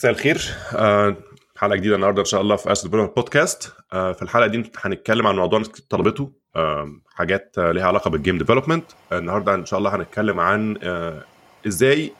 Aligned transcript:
مساء 0.00 0.10
الخير. 0.12 0.40
آه، 0.76 1.16
حلقة 1.56 1.76
جديدة 1.76 1.94
النهارده 1.94 2.20
إن 2.20 2.24
شاء 2.26 2.40
الله 2.40 2.56
في 2.56 2.72
AskDeveloper 2.72 2.90
Podcast 2.90 3.72
آه، 3.92 4.12
في 4.12 4.22
الحلقة 4.22 4.46
دي 4.46 4.70
هنتكلم 4.78 5.26
عن 5.26 5.36
موضوع 5.36 5.62
طلبته. 5.90 6.30
آه، 6.56 6.92
حاجات 7.14 7.54
ليها 7.58 7.86
علاقة 7.86 8.10
بال 8.10 8.19
game 8.19 8.38
development 8.38 8.84
النهارده 9.12 9.54
إن 9.54 9.66
شاء 9.66 9.78
الله 9.78 9.96
هنتكلم 9.96 10.40
عن 10.40 10.76
إزاي 11.66 12.12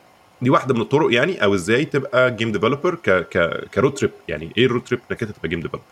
دي 0.42 0.50
واحدة 0.50 0.74
من 0.74 0.80
الطرق 0.80 1.12
يعني 1.14 1.44
أو 1.44 1.54
إزاي 1.54 1.84
تبقى 1.84 2.30
game 2.36 2.52
developer 2.52 2.94
ك 2.94 3.10
ك 3.10 3.64
ك 3.74 3.78
road 3.78 3.94
trip 3.94 4.10
يعني 4.28 4.52
إيه 4.58 4.66
ال 4.66 4.70
road 4.70 4.84
trip 4.84 5.00
إنك 5.10 5.22
أنت 5.22 5.32
تبقى 5.32 5.48
game 5.48 5.60
developer 5.60 5.84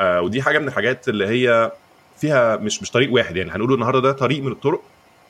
ودي 0.00 0.42
حاجة 0.42 0.58
من 0.58 0.68
الحاجات 0.68 1.08
اللي 1.08 1.26
هي 1.26 1.72
فيها 2.20 2.56
مش 2.56 2.82
مش 2.82 2.90
طريق 2.90 3.12
واحد. 3.12 3.36
يعني 3.36 3.50
هنقوله 3.50 3.74
النهارده 3.74 4.00
ده 4.00 4.12
طريق 4.12 4.42
من 4.42 4.52
الطرق. 4.52 4.82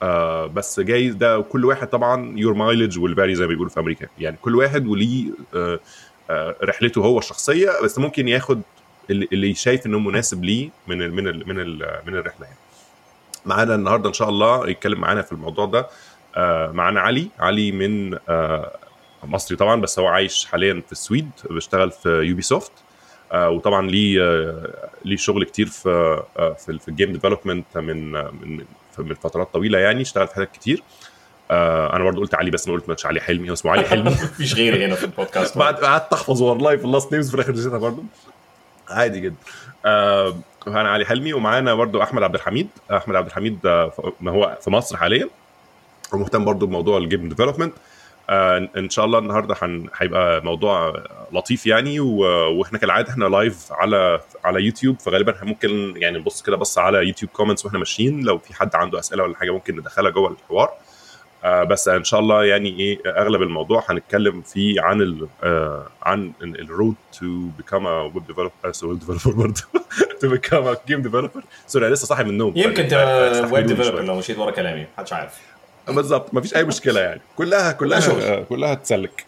آه 0.05 0.46
بس 0.46 0.80
جايز 0.80 1.14
ده 1.14 1.41
كل 1.41 1.64
واحد 1.64 1.86
طبعا 1.89 2.39
your 2.38 2.54
mileage 2.54 2.98
will 2.98 3.16
vary 3.16 3.34
زي 3.34 3.43
ما 3.43 3.48
بيقولوا 3.48 3.71
في 3.71 3.80
أمريكا. 3.80 4.07
يعني 4.18 4.36
كل 4.43 4.57
واحد 4.57 4.86
وليه 4.86 5.31
آه 5.54 5.81
آه 6.31 6.57
رحلته 6.62 7.00
هو 7.00 7.18
الشخصية 7.18 7.71
بس 7.85 7.99
ممكن 7.99 8.29
ياخد 8.29 8.62
اللي, 9.11 9.54
شايف 9.54 9.86
إنه 9.86 9.98
مناسب 9.98 10.45
ليه 10.45 10.71
من 10.86 11.03
ال 11.03 11.14
من 11.14 11.29
ال 11.29 11.48
من 11.48 11.61
ال 11.61 12.00
من 12.07 12.17
الرحلة 12.17 12.46
يعني. 12.46 12.59
معانا 13.46 13.75
النهارده 13.75 14.09
إن 14.09 14.14
شاء 14.14 14.29
الله 14.29 14.68
يتكلم 14.68 15.00
معانا 15.00 15.22
في 15.22 15.32
الموضوع 15.32 15.67
ده. 15.67 15.86
آه 16.36 16.73
معانا 16.73 17.00
علي. 17.00 17.29
علي 17.39 17.73
من 17.73 18.18
آه 18.29 18.76
مصري 19.25 19.57
طبعا 19.57 19.81
بس 19.81 19.98
هو 19.98 20.07
عايش 20.07 20.46
حاليا 20.46 20.82
في 20.86 20.93
السويد 20.93 21.31
بيشتغل 21.50 21.90
في 21.90 22.09
Ubisoft 22.08 22.72
آه 23.32 23.50
وطبعا 23.50 23.86
ليه 23.90 24.23
آه 24.23 24.89
ليه 25.04 25.17
شغل 25.17 25.45
كتير 25.45 25.67
في 25.67 25.89
آه 26.36 26.53
في, 26.53 26.89
ال 26.89 26.93
game 26.93 27.12
development 27.12 27.79
من 27.79 28.12
من 28.12 28.64
من 29.03 29.14
فترات 29.14 29.53
طويلة 29.53 29.79
يعني 29.79 30.03
اشتغل 30.03 30.29
في 30.29 30.34
حاجات 30.34 30.53
كتير. 30.53 30.82
آه 31.50 31.96
أنا 31.96 32.05
برضو 32.05 32.20
قلت 32.20 32.34
علي 32.34 32.50
بس 32.50 32.69
ما 32.69 32.75
قلت 32.75 32.89
مش 32.89 33.06
علي 33.06 33.20
حلمي 33.20 33.48
هو 33.48 33.53
اسمه 33.53 33.72
علي 33.72 33.83
حلمي. 33.84 34.11
مفيش 34.33 34.55
غيري 34.55 34.84
هنا 34.84 34.94
في 34.94 35.05
البودكاست 35.05 35.58
بعد 35.64 35.75
قعدت 35.75 36.12
أحفظ 36.12 36.42
والله 36.42 36.77
في 36.77 36.84
ال 36.84 36.90
last 36.90 37.12
names 37.12 37.28
في 37.28 37.34
الآخر 37.34 37.53
نسيتها 37.53 37.78
برضو. 37.78 38.03
عادي 38.89 39.20
جدا. 39.20 39.34
آه 39.87 40.34
أنا 40.67 40.91
علي 40.91 41.05
حلمي 41.05 41.33
ومعانا 41.33 41.75
برضو 41.75 42.03
أحمد 42.03 42.22
عبد 42.22 42.34
الحميد. 42.34 42.69
أحمد 42.92 43.17
عبد 43.17 43.27
الحميد 43.27 43.67
آه 43.67 43.92
ما 44.20 44.31
هو 44.31 44.59
في 44.61 44.70
مصر 44.70 44.97
حاليا 44.97 45.28
ومهتم 46.12 46.45
برضو 46.45 46.67
بموضوع 46.67 46.98
ال 46.98 47.05
game 47.05 47.28
development 47.28 47.73
آه 48.30 48.69
إن 48.77 48.91
شاء 48.91 49.05
الله 49.05 49.19
النهارده. 49.19 49.56
هيبقى 49.97 50.44
موضوع 50.44 51.03
لطيف 51.33 51.67
يعني. 51.67 52.00
وإحنا 52.00 52.78
كالعادة 52.78 53.11
إحنا 53.11 53.25
live 53.25 53.73
على 53.72 54.20
على 54.44 54.62
يوتيوب 54.64 55.00
فغالبا 55.00 55.34
ممكن 55.42 55.94
يعني 55.97 56.19
نبص 56.19 56.42
كده 56.42 56.56
بص 56.56 56.78
على 56.78 56.98
YouTube 56.98 57.31
comments 57.33 57.64
وإحنا 57.64 57.78
ماشيين 57.78 58.25
لو 58.25 58.39
في 58.39 58.55
حد 58.55 58.75
عنده 58.77 58.98
أسئلة 58.98 59.22
ولا 59.22 59.36
حاجة 59.36 59.50
ممكن 59.50 59.77
ندخلها 59.77 60.11
جوه 60.11 60.31
الحوار 60.31 60.70
آه 61.44 61.64
بس 61.64 61.89
إن 61.89 62.05
شاء 62.05 62.20
الله 62.20 62.44
يعني 62.44 62.69
إيه 62.81 62.98
أغلب 63.06 63.42
الموضوع 63.42 63.84
هنتكلم 63.89 64.42
فيه 64.42 64.81
عن 64.81 65.00
ال 65.03 65.28
آه 65.42 65.86
عن 66.03 66.33
ال 66.42 66.53
road 66.53 66.95
to 67.20 67.27
become 67.56 67.87
a 67.87 68.00
web 68.00 68.27
developer 68.27 68.50
web 68.84 68.98
developer 68.98 69.37
برضه 69.42 69.62
to 70.20 70.28
become 70.28 70.67
a 70.67 70.77
game 70.89 71.03
developer 71.03 71.42
sorry 71.67 71.89
لسه 71.88 72.06
صاحي 72.06 72.25
من 72.25 72.31
النوم 72.31 72.53
يمكن 72.56 72.88
تبقى 72.88 73.41
web 73.53 73.67
developer 73.67 74.03
لو 74.03 74.14
مشيت 74.19 74.38
ورا 74.38 74.50
كلامي 74.50 74.86
محدش 74.97 75.12
عارف 75.12 75.53
بالظبط 75.89 76.35
مفيش 76.35 76.57
أي 76.57 76.65
مشكلة 76.65 77.01
يعني. 77.01 77.21
كلها 77.37 77.73
كلها 77.73 78.01
شغل. 78.01 78.45
كلها 78.49 78.75
تسلك. 78.75 79.25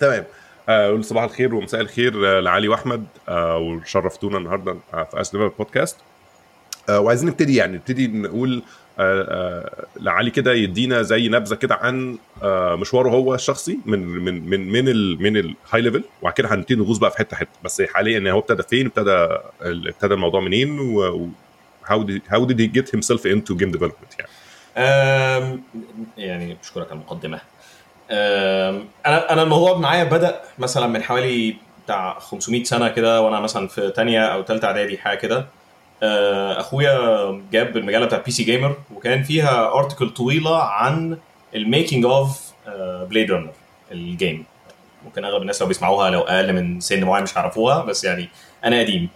تمام. 0.00 0.24
آه 0.68 1.00
صباح 1.00 1.24
الخير 1.24 1.54
ومساء 1.54 1.80
الخير 1.80 2.40
لعلي 2.40 2.68
وأحمد 2.68 3.06
آه 3.28 3.58
وشرفتونا 3.58 4.38
النهارده 4.38 4.76
في 4.92 5.20
AskDeveloper 5.20 5.36
Podcast. 5.36 5.96
آه 6.88 7.00
وعايزين 7.00 7.28
نبتدي 7.28 7.56
يعني 7.56 7.76
نبتدي 7.76 8.06
نقول 8.08 8.62
آه 8.98 9.22
آه 9.22 9.86
لعلي 10.00 10.30
كده 10.30 10.52
يدينا 10.52 11.02
زي 11.02 11.28
نبذة 11.28 11.54
كده 11.54 11.74
عن 11.74 12.18
آه 12.42 12.76
مشواره 12.76 13.08
هو 13.08 13.34
الشخصي 13.34 13.78
من 13.86 13.98
من 14.06 14.50
من 14.50 14.72
من 14.72 14.88
ال 14.88 15.22
من 15.22 15.36
ال 15.36 15.80
high 15.82 15.92
level 15.92 16.04
وبعد 16.22 16.32
كده 16.34 16.54
هنبتدي 16.54 16.74
نغوص 16.80 16.98
بقى 16.98 17.10
في 17.10 17.18
حتة 17.18 17.36
حتة. 17.36 17.50
بس 17.64 17.82
حاليا 17.82 18.32
هو 18.32 18.38
ابتدى 18.38 18.62
فين؟ 18.62 18.86
ابتدى 18.86 19.26
ابتدى 19.62 20.14
الموضوع 20.14 20.40
منين؟ 20.40 20.80
و 20.80 21.28
how 21.86 21.98
did, 22.06 22.20
how 22.32 22.40
did 22.48 22.58
he 22.58 22.68
get 22.78 22.88
himself 22.96 23.22
into 23.24 23.54
game 23.54 23.72
development 23.78 24.12
يعني؟ 24.18 24.30
يعني 24.76 26.56
بشكرك 26.62 26.86
على 26.86 27.00
المقدمه 27.00 27.40
أنا 29.06 29.32
أنا 29.32 29.42
الموضوع 29.42 29.78
معايا 29.78 30.04
بدأ 30.04 30.40
مثلا 30.58 30.86
من 30.86 31.02
حوالي 31.02 31.56
بتاع 31.84 32.18
500 32.18 32.64
سنة 32.64 32.88
كده 32.88 33.20
وأنا 33.22 33.40
مثلا 33.40 33.68
في 33.68 33.90
تانية 33.90 34.20
أو 34.26 34.42
ثالثه 34.44 34.66
إعدادي 34.68 34.98
حاجة 34.98 35.18
كده. 35.18 35.46
أخويا 36.58 37.42
جاب 37.52 37.76
المجلة 37.76 38.06
بتاع 38.06 38.18
PC 38.18 38.30
Gamer 38.30 38.76
وكان 38.94 39.22
فيها 39.22 39.74
article 39.74 40.10
طويلة 40.10 40.62
عن 40.62 41.18
ال 41.54 41.61
making 41.61 42.04
of 42.04 42.52
Blade 43.10 43.30
Runner 43.30 43.50
ال 43.92 44.02
game 44.02 44.44
ممكن 45.04 45.24
أغلب 45.24 45.42
الناس 45.42 45.62
لو 45.62 45.68
بيسمعوها 45.68 46.10
لو 46.10 46.20
أقل 46.20 46.52
من 46.52 46.80
سن 46.80 47.04
معين 47.04 47.22
مش 47.22 47.38
هيعرفوها 47.38 47.84
بس 47.84 48.04
يعني 48.04 48.28
أنا 48.64 48.80
قديم. 48.80 49.08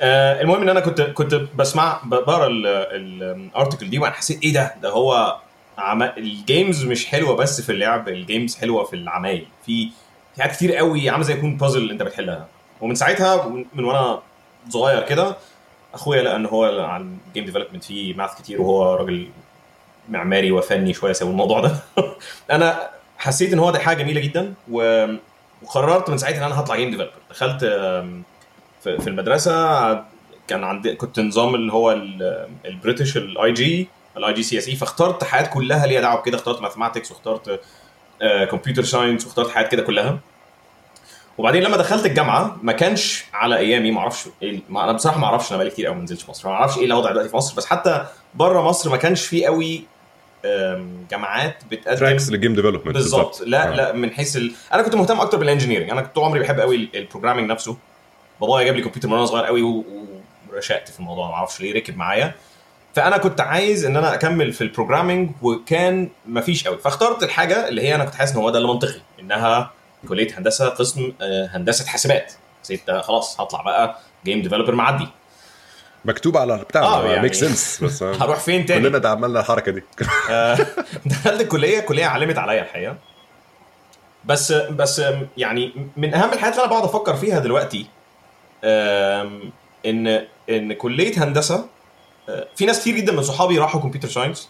آه 0.00 0.40
المهم 0.42 0.62
إن 0.62 0.68
أنا 0.68 0.80
كنت 0.80 1.00
كنت 1.00 1.34
بسمع 1.34 2.00
بقرأ 2.04 2.46
ال 2.46 2.64
article 2.64 3.90
دي 3.90 3.98
وأنا 3.98 4.14
حسيت 4.14 4.42
إيه 4.42 4.52
ده؟ 4.52 4.74
ده 4.82 4.90
هو 4.90 5.36
عم... 5.78 6.02
ال 6.02 6.16
games 6.16 6.84
مش 6.84 7.06
حلوة 7.06 7.36
بس 7.36 7.60
في 7.60 7.72
اللعب 7.72 8.08
ال 8.08 8.16
games 8.16 8.56
حلوة 8.56 8.84
في 8.84 8.96
العمايل. 8.96 9.46
في 9.66 9.88
في 10.34 10.42
حاجات 10.42 10.56
كتير 10.56 10.76
قوي 10.76 11.10
عاملة 11.10 11.24
زي 11.24 11.34
يكون 11.34 11.56
بازل 11.56 11.90
أنت 11.90 12.02
بتحلها. 12.02 12.46
ومن 12.80 12.94
ساعتها 12.94 13.48
من, 13.74 13.84
وأنا 13.84 14.20
صغير 14.68 15.02
كده 15.02 15.36
أخويا 15.94 16.22
لقى 16.22 16.36
إن 16.36 16.46
هو 16.46 16.64
على 16.64 17.04
ال 17.28 17.31
game 17.31 17.44
development 17.44 17.84
فيه 17.84 18.14
math 18.14 18.34
كتير 18.38 18.60
وهو 18.62 18.94
راجل 18.94 19.28
معماري 20.08 20.52
وفني 20.52 20.92
شوية 20.94 21.12
سوى 21.12 21.30
الموضوع 21.30 21.60
ده. 21.60 21.76
أنا 22.50 22.90
حسيت 23.18 23.52
إن 23.52 23.58
هو 23.58 23.70
ده 23.70 23.78
حاجة 23.78 23.96
جميلة 24.02 24.20
جدا. 24.20 24.54
وقررت 24.70 26.10
من 26.10 26.18
ساعتها 26.18 26.38
إن 26.38 26.42
أنا 26.42 26.60
هطلع 26.60 26.76
game 26.76 26.90
developer 26.90 27.12
دخلت 27.30 27.64
في 29.00 29.06
المدرسة 29.06 29.90
كان 30.48 30.64
عندي 30.64 30.94
كنت 30.94 31.20
نظام 31.20 31.54
اللي 31.54 31.72
هو 31.72 31.92
ال 32.66 32.72
British 32.72 33.16
ال 33.16 33.52
IG 33.52 33.88
ال 34.16 34.32
IGCSE 34.32 34.76
فاخترت 34.76 35.24
حاجات 35.24 35.50
كلها 35.50 35.86
ليها 35.86 36.00
دعوة 36.00 36.20
بكده. 36.20 36.36
اخترت 36.36 36.62
mathematics 36.62 37.10
واخترت 37.10 37.60
computer 38.50 38.82
science 38.82 39.26
واخترت 39.26 39.50
حاجات 39.50 39.72
كده 39.72 39.82
كلها. 39.82 40.18
وبعدين 41.38 41.62
لما 41.62 41.76
دخلت 41.76 42.06
الجامعة 42.06 42.56
ما 42.62 42.72
كانش 42.72 43.24
على 43.32 43.56
أيامي 43.56 43.90
ما 43.90 44.00
أعرفش 44.00 44.28
إيه 44.42 44.60
أنا 44.70 44.92
بصراحة 44.92 45.18
ما 45.18 45.26
أعرفش 45.26 45.50
أنا 45.50 45.56
بقالي 45.56 45.70
كتير 45.70 45.86
قوي 45.86 45.96
ما 45.96 46.02
نزلتش 46.02 46.28
مصر. 46.28 46.48
ما 46.48 46.54
أعرفش 46.54 46.78
إيه 46.78 46.84
الوضع 46.84 47.10
دلوقتي 47.10 47.28
في 47.28 47.36
مصر. 47.36 47.56
بس 47.56 47.66
حتى 47.66 48.06
بره 48.34 48.62
مصر 48.62 48.90
ما 48.90 48.96
كانش 48.96 49.26
فيه 49.26 49.46
قوي 49.46 49.84
جامعات 51.10 51.62
بتقدم 51.70 51.98
tracks 51.98 52.30
لل 52.30 52.38
game 52.38 52.54
development 52.54 52.94
بالظبط. 52.94 53.42
لا 53.46 53.68
آه. 53.68 53.74
لا 53.74 53.92
من 53.92 54.10
حيث 54.10 54.36
ال... 54.36 54.52
أنا 54.72 54.82
كنت 54.82 54.94
مهتم 54.94 55.20
أكتر 55.20 55.38
بال 55.38 55.46
engineering 55.46 55.90
أنا 55.90 56.00
طول 56.00 56.24
عمري 56.24 56.40
بحب 56.40 56.60
قوي 56.60 56.88
ال 56.94 56.99
programming 56.99 57.50
نفسه. 57.50 57.76
بابايا 58.40 58.64
جاب 58.64 58.76
لي 58.76 58.82
كمبيوتر 58.82 59.08
من 59.08 59.14
وأنا 59.14 59.26
صغير 59.26 59.44
قوي 59.44 59.62
ورشقت 60.52 60.88
في 60.88 61.00
الموضوع 61.00 61.28
ما 61.28 61.34
أعرفش 61.34 61.60
ليه 61.60 61.74
ركب 61.74 61.96
معايا. 61.96 62.34
فأنا 62.94 63.16
كنت 63.16 63.40
عايز 63.40 63.84
إن 63.84 63.96
أنا 63.96 64.14
أكمل 64.14 64.52
في 64.52 64.60
ال 64.60 64.66
programming 64.66 65.30
وكان 65.42 66.08
مفيش 66.26 66.66
قوي. 66.68 66.78
فاخترت 66.78 67.22
الحاجة 67.22 67.68
اللي 67.68 67.82
هي 67.82 67.94
أنا 67.94 68.04
كنت 68.04 68.14
حاسس 68.14 68.32
إن 68.32 68.38
هو 68.38 68.50
ده 68.50 68.58
اللي 68.58 68.68
منطقي 68.68 69.00
إنها 69.20 69.70
كلية 70.08 70.38
هندسة 70.38 70.68
قسم 70.68 71.12
هندسة 71.22 71.86
حاسبات. 71.86 72.32
حسيت 72.62 72.90
خلاص 72.90 73.40
هطلع 73.40 73.62
بقى 73.62 73.98
game 74.24 74.42
developer 74.42 74.74
معدي. 74.74 75.08
مكتوب 76.04 76.36
على 76.36 76.56
بتاع 76.58 76.82
آه 76.82 77.06
يعني 77.06 77.22
make 77.22 77.34
sense 77.34 77.84
بس 77.84 78.02
هروح 78.22 78.38
فين 78.40 78.66
تاني؟ 78.66 78.90
كلنا 78.90 79.08
عملنا 79.08 79.40
الحركة 79.40 79.72
دي. 79.72 79.82
دخلت 81.06 81.40
الكلية 81.40 81.78
الكلية 81.78 82.06
علمت 82.06 82.38
عليا 82.38 82.62
الحقيقة. 82.62 82.96
بس 84.24 84.52
بس 84.52 85.02
يعني 85.36 85.72
من 85.96 86.14
أهم 86.14 86.32
الحاجات 86.32 86.54
اللي 86.54 86.64
أنا 86.64 86.70
بقعد 86.72 86.84
أفكر 86.84 87.16
فيها 87.16 87.38
دلوقتي 87.38 87.86
إن 88.64 90.26
إن 90.50 90.72
كلية 90.72 91.24
هندسة 91.24 91.66
في 92.56 92.66
ناس 92.66 92.80
كتير 92.80 92.96
جدا 92.96 93.12
من 93.12 93.22
صحابي 93.22 93.58
راحوا 93.58 93.80
computer 93.80 94.08
science 94.08 94.48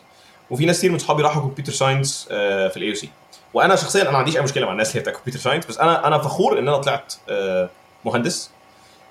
وفي 0.51 0.67
ناس 0.67 0.79
كتير 0.79 0.93
من 0.93 0.99
صحابي 0.99 1.23
راحوا 1.23 1.43
computer 1.43 1.73
science 1.73 2.27
في 2.29 2.73
ال 2.77 2.95
AUC 2.95 3.09
وأنا 3.55 3.77
شخصيا 3.77 4.03
أنا 4.03 4.11
ما 4.11 4.19
عنديش 4.19 4.37
أي 4.37 4.43
مشكلة 4.43 4.67
مع 4.67 4.73
الناس 4.73 4.91
اللي 4.91 5.01
بتاع 5.01 5.13
computer 5.13 5.39
science 5.41 5.67
بس 5.67 5.79
أنا 5.79 6.07
أنا 6.07 6.19
فخور 6.19 6.59
إن 6.59 6.69
أنا 6.69 6.77
طلعت 6.77 7.15
مهندس 8.05 8.51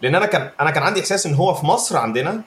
لأن 0.01 0.15
أنا 0.15 0.25
كان 0.25 0.51
أنا 0.61 0.71
كان 0.71 0.83
عندي 0.83 0.99
إحساس 0.99 1.25
إن 1.25 1.33
هو 1.33 1.53
في 1.53 1.65
مصر 1.65 1.97
عندنا 1.97 2.41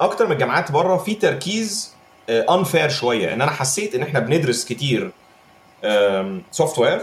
أكتر 0.00 0.26
من 0.26 0.32
الجامعات 0.32 0.72
بره 0.72 0.96
في 0.96 1.14
تركيز 1.14 1.94
unfair 2.28 2.88
شوية 2.88 3.32
إن 3.34 3.42
أنا 3.42 3.50
حسيت 3.50 3.94
إن 3.94 4.02
إحنا 4.02 4.20
بندرس 4.20 4.64
كتير 4.64 5.10
software 6.50 6.78
و 6.78 7.00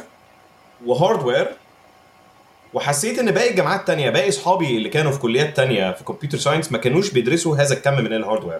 hardware 0.86 1.52
وحسيت 2.74 3.20
إن 3.20 3.32
باقي 3.32 3.50
الجامعات 3.50 3.80
التانية 3.80 4.10
باقي 4.10 4.30
أصحابي 4.30 4.78
اللي 4.78 4.90
كانوا 4.90 5.12
في 5.12 5.20
كليات 5.20 5.56
تانية 5.58 5.92
في 5.92 6.04
computer 6.04 6.38
science 6.38 6.72
ما 6.72 6.78
كانوش 6.78 7.12
بيدرسوا 7.12 7.58
هذا 7.58 7.74
الكم 7.74 7.94
من 7.94 8.14
ال 8.14 8.19
hardware 8.19 8.60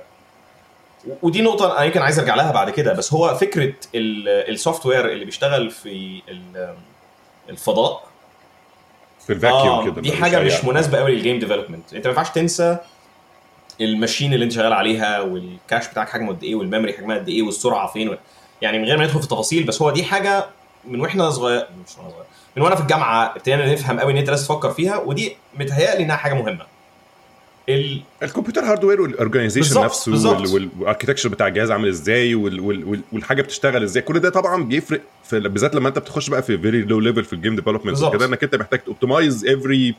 ودي 1.22 1.42
نقطة 1.42 1.78
أنا 1.78 1.84
يمكن 1.86 2.02
عايز 2.02 2.20
أرجع 2.20 2.36
لها 2.36 2.52
بعد 2.52 2.70
كده 2.70 2.94
بس 2.94 3.14
هو 3.14 3.36
فكرة 3.36 3.74
ال 3.96 4.86
software 4.86 5.12
اللي 5.12 5.26
بيشتغل 5.26 5.72
في 5.72 6.22
الفضاء. 7.50 8.04
في 9.26 9.34
ال 9.34 9.38
vacuum 9.38 9.68
آه 9.80 9.86
كده 9.86 10.02
دي 10.02 10.12
حاجة 10.12 10.40
مش 10.40 10.66
مناسبة 10.66 10.98
قوي 10.98 11.12
لل 11.16 11.24
game 11.24 11.40
development 11.40 11.94
أنت 11.94 12.08
ما 12.08 12.12
ينفعش 12.14 12.30
تنسى 12.30 12.78
ال 13.82 13.88
machine 13.88 14.34
اللي 14.34 14.46
أنت 14.46 14.52
شغال 14.54 14.74
عليها 14.74 15.20
وال 15.22 15.40
cache 15.40 15.88
بتاعك 15.88 16.10
حجمه 16.10 16.30
قد 16.34 16.44
إيه 16.44 16.56
وال 16.56 16.65
memory 16.65 16.94
حجمها 16.94 17.16
قد 17.18 17.30
إيه 17.30 17.42
والسرعة 17.42 17.88
فين. 17.88 18.18
يعني 18.62 18.80
من 18.80 18.86
غير 18.86 18.98
ما 18.98 19.04
ندخل 19.04 19.18
في 19.20 19.24
التفاصيل 19.26 19.64
بس 19.64 19.82
هو 19.82 19.92
دي 19.92 20.04
حاجة 20.04 20.46
من 20.86 21.02
وإحنا 21.02 21.30
صغير 21.30 21.68
مش 21.86 21.98
وأنا 21.98 22.10
صغير 22.10 22.26
من 22.58 22.64
وأنا 22.64 22.76
في 22.76 22.82
الجامعة 22.82 23.26
ابتدينا 23.36 23.74
نفهم 23.74 24.00
قوي 24.00 24.12
ان 24.12 24.18
انت 24.18 24.30
لازم 24.30 24.46
تفكر 24.46 24.72
فيها 24.72 24.98
ودي 24.98 25.36
متهيألي 25.60 26.04
إنها 26.04 26.16
حاجة 26.16 26.34
مهمة 26.34 26.66
ال... 27.70 28.02
ال 28.24 28.28
computer 28.28 28.62
hardware 28.62 29.02
وال 29.02 29.13
organization 29.13 29.82
نفسه. 29.84 30.12
وال 30.54 30.64
architecture 30.64 31.30
بتاع 31.30 31.48
الجهاز 31.48 31.72
عامل 31.72 31.88
إزاي 31.88 32.36
وال 32.36 32.60
وال 32.60 32.84
وال 32.86 33.02
والحاجة 33.12 33.42
بتشتغل 33.42 33.84
إزاي 33.84 34.02
كل 34.04 34.20
ده 34.20 34.30
طبعا 34.30 34.64
بيفرق 34.64 35.02
في 35.24 35.40
بالذات 35.40 35.76
لما 35.76 35.90
أنت 35.90 36.00
بتخش 36.00 36.30
بقى 36.30 36.44
في 36.44 36.58
very 36.58 36.82
low 36.82 37.00
level 37.00 37.24
في 37.24 37.34
ال 37.34 37.38
game 37.38 37.56
development. 37.56 38.02
وكده 38.04 38.26
إنك 38.26 38.44
أنت 38.44 38.56
محتاج 38.56 38.80
to 38.80 38.93
optimize 38.93 39.46
every 39.46 39.96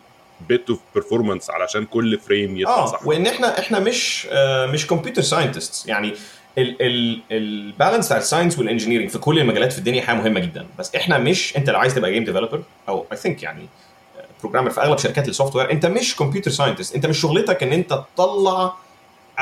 bit 0.48 0.70
of 0.70 0.80
performance 0.94 1.50
علشان 1.50 1.84
كل 1.84 2.18
frame 2.18 2.56
يطلع 2.58 2.74
آه 2.78 2.86
صح 2.86 3.06
وإن 3.06 3.26
إحنا 3.26 3.58
إحنا 3.58 3.78
مش 3.78 4.28
آه 4.30 4.66
مش 4.66 4.86
computer 4.86 5.22
scientist 5.22 5.88
يعني 5.88 6.14
ال 6.58 6.77
balance 6.77 8.06
بتاع 8.06 8.16
ال 8.16 8.21
science 8.22 8.58
وال 8.58 8.66
engineering 8.66 9.08
في 9.10 9.18
كل 9.18 9.38
المجالات 9.38 9.72
في 9.72 9.78
الدنيا 9.78 10.02
حاجة 10.02 10.16
مهمة 10.16 10.40
جدا. 10.40 10.66
بس 10.78 10.94
إحنا 10.94 11.18
مش 11.18 11.56
أنت 11.56 11.70
لو 11.70 11.78
عايز 11.78 11.94
تبقى 11.94 12.12
game 12.12 12.24
developer 12.24 12.62
أو 12.88 13.06
I 13.12 13.16
think 13.16 13.42
يعني 13.42 13.66
programmer 14.40 14.70
في 14.70 14.80
أغلب 14.80 14.98
شركات 14.98 15.28
ال 15.28 15.56
software 15.56 15.70
أنت 15.70 15.86
مش 15.86 16.16
computer 16.16 16.50
scientist 16.50 16.94
أنت 16.94 17.06
مش 17.06 17.20
شغلتك 17.20 17.62
إن 17.62 17.72
أنت 17.72 18.04
تطلع 18.16 18.72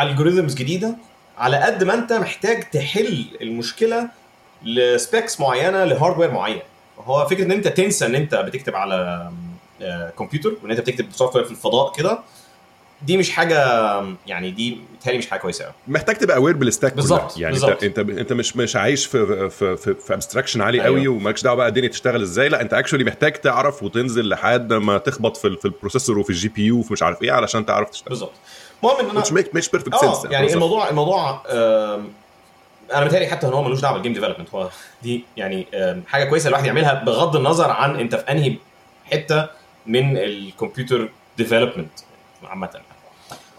algorithms 0.00 0.54
جديدة 0.54 0.96
على 1.38 1.56
قد 1.56 1.84
ما 1.84 1.94
أنت 1.94 2.12
محتاج 2.12 2.70
تحل 2.70 3.24
المشكلة 3.42 4.08
ل 4.62 4.75
specs 4.75 5.40
معينة 5.40 5.84
ل 5.84 5.90
hardware 5.90 6.30
معين. 6.30 6.60
هو 6.98 7.26
فكرة 7.26 7.44
إن 7.44 7.52
أنت 7.52 7.68
تنسى 7.68 8.06
إن 8.06 8.14
أنت 8.14 8.34
بتكتب 8.34 8.76
على 8.76 9.30
آه، 9.82 10.10
كمبيوتر 10.18 10.52
وإن 10.62 10.70
أنت 10.70 10.80
بتكتب 10.80 11.06
software 11.12 11.44
في 11.44 11.50
الفضاء 11.50 11.92
كده. 11.92 12.18
دي 13.02 13.16
مش 13.16 13.30
حاجة 13.30 13.56
يعني 14.26 14.50
دي 14.50 14.78
بتهيألي 15.00 15.18
مش 15.18 15.30
حاجة 15.30 15.40
كويسة 15.40 15.64
قوي 15.64 15.74
محتاج 15.88 16.16
تبقى 16.16 16.36
aware 16.36 16.56
بال 16.56 16.66
stack. 16.66 16.94
بالظبط، 16.94 17.38
يعني 17.38 17.52
بالظبط. 17.52 17.84
انت 17.84 17.98
انت 17.98 18.32
مش 18.32 18.56
مش 18.56 18.76
عايش 18.76 19.06
في 19.06 19.50
في 19.50 19.76
في, 19.76 19.94
في 19.94 20.14
abstraction 20.14 20.60
عالي 20.60 20.82
أيوه. 20.82 20.96
قوي 20.96 21.08
ومالكش 21.08 21.42
دعوة 21.42 21.56
بقى 21.56 21.68
الدنيا 21.68 21.88
تشتغل 21.88 22.22
إزاي. 22.22 22.48
لا 22.48 22.60
انت 22.60 22.74
actually 22.74 23.04
محتاج 23.04 23.32
تعرف 23.32 23.82
وتنزل 23.82 24.28
لحد 24.28 24.72
ما 24.72 24.98
تخبط 24.98 25.36
في 25.36 25.56
في 25.56 25.64
ال 25.64 25.70
processor 25.70 26.18
وفي 26.18 26.30
ال 26.30 26.48
GPU 26.48 26.78
وفي 26.78 26.92
مش 26.92 27.02
عارف 27.02 27.22
إيه 27.22 27.32
علشان 27.32 27.66
تعرف 27.66 27.90
تشتغل. 27.90 28.08
بالظبط. 28.08 28.32
المهم 28.82 29.00
إن 29.00 29.10
أنا 29.10 29.22
which 29.24 29.28
make 29.28 29.54
مش 29.54 29.68
perfect 29.68 29.94
sense 29.94 30.24
يعني 30.30 30.52
الموضوع 30.54 30.88
الموضوع 30.90 31.42
آم، 31.50 32.08
أنا 32.94 33.04
متهيألي 33.04 33.26
حتى 33.26 33.46
إن 33.46 33.52
هو 33.52 33.62
ملوش 33.62 33.80
دعوة 33.80 33.94
بال 33.94 34.00
game 34.00 34.12
development 34.12 34.50
هو 34.54 34.70
دي 35.02 35.24
يعني 35.36 35.66
حاجة 36.06 36.24
كويسة 36.24 36.48
الواحد 36.48 36.66
يعملها 36.66 37.04
بغض 37.04 37.36
النظر 37.36 37.70
عن 37.70 37.96
أنت 38.00 38.14
في 38.14 38.30
أنهي 38.32 38.56
حتة 39.12 39.46
من 39.86 40.16
ال 40.16 40.27
computer 40.27 41.08
development 41.38 41.90
عامة. 42.44 42.80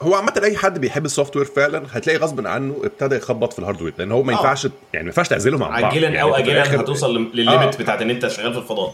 هو 0.02 0.16
عامة 0.16 0.42
أي 0.44 0.58
حد 0.58 0.80
بيحب 0.80 1.06
ال 1.06 1.36
software 1.36 1.46
فعلا 1.46 1.84
هتلاقي 1.92 2.18
غصب 2.20 2.48
عنه 2.48 2.76
ابتدى 2.84 3.16
يخبط 3.16 3.54
في 3.54 3.60
ال 3.60 3.64
hardware 3.64 3.94
لأن 3.98 4.12
هو 4.12 4.24
ما 4.24 4.34
آه. 4.34 4.38
ينفعش 4.38 4.64
يعني 4.66 4.74
ما 4.94 5.00
ينفعش 5.10 5.28
تعزلهم 5.28 5.64
عن 5.64 5.70
بعض 5.82 5.84
عاجلا 5.84 6.04
يعني 6.04 6.22
أو 6.22 6.36
اجلا 6.36 6.76
هتوصل 6.82 7.18
لل- 7.18 7.30
لل 7.34 7.46
limit 7.46 7.76
آه. 7.76 7.78
بتاعت 7.84 8.02
إن 8.02 8.10
أنت 8.10 8.28
شغال 8.28 8.54
في 8.54 8.60
الفضاء 8.60 8.94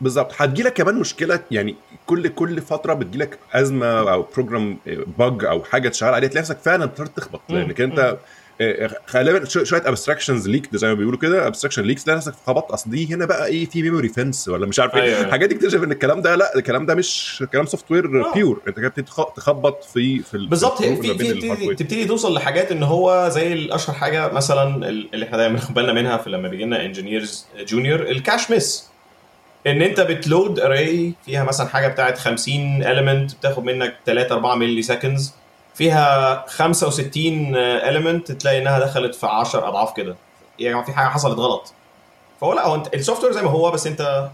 بالظبط 0.00 0.32
هتجيلك 0.36 0.72
كمان 0.72 0.94
مشكلة 0.94 1.40
يعني 1.50 1.76
كل 2.06 2.28
كل 2.28 2.60
فترة 2.60 2.94
بتجيلك 2.94 3.38
أزمة 3.52 3.86
أو 4.12 4.26
program 4.34 4.78
bug 5.18 5.44
أو 5.44 5.64
حاجة 5.64 5.88
تشتغل 5.88 6.14
عليها 6.14 6.28
تلاقي 6.28 6.42
نفسك 6.42 6.58
فعلا 6.58 6.84
اضطريت 6.84 7.16
تخبط. 7.16 7.40
لأنك 7.48 7.80
أنت 7.80 8.16
غالبا 9.10 9.44
شو- 9.44 9.64
شوية 9.64 9.82
abstractions 9.88 10.48
leak 10.48 10.76
زي 10.76 10.88
ما 10.88 10.94
بيقولوا 10.94 11.18
كده. 11.18 11.46
abstraction 11.46 11.82
leaks 11.82 12.04
تلاقي 12.04 12.16
نفسك 12.16 12.32
خبطت. 12.46 12.70
أصل 12.70 12.90
دي 12.90 13.14
هنا 13.14 13.26
بقى 13.26 13.46
إيه 13.46 13.66
في 13.66 13.82
memory 13.82 14.08
fence 14.08 14.48
ولا 14.48 14.66
مش 14.66 14.80
عارف 14.80 14.94
إيه. 14.94 15.02
أيوة. 15.02 15.20
الحاجات 15.20 15.48
دي 15.48 15.54
اكتشف 15.54 15.82
إن 15.82 15.92
الكلام 15.92 16.22
ده 16.22 16.36
لا 16.36 16.56
الكلام 16.56 16.86
ده 16.86 16.94
مش 16.94 17.44
كلام 17.52 17.66
software. 17.66 18.32
pure 18.34 18.60
أنت 18.68 18.76
كده 18.76 18.88
بتبتدي 18.88 19.06
تخبط 19.36 19.84
في 19.84 20.18
في 20.18 20.34
ال- 20.34 20.48
بالظبط. 20.48 20.78
تبتدي, 21.78 22.04
توصل 22.04 22.34
لحاجات 22.34 22.72
إن 22.72 22.82
هو 22.82 23.28
زي 23.32 23.52
الأشهر 23.52 23.96
حاجة 23.96 24.32
مثلا 24.32 24.88
اللي 24.88 25.24
إحنا 25.26 25.36
دايما 25.36 25.54
بناخد 25.54 25.74
بالنا 25.74 25.92
منها 25.92 26.16
في 26.16 26.30
لما 26.30 26.48
بيجي 26.48 26.64
لنا 26.64 26.84
engineers 26.84 27.46
junior 27.68 28.02
ال 28.02 28.10
cache 28.10 28.50
miss 28.50 28.88
إن 29.66 29.82
أنت 29.82 30.00
بت 30.00 30.20
load 30.20 30.60
array 30.60 31.14
فيها 31.26 31.44
مثلا 31.44 31.66
حاجة 31.68 31.88
بتاعت 31.88 32.18
50 32.18 32.84
element 32.84 33.34
بتاخد 33.38 33.64
منك 33.64 33.96
3 34.06 34.34
4 34.34 34.54
milliseconds 34.54 35.34
فيها 35.78 36.44
65 36.48 37.54
element 37.80 38.36
تلاقي 38.36 38.58
إنها 38.58 38.78
دخلت 38.78 39.14
في 39.14 39.26
10 39.26 39.68
أضعاف 39.68 39.96
كده. 39.96 40.16
يا 40.58 40.70
جماعة 40.70 40.86
في 40.86 40.92
حاجة 40.92 41.08
حصلت 41.08 41.38
غلط. 41.38 41.72
فهو 42.40 42.52
لا 42.52 42.66
هو 42.66 42.74
أنت 42.74 42.94
ال 42.94 43.24
software 43.24 43.32
زي 43.32 43.42
ما 43.42 43.50
هو 43.50 43.70
بس 43.70 43.86
أنت 43.86 44.28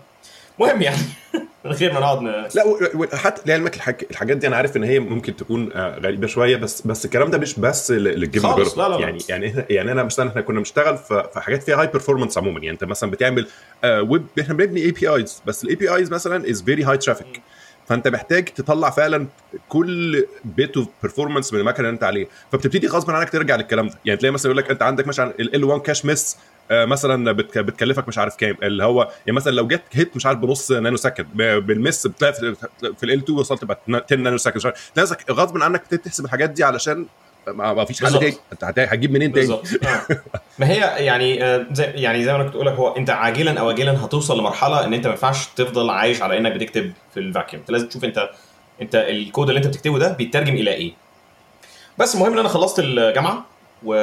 مهم 0.59 0.83
يعني. 0.83 0.99
من 1.65 1.73
غير 1.73 1.93
ما 1.93 2.01
نقعد 2.01 2.23
لا 2.23 3.17
حتى 3.17 3.43
لعلمك 3.47 3.77
الحاج... 3.77 4.05
الحاجات 4.11 4.37
دي 4.37 4.47
أنا 4.47 4.57
عارف 4.57 4.77
إن 4.77 4.85
هي 4.85 4.99
ممكن 4.99 5.37
تكون 5.37 5.73
آه، 5.73 5.99
غريبة 5.99 6.27
شوية 6.27 6.57
بس 6.57 6.87
بس 6.87 7.05
الكلام 7.05 7.31
ده 7.31 7.39
مش 7.39 7.61
بس 7.61 7.91
لل 7.91 8.08
game 8.08 8.43
خالص،. 8.43 8.79
لا، 8.79 8.89
لا، 8.89 8.95
لا. 8.95 9.01
يعني 9.01 9.19
يعني 9.29 9.65
يعني 9.71 9.93
أنا 9.93 10.03
مثلا 10.03 10.31
إحنا 10.31 10.41
كنا 10.41 10.59
بنشتغل 10.59 10.99
في 10.99 11.41
حاجات 11.41 11.63
فيها 11.63 11.81
high 11.81 11.87
performance 11.87 12.39
عموما. 12.39 12.59
يعني 12.59 12.71
أنت 12.71 12.85
مثلا 12.85 13.11
بتعمل 13.11 13.47
آه 13.85 14.03
ويب 14.03 14.27
إحنا 14.41 14.55
بنبني 14.55 14.83
APIs 14.83 15.43
بس 15.47 15.65
ال 15.65 15.75
APIs 15.75 16.11
مثلا 16.11 16.51
is 16.51 16.63
very 16.63 16.85
high 16.85 16.99
traffic 16.99 17.43
فانت 17.89 18.09
محتاج 18.09 18.45
تطلع 18.45 18.91
فعلا 18.91 19.27
كل 19.69 20.27
bit 20.45 20.77
of 20.77 20.89
performance 21.03 21.53
من 21.53 21.61
المكنة 21.61 21.79
اللي 21.79 21.91
انت 21.95 22.05
عليه. 22.05 22.27
فبتبتدي 22.53 22.87
غصب 22.87 23.11
عنك 23.11 23.31
ترجع 23.31 23.57
للكلام 23.57 23.89
ده. 23.89 23.99
يعني 24.05 24.19
تلاقي 24.21 24.33
مثلا 24.33 24.51
يقول 24.53 24.59
لك 24.65 24.71
انت 24.71 24.83
عندك 24.83 25.07
مثلا 25.07 25.35
ال 25.41 25.65
L1 25.65 25.81
cache 25.81 26.07
آه، 26.71 26.85
مثلا 26.85 27.33
بتك- 27.33 27.59
بتكلفك 27.59 28.09
مش 28.09 28.19
عارف 28.19 28.37
كام. 28.37 28.57
اللي 28.63 28.85
هو 28.85 29.03
يعني 29.27 29.37
مثلا 29.37 29.53
لو 29.53 29.67
جت 29.67 29.83
hit 29.93 30.17
مش 30.17 30.27
عارف 30.27 30.39
بنص 30.39 30.73
nanosecond 30.73 30.97
بال 30.97 31.27
miss 31.37 32.07
بتلاقي 32.07 32.35
في, 32.35 32.57
ال 33.15 33.19
L2 33.23 33.39
وصلت 33.39 33.65
بقى 33.65 33.81
10 33.89 34.17
nanosecond. 34.17 34.73
تلاقي 34.95 35.17
غصب 35.31 35.63
عنك 35.63 35.87
تحسب 35.87 36.25
الحاجات 36.25 36.51
دي 36.51 36.65
علشان 36.65 37.07
ما 37.49 37.85
فيش 37.85 38.05
حل. 38.05 38.19
تاني. 38.19 38.35
انت 38.53 38.65
هت- 38.65 38.79
هتجيب 38.79 39.13
منين 39.13 39.33
تاني؟ 39.33 39.53
آه. 39.87 40.01
ما 40.59 40.69
هي 40.71 41.05
يعني 41.05 41.45
آه، 41.45 41.67
زي 41.73 41.85
يعني 41.85 42.25
زي 42.25 42.31
ما 42.33 42.37
أنا 42.37 42.45
كنت 42.45 42.55
أقول 42.55 42.67
لك 42.67 42.73
هو 42.73 42.97
انت 42.97 43.11
عاجلا 43.11 43.61
أو 43.61 43.71
اجلا 43.71 44.05
هتوصل 44.05 44.39
لمرحلة 44.39 44.85
ان 44.85 44.95
انت 44.95 45.07
ما 45.07 45.13
ينفعش 45.13 45.47
تفضل 45.47 45.91
عايش 45.91 46.23
على 46.23 46.39
انك 46.39 46.53
بتكتب 46.53 46.93
في 47.15 47.21
ال 47.21 47.26
vacuum 47.26 47.61
انت 47.61 47.71
لازم 47.71 47.89
تشوف 47.89 48.05
انت 48.05 48.31
انت 48.83 48.95
الكود 48.95 49.49
اللي 49.49 49.59
انت 49.59 49.67
بتكتبه 49.67 49.99
ده 49.99 50.13
بيترجم 50.13 50.55
إلى 50.55 50.71
إيه. 50.75 50.93
بس 51.99 52.15
المهم 52.15 52.33
إن 52.33 52.39
أنا 52.39 52.49
خلصت 52.49 52.79
الجامعة 52.79 53.45
و 53.85 53.95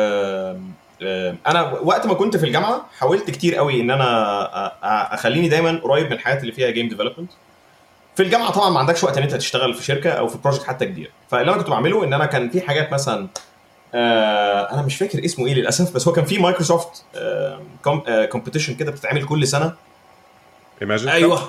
آه، 1.04 1.36
أنا 1.48 1.62
وقت 1.72 2.06
ما 2.06 2.14
كنت 2.14 2.38
في 2.38 2.46
الجامعة 2.46 2.86
حاولت 3.00 3.32
كتير 3.32 3.56
قوي 3.56 3.82
إن 3.82 3.92
أنا 3.92 5.14
أخليني 5.14 5.48
دايما 5.50 5.80
قريب 5.84 6.06
من 6.06 6.14
الحاجات 6.14 6.42
اللي 6.42 6.52
فيها 6.52 6.70
game 6.70 6.88
development 6.90 7.32
في 8.22 8.26
الجامعة 8.28 8.52
طبعا 8.52 8.70
ما 8.70 8.80
عندكش 8.80 9.04
وقت 9.04 9.18
إن 9.18 9.24
أنت 9.24 9.36
تشتغل 9.36 9.74
في 9.74 9.84
شركة 9.84 10.10
أو 10.10 10.28
في 10.28 10.38
project 10.38 10.64
حتى 10.64 10.86
كبير. 10.86 11.12
فاللي 11.30 11.52
أنا 11.52 11.58
كنت 11.62 11.70
بعمله 11.70 12.04
إن 12.04 12.14
أنا 12.14 12.26
كان 12.26 12.50
في 12.50 12.62
حاجات 12.62 12.94
مثلا 12.94 13.28
آه 13.94 14.74
أنا 14.74 14.82
مش 14.82 14.96
فاكر 14.98 15.26
اسمه 15.26 15.48
إيه 15.48 15.54
للأسف 15.54 15.94
بس 15.96 16.08
هو 16.08 16.14
كان 16.14 16.26
في 16.26 16.38
مايكروسوفت 16.40 17.04
competition 18.30 18.76
كده 18.76 18.92
بتتعمل 18.92 19.26
كل 19.26 19.48
سنة. 19.48 19.74
Imagine 20.84 21.08
أيوه. 21.08 21.42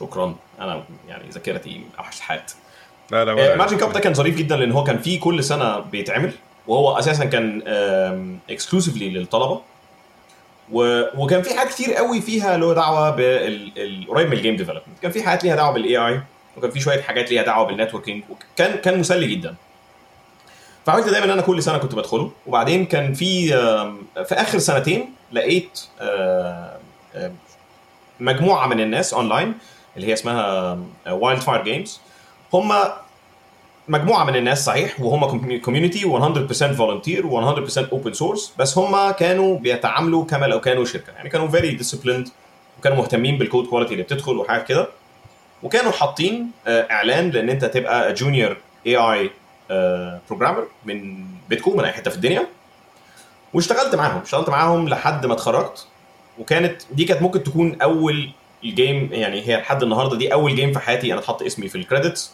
شكرا. 0.00 0.34
أنا 0.60 0.84
يعني 1.08 1.30
ذاكرتي 1.30 1.80
أوحش 1.98 2.20
حاجات 2.20 2.52
لا 3.10 3.24
لا 3.24 3.32
ولا- 3.32 3.56
Imagine 3.56 3.78
Cup 3.80 3.92
ده 3.92 4.00
كان 4.00 4.14
ظريف 4.14 4.36
جدا 4.36 4.56
لأن 4.56 4.72
هو 4.72 4.84
كان 4.84 4.98
فيه 4.98 5.20
كل 5.20 5.44
سنة 5.44 5.78
بيتعمل 5.78 6.32
وهو 6.66 6.98
أساسا 6.98 7.24
كان 7.24 7.62
exclusively 8.50 9.10
للطلبة. 9.10 9.60
و... 10.72 11.02
وكان 11.16 11.42
في 11.42 11.54
حاجات 11.58 11.72
كتير 11.72 11.94
قوي 11.94 12.20
فيها 12.20 12.56
له 12.56 12.74
دعوة 12.74 13.10
بالقريب 13.10 14.26
من 14.26 14.32
ال 14.32 14.37
game 14.37 14.56
development 14.56 14.98
كان 15.02 15.10
في 15.10 15.22
حاجات 15.22 15.44
ليها 15.44 15.56
دعوة 15.56 15.72
بال 15.72 15.96
AI 15.96 16.20
وكان 16.56 16.70
في 16.70 16.80
شوية 16.80 17.02
حاجات 17.02 17.30
ليها 17.30 17.42
دعوة 17.42 17.66
بال 17.66 17.76
networking 17.76 18.24
وكان 18.30 18.76
كان 18.76 18.98
مسلي 18.98 19.26
جدا. 19.26 19.54
فحاولت 20.86 21.08
دايما 21.08 21.24
إن 21.24 21.30
أنا 21.30 21.42
كل 21.42 21.62
سنة 21.62 21.78
كنت 21.78 21.94
بدخله 21.94 22.30
وبعدين 22.46 22.86
كان 22.86 23.14
في 23.14 23.48
في 24.24 24.34
آخر 24.34 24.58
سنتين 24.58 25.14
لقيت 25.32 25.80
مجموعة 28.20 28.66
من 28.66 28.80
الناس 28.80 29.14
اونلاين 29.14 29.54
اللي 29.96 30.06
هي 30.06 30.12
اسمها 30.12 30.78
Wildfire 31.08 31.62
Games 31.64 32.00
هم 32.52 32.72
مجموعة 33.88 34.24
من 34.24 34.36
الناس 34.36 34.64
صحيح 34.64 35.00
وهم 35.00 35.58
community 35.58 36.02
100% 36.04 36.64
volunteer 36.64 37.30
و100% 37.30 37.78
open 37.92 38.12
source 38.12 38.52
بس 38.58 38.78
هم 38.78 39.10
كانوا 39.10 39.58
بيتعاملوا 39.58 40.24
كما 40.24 40.46
لو 40.46 40.60
كانوا 40.60 40.84
شركة. 40.84 41.12
يعني 41.12 41.28
كانوا 41.28 41.48
very 41.48 41.70
disciplined 41.70 42.28
وكانوا 42.78 42.96
مهتمين 42.98 43.38
بال 43.38 43.47
code 43.47 43.66
quality 43.66 43.92
اللي 43.92 44.02
بتدخل 44.02 44.36
وحاجات 44.36 44.66
كده. 44.66 44.88
وكانوا 45.62 45.92
حاطين 45.92 46.50
آه، 46.66 46.86
إعلان 46.90 47.30
لأن 47.30 47.48
أنت 47.48 47.64
تبقى 47.64 48.12
junior 48.12 48.56
AI 48.86 48.96
programmer 48.96 50.66
من 50.84 51.24
بيتكم 51.48 51.76
من 51.76 51.84
أي 51.84 51.92
حتة 51.92 52.10
في 52.10 52.16
الدنيا. 52.16 52.46
واشتغلت 53.54 53.94
معاهم 53.94 54.20
اشتغلت 54.22 54.48
معاهم 54.48 54.88
لحد 54.88 55.26
ما 55.26 55.32
اتخرجت. 55.32 55.86
وكانت 56.38 56.82
دي 56.92 57.04
كانت 57.04 57.22
ممكن 57.22 57.42
تكون 57.42 57.80
أول 57.82 58.30
ال 58.64 58.73
game 58.73 59.08
يعني 59.12 59.48
هي 59.48 59.56
لحد 59.56 59.82
النهارده 59.82 60.16
دي 60.16 60.32
أول 60.32 60.56
game 60.56 60.72
في 60.72 60.78
حياتي 60.78 61.12
أنا 61.12 61.20
اتحط 61.20 61.42
اسمي 61.42 61.68
في 61.68 61.78
ال 61.78 61.85
credits 61.85 62.32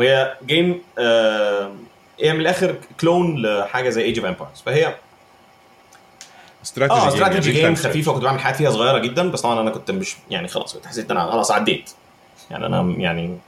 وهي 0.00 0.36
game 0.46 0.82
آه 0.98 1.72
هي 2.20 2.32
من 2.32 2.40
الآخر 2.40 2.74
clone 3.00 3.42
لحاجة 3.42 3.88
زي 3.90 4.02
Age 4.02 4.18
of 4.18 4.28
Empires 4.28 4.62
فهي 4.66 4.94
استراتيجي 6.64 7.00
آه 7.00 7.04
game، 7.04 7.12
strategy 7.12 7.58
يعني 7.58 7.74
جيم 7.74 7.74
خفيفة 7.90 8.12
كنت 8.12 8.22
بعمل 8.24 8.40
حاجات 8.40 8.56
فيها 8.56 8.70
صغيرة 8.70 8.98
جدا 8.98 9.30
بس 9.30 9.40
طبعا 9.40 9.60
أنا 9.60 9.70
كنت 9.70 9.90
مش 9.90 10.16
يعني 10.30 10.48
خلاص 10.48 10.74
كنت 10.74 10.86
حسيت 10.86 11.10
إن 11.10 11.16
أنا 11.16 11.30
خلاص 11.30 11.50
عديت. 11.50 11.90
يعني 12.50 12.66
أنا 12.66 12.94
يعني 12.98 13.38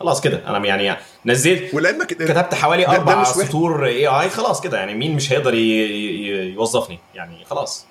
خلاص 0.00 0.20
كده. 0.20 0.40
أنا 0.46 0.66
يعني 0.66 0.96
نزلت 1.26 1.74
ولعلمك 1.74 2.06
كتبت 2.06 2.54
حوالي 2.54 2.86
أربع. 2.88 3.24
سطور 3.24 3.86
AI 3.86 4.30
خلاص 4.30 4.60
كده. 4.60 4.78
يعني 4.78 4.94
مين 4.94 5.16
مش 5.16 5.32
هيقدر 5.32 5.54
يوظفني؟ 5.54 6.98
يعني 7.14 7.44
خلاص. 7.44 7.86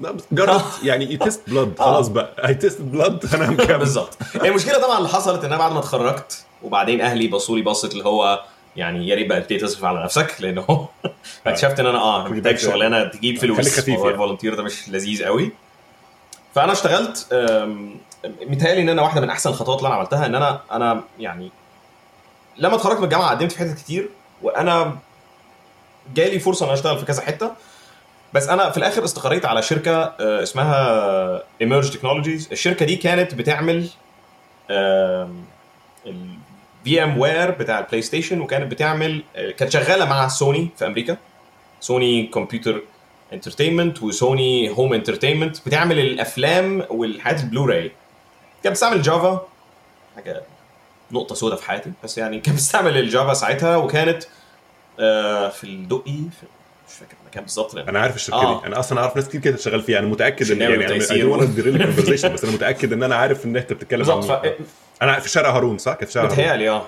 لا 0.00 0.10
بس 0.10 0.24
جرب 0.32 0.62
يعني 0.82 1.12
يتest 1.14 1.50
blood 1.50 1.74
خلاص 1.78 2.08
بقى. 2.08 2.48
I 2.48 2.54
taste 2.54 2.80
blood 2.80 3.34
أنا 3.34 3.50
مكمل. 3.50 3.78
بالظبط. 3.78 4.18
المشكلة 4.34 4.78
طبعا 4.78 4.98
اللي 4.98 5.08
حصلت 5.08 5.44
إن 5.44 5.52
أنا 5.52 5.58
بعد 5.58 5.72
ما 5.72 5.78
اتخرجت 5.78 6.44
وبعدين 6.64 7.00
أهلي 7.00 7.26
بصوا 7.28 7.56
لي 7.56 7.62
بصت 7.62 7.92
اللي 7.92 8.04
هو 8.04 8.44
يعني 8.76 9.08
يا 9.08 9.14
ريت 9.14 9.26
بقى 9.28 9.40
تبتدي 9.40 9.58
تصرف 9.58 9.84
على 9.84 10.04
نفسك 10.04 10.34
لأن 10.40 10.58
هو 10.58 10.86
اكتشفت 11.46 11.80
إن 11.80 11.86
أنا 11.86 11.98
آه 11.98 12.28
محتاج 12.28 12.58
شغلانة 12.58 13.04
تجيب 13.04 13.38
فلوس. 13.38 13.88
موضوع 13.88 14.04
يعني. 14.04 14.14
ال 14.14 14.18
volunteer 14.18 14.54
ده 14.54 14.62
مش 14.62 14.88
لذيذ 14.88 15.24
قوي. 15.24 15.52
فأنا 16.54 16.72
اشتغلت 16.72 17.26
متهيألي 18.46 18.82
إن 18.82 18.88
أنا 18.88 19.02
واحدة 19.02 19.20
من 19.20 19.30
أحسن 19.30 19.50
الخطوات 19.50 19.78
اللي 19.78 19.88
أنا 19.88 19.96
عملتها 19.96 20.26
إن 20.26 20.34
أنا 20.34 20.60
أنا 20.72 21.02
يعني 21.18 21.50
لما 22.56 22.74
اتخرجت 22.74 22.98
من 22.98 23.04
الجامعة 23.04 23.30
قدمت 23.30 23.52
في 23.52 23.58
حتت 23.58 23.78
كتير 23.78 24.08
وأنا 24.42 24.98
جالي 26.14 26.38
فرصة 26.38 26.66
إن 26.66 26.72
أشتغل 26.72 26.98
في 26.98 27.04
كذا 27.04 27.22
حتة. 27.22 27.52
بس 28.32 28.48
أنا 28.48 28.70
في 28.70 28.76
الآخر 28.76 29.04
استقريت 29.04 29.44
على 29.46 29.62
شركة 29.62 30.02
آه، 30.02 30.42
اسمها 30.42 31.42
Emerge 31.60 31.90
Technologies 31.90 32.48
الشركة 32.52 32.86
دي 32.86 32.96
كانت 32.96 33.34
بتعمل 33.34 33.88
ال 36.84 37.02
VMware 37.02 37.50
بتاع 37.50 37.78
ال 37.78 38.02
PlayStation 38.02 38.40
وكانت 38.40 38.72
بتعمل 38.72 39.22
كانت 39.34 39.72
شغالة 39.72 40.04
مع 40.04 40.28
سوني 40.28 40.68
في 40.78 40.86
أمريكا. 40.86 41.16
Sony 41.80 42.26
Computer 42.26 42.82
Entertainment 43.32 44.02
و 44.02 44.16
Sony 44.16 44.70
Home 44.70 44.94
Entertainment 44.94 45.56
بتعمل 45.66 45.98
الأفلام 45.98 46.84
والحاجات 46.90 47.40
البلوراي 47.40 47.82
كانت 48.62 48.66
بتستعمل 48.66 49.02
Java 49.02 49.46
حاجة 50.16 50.42
نقطة 51.12 51.34
سوداء 51.34 51.58
في 51.58 51.68
حياتي. 51.68 51.92
بس 52.04 52.18
يعني 52.18 52.40
كانت 52.40 52.56
بتستعمل 52.56 52.98
ال 52.98 53.05
Java 53.05 53.34
ساعتها 53.34 53.76
وكانت 53.76 54.24
آه، 55.00 55.48
في 55.48 55.64
الدقي 55.64 56.04
في 56.40 56.46
مش 56.88 56.94
فاكر 56.94 57.14
المكان 57.22 57.42
بالظبط. 57.42 57.76
أنا 57.76 57.98
عارف 58.00 58.16
الشركة 58.16 58.36
آه. 58.42 58.60
دي 58.60 58.66
أنا 58.66 58.78
أصلا 58.78 59.00
أعرف 59.00 59.16
ناس 59.16 59.28
كتير 59.28 59.40
كده 59.40 59.56
شغال 59.56 59.82
فيها. 59.82 59.98
أنا 59.98 60.06
متأكد 60.06 60.50
إن 60.50 60.60
يعني 60.60 61.46
derail 61.46 61.84
conversation 61.84 62.32
بس 62.32 62.44
أنا 62.44 62.52
متأكد 62.52 62.92
إن 62.92 63.02
أنا 63.02 63.14
عارف 63.16 63.44
إن 63.44 63.56
أنت 63.56 63.72
بتتكلم 63.72 63.98
بالظبط. 63.98 64.44
أنا 65.02 65.20
في 65.20 65.28
شارع 65.28 65.50
هارون 65.56 65.78
صح؟ 65.78 65.94
كان 65.94 66.06
في 66.06 66.12
شارع 66.12 66.26
هارون. 66.26 66.38
متهيألي 66.38 66.70
آه. 66.70 66.84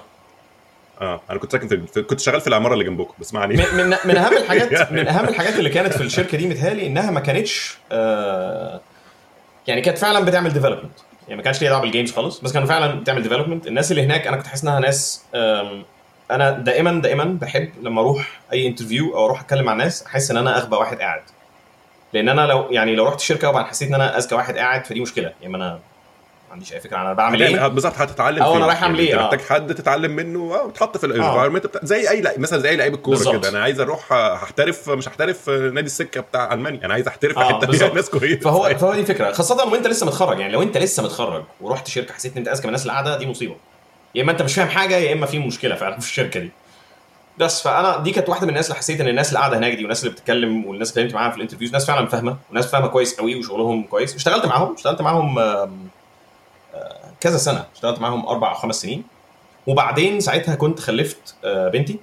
آه 1.01 1.21
أنا 1.31 1.39
كنت 1.39 1.53
ساكن 1.53 1.87
في... 1.87 2.03
كنت 2.03 2.21
شغال 2.21 2.41
في 2.41 2.47
العمارة 2.47 2.73
اللي 2.73 2.85
جنبكم 2.85 3.15
بس 3.19 3.35
ما 3.35 3.41
علينا 3.41 3.73
من 3.75 3.97
من 4.05 4.17
أهم 4.17 4.37
الحاجات 4.37 4.93
من 4.93 5.09
أهم 5.09 5.29
الحاجات 5.29 5.59
اللي 5.59 5.71
كانت 5.71 5.93
في 5.93 6.03
الشركة 6.03 6.39
دي 6.39 6.49
متهيألي 6.49 6.87
إنها 6.87 7.11
ما 7.11 7.21
كانتش 7.21 7.77
آه 7.93 8.81
يعني 9.67 9.81
كانت 9.81 9.99
فعلا 9.99 10.25
بتعمل 10.25 10.53
development 10.52 10.99
يعني 11.29 11.37
ما 11.37 11.43
كانش 11.43 11.61
ليها 11.63 11.71
دعوة 11.71 11.83
بال 11.83 11.91
games 11.91 12.12
خالص 12.13 12.41
بس 12.41 12.53
كانوا 12.53 12.69
فعلا 12.69 13.01
بتعمل 13.01 13.23
development 13.23 13.66
الناس 13.67 13.91
اللي 13.91 14.03
هناك 14.03 14.27
أنا 14.27 14.37
كنت 14.37 14.47
حاسس 14.47 14.65
إنها 14.65 14.81
ناس 14.81 15.25
أنا 16.31 16.51
دائما 16.51 17.01
دائما 17.01 17.25
بحب 17.25 17.71
لما 17.83 18.01
أروح 18.01 18.41
أي 18.53 18.67
interview 18.66 19.16
أو 19.17 19.25
أروح 19.25 19.41
أتكلم 19.41 19.65
مع 19.65 19.73
الناس 19.73 20.07
أحس 20.07 20.31
إن 20.31 20.37
أنا 20.37 20.59
أغبى 20.59 20.77
واحد 20.77 20.99
قاعد. 20.99 21.23
لأن 22.13 22.29
أنا 22.29 22.47
لو 22.47 22.67
يعني 22.71 22.97
لو 22.97 23.07
رحت 23.07 23.21
الشركة 23.21 23.49
وبعدين 23.49 23.71
حسيت 23.71 23.89
إن 23.89 23.95
أنا 23.95 24.19
أذكى 24.19 24.35
واحد 24.35 24.57
قاعد 24.57 24.87
فدي 24.87 25.01
مشكلة. 25.01 25.33
يعني 25.43 25.57
أنا 25.57 25.79
عنديش 26.57 26.73
اي 26.73 26.81
فكرة 26.81 26.97
أنا 26.97 27.13
بعمل 27.13 27.43
إيه. 27.43 27.67
بالظبط 27.69 27.93
هتتعلم 27.97 28.43
أنا 28.43 28.53
فين. 28.53 28.63
رايح 28.63 28.83
أعمل 28.83 29.01
يعني 29.01 29.13
أنت 29.13 29.21
آه. 29.21 29.25
محتاج 29.25 29.41
حد 29.41 29.75
تتعلم 29.75 30.11
منه 30.11 30.55
آه 30.55 30.65
وتحط 30.65 30.97
في 30.97 31.07
ال 31.07 31.12
environment 31.12 31.66
بتاع 31.67 31.81
زي 31.85 32.11
أي 32.11 32.21
لعيب 32.21 32.41
مثلا 32.41 32.59
زي 32.59 32.69
اي 32.69 32.77
لعيب 32.77 32.95
الكورة. 32.95 33.33
كده 33.39 33.49
أنا 33.49 33.63
عايز 33.63 33.81
أروح 33.81 34.13
هحترف 34.13 34.91
مش 34.91 35.09
هحترف 35.09 35.49
نادي 35.51 35.87
السكة 35.87 36.21
بتاع 36.21 36.53
ألمانيا. 36.55 36.85
أنا 36.85 36.95
عايز 36.95 37.07
أحترف 37.07 37.39
آه، 37.39 37.45
حتة 37.59 37.73
فيها. 37.73 37.93
ناس 37.95 38.11
كويسة. 38.11 38.41
فهو 38.41 38.75
فهو 38.79 38.95
دي 38.95 39.01
الفكرة. 39.01 39.33
خاصة 39.33 39.69
وانت 39.73 39.87
لسه 39.87 40.07
متخرج 40.07 40.39
يعني 40.41 40.53
لو 40.53 40.63
أنت 40.63 40.79
لسه 40.79 41.03
متخرج 41.03 41.45
ورحت 41.61 41.89
شركة 41.89 42.15
حسيت 42.15 42.33
إن 42.33 42.39
أنت 42.39 42.49
اذكى 42.49 42.63
من 42.63 42.69
الناس 42.69 42.83
اللي 42.83 42.93
قاعدة 42.93 43.19
دي 43.19 43.27
مصيبة. 43.27 43.57
يا 44.15 44.23
إما 44.23 44.33
أنت 44.33 44.43
مش 44.43 44.55
فاهم 44.55 44.69
حاجة 44.69 44.97
يا 44.97 45.13
إما 45.13 45.27
في 45.27 45.39
مشكلة 45.39 45.75
فعلا 45.75 45.99
في 46.01 46.07
الشركة 46.07 46.41
دي. 46.41 46.51
بس 47.39 47.63
فأنا 47.63 47.99
دي 47.99 48.11
كانت 48.11 48.29
واحدة 48.29 48.45
من 48.45 48.51
الناس 48.51 48.67
اللي 48.67 48.79
حسيت 48.79 49.01
إن 49.01 49.09
الناس 49.09 49.29
اللي 49.29 49.39
قاعدة 49.39 49.59
هناك 49.59 49.73
دي 49.73 49.79
والناس 49.81 50.05
اللي 50.05 50.15
بتتكلم 50.15 50.67
والناس 50.67 50.91
اللي 50.91 51.01
اتكلمت 51.01 51.15
معاها 51.15 51.31
في 51.31 51.37
ال 51.37 51.40
interviews 51.40 51.73
ناس 51.73 51.87
فعلا 51.87 52.07
فاهمة 52.07 52.37
وناس 52.51 52.67
فاهمة 52.67 52.87
كويس 52.87 53.15
قوي 53.15 53.35
وشغلهم 53.37 53.83
كويس. 53.83 54.15
اشتغلت 54.15 54.47
معاهم 54.47 54.75
اشتغلت 54.75 55.03
معاهم 55.03 55.39
آه، 55.39 55.71
كذا 57.20 57.37
سنة 57.38 57.64
اشتغلت 57.75 58.00
معاهم 58.00 58.26
أربع 58.26 58.50
أو 58.50 58.54
خمس 58.54 58.82
سنين. 58.82 59.04
وبعدين 59.66 60.20
ساعتها 60.20 60.54
كنت 60.54 60.80
خلفت 60.80 61.35
آه، 61.44 61.68
بنتي. 61.68 61.99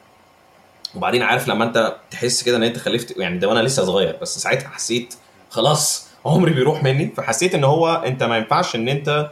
وبعدين 0.96 1.22
عارف 1.24 1.48
لما 1.48 1.66
انت 1.66 1.96
تحس 2.12 2.44
كده 2.44 2.58
ان 2.58 2.64
انت 2.64 2.78
خلفت 2.78 3.18
يعني 3.18 3.38
ده 3.38 3.48
وأنا 3.48 3.60
لسه 3.60 3.86
صغير 3.86 4.18
بس 4.22 4.40
ساعتها 4.40 4.70
حسيت 4.70 5.16
خلاص 5.50 6.08
عمري 6.26 6.54
بيروح 6.54 6.84
مني. 6.84 7.14
فحسيت 7.18 7.56
ان 7.56 7.64
هو 7.64 8.04
انت 8.06 8.24
ما 8.24 8.38
ينفعش 8.38 8.76
ان 8.76 8.88
انت 8.90 9.30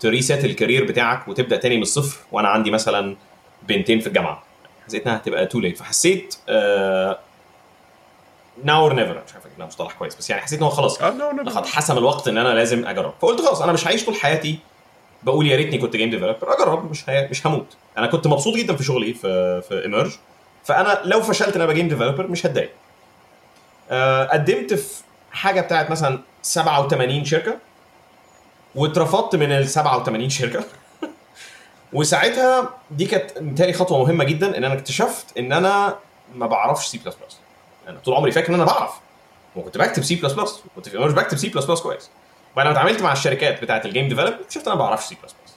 ت 0.00 0.07
reset 0.07 0.44
ال 0.44 0.50
career 0.50 0.84
بتاعك 0.84 1.28
وتبدأ 1.28 1.56
تاني 1.56 1.76
من 1.76 1.82
الصفر 1.82 2.18
وأنا 2.32 2.48
عندي 2.48 2.70
مثلا 2.70 3.16
بنتين 3.68 4.00
في 4.00 4.06
الجامعة. 4.06 4.42
حسيت 4.86 5.06
انها 5.06 5.16
هتبقى 5.16 5.46
too 5.46 5.60
late 5.60 5.78
فحسيت 5.78 6.34
now 8.64 8.80
or 8.82 8.94
never 8.94 9.22
مش 9.26 9.34
عارف 9.34 9.46
ده 9.58 9.66
مصطلح 9.66 9.92
كويس 9.92 10.16
بس 10.16 10.30
يعني 10.30 10.42
حسيت 10.42 10.58
ان 10.58 10.64
هو 10.64 10.70
خلاص 10.70 11.02
no 11.02 11.30
لقد 11.30 11.66
حسم 11.66 11.98
الوقت 11.98 12.28
ان 12.28 12.38
أنا 12.38 12.48
لازم 12.54 12.86
اجرب. 12.86 13.14
فقلت 13.22 13.40
خلاص 13.40 13.62
أنا 13.62 13.72
مش 13.72 13.86
هعيش 13.86 14.04
طول 14.04 14.14
حياتي 14.14 14.58
بقول 15.22 15.46
يا 15.46 15.56
ريتني 15.56 15.78
كنت 15.78 15.96
game 15.96 16.10
developer 16.10 16.54
أجرب 16.54 16.90
مش 16.90 17.08
هي... 17.10 17.28
مش 17.30 17.46
هموت. 17.46 17.76
أنا 17.98 18.06
كنت 18.06 18.26
مبسوط 18.26 18.56
جدا 18.56 18.76
في 18.76 18.84
شغلي 18.84 19.14
في 19.14 19.62
في 19.68 19.82
Emerge 19.82 20.12
فأنا 20.64 21.00
لو 21.04 21.22
فشلت 21.22 21.56
إن 21.56 21.62
أبقى 21.62 21.74
game 21.74 21.88
developer 21.88 22.26
مش 22.26 22.46
هتضايق. 22.46 22.70
آه، 23.90 24.24
قدمت 24.24 24.74
في 24.74 25.02
حاجة 25.32 25.60
بتاعت 25.60 25.90
مثلا 25.90 26.18
87 26.42 27.24
شركة 27.24 27.58
واترفضت 28.74 29.36
من 29.36 29.52
ال 29.52 29.68
87 29.68 30.30
شركة. 30.30 30.64
وساعتها 31.92 32.70
دي 32.90 33.06
كانت 33.06 33.38
بالتالي 33.38 33.72
خطوة 33.72 33.98
مهمة 33.98 34.24
جدا 34.24 34.58
إن 34.58 34.64
أنا 34.64 34.74
اكتشفت 34.74 35.38
إن 35.38 35.52
أنا 35.52 35.96
ما 36.34 36.46
بعرفش 36.46 36.86
سي 36.86 36.98
بلس 36.98 37.14
بلس 37.14 37.38
أنا 37.88 37.98
طول 37.98 38.14
عمري 38.14 38.32
فاكر 38.32 38.48
إن 38.48 38.54
أنا 38.54 38.64
بعرف. 38.64 38.92
وكنت 39.56 39.78
بكتب 39.78 40.02
سي 40.02 40.14
بلس 40.14 40.32
بلس 40.32 40.62
كنت 40.76 40.88
في 40.88 40.98
بكتب 40.98 41.38
سي 41.38 41.48
بلس 41.48 41.64
بلس 41.64 41.80
كويس. 41.80 42.10
فلما 42.58 42.70
اتعاملت 42.72 43.02
مع 43.02 43.12
الشركات 43.12 43.62
بتاعت 43.62 43.86
ال 43.86 43.90
game 43.90 44.08
development 44.08 44.56
ان 44.56 44.62
أنا 44.66 44.74
ما 44.74 44.80
بعرفش 44.80 45.04
سي 45.04 45.16
بلس 45.22 45.32
بلس 45.42 45.54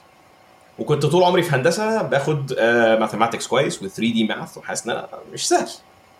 وكنت 0.78 1.06
طول 1.06 1.22
عمري 1.22 1.42
في 1.42 1.54
هندسة 1.56 2.02
باخد 2.02 2.52
mathematics 3.00 3.46
كويس 3.46 3.82
و 3.82 3.88
3D 3.88 4.24
math 4.24 4.58
وحاسس 4.58 4.84
إن 4.86 4.90
أنا 4.90 5.08
مش 5.32 5.48
سهل. 5.48 5.68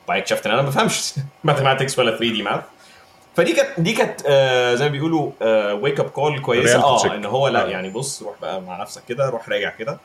بعدين 0.09 0.23
اكتشفت 0.23 0.47
إن 0.47 0.53
أنا 0.53 0.63
ما 0.63 0.69
بفهمش 0.69 1.13
mathematics 1.45 1.99
ولا 1.99 2.11
3D 2.11 2.43
math 2.43 2.61
فدي 3.37 3.53
كانت 3.53 3.81
دي 3.81 3.93
كانت 3.93 4.21
آه، 4.27 4.75
زي 4.75 4.85
ما 4.85 4.91
بيقولوا 4.91 5.33
wake 5.73 6.01
up 6.01 6.09
call 6.09 6.41
كويسة. 6.41 6.83
آه. 6.85 7.15
إن 7.15 7.25
هو 7.25 7.49
لا 7.49 7.65
آه. 7.67 7.69
يعني 7.69 7.91
بص 7.91 8.23
روح 8.23 8.35
بقى 8.43 8.61
مع 8.61 8.81
نفسك 8.81 9.03
كده 9.09 9.29
روح 9.29 9.49
راجع 9.49 9.71
كده. 9.71 9.99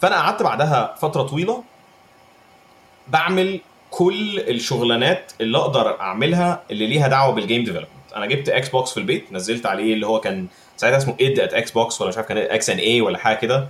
فأنا 0.00 0.16
قعدت 0.16 0.42
بعدها 0.42 0.94
فترة 1.00 1.22
طويلة 1.22 1.62
بعمل 3.08 3.60
كل 3.90 4.38
الشغلانات 4.40 5.32
اللي 5.40 5.58
أقدر 5.58 6.00
أعملها 6.00 6.62
اللي 6.70 6.86
ليها 6.86 7.08
دعوة 7.08 7.34
بال 7.34 7.44
game 7.44 7.64
development 7.64 7.99
أنا 8.16 8.26
جبت 8.26 8.48
Xbox 8.48 8.90
في 8.90 8.96
البيت 8.96 9.32
نزلت 9.32 9.66
عليه 9.66 9.94
اللي 9.94 10.06
هو 10.06 10.20
كان 10.20 10.46
ساعتها 10.76 10.96
اسمه 10.96 11.14
ID@Xbox 11.20 12.00
ولا 12.00 12.08
مش 12.08 12.16
عارف 12.16 12.28
كان 12.28 12.38
XNA 12.38 13.00
ولا 13.00 13.18
حاجة 13.18 13.36
كده. 13.36 13.68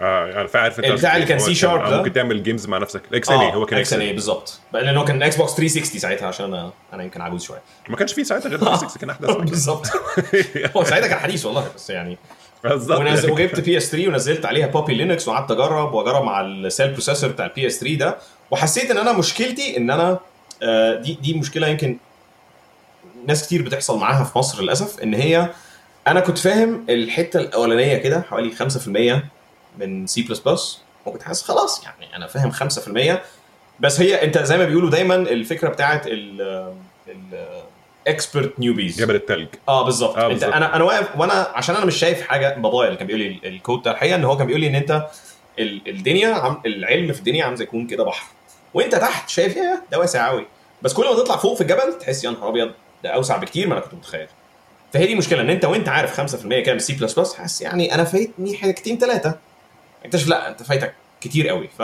آه 0.00 0.24
أنا 0.24 0.48
عارف 0.54 0.78
انت 0.78 0.86
البتاع 0.86 1.16
اللي 1.16 1.26
كان 1.26 1.38
هو 1.40 1.46
C 1.46 1.56
sharp 1.56 1.64
آه، 1.64 1.90
ده. 1.90 1.96
ممكن 1.96 2.12
تعمل 2.12 2.42
games 2.42 2.66
مع 2.66 2.78
نفسك. 2.78 3.02
ال 3.10 3.30
XN 3.30 3.38
هو 3.38 3.66
كان 3.66 3.78
XNA 3.78 4.10
XNA. 4.10 4.14
بالظبط. 4.14 4.60
لأن 4.72 4.96
هو 4.96 5.04
كان 5.04 5.22
Xbox 5.22 5.54
360 5.54 6.00
ساعتها 6.00 6.28
عشان 6.28 6.46
أنا 6.46 6.72
أنا 6.92 7.02
يمكن 7.02 7.20
عجوز 7.20 7.44
شوية. 7.44 7.62
ما 7.88 7.96
كانش 7.96 8.12
فيه 8.12 8.22
ساعتها 8.22 8.48
غير 8.48 8.58
360 8.58 9.00
كان 9.00 9.10
أحدث 9.10 9.30
بالظبط. 9.50 9.86
هو 10.76 10.84
ساعتها 10.84 11.08
كان 11.08 11.18
حديث 11.18 11.46
والله 11.46 11.68
بس 11.74 11.90
يعني. 11.90 12.18
بالظبط. 12.64 13.00
يعني. 13.00 13.30
وجبت 13.32 13.60
PS3 13.60 14.08
ونزلت 14.08 14.46
عليها 14.46 14.66
بوبي 14.66 14.94
Linux 14.94 15.28
وقعدت 15.28 15.50
أجرب 15.50 15.94
وأجرب 15.94 16.24
مع 16.24 16.40
ال 16.40 16.50
Cell 16.50 16.90
processor 16.90 17.30
بتاع 17.30 17.46
ال 17.46 17.66
PS3 17.66 17.94
ده. 17.94 18.16
وحسيت 18.50 18.90
إن 18.90 18.98
أنا 18.98 19.12
مشكلتي 19.12 19.76
إن 19.76 19.90
أنا 19.90 20.18
آه، 20.62 20.94
دي 20.94 21.18
دي 21.22 21.34
مشكلة 21.34 21.66
يمكن 21.66 21.98
ناس 23.30 23.46
كتير 23.46 23.62
بتحصل 23.62 23.98
معاها 23.98 24.24
في 24.24 24.38
مصر 24.38 24.62
للأسف 24.62 25.00
إن 25.02 25.14
هي 25.14 25.50
أنا 26.06 26.20
كنت 26.20 26.38
فاهم 26.38 26.84
الحتة 26.88 27.40
الأولانية 27.40 27.96
كده 27.96 28.20
حوالي 28.30 28.52
5% 28.56 29.22
من 29.78 30.06
سي 30.06 30.22
بلس 30.22 30.38
بلس 30.38 30.80
وكنت 31.06 31.22
حاسس 31.22 31.42
خلاص 31.42 31.84
يعني 31.84 32.16
أنا 32.16 32.26
فاهم 32.26 32.52
5% 32.52 33.18
بس 33.80 34.00
هي 34.00 34.24
أنت 34.24 34.38
زي 34.38 34.58
ما 34.58 34.64
بيقولوا 34.64 34.90
دايما 34.90 35.14
الفكرة 35.14 35.68
بتاعت 35.68 36.06
ال 36.06 36.72
expert 38.06 38.60
newbies 38.60 39.00
جبل 39.00 39.14
التلج. 39.14 39.48
آه 39.68 39.84
بالظبط. 39.84 40.16
آه، 40.16 40.30
أنت. 40.32 40.42
أنا 40.42 40.76
أنا 40.76 40.84
واقف 40.84 41.08
وأنا 41.18 41.32
عشان 41.54 41.74
أنا 41.76 41.84
مش 41.84 41.96
شايف 41.96 42.22
حاجة 42.22 42.54
بابايا 42.58 42.86
اللي 42.88 42.98
كان 42.98 43.06
بيقول 43.06 43.20
لي 43.22 43.40
الكود 43.44 43.82
ده 43.82 43.90
الحقيقة 43.90 44.14
إن 44.16 44.24
هو 44.24 44.36
كان 44.36 44.46
بيقول 44.46 44.60
لي 44.60 44.66
إن 44.68 44.74
أنت 44.74 45.06
ال- 45.58 45.88
الدنيا 45.88 46.28
عم 46.34 46.60
العلم 46.66 47.12
في 47.12 47.18
الدنيا 47.18 47.44
عامل 47.44 47.56
زي 47.56 47.64
يكون 47.64 47.86
كده 47.86 48.04
بحر 48.04 48.26
وأنت 48.74 48.94
تحت 48.94 49.28
شايف 49.28 49.56
إيه 49.56 49.82
ده 49.92 49.98
واسع 49.98 50.28
قوي 50.28 50.46
بس 50.82 50.92
كل 50.94 51.04
ما 51.04 51.14
تطلع 51.14 51.36
فوق 51.36 51.54
في 51.54 51.60
الجبل 51.60 51.98
تحس 52.00 52.24
يا 52.24 52.30
نهار 52.30 52.48
أبيض 52.48 52.70
ده 53.04 53.10
أوسع 53.10 53.36
بكتير 53.36 53.66
ما 53.68 53.72
أنا 53.74 53.80
كنت 53.80 53.94
متخيل. 53.94 54.26
فهي 54.92 55.06
دي 55.06 55.12
المشكلة 55.12 55.40
إن 55.40 55.50
أنت 55.50 55.64
وأنت 55.64 55.88
عارف 55.88 56.20
5% 56.36 56.46
كام 56.66 56.78
سي 56.78 56.92
بلس 56.92 57.14
بلس 57.18 57.34
حاسس 57.34 57.60
يعني 57.62 57.94
أنا 57.94 58.04
فايتني 58.04 58.56
حاجتين 58.56 58.98
ثلاثة 58.98 59.38
اكتشف 60.04 60.28
لا 60.28 60.48
أنت 60.48 60.62
فايتك 60.62 60.94
كتير 61.20 61.48
قوي. 61.48 61.68
ف 61.78 61.82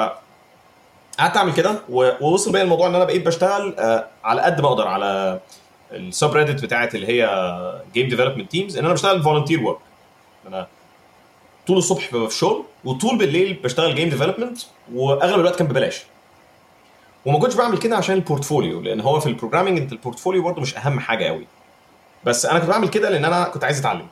قعدت 1.18 1.36
أعمل 1.36 1.52
كده 1.54 1.80
ووصل 1.88 2.52
بيا 2.52 2.62
الموضوع 2.62 2.86
إن 2.86 2.94
أنا 2.94 3.04
بقيت 3.04 3.26
بشتغل 3.26 3.74
آه، 3.78 4.06
على 4.24 4.42
قد 4.42 4.60
ما 4.60 4.68
أقدر 4.68 4.88
على 4.88 5.40
ال 5.92 6.32
subreddit 6.34 6.62
بتاعت 6.62 6.94
اللي 6.94 7.06
هي 7.06 7.28
game 7.94 8.08
development 8.08 8.50
teams 8.50 8.76
إن 8.78 8.84
أنا 8.84 8.94
بشتغل 8.94 9.22
volunteer 9.22 9.62
work 9.62 9.78
أنا 10.46 10.66
طول 11.66 11.78
الصبح 11.78 12.08
ببقى 12.14 12.28
في 12.28 12.34
الشغل 12.34 12.64
وطول 12.84 13.18
بالليل 13.18 13.54
بشتغل 13.54 13.94
game 13.94 14.08
development 14.08 14.58
وأغلب 14.94 15.40
الوقت 15.40 15.56
كان 15.56 15.66
ببلاش. 15.66 16.02
وما 17.26 17.38
كنتش 17.38 17.54
بعمل 17.54 17.78
كده 17.78 17.96
عشان 17.96 18.14
ال 18.14 18.21
portfolio 18.21 18.80
لأن 18.80 19.00
هو 19.00 19.20
في 19.20 19.26
ال 19.26 19.31
programming 19.31 19.78
أنت 19.78 19.92
ال 19.92 19.97
portfolio 19.97 20.42
برضه 20.42 20.60
مش 20.62 20.76
أهم 20.76 21.00
حاجة 21.00 21.24
قوي 21.24 21.46
بس 22.24 22.46
أنا 22.46 22.58
كنت 22.58 22.68
بعمل 22.68 22.88
كده 22.88 23.10
لأن 23.10 23.24
أنا 23.24 23.44
كنت 23.44 23.64
عايز 23.64 23.78
أتعلم. 23.78 24.06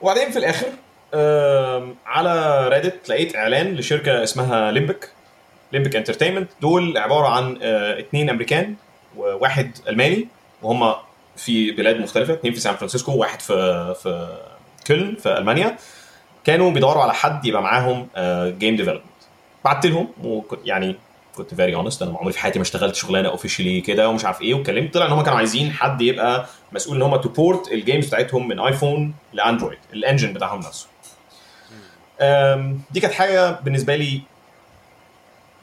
وبعدين 0.00 0.30
في 0.30 0.38
الآخر 0.38 0.66
على 2.06 2.68
Reddit 2.68 3.08
لقيت 3.08 3.36
إعلان 3.36 3.74
لشركة 3.74 4.22
اسمها 4.22 4.70
ليمبك 4.72 5.10
ليمبك 5.72 5.96
Entertainment 5.96 6.50
دول 6.60 6.98
عبارة 6.98 7.28
عن 7.28 7.58
آه، 7.62 7.98
اتنين 7.98 8.30
أمريكان 8.30 8.74
وواحد 9.16 9.78
ألماني 9.88 10.28
وهم 10.62 10.94
في 11.36 11.70
بلاد 11.70 12.00
مختلفة 12.00 12.32
اتنين 12.32 12.52
في 12.54 12.60
سان 12.60 12.74
فرانسيسكو 12.74 13.12
وواحد 13.12 13.40
في 13.40 13.54
في 14.02 14.36
كولن 14.86 15.14
في 15.14 15.38
ألمانيا. 15.38 15.76
كانوا 16.44 16.70
بيدوروا 16.70 17.02
على 17.02 17.14
حد 17.14 17.44
يبقى 17.46 17.62
معاهم 17.62 18.08
game 18.58 18.76
development 18.76 19.04
بعت 19.66 19.86
لهم 19.86 20.08
وكنت 20.24 20.60
يعني 20.64 20.96
كنت 21.36 21.54
very 21.54 21.74
honest 21.74 22.02
أنا 22.02 22.18
عمري 22.18 22.32
في 22.32 22.38
حياتي 22.38 22.58
ما 22.58 22.62
اشتغلت 22.62 22.94
شغلانة 22.94 23.28
officially 23.28 23.80
كده 23.80 24.08
ومش 24.08 24.24
عارف 24.24 24.42
إيه 24.42 24.54
واتكلمت 24.54 24.94
طلع 24.94 25.06
إن 25.06 25.10
هم 25.12 25.22
كانوا 25.22 25.38
عايزين 25.38 25.72
حد 25.72 26.02
يبقى 26.02 26.46
مسؤول 26.72 26.96
إن 26.96 27.02
هم 27.02 27.16
ت 27.16 27.27
port 27.27 27.72
ال 27.72 27.78
games 27.78 28.06
بتاعتهم 28.06 28.48
من 28.48 28.60
iPhone 28.60 29.14
ل 29.32 29.38
Android 29.38 29.78
ال 29.92 29.98
engine 29.98 30.32
بتاعهم 30.32 30.58
نفسه. 30.58 30.86
دي 32.90 33.00
كانت 33.00 33.12
حاجة 33.14 33.50
بالنسبة 33.60 33.96
لي 33.96 34.20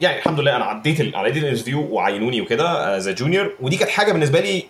يعني 0.00 0.18
الحمد 0.18 0.40
لله 0.40 0.56
أنا 0.56 0.64
عديت 0.64 1.14
عديت 1.16 1.36
ال 1.44 1.48
interview 1.48 1.88
وعينوني 1.90 2.40
وكده 2.40 2.96
as 2.96 3.08
junior 3.08 3.52
ودي 3.60 3.76
كانت 3.76 3.90
حاجة 3.90 4.12
بالنسبة 4.12 4.40
لي 4.40 4.64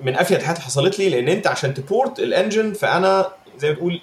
من 0.00 0.16
أفيد 0.16 0.36
الحاجات 0.36 0.56
اللي 0.56 0.66
حصلت 0.66 0.98
لي 0.98 1.08
لأن 1.08 1.28
أنت 1.28 1.46
عشان 1.46 1.74
ت 1.74 1.83
port 1.83 2.18
ال 2.18 2.26
engine 2.26 2.72
فأنا 2.72 3.26
زي 3.58 3.68
ما 3.68 3.74
تقول 3.74 4.00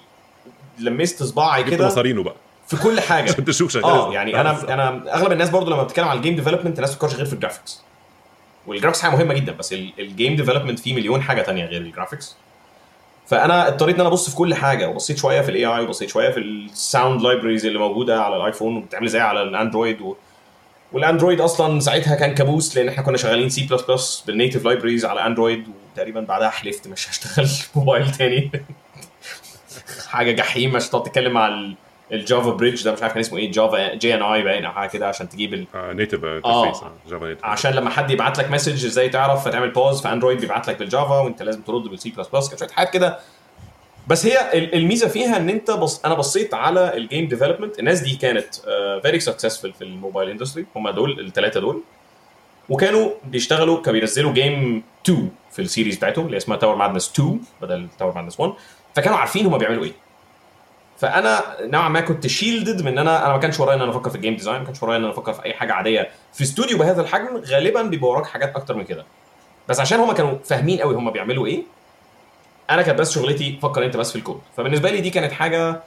لمست 0.78 1.22
صباعي 1.22 1.62
جبت 1.62 1.74
كده. 1.74 1.86
مصارينه 1.86 2.22
بقى. 2.22 2.34
في 2.68 2.76
كل 2.76 3.00
حاجة. 3.00 3.30
عشان 3.32 3.44
تشوف 3.44 3.72
شغال. 3.72 3.84
آه 3.84 4.02
إزاي. 4.04 4.14
يعني 4.14 4.36
آه، 4.36 4.40
أنا 4.40 4.74
أنا 4.74 5.14
أغلب 5.14 5.32
الناس 5.32 5.50
برضو 5.50 5.70
لما 5.70 5.82
بتتكلم 5.82 6.08
على 6.08 6.16
ال 6.16 6.20
game 6.20 6.36
development 6.36 6.76
الناس 6.76 6.90
ما 6.90 6.96
بتفكرش 6.96 7.14
غير 7.14 7.26
في 7.26 7.32
ال 7.32 7.37
graphics 7.37 7.80
وال 8.66 8.73
graphics 8.73 9.02
حاجة 9.02 9.10
مهمة 9.16 9.34
جدا 9.34 9.52
بس 9.52 9.72
ال- 9.72 9.92
ال 9.98 10.06
game 10.06 10.36
development 10.36 10.78
فيه 10.78 10.94
مليون 10.94 11.22
حاجة 11.22 11.42
تانية 11.42 11.64
غير 11.64 11.80
ال 11.80 11.86
graphics 11.86 12.36
فأنا 13.26 13.68
اضطريت 13.68 13.94
إن 13.94 14.00
أنا 14.00 14.08
أبص 14.08 14.30
في 14.30 14.36
كل 14.36 14.54
حاجة 14.54 14.88
وبصيت 14.88 15.18
شوية 15.18 15.40
في 15.40 15.48
ال 15.48 15.64
AI 15.66 15.80
وبصيت 15.84 16.08
شوية 16.08 16.30
في 16.30 16.40
ال 16.40 16.54
sound 16.54 17.22
libraries 17.22 17.66
اللي 17.66 17.78
موجودة 17.78 18.22
على 18.22 18.36
الآيفون 18.36 18.76
وبتعمل 18.76 19.08
زي 19.08 19.20
على 19.20 19.42
الاندرويد 19.42 20.00
و... 20.00 20.14
والاندرويد 20.92 21.40
أصلا 21.40 21.80
ساعتها 21.80 22.14
كان 22.14 22.34
كابوس 22.34 22.76
لأن 22.76 22.88
إحنا 22.88 23.02
كنا 23.02 23.16
شغالين 23.16 23.48
C++ 23.48 23.66
بال 23.66 23.82
native 23.82 24.64
libraries 24.64 25.04
على 25.04 25.26
اندرويد 25.26 25.64
وتقريبا 25.92 26.20
بعدها 26.20 26.50
حلفت 26.50 26.88
مش 26.88 27.08
هشتغل 27.10 27.48
موبايل 27.76 28.10
تاني. 28.12 28.50
حاجة 30.10 30.32
جحيم 30.32 30.76
عشان 30.76 30.90
تقعد 30.90 31.02
تتكلم 31.02 31.32
مع 31.32 31.48
ال- 31.48 31.74
ال 32.12 32.20
Java 32.20 32.50
bridge 32.50 32.84
ده 32.84 32.92
مش 32.92 33.02
عارف 33.02 33.12
كان 33.12 33.20
اسمه 33.20 33.38
إيه 33.38 33.50
Java 33.52 33.94
JNI 33.94 34.42
باين 34.42 34.64
أو 34.64 34.72
حاجة 34.72 34.88
كده 34.90 35.08
عشان 35.08 35.28
تجيب 35.28 35.54
ال... 35.54 35.66
آه 35.74 35.92
native 35.92 36.24
آه. 36.24 36.36
interface 36.36 36.84
Java 37.10 37.26
native 37.26 37.44
عشان 37.44 37.72
لما 37.72 37.90
حد 37.90 38.10
يبعت 38.10 38.38
لك 38.38 38.50
message 38.50 38.84
إزاي 38.84 39.08
تعرف 39.08 39.44
فتعمل 39.48 39.70
pause 39.70 40.02
في 40.02 40.08
اندرويد 40.12 40.40
بيبعت 40.40 40.68
لك 40.68 40.78
بال 40.78 40.91
Java 40.91 41.18
وأنت 41.20 41.42
لازم 41.42 41.62
ترد 41.62 41.82
بالسي 41.82 42.10
بلس 42.10 42.28
بلس 42.28 42.48
كانت 42.48 42.60
شوية 42.60 42.68
حاجات 42.68 42.92
كده. 42.92 43.18
بس 44.06 44.26
هي 44.26 44.58
ال- 44.58 44.74
الميزة 44.74 45.08
فيها 45.08 45.36
إن 45.36 45.48
أنت 45.48 45.70
بص 45.70 46.04
أنا 46.04 46.14
بصيت 46.14 46.54
على 46.54 46.96
ال 46.96 47.02
game 47.02 47.28
development 47.28 47.78
الناس 47.78 48.00
دي 48.00 48.16
كانت 48.16 48.54
فيري 49.02 49.20
سكسسفul 49.20 49.72
في 49.78 49.82
الموبايل 49.82 50.30
اندستري 50.30 50.66
هم 50.76 50.90
دول 50.90 51.20
الثلاثه 51.20 51.60
دول. 51.60 51.82
وكانوا 52.68 53.10
بيشتغلوا 53.24 53.82
كانوا 53.82 54.00
بينزلوا 54.00 54.32
game 54.32 54.82
2 55.04 55.30
في 55.52 55.62
ال 55.62 55.67
series 55.67 55.96
بتاعتهم 55.96 56.26
اللي 56.26 56.36
اسمها 56.36 56.56
Tower 56.56 56.74
Madness 56.76 57.10
2 57.14 57.40
بدل 57.62 57.88
Tower 57.98 58.14
Madness 58.14 58.40
1 58.40 58.52
فكانوا 58.94 59.18
عارفين 59.18 59.46
هم 59.46 59.58
بيعملوا 59.58 59.84
إيه. 59.84 59.92
فانا 61.02 61.40
نوعا 61.60 61.88
ما 61.88 62.00
كنت 62.00 62.26
shielded 62.26 62.82
من 62.82 62.88
إن 62.88 62.98
أنا 62.98 63.24
أنا 63.24 63.32
ما 63.32 63.38
كانش 63.38 63.60
ورايا 63.60 63.76
إن 63.76 63.82
أنا 63.82 63.90
أفكر 63.90 64.10
في 64.10 64.16
ال 64.16 64.20
game 64.20 64.36
design 64.36 64.58
ما 64.58 64.64
كانش 64.64 64.82
ورايا 64.82 64.98
إن 64.98 65.02
أنا 65.04 65.12
أفكر 65.12 65.32
في 65.32 65.44
أي 65.44 65.54
حاجة 65.54 65.72
عادية 65.72 66.10
في 66.32 66.42
استوديو 66.42 66.78
بهذا 66.78 67.00
الحجم 67.02 67.36
غالبا 67.46 67.82
بيبقى 67.82 68.10
وراك 68.10 68.26
حاجات 68.26 68.56
أكتر 68.56 68.74
من 68.76 68.84
كده. 68.84 69.04
بس 69.68 69.80
عشان 69.80 70.00
هم 70.00 70.12
كانوا 70.12 70.38
فاهمين 70.44 70.80
قوي 70.80 70.94
هم 70.94 71.10
بيعملوا 71.10 71.46
إيه 71.46 71.62
أنا 72.70 72.82
كانت 72.82 72.98
بس 72.98 73.14
شغلتي 73.14 73.58
فكر 73.62 73.84
أنت 73.84 73.96
بس 73.96 74.10
في 74.10 74.16
الكود 74.16 74.40
فبالنسبة 74.56 74.90
لي 74.90 75.00
دي 75.00 75.10
كانت 75.10 75.32
حاجة 75.32 75.80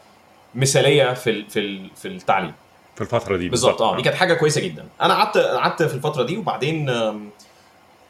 مثالية 0.55 1.13
في 1.13 1.29
ال- 1.29 1.49
في 1.49 1.59
ال- 1.59 1.89
في 1.95 2.07
التعليم. 2.07 2.53
في 2.95 3.01
الفترة 3.01 3.37
دي 3.37 3.49
بالظبط. 3.49 3.81
آه 3.81 3.95
دي 3.95 4.01
كانت 4.01 4.15
حاجة 4.15 4.33
كويسة 4.33 4.61
جدا. 4.61 4.85
أنا 5.01 5.13
قعدت 5.13 5.37
قعدت 5.37 5.83
في 5.83 5.95
الفترة 5.95 6.23
دي 6.23 6.37
وبعدين 6.37 6.85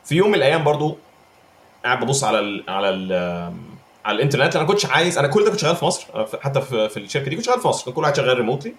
في 0.06 0.16
يوم 0.16 0.28
من 0.30 0.36
الأيام 0.36 0.64
برضو 0.64 0.98
قاعد 1.86 2.00
ببص 2.04 2.24
على 2.24 2.40
ال 2.40 2.64
على 2.68 2.90
ال 2.90 3.54
على 4.06 4.16
الإنترنت 4.16 4.56
أنا 4.56 4.66
كنتش 4.66 4.86
عايز 4.86 5.18
أنا 5.18 5.28
كل 5.28 5.44
ده 5.46 5.52
كنت 5.52 5.60
شغال 5.60 5.76
في 5.76 5.86
مصر 5.86 6.08
حتى 6.42 6.62
في, 6.62 6.90
في 6.90 6.98
الشركة 6.98 7.30
دي 7.30 7.36
كنت 7.36 7.46
شغال 7.46 7.60
في 7.62 7.68
مصر 7.68 7.86
كان 7.86 7.94
كل 7.94 8.02
واحد 8.02 8.16
شغال 8.16 8.38
remotely 8.38 8.74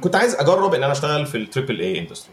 كنت 0.00 0.16
عايز 0.16 0.34
أجرب 0.34 0.74
إن 0.74 0.82
أنا 0.82 0.92
أشتغل 0.92 1.26
في 1.26 1.36
ال 1.36 1.42
triple 1.42 1.80
A 1.80 1.98
industry 1.98 2.32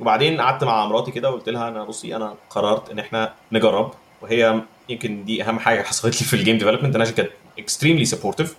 وبعدين 0.00 0.40
قعدت 0.40 0.64
مع 0.64 0.86
مراتي 0.86 1.10
كده 1.10 1.30
وقلت 1.30 1.48
لها 1.48 1.68
أنا 1.68 1.84
بصي 1.84 2.16
أنا 2.16 2.34
قررت 2.50 2.90
إن 2.90 2.98
إحنا 2.98 3.34
نجرب 3.52 3.92
وهي 4.22 4.60
يمكن 4.88 5.24
دي 5.24 5.42
أهم 5.42 5.58
حاجة 5.58 5.82
حصلت 5.82 6.20
لي 6.22 6.26
في 6.26 6.34
ال 6.36 6.40
game 6.40 6.58
development 6.58 6.94
أنا 6.96 7.04
كانت 7.04 7.30
extremely 7.58 8.04
supportive 8.04 8.56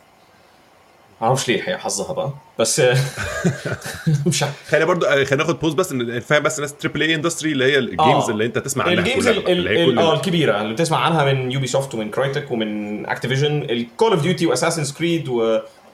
معرفش 1.23 1.47
ليه 1.47 1.69
هي 1.69 1.77
حظها 1.77 2.13
بقى 2.13 2.29
بس 2.59 2.81
مش 4.27 4.43
عارف 4.43 4.69
خلينا 4.69 4.85
برضو 4.85 5.05
آه، 5.05 5.23
خلينا 5.23 5.43
ناخد 5.43 5.59
pause 5.59 5.73
بس 5.73 5.91
إن 5.91 6.19
فاهم 6.19 6.43
بس 6.43 6.57
الناس 6.57 6.73
triple 6.73 7.01
A 7.01 7.15
industry 7.15 7.51
اللي 7.51 7.65
هي 7.65 7.77
ال 7.77 7.85
games 7.85 8.23
آه. 8.23 8.29
اللي 8.29 8.45
انت 8.45 8.57
تسمع 8.57 8.83
عنها 8.85 8.99
ال 8.99 9.04
games 9.04 9.27
آه 9.27 10.13
الكبيرة 10.13 10.61
اللي 10.61 10.73
بتسمع 10.73 10.97
عنها 10.97 11.33
من 11.33 11.51
Ubisoft 11.51 11.93
ومن 11.93 12.11
Crytek 12.11 12.51
ومن 12.51 13.05
Activision 13.05 13.61
ال 13.69 14.11
Call 14.11 14.21
of 14.21 14.45
Duty 14.45 14.91
و 14.91 15.29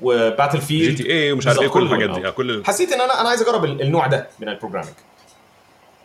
Assassin's 0.02 0.60
Creed 0.60 0.66
و 0.66 0.98
Battlefield 0.98 1.12
GTA 1.12 1.32
ومش 1.32 1.48
عارف 1.48 1.62
إيه 1.62 1.68
كل 1.68 1.84
الحاجات 1.84 2.10
دي 2.10 2.28
آه. 2.28 2.30
كل 2.30 2.64
حسيت 2.66 2.92
إن 2.92 3.02
أنا 3.02 3.22
أنا 3.22 3.30
عايز 3.30 3.42
أجرب 3.42 3.66
ال- 3.66 3.82
النوع 3.82 4.08
ده 4.08 4.28
من 4.40 4.50
ال 4.50 4.53
programming 4.53 4.94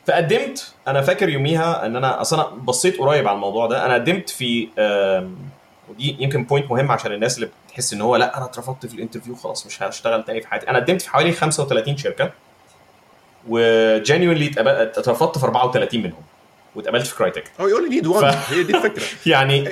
فقدمت 0.06 0.72
أنا 0.88 1.00
فاكر 1.02 1.28
يوميها 1.28 1.86
إن 1.86 1.96
أنا 1.96 2.20
أصلا 2.20 2.40
أنا 2.40 2.48
بصيت 2.56 2.98
قريب 2.98 3.28
على 3.28 3.34
الموضوع 3.34 3.66
ده 3.66 3.86
أنا 3.86 3.94
قدمت 3.94 4.30
في 4.30 4.68
ودي 5.90 6.16
يمكن 6.20 6.44
point 6.44 6.70
مهم 6.70 6.92
عشان 6.92 7.12
الناس 7.12 7.36
اللي 7.36 7.48
بتحس 7.68 7.92
إن 7.92 8.00
هو 8.00 8.16
لأ 8.16 8.36
أنا 8.36 8.44
اترفضت 8.44 8.86
في 8.86 8.94
ال 8.94 8.98
interview 8.98 9.34
خلاص 9.34 9.66
مش 9.66 9.82
هشتغل 9.82 10.24
تاني 10.24 10.40
في 10.40 10.48
حياتي. 10.48 10.68
أنا 10.70 10.78
قدمت 10.78 11.02
في 11.02 11.10
حوالي 11.10 11.32
35 11.32 11.96
شركة 11.96 12.30
و 13.48 13.58
genuinely 13.58 14.50
اترفضت 14.58 15.38
في 15.38 15.44
34 15.44 16.02
منهم 16.02 16.22
واتقبلت 16.74 17.06
في 17.06 17.16
Crytek 17.16 17.44
هو 17.60 17.66
يقول 17.68 17.82
لي 17.82 17.88
need 17.88 18.06
one 18.06 18.34
هي 18.48 18.62
دي 18.62 18.76
الفكرة. 18.76 19.02
يعني 19.32 19.68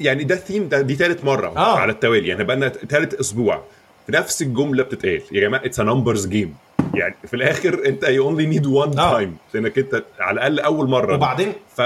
يعني 0.00 0.24
ده 0.24 0.34
الثيم 0.34 0.68
ده 0.68 0.80
دي 0.80 0.94
ثالث 0.94 1.24
مرة 1.24 1.48
آه. 1.56 1.78
على 1.78 1.92
التوالي. 1.92 2.28
يعني 2.28 2.44
بقى 2.44 2.56
لنا 2.56 2.68
ثالث 2.68 3.14
أسبوع. 3.14 3.62
نفس 4.08 4.42
الجملة 4.42 4.82
بتتقال. 4.82 5.22
يا 5.32 5.40
جماعة 5.40 5.64
it's 5.64 5.80
numbers 5.80 6.26
game 6.26 6.56
يعني 6.94 7.14
في 7.26 7.36
الآخر 7.36 7.82
أنت 7.86 8.04
you 8.04 8.24
only 8.28 8.46
need 8.46 8.66
one. 8.66 8.90
time 8.90 9.36
لأنك 9.54 9.78
أنت 9.78 10.04
على 10.20 10.34
الأقل 10.34 10.60
أول 10.60 10.88
مرة. 10.88 11.14
وبعدين 11.14 11.52
ف 11.76 11.80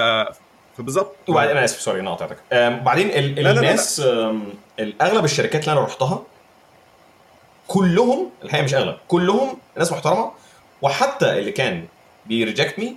فبالظبط 0.79 1.15
وبعدين 1.29 1.51
أنا 1.57 1.65
آسف 1.65 1.81
sorry 1.81 2.01
أنا 2.01 2.11
قطعتك. 2.15 2.37
أم، 2.53 2.81
بعدين 2.81 3.09
ال- 3.11 3.35
لا، 3.35 3.41
لا، 3.41 3.49
لا. 3.53 3.61
الناس 3.61 4.01
أم، 4.01 4.45
ال- 4.81 5.03
أغلب 5.03 5.25
الشركات 5.25 5.61
اللي 5.65 5.73
أنا 5.73 5.81
رحتها 5.81 6.23
كلهم 7.69 8.31
الحقيقة 8.45 8.65
مش 8.65 8.75
أغلب 8.75 8.97
كلهم 9.09 9.57
ناس 9.77 9.93
محترمة 9.93 10.31
وحتى 10.83 11.39
اللي 11.39 11.53
كان 11.53 11.85
بي 12.27 12.40
reject 12.40 12.79
me 12.79 12.97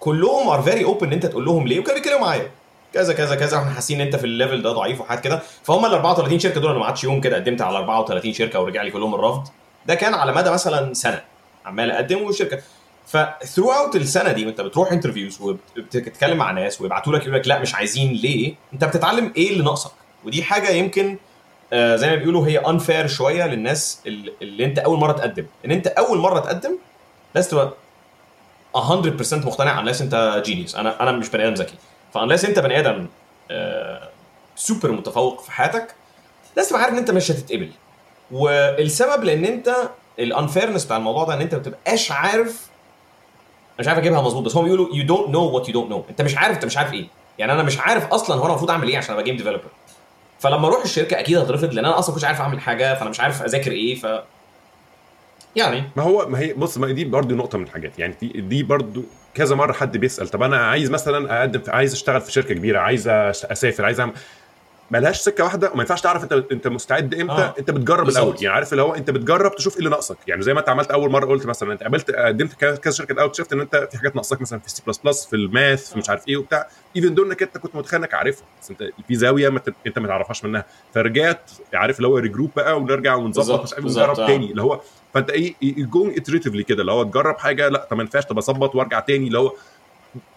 كلهم 0.00 0.48
are 0.48 0.62
very 0.62 0.84
open 0.84 1.06
إن 1.06 1.12
أنت 1.12 1.26
تقول 1.26 1.44
لهم 1.44 1.66
ليه 1.68 1.80
وكانوا 1.80 1.94
بيتكلموا 2.00 2.20
معايا. 2.20 2.50
كذا 2.94 3.12
كذا 3.14 3.34
كذا 3.36 3.56
وإحنا 3.56 3.70
حاسين 3.70 4.00
إن 4.00 4.06
أنت 4.06 4.16
في 4.16 4.24
ال 4.24 4.30
level 4.30 4.62
ده 4.62 4.72
ضعيف 4.72 5.00
وحاجات 5.00 5.24
كده. 5.24 5.42
فهم 5.62 5.84
ال 5.86 5.90
34 5.92 6.38
شركة 6.38 6.60
دول 6.60 6.70
أنا 6.70 6.78
ما 6.78 6.84
قعدتش 6.84 7.04
يوم 7.04 7.20
كده 7.20 7.36
قدمت 7.36 7.60
على 7.62 7.78
34 7.78 8.32
شركة 8.32 8.60
ورجع 8.60 8.82
لي 8.82 8.90
كلهم 8.90 9.14
الرفض. 9.14 9.48
ده 9.86 9.94
كان 9.94 10.14
على 10.14 10.32
مدى 10.32 10.50
مثلا 10.50 10.94
سنة 10.94 11.22
عمال 11.66 11.90
أقدم 11.90 12.22
والشركة 12.22 12.58
ف 13.08 13.72
throughout 13.72 13.96
السنة 13.96 14.32
دي 14.32 14.46
وانت 14.46 14.60
بتروح 14.60 14.92
interviews 14.92 15.40
وبتتكلم 15.40 16.36
مع 16.36 16.50
ناس 16.50 16.80
ويبعتوا 16.80 17.12
لك 17.12 17.22
يقول 17.22 17.34
لك 17.34 17.48
لا 17.48 17.58
مش 17.58 17.74
عايزين 17.74 18.12
ليه؟ 18.12 18.54
انت 18.72 18.84
بتتعلم 18.84 19.32
إيه 19.36 19.50
اللي 19.50 19.64
ناقصك. 19.64 19.90
ودي 20.24 20.42
حاجة 20.42 20.68
يمكن 20.70 21.16
آه 21.72 21.96
زي 21.96 22.10
ما 22.10 22.14
بيقولوا 22.16 22.46
هي 22.46 22.58
unfair 22.58 23.06
شوية 23.06 23.46
للناس 23.46 24.00
اللي, 24.06 24.64
انت 24.64 24.78
أول 24.78 24.98
مرة 24.98 25.12
تقدم. 25.12 25.46
إن 25.64 25.70
انت 25.70 25.86
أول 25.86 26.18
مرة 26.18 26.40
تقدم 26.40 26.78
لازم 27.34 27.50
تبقى 27.50 27.72
100% 28.76 29.32
مقتنع 29.46 29.84
unless 29.84 30.00
انت 30.00 30.42
genius 30.46 30.74
أنا 30.76 31.02
أنا 31.02 31.12
مش 31.12 31.28
بني 31.28 31.44
آدم 31.48 31.54
ذكي. 31.54 31.74
ف 32.14 32.18
unless 32.18 32.44
انت 32.44 32.58
بني 32.58 32.78
آدم 32.78 33.06
آه 33.50 34.08
سوبر 34.56 34.92
متفوق 34.92 35.40
في 35.42 35.52
حياتك 35.52 35.94
لازم 36.56 36.68
تبقى 36.70 36.82
عارف 36.82 36.92
إن 36.92 36.98
انت 36.98 37.10
مش 37.10 37.30
هتتقبل. 37.30 37.70
والسبب 38.30 39.24
لأن 39.24 39.44
انت 39.44 39.74
ال 40.18 40.24
unfairness 40.24 40.84
بتاع 40.84 40.96
الموضوع 40.96 41.24
ده 41.24 41.34
إن 41.34 41.40
انت 41.40 41.54
ما 41.54 41.60
بتبقاش 41.60 42.12
عارف 42.12 42.67
مش 43.78 43.88
عارف 43.88 43.98
اجيبها 43.98 44.22
مظبوط 44.22 44.44
بس 44.44 44.56
هم 44.56 44.64
بيقولوا 44.64 44.88
you 44.88 45.06
don't 45.06 45.28
know 45.32 45.54
what 45.58 45.70
you 45.70 45.74
don't 45.74 45.92
know. 45.92 46.10
انت 46.10 46.22
مش 46.22 46.36
عارف 46.36 46.54
انت 46.56 46.64
مش 46.64 46.76
عارف 46.76 46.92
إيه. 46.92 47.06
يعني 47.38 47.52
أنا 47.52 47.62
مش 47.62 47.78
عارف 47.80 48.06
أصلا 48.12 48.36
هو 48.36 48.40
أنا 48.42 48.50
المفروض 48.50 48.70
أعمل 48.70 48.88
إيه 48.88 48.98
عشان 48.98 49.12
أبقى 49.12 49.24
game 49.24 49.36
developer 49.36 49.68
فلما 50.40 50.66
أروح 50.68 50.82
الشركة 50.82 51.20
أكيد 51.20 51.36
هترفض 51.38 51.74
لأن 51.74 51.84
أنا 51.84 51.98
أصلا 51.98 52.14
كنتش 52.14 52.24
عارف 52.24 52.40
أعمل 52.40 52.60
حاجة 52.60 52.94
فأنا 52.94 53.10
مش 53.10 53.20
عارف 53.20 53.42
أذاكر 53.42 53.72
إيه 53.72 53.94
ف 53.94 54.06
يعني. 55.56 55.82
ما 55.96 56.02
هو 56.02 56.26
ما 56.28 56.38
هي 56.38 56.52
بص 56.52 56.78
ما 56.78 56.86
دي 56.92 57.04
برضه 57.04 57.34
نقطة 57.34 57.58
من 57.58 57.64
الحاجات. 57.64 57.98
يعني 57.98 58.14
دي, 58.20 58.28
دي 58.28 58.62
برضه 58.62 59.02
كذا 59.34 59.54
مرة 59.54 59.72
حد 59.72 59.96
بيسأل 59.96 60.28
طب 60.28 60.42
أنا 60.42 60.56
عايز 60.56 60.90
مثلا 60.90 61.40
أقدم 61.40 61.62
عايز 61.68 61.92
أشتغل 61.92 62.20
في 62.20 62.32
شركة 62.32 62.54
كبيرة 62.54 62.78
عايز 62.78 63.08
أسافر 63.08 63.84
عايز 63.84 64.00
أعمل 64.00 64.12
ملهاش 64.90 65.20
سكة 65.20 65.44
واحدة 65.44 65.70
وما 65.72 65.80
ينفعش 65.82 66.00
تعرف 66.00 66.22
انت 66.22 66.32
انت 66.52 66.68
مستعد 66.68 67.14
إمتى 67.14 67.32
آه. 67.32 67.54
انت 67.58 67.70
بتجرب 67.70 68.04
بالظبط. 68.04 68.22
الأول 68.24 68.36
يعني 68.42 68.54
عارف 68.54 68.72
اللي 68.72 68.82
هو 68.82 68.94
انت 68.94 69.10
بتجرب 69.10 69.54
تشوف 69.56 69.72
إيه 69.72 69.78
اللي 69.78 69.90
ناقصك. 69.90 70.16
يعني 70.26 70.42
زي 70.42 70.54
ما 70.54 70.60
انت 70.60 70.68
عملت 70.68 70.90
أول 70.90 71.10
مرة 71.10 71.26
قلت 71.26 71.46
مثلا 71.46 71.72
انت 71.72 71.82
قابلت 71.82 72.10
قدمت 72.10 72.52
كذا 72.54 72.92
شركة 72.92 73.12
الأول 73.12 73.28
اكتشفت 73.28 73.52
إن 73.52 73.60
انت 73.60 73.88
في 73.90 73.98
حاجات 73.98 74.16
ناقصاك 74.16 74.40
مثلا 74.40 74.58
في 74.58 74.66
السي 74.66 74.82
بلس 74.86 74.98
بلس 74.98 75.26
في 75.26 75.36
ال 75.36 75.47
math 75.47 75.92
في 75.92 75.98
مش 75.98 76.10
عارف 76.10 76.28
إيه 76.28 76.36
وبتاع. 76.36 76.68
even 76.96 77.14
دول 77.14 77.26
إنك 77.26 77.42
انت 77.42 77.58
كنت 77.58 77.76
متخيل 77.76 78.00
انك 78.00 78.14
عارفها. 78.14 78.46
بس 78.62 78.70
انت 78.70 78.84
في 79.08 79.14
زاوية 79.14 79.48
ما 79.48 79.58
ت- 79.58 79.74
انت 79.86 79.98
ما 79.98 80.08
تعرفهاش 80.08 80.44
منها. 80.44 80.64
فرجعت 80.94 81.50
عارف 81.74 81.96
اللي 81.96 82.08
هو 82.08 82.18
regroup 82.18 82.50
بقى 82.56 82.76
ونرجع 82.80 83.14
ونظبط 83.14 83.62
مش 83.62 83.72
عارف 83.72 83.84
ونجرب 83.84 84.20
آه. 84.20 84.26
تاني. 84.26 84.50
اللي 84.50 84.62
هو 84.62 84.80
فانت 85.14 85.30
إيه 85.30 85.54
going 85.62 86.18
iteratively 86.18 86.62
كده. 86.62 86.80
اللي 86.80 86.92
هو 86.92 87.02
تجرب 87.02 87.38
حاجة 87.38 87.68
لا 87.68 87.86
طب 87.90 87.96
ما 87.96 88.02
ينفعش 88.02 88.24
طب 88.26 88.38
أظبط 88.38 88.74
وأرجع 88.74 89.00
تاني. 89.00 89.26
اللي 89.26 89.38
هو 89.38 89.52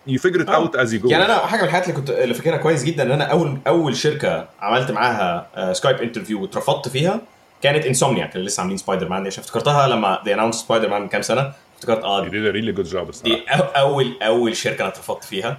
you 0.08 0.20
figure 0.20 0.42
it 0.42 0.50
آه. 0.50 0.56
out 0.56 0.76
as 0.76 0.94
you 0.94 1.00
go 1.00 1.10
يعني 1.10 1.26
أنا 1.26 1.38
حاجة 1.38 1.62
من 1.62 1.68
الحاجات 1.68 1.90
اللي 1.90 1.98
كنت 2.00 2.10
اللي 2.10 2.34
فاكرها 2.34 2.58
كويس 2.58 2.84
جدا 2.84 3.04
إن 3.04 3.12
أنا 3.12 3.24
اول 3.24 3.58
أول 3.68 3.96
شركة 3.96 4.48
عملت 4.62 4.92
معاها 4.92 5.48
آه، 5.56 5.74
Skype 5.74 5.98
interview 6.02 6.42
واترفضت 6.42 6.88
فيها 6.88 7.22
كانت 7.62 7.86
Insomniac 7.86 8.36
اللي 8.36 8.48
لسه 8.48 8.62
عاملين 8.62 8.78
سبايدر 8.78 9.10
مان 9.10 9.28
عشان 9.28 9.44
افتكرتها 9.44 9.88
لما 9.88 10.22
دي 10.26 10.34
announce 10.34 10.56
Spider-Man 10.56 11.02
من 11.02 11.08
كام 11.08 11.22
سنة؟ 11.22 11.54
افتكرت 11.76 12.04
آه 12.04 12.28
دي 12.28 12.50
really 12.50 12.72
good 12.72 12.86
job 12.86 13.12
دي 13.24 13.44
اول 13.52 14.14
أول 14.22 14.56
شركة 14.56 14.82
أنا 14.82 14.90
اترفضت 14.90 15.24
فيها. 15.24 15.58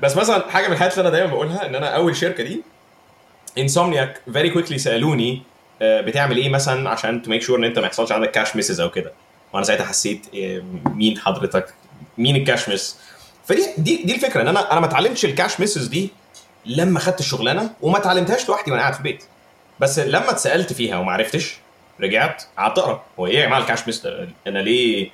بس 0.00 0.16
مثلا 0.16 0.50
حاجة 0.50 0.66
من 0.66 0.72
الحاجات 0.72 0.92
اللي 0.98 1.08
أنا 1.08 1.16
دايما 1.16 1.30
بقولها 1.32 1.66
إن 1.66 1.74
أنا 1.74 1.96
أول 1.96 2.16
شركة 2.16 2.44
دي 2.44 2.62
Insomniac 3.58 4.20
very 4.32 4.50
quickly 4.50 4.78
سألوني 4.78 5.42
آه، 5.82 6.00
بتعمل 6.00 6.36
إيه 6.36 6.48
مثلا 6.48 6.90
عشان 6.90 7.22
to 7.22 7.30
make 7.30 7.42
sure 7.42 7.58
إن 7.58 7.64
أنت 7.64 7.78
ما 7.78 7.86
يحصلش 7.86 8.12
عندك 8.12 8.30
cache 8.30 8.56
misses 8.56 8.80
أو 8.80 8.90
كده. 8.90 9.12
وأنا 9.52 9.64
ساعتها 9.64 9.86
حسيت 9.86 10.26
آه، 10.34 10.62
مين 10.86 11.18
حضرتك؟ 11.18 11.74
مين 12.18 12.36
ال 12.36 12.41
cache 12.41 12.68
miss 12.68 12.96
فدي 13.46 13.66
دي 13.78 14.02
دي 14.02 14.14
الفكرة 14.14 14.40
إن 14.42 14.48
أنا 14.48 14.72
أنا 14.72 14.80
ما 14.80 14.86
اتعلمتش 14.86 15.24
ال 15.24 15.30
cache 15.30 15.60
misses 15.60 15.86
دي 15.86 16.10
لما 16.66 17.00
خدت 17.00 17.20
الشغلانة 17.20 17.70
وما 17.82 17.98
اتعلمتهاش 17.98 18.48
لوحدي 18.48 18.70
وأنا 18.70 18.80
قاعد 18.82 18.92
في 18.94 18.98
البيت. 19.00 19.24
بس 19.80 19.98
لما 19.98 20.30
اتسألت 20.30 20.72
فيها 20.72 20.98
وما 20.98 21.12
عرفتش 21.12 21.56
رجعت 22.00 22.42
قعدت 22.58 22.78
أقرأ. 22.78 23.02
هو 23.18 23.26
إيه 23.26 23.38
يا 23.38 23.46
جماعة 23.46 23.58
ال 23.60 23.64
cache 23.64 23.86
miss؟ 23.86 24.06
أنا 24.46 24.58
ليه 24.58 25.10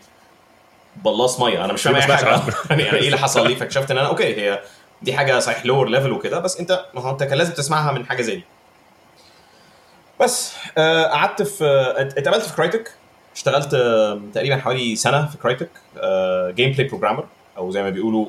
بلاص 1.04 1.40
ميه 1.40 1.64
أنا 1.64 1.72
مش 1.72 1.82
فاهم 1.82 1.94
ليه 1.94 2.02
أي 2.02 2.08
ما 2.08 2.16
حاجة. 2.16 2.42
يعني 2.70 2.82
إيه 2.98 3.06
اللي 3.06 3.18
حصل 3.18 3.48
لي؟ 3.48 3.56
فاكتشفت 3.56 3.90
إن 3.90 3.98
أنا 3.98 4.06
okay 4.08 4.24
هي 4.40 4.60
دي 5.02 5.12
حاجة 5.12 5.38
صحيح 5.38 5.66
lower 5.66 5.88
level 5.88 6.12
وكده 6.12 6.38
بس 6.38 6.60
أنت 6.60 6.84
ما 6.94 7.00
هو 7.00 7.10
أنت 7.10 7.22
كان 7.22 7.38
لازم 7.38 7.52
تسمعها 7.52 7.92
من 7.92 8.06
حاجة 8.06 8.22
زي 8.22 8.36
دي. 8.36 8.44
بس 10.20 10.52
آه، 10.78 11.04
قعدت 11.06 11.42
في 11.42 11.64
آه، 11.64 12.00
ات- 12.00 12.18
اتقابلت 12.18 12.44
في 12.44 12.56
Crytek 12.56 12.92
اشتغلت 13.34 13.74
آه، 13.74 14.20
تقريبا 14.34 14.56
حوالي 14.56 14.96
سنة 14.96 15.26
في 15.26 15.36
Crytek 15.38 15.68
gameplay 16.56 16.88
programmer 16.88 17.26
أو 17.58 17.70
زي 17.70 17.82
ما 17.82 17.90
بيقولوا 17.90 18.26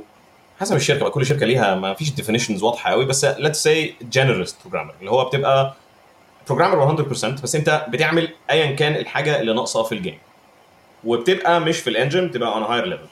حسب 0.59 0.75
الشركة 0.75 1.01
بقى 1.01 1.11
كل 1.11 1.25
شركة 1.25 1.45
ليها 1.45 1.75
ما 1.75 1.93
فيش 1.93 2.11
definitions 2.11 2.63
واضحة 2.63 2.91
قوي 2.91 3.05
بس 3.05 3.25
let's 3.25 3.63
say 3.63 3.95
generalist 4.01 4.57
programmer 4.61 4.93
اللي 4.99 5.11
هو 5.11 5.25
بتبقى 5.25 5.73
programmer 6.47 7.03
100% 7.03 7.41
بس 7.43 7.55
أنت 7.55 7.85
بتعمل 7.89 8.29
ايا 8.49 8.71
كان 8.75 8.95
الحاجة 8.95 9.39
اللي 9.41 9.53
ناقصة 9.53 9.83
في 9.83 9.91
ال 9.91 9.96
game 9.96 10.17
وبتبقى 11.03 11.61
مش 11.61 11.79
في 11.79 11.89
ال 11.89 11.95
engine 11.95 12.27
بتبقى 12.27 12.53
on 12.53 12.63
higher 12.63 12.85
level 12.85 13.05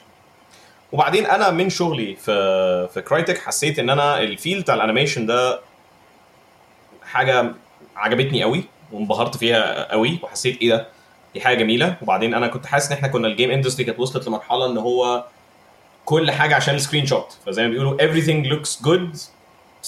وبعدين 0.91 1.25
أنا 1.25 1.49
من 1.51 1.69
شغلي 1.69 2.15
في 2.15 2.87
في 2.93 3.01
Crytek 3.01 3.37
حسيت 3.37 3.79
إن 3.79 3.89
أنا 3.89 4.19
ال 4.19 4.26
field 4.26 4.61
بتاع 4.63 4.75
ال 4.75 4.80
animation 4.80 5.25
ده 5.25 5.59
حاجة 7.03 7.51
عجبتني 7.95 8.43
قوي 8.43 8.63
وانبهرت 8.91 9.37
فيها 9.37 9.91
قوي 9.91 10.19
وحسيت 10.23 10.61
إيه 10.61 10.69
ده؟ 10.69 10.87
دي 11.33 11.41
حاجة 11.41 11.57
جميلة. 11.57 11.95
وبعدين 12.01 12.33
أنا 12.33 12.47
كنت 12.47 12.65
حاسس 12.65 12.87
إن 12.91 12.93
إحنا 12.97 13.07
كنا 13.07 13.27
ال 13.27 13.32
game 13.32 13.51
industry 13.51 13.85
كانت 13.85 13.99
وصلت 13.99 14.27
لمرحلة 14.27 14.65
إن 14.65 14.77
هو 14.77 15.25
كل 16.11 16.31
حاجة 16.31 16.55
عشان 16.55 16.75
ال 16.75 17.05
screenshot 17.05 17.37
فزي 17.45 17.63
ما 17.63 17.69
بيقولوا 17.69 17.97
everything 17.97 18.51
looks 18.51 18.85
good 18.85 19.17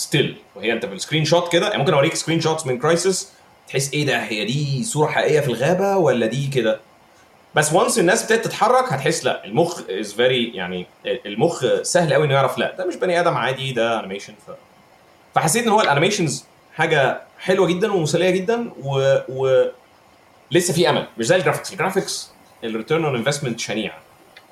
still. 0.03 0.25
وهي 0.55 0.73
انت 0.73 0.85
في 0.85 0.93
ال 0.93 1.25
screenshot 1.25 1.51
كده 1.51 1.67
يعني 1.67 1.77
ممكن 1.77 1.93
اوريك 1.93 2.15
screenshots 2.15 2.65
من 2.65 2.79
Crysis 2.79 3.29
تحس 3.67 3.93
إيه 3.93 4.05
ده؟ 4.05 4.17
هي 4.19 4.45
دي 4.45 4.83
صورة 4.83 5.07
حقيقية 5.07 5.39
في 5.39 5.47
الغابة 5.47 5.97
ولا 5.97 6.25
دي 6.25 6.47
كده؟ 6.47 6.79
بس 7.55 7.73
once 7.73 7.99
الناس 7.99 8.23
ابتدت 8.23 8.45
تتحرك 8.45 8.93
هتحس 8.93 9.25
لا 9.25 9.45
المخ 9.45 9.81
is 9.89 10.13
very 10.13 10.51
يعني 10.55 10.85
المخ 11.05 11.65
سهل 11.81 12.13
قوي 12.13 12.25
انه 12.25 12.33
يعرف 12.33 12.57
لا 12.57 12.75
ده 12.77 12.85
مش 12.85 12.95
بني 12.95 13.19
آدم 13.19 13.33
عادي 13.37 13.71
ده 13.71 13.99
animation 13.99 14.33
ف... 14.47 14.51
فحسيت 15.35 15.63
إن 15.63 15.71
هو 15.71 15.81
ال 15.81 15.87
animations 15.87 16.45
حاجة 16.75 17.21
حلوة 17.39 17.67
جدا 17.67 17.91
ومسلية 17.93 18.29
جدا 18.29 18.71
و, 18.83 19.17
و... 19.29 19.65
لسه 20.51 20.73
في 20.73 20.89
أمل. 20.89 21.07
مش 21.17 21.25
زي 21.25 21.35
ال 21.35 21.40
graphics 21.40 21.73
ال 21.73 21.80
graphics 21.80 22.29
ال 22.63 22.69
return 22.69 23.05
on 23.05 23.15
investment 23.15 23.59
شنيع. 23.59 23.93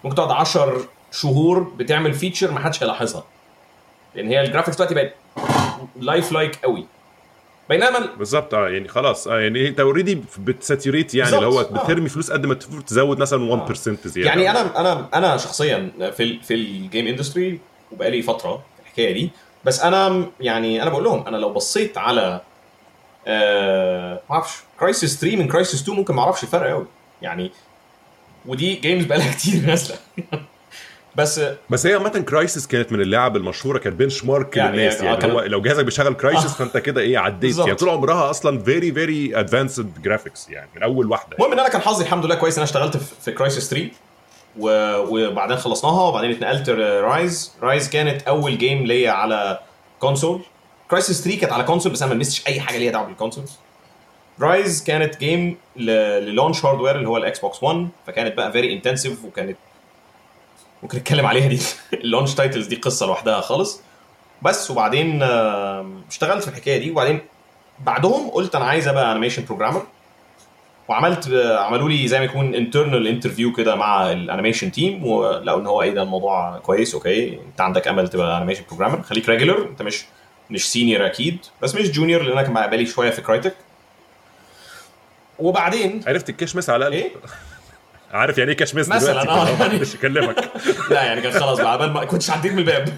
ممكن 0.03 0.15
تقعد 0.15 0.31
10 0.31 0.87
شهور 1.11 1.59
بتعمل 1.59 2.13
feature 2.13 2.51
ما 2.51 2.59
حدش 2.59 2.83
هيلاحظها. 2.83 3.23
لأن 4.15 4.27
هي 4.27 4.41
ال 4.41 4.45
graphics 4.45 4.75
دلوقتي 4.77 4.95
بقت 4.95 5.13
lifelike 5.99 6.55
قوي. 6.63 6.85
بينما 7.69 7.99
بالظبط 8.17 8.53
آه 8.53 8.69
يعني 8.69 8.87
خلاص 8.87 9.27
آه 9.27 9.39
يعني 9.39 9.67
انت 9.67 9.79
already 9.79 10.21
بت 10.37 10.53
saturate 10.53 11.15
يعني 11.15 11.35
اللي 11.35 11.45
هو 11.45 11.59
آه. 11.59 11.63
بترمي 11.63 12.09
فلوس 12.09 12.31
قد 12.31 12.45
ما 12.45 12.53
تزود 12.87 13.17
مثلا 13.19 13.65
1% 13.67 14.07
زيادة. 14.07 14.29
يعني 14.29 14.51
أنا 14.51 14.79
أنا 14.79 15.09
أنا 15.13 15.37
شخصيا 15.37 15.91
في 16.17 16.23
ال 16.23 16.43
في 16.43 16.53
ال 16.53 16.64
game 16.64 17.07
industry 17.07 17.59
وبقالي 17.91 18.21
فترة 18.21 18.55
في 18.55 18.81
الحكاية 18.83 19.13
دي 19.13 19.29
بس 19.65 19.81
أنا 19.81 20.25
يعني 20.39 20.81
أنا 20.81 20.89
بقول 20.89 21.03
لهم 21.03 21.27
أنا 21.27 21.37
لو 21.37 21.53
بصيت 21.53 21.97
على 21.97 22.41
آه 23.27 24.21
ما 24.29 24.35
أعرفش 24.35 24.57
Crysis 24.79 25.19
3 25.21 25.35
من 25.37 25.47
Crysis 25.47 25.81
2 25.81 25.97
ممكن 25.97 26.13
ما 26.15 26.21
أعرفش 26.21 26.43
الفرق 26.43 26.69
قوي 26.69 26.85
يعني 27.21 27.51
ودي 28.45 28.75
games 28.75 29.05
بقالها 29.05 29.31
كتير 29.33 29.65
نازلة. 29.65 29.97
بس 31.15 31.41
بس 31.69 31.85
هي 31.85 31.93
عامة 31.93 32.09
Crysis 32.09 32.67
كانت 32.67 32.91
من 32.91 33.01
اللعب 33.01 33.35
المشهورة 33.37 33.77
كانت 33.77 33.95
benchmark 33.95 34.57
يعني 34.57 34.77
للناس. 34.77 35.01
يعني 35.01 35.17
كان- 35.17 35.31
هو 35.31 35.41
لو 35.41 35.61
جهازك 35.61 35.85
بيشغل 35.85 36.13
Crysis 36.13 36.45
آه. 36.51 36.53
فأنت 36.55 36.77
كده 36.77 37.01
إيه 37.01 37.17
عديت. 37.17 37.57
يعني 37.57 37.75
طول 37.75 37.89
عمرها 37.89 38.29
أصلا 38.29 38.59
very 38.63 38.91
very 38.91 39.39
advanced 39.39 40.01
graphics 40.01 40.49
يعني 40.49 40.69
من 40.75 40.83
أول 40.83 41.11
واحدة. 41.11 41.35
المهم 41.37 41.51
إن 41.51 41.59
أنا 41.59 41.69
كان 41.69 41.81
حظي 41.81 42.03
الحمد 42.03 42.25
لله 42.25 42.35
كويس 42.35 42.53
إن 42.53 42.57
أنا 42.57 42.63
اشتغلت 42.63 42.97
في- 42.97 43.15
في 43.21 43.31
Crysis 43.31 43.69
3 43.69 43.89
و... 44.59 44.69
وبعدين 44.97 45.57
خلصناها 45.57 46.01
وبعدين 46.07 46.31
اتنقلت 46.31 46.69
Ryse 46.69 47.51
Ryse 47.61 47.89
كانت 47.89 48.21
أول 48.21 48.57
game 48.57 48.85
ليا 48.85 49.11
على 49.11 49.59
console 49.99 50.41
Crysis 50.89 51.23
3 51.23 51.39
كانت 51.39 51.53
على 51.53 51.63
console 51.63 51.91
بس 51.91 52.01
أنا 52.01 52.09
ما 52.09 52.15
لمستش 52.15 52.47
أي 52.47 52.59
حاجة 52.59 52.77
ليها 52.77 52.91
دعوة 52.91 53.07
بال 53.07 53.15
console 53.15 53.43
Ryse 54.41 54.83
كانت 54.83 55.17
game 55.19 55.57
لل 55.75 55.98
launch 55.98 56.65
hardware 56.65 56.95
اللي 56.95 57.07
هو 57.09 57.17
ال 57.17 57.39
Xbox 57.39 57.63
1 57.63 57.87
فكانت 58.07 58.37
بقى 58.37 58.51
very 58.51 58.73
intensive 58.73 59.25
وكانت 59.25 59.57
ممكن 60.83 60.97
نتكلم 60.97 61.25
عليها 61.25 61.47
دي. 61.47 61.59
ال 62.03 62.08
launch 62.08 62.35
titles 62.35 62.67
دي 62.67 62.75
قصة 62.75 63.05
لوحدها 63.05 63.41
خالص. 63.41 63.81
بس 64.41 64.71
وبعدين 64.71 65.23
اشتغلت 66.09 66.43
في 66.43 66.49
الحكاية 66.49 66.77
دي. 66.77 66.91
وبعدين 66.91 67.19
بعدهم 67.79 68.29
قلت 68.29 68.55
أنا 68.55 68.65
عايز 68.65 68.87
أبقى 68.87 69.11
animation 69.11 69.45
programmer 69.45 69.85
وعملت 70.87 71.27
عملوا 71.59 71.89
لي 71.89 72.07
زي 72.07 72.19
ما 72.19 72.25
يكون 72.25 72.55
internal 72.55 73.07
interview 73.07 73.53
كده 73.53 73.75
مع 73.75 74.11
ال 74.11 74.17
animation 74.17 74.71
team 74.71 75.05
ولقوا 75.07 75.61
إن 75.61 75.67
هو 75.67 75.81
إيه 75.81 75.91
ده 75.91 76.01
الموضوع 76.03 76.57
كويس 76.57 76.93
okay. 76.93 77.33
أنت 77.33 77.61
عندك 77.61 77.87
أمل 77.87 78.07
تبقى 78.07 78.37
animation 78.37 78.63
programmer 78.67 79.01
خليك 79.01 79.29
regular 79.29 79.67
أنت 79.69 79.81
مش 79.81 80.05
مش 80.49 80.71
senior 80.71 81.05
أكيد. 81.05 81.37
بس 81.61 81.75
مش 81.75 81.91
junior 81.91 82.21
لأن 82.21 82.31
أنا 82.31 82.41
كان 82.41 82.53
بقالي 82.53 82.85
شوية 82.85 83.09
في 83.09 83.21
Crytek 83.21 83.55
وبعدين 85.39 86.01
عرفت 86.07 86.29
ال 86.29 86.34
cache 86.34 86.55
miss 86.55 86.69
على 86.69 86.87
الاقل 86.87 86.93
إيه؟ 86.93 87.11
عارف 88.13 88.37
يعني 88.37 88.51
إيه 88.51 88.57
cache 88.57 88.75
miss 88.75 88.89
مثلاً، 88.89 89.31
آه، 89.31 89.49
يعني. 89.49 89.79
مش 89.79 89.95
اكلمك 89.95 90.51
لا 90.91 91.03
يعني 91.03 91.21
كان 91.21 91.31
خلاص 91.31 91.61
بقى 91.61 91.89
ما 91.89 92.05
كنتش 92.05 92.29
عديت 92.29 92.51
من 92.51 92.59
الباب. 92.59 92.89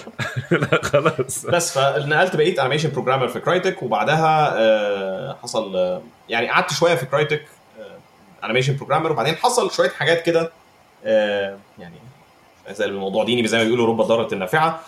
لا 0.50 0.80
خلاص. 0.82 1.46
بس 1.46 1.78
فنقلت 1.78 2.36
بقيت 2.36 2.58
animation 2.58 2.90
programmer 2.90 3.28
في 3.28 3.40
Crytek 3.40 3.82
وبعدها 3.82 4.54
آه، 4.58 5.36
حصل 5.42 5.76
آه، 5.76 6.02
يعني 6.28 6.48
قعدت 6.48 6.72
شوية 6.72 6.94
في 6.94 7.06
Crytek 7.06 7.44
animation 8.44 8.76
programmer 8.76 9.12
وبعدين 9.12 9.36
حصل 9.36 9.72
شوية 9.72 9.90
حاجات 9.90 10.22
كده 10.22 10.52
آه، 11.04 11.58
يعني 11.78 11.96
زي 12.70 12.84
الموضوع 12.84 13.24
ديني 13.24 13.48
زي 13.48 13.58
ما 13.58 13.64
بيقولوا 13.64 13.86
رب 13.86 14.00
ضاره 14.00 14.34
نافعه 14.34 14.80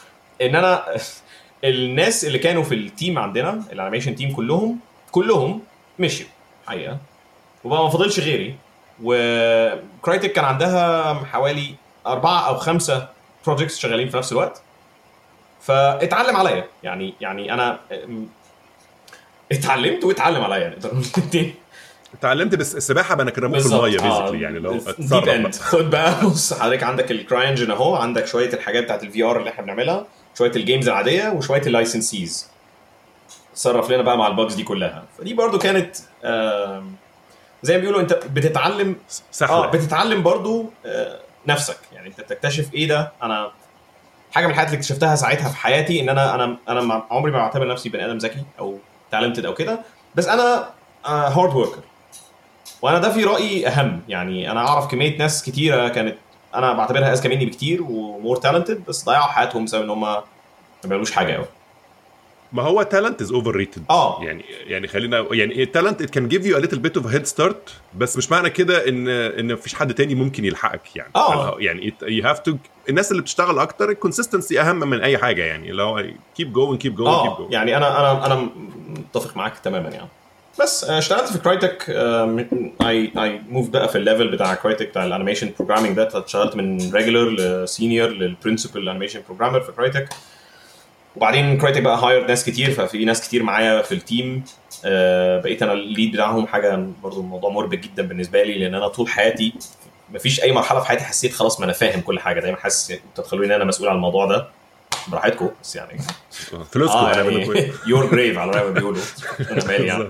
إن 0.42 0.54
أنا 0.56 0.84
الناس 1.64 2.24
اللي 2.24 2.38
كانوا 2.38 2.62
في 2.62 2.74
ال 2.74 2.83
team 2.83 3.18
عندنا 3.18 3.62
ال 3.72 3.76
animation 3.76 4.14
team 4.14 4.32
كلهم 4.34 4.78
كلهم 5.10 5.60
مشيوا 5.98 6.28
حقيقة. 6.66 6.98
وبقى 7.64 7.82
ما 7.84 7.90
فاضلش 7.90 8.20
غيري. 8.20 8.56
و 9.02 9.21
Crytek 9.21 10.32
كان 10.32 10.44
عندها 10.44 11.14
حوالي 11.14 11.74
أربعة 12.06 12.48
أو 12.48 12.56
خمسة 12.56 13.08
projects 13.46 13.78
شغالين 13.78 14.08
في 14.08 14.16
نفس 14.16 14.32
الوقت 14.32 14.62
فاتعلم 15.60 16.36
عليا 16.36 16.64
يعني 16.82 17.14
يعني 17.20 17.52
أنا 17.54 17.78
اتعلمت 19.52 20.04
واتعلم 20.04 20.42
عليا 20.44 20.68
نقدر 20.68 20.88
نقول 20.94 21.04
الاتنين. 21.18 21.54
اتعلمت 22.18 22.54
بس 22.54 22.76
السباحة 22.76 23.14
بقى 23.14 23.30
كرموك 23.30 23.56
في 23.58 23.62
بالظبط، 23.62 23.84
الميه 23.84 23.98
آه. 24.00 24.20
basically 24.20 24.42
يعني 24.42 24.58
لو. 24.58 24.80
خد 25.60 25.90
بقى 25.90 26.26
بص 26.26 26.52
حضرتك 26.60 26.82
عندك 26.82 27.10
ال 27.10 27.16
CryEngine 27.16 27.70
أهو 27.70 27.94
عندك 27.96 28.26
شوية 28.26 28.52
الحاجات 28.52 28.84
بتاعت 28.84 29.02
ال 29.02 29.22
VR 29.22 29.36
اللي 29.38 29.50
إحنا 29.50 29.64
بنعملها 29.64 30.06
شوية 30.38 30.52
ال 30.56 30.61
games 30.61 30.88
العادية 30.88 31.28
وشوية 31.28 31.62
ال 31.66 31.74
licensees 31.74 32.48
تصرف 33.54 33.90
لنا 33.90 34.02
بقى 34.02 34.18
مع 34.18 34.26
ال 34.26 34.32
bugs 34.32 34.54
دي 34.54 34.62
كلها 34.62 35.04
فدي 35.18 35.34
برضو 35.34 35.58
كانت 35.58 35.96
آم، 36.24 36.94
زي 37.62 37.74
ما 37.74 37.80
بيقولوا 37.80 38.00
انت 38.00 38.12
بتتعلم 38.12 38.88
آه 38.88 39.22
سهله 39.30 39.66
بتتعلم 39.66 40.22
برضو 40.22 40.70
آه، 40.86 41.18
نفسك. 41.46 41.76
يعني 41.92 42.08
انت 42.08 42.20
بتكتشف 42.20 42.74
إيه 42.74 42.88
ده؟ 42.88 43.12
أنا 43.22 43.50
حاجة 44.32 44.44
من 44.46 44.50
الحاجات 44.52 44.68
اللي 44.68 44.78
اكتشفتها 44.78 45.14
ساعتها 45.16 45.48
في 45.48 45.56
حياتي 45.56 46.00
ان 46.00 46.08
أنا 46.08 46.34
أنا 46.34 46.56
أنا 46.68 47.02
عمري 47.10 47.32
ما 47.32 47.38
بعتبر 47.38 47.68
نفسي 47.68 47.88
بني 47.88 48.04
آدم 48.04 48.18
ذكي 48.18 48.42
أو 48.58 48.78
talented 49.10 49.46
أو 49.46 49.54
كده. 49.54 49.78
بس 50.14 50.28
أنا 50.28 50.70
hard 51.06 51.54
worker 51.54 51.80
وأنا 52.82 52.98
ده 52.98 53.12
في 53.12 53.24
رأيي 53.24 53.68
اهم. 53.68 54.00
يعني 54.08 54.50
أنا 54.50 54.68
اعرف 54.68 54.86
كمية 54.86 55.18
ناس 55.18 55.42
كتيرة 55.42 55.88
كانت 55.88 56.16
أنا 56.54 56.72
بعتبرها 56.72 57.12
اذكى 57.12 57.28
مني 57.28 57.46
بكتير 57.46 57.82
و 57.82 57.93
more 57.93 58.36
talented 58.36 58.84
بس 58.88 59.04
ضيعوا 59.04 59.26
حياتهم 59.26 59.64
بسبب 59.64 59.82
ان 59.82 59.90
هم 59.90 60.00
ما 60.00 60.22
بيعملوش 60.84 61.12
حاجة 61.12 61.32
قوي 61.34 61.44
ما 62.52 62.62
هو 62.62 62.82
talent 62.82 63.20
is 63.22 63.32
overrated 63.32 63.82
آه. 63.90 64.20
يعني 64.24 64.44
يعني 64.66 64.88
خلينا 64.88 65.26
يعني 65.30 65.62
ال 65.62 65.68
talent 65.68 66.02
it 66.02 66.10
can 66.10 66.28
give 66.28 66.46
you 66.46 66.56
a 66.56 66.60
little 66.60 66.78
bit 66.78 66.96
of 66.96 67.06
head 67.06 67.26
start 67.26 67.70
بس 67.96 68.16
مش 68.16 68.30
معنى 68.30 68.50
كده 68.50 68.88
ان 68.88 69.08
إن 69.08 69.52
مفيش 69.52 69.74
حد 69.74 69.94
تاني 69.94 70.14
ممكن 70.14 70.44
يلحقك 70.44 70.96
يعني. 70.96 71.10
آه. 71.16 71.56
يعني 71.58 71.94
you 72.02 72.24
have 72.24 72.38
to 72.38 72.56
الناس 72.88 73.10
اللي 73.10 73.22
بتشتغل 73.22 73.58
أكتر 73.58 73.90
ال 73.90 73.96
consistency 73.96 74.60
أهم 74.60 74.90
من 74.90 75.00
أي 75.00 75.18
حاجة 75.18 75.42
يعني. 75.44 75.72
لو 75.72 76.04
keep 76.36 76.52
going 76.52 76.78
keep 76.80 76.94
going 76.94 77.16
keep 77.22 77.30
آه. 77.30 77.36
جوينج 77.36 77.52
يعني 77.52 77.76
أنا 77.76 78.00
أنا 78.00 78.26
أنا 78.26 78.48
متفق 78.88 79.36
معاك 79.36 79.58
تماما 79.58 79.88
يعني. 79.88 80.08
بس 80.60 80.84
آه، 80.84 80.98
اشتغلت 80.98 81.32
في 81.32 81.38
Crytek 81.38 81.90
I 82.80 83.12
I 83.18 83.40
move 83.48 83.68
بقى 83.68 83.88
في 83.88 83.98
ال 83.98 84.03
level 84.03 84.28
بتاع 84.28 84.54
Crytek 84.54 84.88
بتاع 84.88 85.04
ال 85.04 85.09
animation 85.09 85.50
programming 85.58 85.96
ده. 85.96 86.08
اشتغلت 86.24 86.56
من 86.56 86.92
regular 86.94 87.30
ل 87.30 87.41
senior 87.41 88.08
لل 88.08 88.23
principal 88.23 88.88
animation 88.88 89.20
programmer 89.28 89.60
في 89.60 89.72
Crytek 89.72 90.08
وبعدين 91.18 91.58
Crytek 91.58 91.82
بقى 91.82 91.98
hire 91.98 92.26
ناس 92.26 92.44
كتير 92.44 92.70
ففي 92.70 93.04
ناس 93.04 93.28
كتير 93.28 93.42
معايا 93.42 93.82
في 93.82 93.92
ال 93.92 94.03
team 94.03 94.44
آه، 94.84 95.40
بقيت 95.40 95.62
أنا 95.62 95.72
ال 95.72 95.80
lead 95.80 96.12
بتاعهم 96.12 96.46
حاجة 96.46 96.86
برضو 97.02 97.20
الموضوع 97.20 97.50
مربك 97.50 97.78
جدا 97.78 98.02
بالنسبة 98.02 98.42
لي 98.42 98.58
لأن 98.58 98.74
أنا 98.74 98.88
طول 98.88 99.08
حياتي 99.08 99.52
مفيش 100.10 100.42
أي 100.42 100.52
مرحلة 100.52 100.80
في 100.80 100.86
حياتي 100.86 101.04
حسيت 101.04 101.32
خلاص 101.32 101.60
ما 101.60 101.64
أنا 101.64 101.72
فاهم 101.72 102.00
كل 102.00 102.20
حاجة. 102.20 102.40
دايما 102.40 102.56
حاسس 102.56 102.90
أنتوا 102.90 103.24
تخلوني 103.24 103.46
إن 103.46 103.52
أنا 103.52 103.64
مسؤول 103.64 103.88
عن 103.88 103.96
الموضوع 103.96 104.26
ده. 104.26 104.48
براحتكم 105.08 105.50
بس 105.62 105.76
يعني. 105.76 106.00
فلوسكم 106.72 106.98
هنعمله 106.98 107.54
يعني 107.54 107.72
your 107.86 108.10
grave 108.10 108.38
على 108.42 108.50
ما 108.52 108.70
بيقولوا. 108.70 109.02
أنا 109.50 109.64
مالي 109.64 109.86
يعني. 109.86 110.08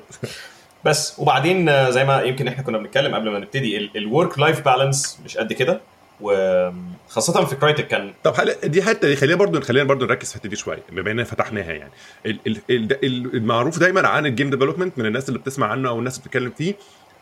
بس 0.85 1.15
وبعدين 1.19 1.69
آه، 1.69 1.91
زي 1.91 2.05
ما 2.05 2.23
يمكن 2.23 2.49
إحنا 2.49 2.63
كنا 2.63 2.79
بنتكلم 2.79 3.15
قبل 3.15 3.31
ما 3.31 3.39
نبتدي 3.39 3.91
ال 3.97 4.05
work 4.05 4.39
life 4.39 4.61
balance 4.65 5.19
مش 5.25 5.37
قد 5.39 5.53
كده. 5.53 5.81
وخاصة 6.21 7.45
في 7.45 7.57
Crytek 7.57 7.89
كان 7.89 8.13
طب 8.25 8.35
دي 8.65 8.83
حتة 8.83 9.09
دي 9.09 9.17
خلينا 9.17 9.37
برضو 9.37 9.61
خلينا 9.61 9.85
برضو 9.85 10.05
نركز 10.07 10.29
في 10.29 10.37
الحته 10.37 10.49
دي 10.49 10.57
شوية 10.57 10.83
بما 10.93 11.11
إننا 11.11 11.25
فتحناها 11.25 11.73
يعني. 11.73 11.91
ال- 12.27 12.39
ال- 12.47 12.61
ال- 12.71 13.05
ال- 13.05 13.35
المعروف 13.37 13.79
دايما 13.79 14.09
عن 14.09 14.27
ال 14.27 14.32
game 14.32 14.51
development 14.51 14.99
من 14.99 15.07
الناس 15.07 15.29
اللي 15.29 15.39
بتسمع 15.39 15.67
عنه 15.67 15.89
أو 15.89 15.99
الناس 15.99 16.15
اللي 16.17 16.25
بتتكلم 16.25 16.51
فيه 16.59 16.75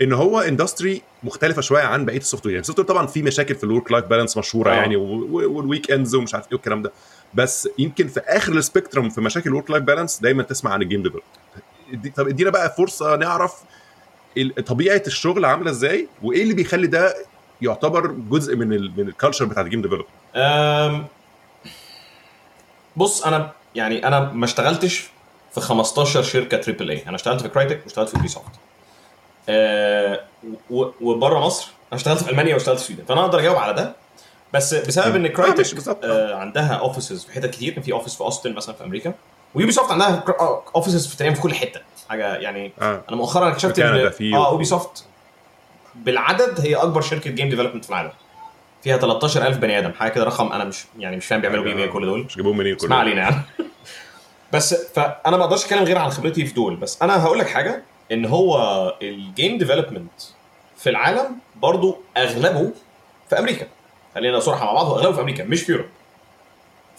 إن 0.03 0.13
هو 0.13 0.41
industry 0.41 1.03
مختلفة 1.23 1.63
شوية 1.63 1.83
عن 1.83 2.05
بقية 2.05 2.17
ال 2.19 2.47
software 2.47 2.55
يعني. 2.55 2.61
ال 2.61 2.79
software 2.79 2.89
طبعا 2.89 3.07
في 3.07 3.23
مشاكل 3.23 3.55
في 3.55 3.65
ال 3.65 3.70
work 3.70 3.93
life 3.93 4.05
balance 4.05 4.37
مشهورة 4.39 4.71
آه. 4.71 4.75
يعني 4.75 4.97
وال 4.97 5.91
weekends 5.91 6.15
ومش 6.15 6.35
عارف 6.35 6.47
إيه 6.47 6.53
والكلام 6.53 6.83
ده. 6.83 6.93
بس 7.35 7.69
يمكن 7.79 8.09
في 8.09 8.21
آخر 8.21 8.53
ال 8.53 8.59
spectrum 8.59 9.11
في 9.11 9.21
مشاكل 9.21 9.51
ال 9.51 9.55
work 9.55 9.71
life 9.71 9.83
balance 9.85 10.21
دايما 10.21 10.43
تسمع 10.43 10.71
عن 10.73 10.83
ال 10.83 10.87
game 10.87 11.03
development 11.03 12.17
طب 12.17 12.29
إدينا 12.29 12.51
بقى 12.51 12.75
فرصة 12.79 13.17
نعرف 13.17 13.55
طبيعة 14.67 15.03
الشغل 15.07 15.45
عاملة 15.45 15.71
إزاي 15.71 16.09
وإيه 16.23 16.43
اللي 16.43 16.55
بيخلي 16.55 16.87
ده 16.87 17.15
يعتبر 17.63 18.07
جزء 18.07 18.57
من 18.57 18.73
ال 18.73 18.93
من 18.97 19.09
ال 19.09 19.13
culture 19.13 19.45
بتاعت 19.45 19.65
ال 19.65 19.68
game 19.68 19.83
development 19.83 21.07
بص 22.97 23.25
أنا 23.25 23.51
يعني 23.75 24.07
أنا 24.07 24.21
ما 24.21 24.45
اشتغلتش 24.45 25.09
في 25.55 25.61
15 25.61 26.23
شركة 26.23 26.57
triple 26.57 26.91
A 26.91 27.03
أنا 27.07 27.17
اشتغلت 27.17 27.43
في 27.43 27.49
Crytek 27.49 27.81
واشتغلت 27.85 28.17
في 28.19 28.29
soft 28.29 28.51
وبره 31.01 31.39
مصر. 31.39 31.67
أنا 31.93 32.01
اشتغلت 32.01 32.23
في 32.23 32.31
ألمانيا 32.31 32.55
واشتغلت 32.55 32.79
في 32.79 32.85
ال 32.85 32.88
Sweden 32.88 33.05
فأنا 33.05 33.21
أقدر 33.21 33.39
أجاوب 33.41 33.57
على 33.57 33.73
ده. 33.73 33.93
بس 34.55 34.75
بسبب 34.75 35.15
إن 35.15 35.23
ماشي، 35.23 35.35
Crytek 35.35 35.75
بالظبط. 35.75 36.05
آه 36.05 36.35
عندها 36.35 36.75
offices 36.75 37.25
في 37.25 37.33
حتت 37.33 37.51
كتير. 37.51 37.73
كان 37.73 37.83
في 37.83 37.93
office 37.93 38.15
في 38.15 38.21
اوستن 38.21 38.53
مثلا 38.55 38.75
في 38.75 38.85
أمريكا. 38.85 39.15
و 39.55 39.73
Ubisoft 39.73 39.91
عندها 39.93 40.25
offices 40.77 41.07
في 41.07 41.17
تقريبا 41.17 41.35
في 41.35 41.41
كل 41.43 41.55
حتة. 41.55 41.81
حاجة 42.09 42.37
يعني 42.37 42.73
آه. 42.81 43.03
أنا 43.09 43.17
مؤخرا 43.17 43.49
اكتشفت 43.49 43.79
إن 43.79 44.13
آه 44.35 44.47
Ubisoft 44.47 45.05
بالعدد 46.05 46.61
هي 46.61 46.75
أكبر 46.75 47.01
شركة 47.01 47.31
game 47.31 47.49
development 47.49 47.85
في 47.85 47.91
العالم. 47.91 48.11
فيها 48.83 48.99
13000 48.99 49.57
بني 49.59 49.79
آدم. 49.79 49.93
حاجة 49.93 50.11
كده 50.11 50.25
رقم 50.25 50.53
أنا 50.53 50.65
مش 50.65 50.85
يعني 50.99 51.17
مش 51.17 51.27
فاهم 51.27 51.41
بيعملوا 51.41 51.65
بيه 51.65 51.77
إيه 51.77 51.91
كل 51.91 52.07
دول. 52.07 52.25
مش 52.25 52.37
جايبهم 52.37 52.57
منين 52.57 52.77
كل 52.77 52.87
اسمع 52.87 52.97
علينا 52.97 53.23
يعني. 53.23 53.37
بس 54.53 54.75
فأنا 54.75 55.37
ما 55.37 55.45
أقدرش 55.45 55.65
أتكلم 55.65 55.85
غير 55.85 55.99
عن 55.99 56.11
خبرتي 56.11 56.47
في 56.47 56.55
دول. 56.55 56.77
بس 56.77 57.03
أنا 57.03 57.25
هقول 57.25 57.39
لك 57.39 57.49
حاجة 57.49 57.83
إن 58.13 58.25
هو 58.25 58.59
ال 59.03 59.14
game 59.14 59.59
development 59.59 60.23
في 60.77 60.91
العالم 60.91 61.39
برضو 61.57 61.99
أغلبه 62.17 62.71
في 63.31 63.39
أمريكا. 63.39 63.67
خلينا 64.15 64.41
صراحة 64.41 64.65
مع 64.65 64.73
بعض 64.73 64.87
هو 64.87 64.97
أغلبه 64.97 65.13
في 65.13 65.21
أمريكا 65.21 65.45
مش 65.45 65.63
في 65.63 65.73
Europe. 65.73 65.87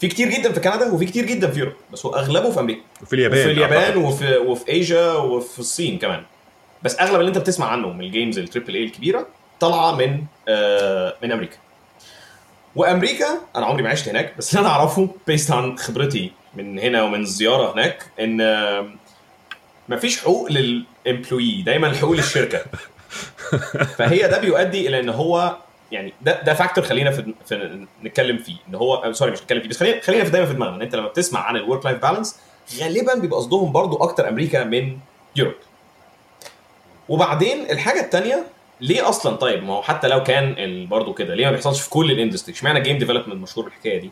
في 0.00 0.08
كتير 0.08 0.28
جدا 0.28 0.52
في 0.52 0.60
كندا 0.60 0.92
وفي 0.92 1.06
كتير 1.06 1.24
جدا 1.24 1.50
في 1.50 1.58
Europe 1.58 1.74
بس 1.92 2.06
هو 2.06 2.14
أغلبه 2.14 2.50
في 2.50 2.60
أمريكا. 2.60 2.82
وفي 3.02 3.12
اليابان 3.12 3.44
في 3.44 3.50
اليابان. 3.50 3.96
وفي 3.96 4.36
وفي 4.36 4.68
إيجا 4.68 5.12
وفي 5.12 5.58
الصين 5.58 5.98
كمان. 5.98 6.22
بس 6.82 6.98
أغلب 7.00 7.20
اللي 7.20 7.28
أنت 7.28 7.38
بتسمع 7.38 7.66
عنه 7.66 7.92
من 7.92 8.04
ال 8.04 8.10
games 8.10 8.38
ال 8.38 8.43
triple 8.43 8.74
A 8.74 8.84
الكبيرة 8.84 9.26
طالعة 9.60 9.92
من 9.96 10.24
آه 10.48 11.14
من 11.22 11.32
أمريكا. 11.32 11.56
وأمريكا 12.76 13.26
أنا 13.56 13.66
عمري 13.66 13.82
ما 13.82 13.90
عشت 13.90 14.08
هناك 14.08 14.34
بس 14.38 14.50
اللي 14.56 14.66
أنا 14.66 14.74
أعرفه 14.74 15.08
based 15.26 15.50
عن 15.50 15.78
خبرتي 15.78 16.32
من 16.54 16.78
هنا 16.78 17.02
ومن 17.02 17.20
الزياره 17.20 17.72
هناك 17.74 18.02
إن 18.20 18.40
آه، 18.40 18.88
مفيش 19.88 20.20
حقوق 20.20 20.52
لل 20.52 20.74
employee 20.74 21.62
دايما 21.62 21.86
الحقوق 21.86 22.12
للشركة. 22.12 22.62
فهي 23.98 24.28
ده 24.28 24.38
بيؤدي 24.40 24.88
إلى 24.88 25.00
إن 25.00 25.08
هو 25.08 25.56
يعني 25.92 26.12
ده 26.22 26.42
ده 26.42 26.54
factor 26.54 26.84
خلينا 26.84 27.10
في, 27.10 27.34
في 27.46 27.86
نتكلم 28.04 28.38
فيه 28.38 28.56
إن 28.68 28.74
هو 28.74 28.94
آه، 28.94 29.12
sorry 29.12 29.30
مش 29.30 29.42
نتكلم 29.42 29.60
فيه 29.60 29.68
بس 29.68 29.76
خلينا 29.80 30.00
خلينا 30.00 30.24
في 30.24 30.30
دايما 30.30 30.46
في 30.46 30.54
دماغنا 30.54 30.76
إن 30.76 30.82
أنت 30.82 30.94
لما 30.94 31.08
بتسمع 31.08 31.40
عن 31.40 31.56
ال 31.56 31.62
work 31.62 31.84
life 31.84 32.02
balance 32.02 32.36
غالبا 32.80 33.14
بيبقى 33.14 33.38
قصدهم 33.38 33.72
برضو 33.72 33.96
أكتر 33.96 34.28
أمريكا 34.28 34.64
من 34.64 34.98
Europe 35.36 35.54
وبعدين 37.08 37.70
الحاجة 37.70 38.00
الثانية 38.00 38.46
ليه 38.80 39.08
أصلا؟ 39.08 39.36
طيب 39.36 39.64
ما 39.64 39.72
هو 39.72 39.82
حتى 39.82 40.08
لو 40.08 40.22
كان 40.22 40.86
برضو 40.90 41.12
كده 41.12 41.34
ليه 41.34 41.44
ما 41.44 41.50
بيحصلش 41.50 41.80
في 41.80 41.90
كل 41.90 42.10
ال 42.10 42.15
industry 42.15 42.54
اشمعنى 42.54 42.80
game 42.80 42.98
development 42.98 43.42
مشهور 43.42 43.64
بالحكاية 43.64 44.00
دي؟ 44.00 44.10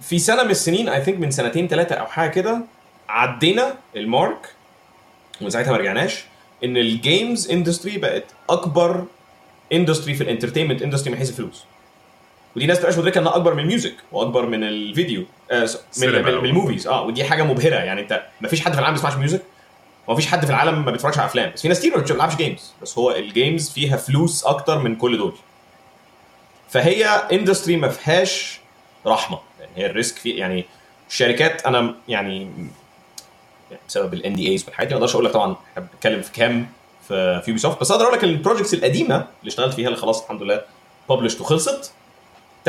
في 0.00 0.18
سنة 0.18 0.42
من 0.42 0.50
السنين 0.50 0.88
I 0.88 1.04
think 1.04 1.18
من 1.18 1.30
سنتين 1.30 1.68
ثلاثة 1.68 1.94
أو 1.94 2.06
حاجة 2.06 2.30
كده 2.30 2.60
عدينا 3.08 3.74
ال 3.96 4.06
mark 4.06 4.48
ومن 5.40 5.50
ساعتها 5.50 5.70
ما 5.70 5.76
رجعناش 5.76 6.24
إن 6.64 6.76
ال 6.76 6.88
games 6.88 7.50
industry 7.50 7.98
بقت 7.98 8.24
أكبر 8.50 9.04
industry 9.72 10.14
في 10.14 10.24
ال 10.24 10.28
entertainment 10.28 10.82
industry 10.82 11.12
من 11.12 11.18
حيث 11.18 11.30
الفلوس. 11.30 11.64
ودي 12.56 12.66
ناس 12.66 12.78
تبقاش 12.78 12.98
مدركة 12.98 13.18
إنها 13.18 13.36
أكبر 13.36 13.54
من 13.54 13.60
ال 13.62 13.67
music 13.67 13.94
وأكبر 14.12 14.46
من 14.46 14.64
الفيديو 14.64 15.24
آه 15.50 15.68
من, 15.98 16.08
من, 16.08 16.28
ال 16.28 16.36
movies 16.36 16.86
آه 16.86 17.02
ودي 17.02 17.24
حاجة 17.24 17.42
مبهرة. 17.42 17.74
يعني 17.74 18.00
أنت 18.00 18.22
ما 18.40 18.48
فيش 18.48 18.60
حد 18.60 18.72
في 18.72 18.78
العالم 18.78 18.94
ما 18.96 19.02
بيسمعش 19.02 19.14
music 19.14 19.42
وما 20.06 20.16
فيش 20.16 20.26
حد 20.26 20.44
في 20.44 20.50
العالم 20.50 20.84
ما 20.84 20.90
بيتفرجش 20.90 21.18
على 21.18 21.26
أفلام 21.26 21.50
بس 21.54 21.62
في 21.62 21.68
ناس 21.68 21.78
كتير 21.78 21.96
ما 21.96 22.02
بتلعبش 22.02 22.36
games 22.36 22.72
بس 22.82 22.98
هو 22.98 23.10
ال 23.10 23.20
games 23.20 23.70
فيها 23.70 23.96
فلوس 23.96 24.44
أكتر 24.44 24.78
من 24.78 24.96
كل 24.96 25.18
دول. 25.18 25.32
فهي 26.70 27.04
industry 27.06 27.76
ما 27.76 27.88
فيهاش 27.88 28.60
رحمة 29.06 29.38
يعني 29.60 29.72
هي 29.76 29.86
ال 29.86 29.92
risk 29.92 30.16
في 30.16 30.30
يعني 30.30 30.64
الشركات 31.08 31.66
أنا 31.66 31.94
يعني 32.08 32.50
بسبب 33.88 34.14
ال 34.14 34.34
NDAs 34.34 34.64
والحاجات 34.64 34.88
دي 34.88 34.94
ما 34.94 34.98
أقدرش 34.98 35.14
أقول 35.14 35.24
لك 35.24 35.32
طبعا 35.32 35.56
إحنا 35.72 35.86
بنتكلم 35.92 36.22
في 36.22 36.32
كام؟ 36.32 36.66
في 37.08 37.42
Ubisoft 37.48 37.80
بس 37.80 37.90
أقدر 37.90 38.04
أقول 38.04 38.16
لك 38.16 38.24
ال 38.24 38.30
projects 38.30 38.74
القديمة 38.74 39.14
اللي 39.16 39.48
اشتغلت 39.48 39.74
فيها 39.74 39.86
اللي 39.86 39.98
خلاص 39.98 40.22
الحمد 40.22 40.42
لله 40.42 40.62
published 41.10 41.40
وخلصت 41.40 41.92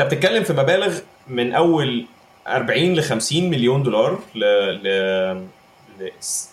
أنت 0.00 0.06
بتتكلم 0.08 0.44
في 0.44 0.52
مبالغ 0.52 0.98
من 1.28 1.52
أول 1.54 2.06
40 2.48 2.94
ل 2.94 3.02
50 3.02 3.50
مليون 3.50 3.82
دولار 3.82 4.18
ل- 4.34 5.44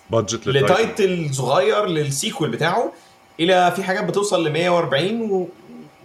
budget 0.10 0.48
ل 0.48 0.62
title 0.62 1.30
صغير 1.34 1.86
لل 1.86 2.04
scale 2.04 2.50
بتاعه 2.50 2.92
إلى 3.40 3.74
في 3.76 3.84
حاجات 3.84 4.04
بتوصل 4.04 4.48
ل 4.48 4.52
140 4.54 5.22
و, 5.22 5.48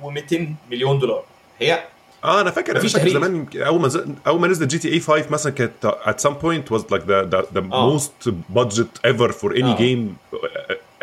و200 0.02 0.36
مليون 0.70 0.98
دولار 0.98 1.24
هي 1.60 1.84
آه 2.24 2.40
أنا 2.40 2.50
فاكر 2.50 2.76
مفيش 2.76 2.92
فاكر. 2.92 3.08
زمان 3.08 3.46
أول 3.56 3.80
ما 3.80 4.16
أول 4.26 4.40
ما 4.40 4.48
نزلت 4.48 4.70
GTA 4.70 5.00
5 5.00 5.24
مثلا 5.30 5.52
كانت 5.52 5.86
was 6.70 6.82
like 6.82 7.02
the 7.06 7.30
the, 7.30 7.58
the 7.58 7.72
آه. 7.72 7.98
most 7.98 8.30
budget 8.54 9.10
ever 9.10 9.32
for 9.32 9.52
any 9.54 9.64
آه. 9.64 9.76
game 9.76 10.36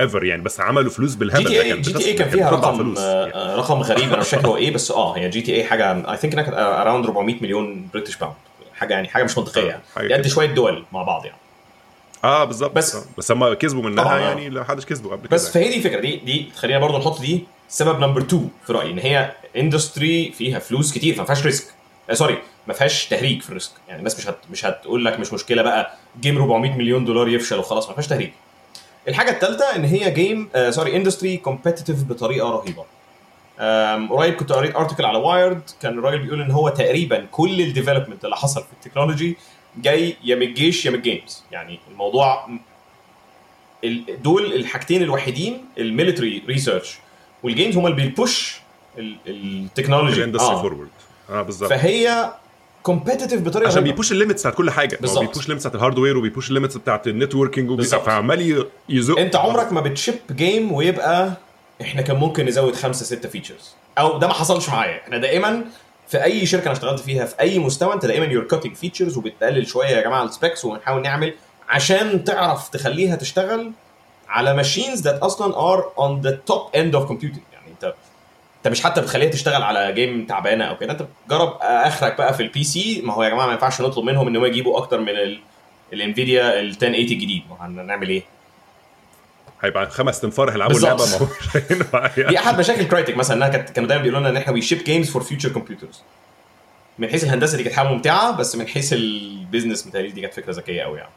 ever 0.02 0.24
يعني 0.24 0.42
بس 0.42 0.60
عملوا 0.60 0.90
فلوس 0.92 1.12
جي 1.12 1.18
بالهبل 1.20 1.46
تي 1.46 1.56
ده 1.56 1.62
اي 1.62 1.82
GTA 1.82 2.14
كان 2.14 2.30
فيها 2.30 2.50
رقم 2.50 2.78
فلوس 2.78 3.00
آه، 3.00 3.22
يعني. 3.28 3.36
آه، 3.36 3.56
رقم 3.56 3.82
غريب 3.82 4.10
أنا 4.10 4.20
مش 4.20 4.30
فاكر 4.30 4.48
هو 4.48 4.58
إيه 4.58 4.74
بس 4.74 4.92
آه 4.92 5.18
هي 5.18 5.30
GTA 5.30 5.64
حاجة 5.64 6.12
I 6.12 6.18
think 6.18 6.34
انها 6.34 6.44
كانت 6.44 6.58
around 6.58 7.06
400 7.06 7.36
مليون 7.42 7.88
British 7.94 8.18
pound 8.18 8.36
حاجة 8.74 8.94
يعني 8.94 9.08
حاجة 9.08 9.24
مش 9.24 9.38
منطقية 9.38 9.68
يعني 9.68 9.82
حاجة 9.96 10.14
قد. 10.14 10.28
شوية 10.28 10.48
دول 10.48 10.84
مع 10.92 11.04
بعض 11.04 11.26
يعني 11.26 11.38
آه 12.24 12.44
بالظبط 12.44 12.72
بس- 12.76 12.96
بس 12.96 13.06
بس 13.18 13.32
هم 13.32 13.54
كسبوا 13.54 13.84
منها. 13.84 14.16
آه. 14.16 14.20
يعني 14.20 14.50
لا 14.50 14.64
حدش 14.64 14.86
كسبوا 14.86 15.12
قبل 15.12 15.28
بس 15.28 15.44
كده. 15.44 15.52
فهي 15.54 15.70
دي 15.70 15.78
الفكرة. 15.78 16.00
دي 16.00 16.16
دي 16.16 16.50
خلينا 16.58 16.80
برضو 16.80 16.98
نحط 16.98 17.20
دي 17.22 17.44
سبب 17.70 18.00
number 18.00 18.22
2 18.22 18.50
في 18.68 18.74
رأيي 18.74 18.92
إن 18.92 19.00
هي 19.00 19.32
industry 19.58 20.32
فيها 20.32 20.60
فلوس 20.60 20.94
كتير 20.94 21.16
فما 21.16 21.26
فيهاش 21.26 21.46
risk 21.46 21.66
آه 22.10 22.14
sorry 22.14 22.38
ما 22.68 22.74
فيهاش 22.74 23.06
تهريج 23.08 23.42
في 23.42 23.50
ال 23.50 23.54
risk 23.54 23.72
يعني 23.88 24.00
الناس 24.00 24.20
مش 24.20 24.28
هت 24.28 24.38
مش 24.52 24.66
هتقول 24.66 25.06
لك 25.06 25.20
مش 25.20 25.34
مشكلة 25.34 25.62
بقى 25.62 25.94
game 26.22 26.38
400 26.38 26.72
مليون 26.78 27.06
دولار 27.06 27.28
يفشل 27.30 27.60
وخلاص 27.60 27.88
ما 27.88 27.94
فيهاش 27.94 28.08
تهريج. 28.08 28.30
الحاجة 29.08 29.32
الثالثه 29.32 29.76
إن 29.76 29.86
هي 29.86 30.12
game 30.12 30.50
آه 30.56 30.70
sorry 30.70 30.96
industry 30.98 31.38
competitive 31.38 32.04
بطريقة 32.04 32.50
رهيبة. 32.50 32.84
قريب 34.10 34.34
كنت 34.34 34.52
قريت 34.52 34.76
article 34.76 35.06
على 35.06 35.18
Wired 35.18 35.62
كان 35.82 36.00
الراجل 36.00 36.20
بيقول 36.20 36.42
إن 36.42 36.52
هو 36.52 36.70
تقريبا 36.70 37.26
كل 37.32 37.62
ال 37.62 37.67
development 37.67 38.26
اللي 38.26 38.36
حصل 38.36 38.62
في 38.64 38.74
ال 38.74 38.80
technology 38.80 39.38
جاي 39.78 40.16
يا 40.24 40.36
من 40.36 40.42
الجيش 40.42 40.86
يا 40.86 40.92
من 40.92 40.98
ال 40.98 41.04
games. 41.04 41.44
يعني 41.52 41.80
الموضوع 41.92 42.48
ال- 43.84 44.22
دول 44.24 44.54
الحاجتين 44.54 45.04
الوحيدين 45.04 45.66
ال 45.78 45.85
military 45.85 46.44
research. 46.48 46.98
وال 47.44 47.53
games 47.53 47.78
هم 47.78 47.86
اللي 47.88 47.96
بي 47.98 48.18
push 48.18 48.58
ال- 48.98 49.18
ال 49.28 49.35
technology. 49.35 50.18
ال 50.18 50.22
industry 50.22 50.56
آه. 50.56 50.62
forward 50.62 50.90
آه 51.30 51.42
بالظبط. 51.42 51.70
فهي 51.70 52.34
competitive 52.84 53.42
بطريقة 53.42 53.68
عشان. 53.68 53.84
بي 53.84 53.93
push 53.93 54.12
ال 54.12 54.16
limits 54.16 54.42
بتاعت 54.42 54.56
كل 54.56 54.72
حاجة. 54.72 54.96
هو 54.96 55.02
بالظبط. 55.02 55.20
بي 55.28 55.33
push 55.33 55.44
ال 55.44 55.47
limits 55.47 55.68
بتاعت 55.68 55.76
ال 55.76 55.80
hardware 55.80 56.18
وبي 56.18 56.31
push 56.31 56.50
ال 56.50 56.54
limits 56.54 56.78
بتاعت 56.78 57.08
ال 57.08 57.14
networking. 57.14 57.82
فعمال 57.82 58.66
يزق. 58.90 59.20
انت 59.20 59.36
عمرك 59.36 59.74
ما 59.74 59.82
بت 59.82 59.93
ship 59.93 60.16
game 60.32 60.72
ويبقى 60.72 61.34
إحنا 61.82 62.02
كان 62.02 62.16
ممكن 62.16 62.46
نزود 62.46 62.76
خمسة 62.76 63.06
ستة 63.06 63.30
features 63.30 63.76
أو 63.98 64.18
ده 64.18 64.28
ما 64.28 64.34
حصلش 64.34 64.70
معايا. 64.70 65.02
إحنا 65.04 65.18
دائما 65.18 65.66
في 66.14 66.24
أي 66.24 66.46
شركة 66.46 66.64
أنا 66.64 66.72
اشتغلت 66.72 67.00
فيها 67.00 67.26
في 67.26 67.40
أي 67.40 67.60
مستوى 67.60 67.94
أنت 67.94 68.06
دائما 68.06 68.26
you're 68.26 68.44
cutting 68.44 68.76
features 68.76 69.18
وبتقلل 69.18 69.68
شوية 69.68 69.88
يا 69.88 70.02
جماعة 70.02 70.24
ال 70.24 70.31
specs 70.31 70.66
ونحاول 70.66 71.02
نعمل 71.02 71.34
عشان 71.70 72.24
تعرف 72.24 72.70
تخليها 72.70 73.16
تشتغل 73.16 73.72
على 74.30 74.54
machines 74.54 75.02
that 75.02 75.20
أصلا 75.20 75.58
are 75.58 75.92
on 76.00 76.22
the 76.22 76.40
top 76.46 76.76
end 76.76 76.96
of 76.96 77.06
computing 77.06 77.42
يعني 77.54 77.68
أنت 77.72 77.94
أنت 78.58 78.68
مش 78.68 78.84
حتى 78.84 79.02
بتخليها 79.02 79.30
تشتغل 79.30 79.62
على 79.64 79.94
game 79.94 80.26
تعبانة 80.26 80.66
أو 80.66 80.78
كده 80.78 80.92
أنت 80.92 81.02
بتجرب 81.26 81.58
آخرك 81.62 82.18
بقى 82.18 82.34
في 82.34 82.44
ال 82.44 82.64
PC 82.64 83.02
ما 83.04 83.14
هو 83.14 83.24
يا 83.24 83.30
جماعة 83.30 83.46
ما 83.46 83.54
ينفعش 83.54 83.82
نطلب 83.82 84.06
منهم 84.06 84.28
ان 84.28 84.36
هم 84.36 84.46
يجيبوا 84.46 84.78
أكتر 84.78 85.00
من 85.00 85.10
ال 85.10 85.40
ال 85.94 86.03
Nvidia 86.03 86.60
ال 86.60 86.66
1080 86.66 87.02
الجديد. 87.02 87.42
ما 87.50 87.66
هنعمل 87.82 88.10
إيه؟ 88.10 88.24
هيبقى 89.64 89.90
خمس 89.90 90.22
تنفار 90.22 90.52
هيلعبوا 90.52 90.78
اللعبة. 90.78 91.06
ما 91.06 91.18
هو 91.18 91.26
مش 91.26 91.58
هينفع 91.72 92.08
دي 92.08 92.22
يعني. 92.22 92.38
أحد 92.40 92.60
مشاكل 92.60 92.84
Crytek 92.84 93.18
مثلا 93.18 93.38
إنها 93.38 93.48
كانت 93.48 93.70
كانوا 93.70 93.90
دايما 93.90 94.04
بيقولوا 94.04 94.20
لنا 94.20 94.30
إن 94.30 94.38
إحنا 94.38 94.54
we 94.54 94.62
ship 94.62 94.84
games 94.84 95.10
for 95.10 95.24
future 95.24 95.50
computers 95.50 96.02
من 97.00 97.10
حيث 97.10 97.24
الهندسة 97.24 97.58
دي 97.58 97.64
كانت 97.64 97.76
حاجة 97.76 97.88
ممتعة 97.88 98.32
بس 98.38 98.56
من 98.56 98.68
حيث 98.68 98.94
ال 98.94 99.04
business 99.04 99.88
متهيألي 99.88 100.12
دي 100.12 100.22
كانت 100.22 100.34
فكرة 100.34 100.52
ذكية 100.52 100.82
قوي 100.82 100.98
يعني 100.98 101.12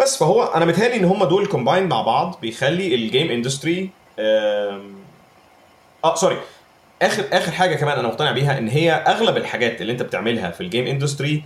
بس 0.00 0.16
فهو 0.18 0.44
أنا 0.44 0.64
متهيألي 0.64 0.96
إن 0.96 1.04
هم 1.04 1.24
دول 1.24 1.46
combined 1.46 1.86
مع 1.88 2.02
بعض 2.02 2.38
بيخلي 2.42 2.94
ال 2.94 3.01
game 3.01 3.30
industry 3.30 3.90
آه 4.18 4.80
sorry 6.14 6.36
اخر 7.02 7.24
آخر 7.32 7.52
حاجة 7.52 7.74
كمان 7.74 7.98
أنا 7.98 8.08
مقتنع 8.08 8.32
بيها 8.32 8.58
إن 8.58 8.68
هي 8.68 8.92
أغلب 8.92 9.36
الحاجات 9.36 9.80
اللي 9.80 9.92
أنت 9.92 10.02
بتعملها 10.02 10.50
في 10.50 10.60
ال 10.60 10.65
game 10.65 10.86
industry 10.86 11.42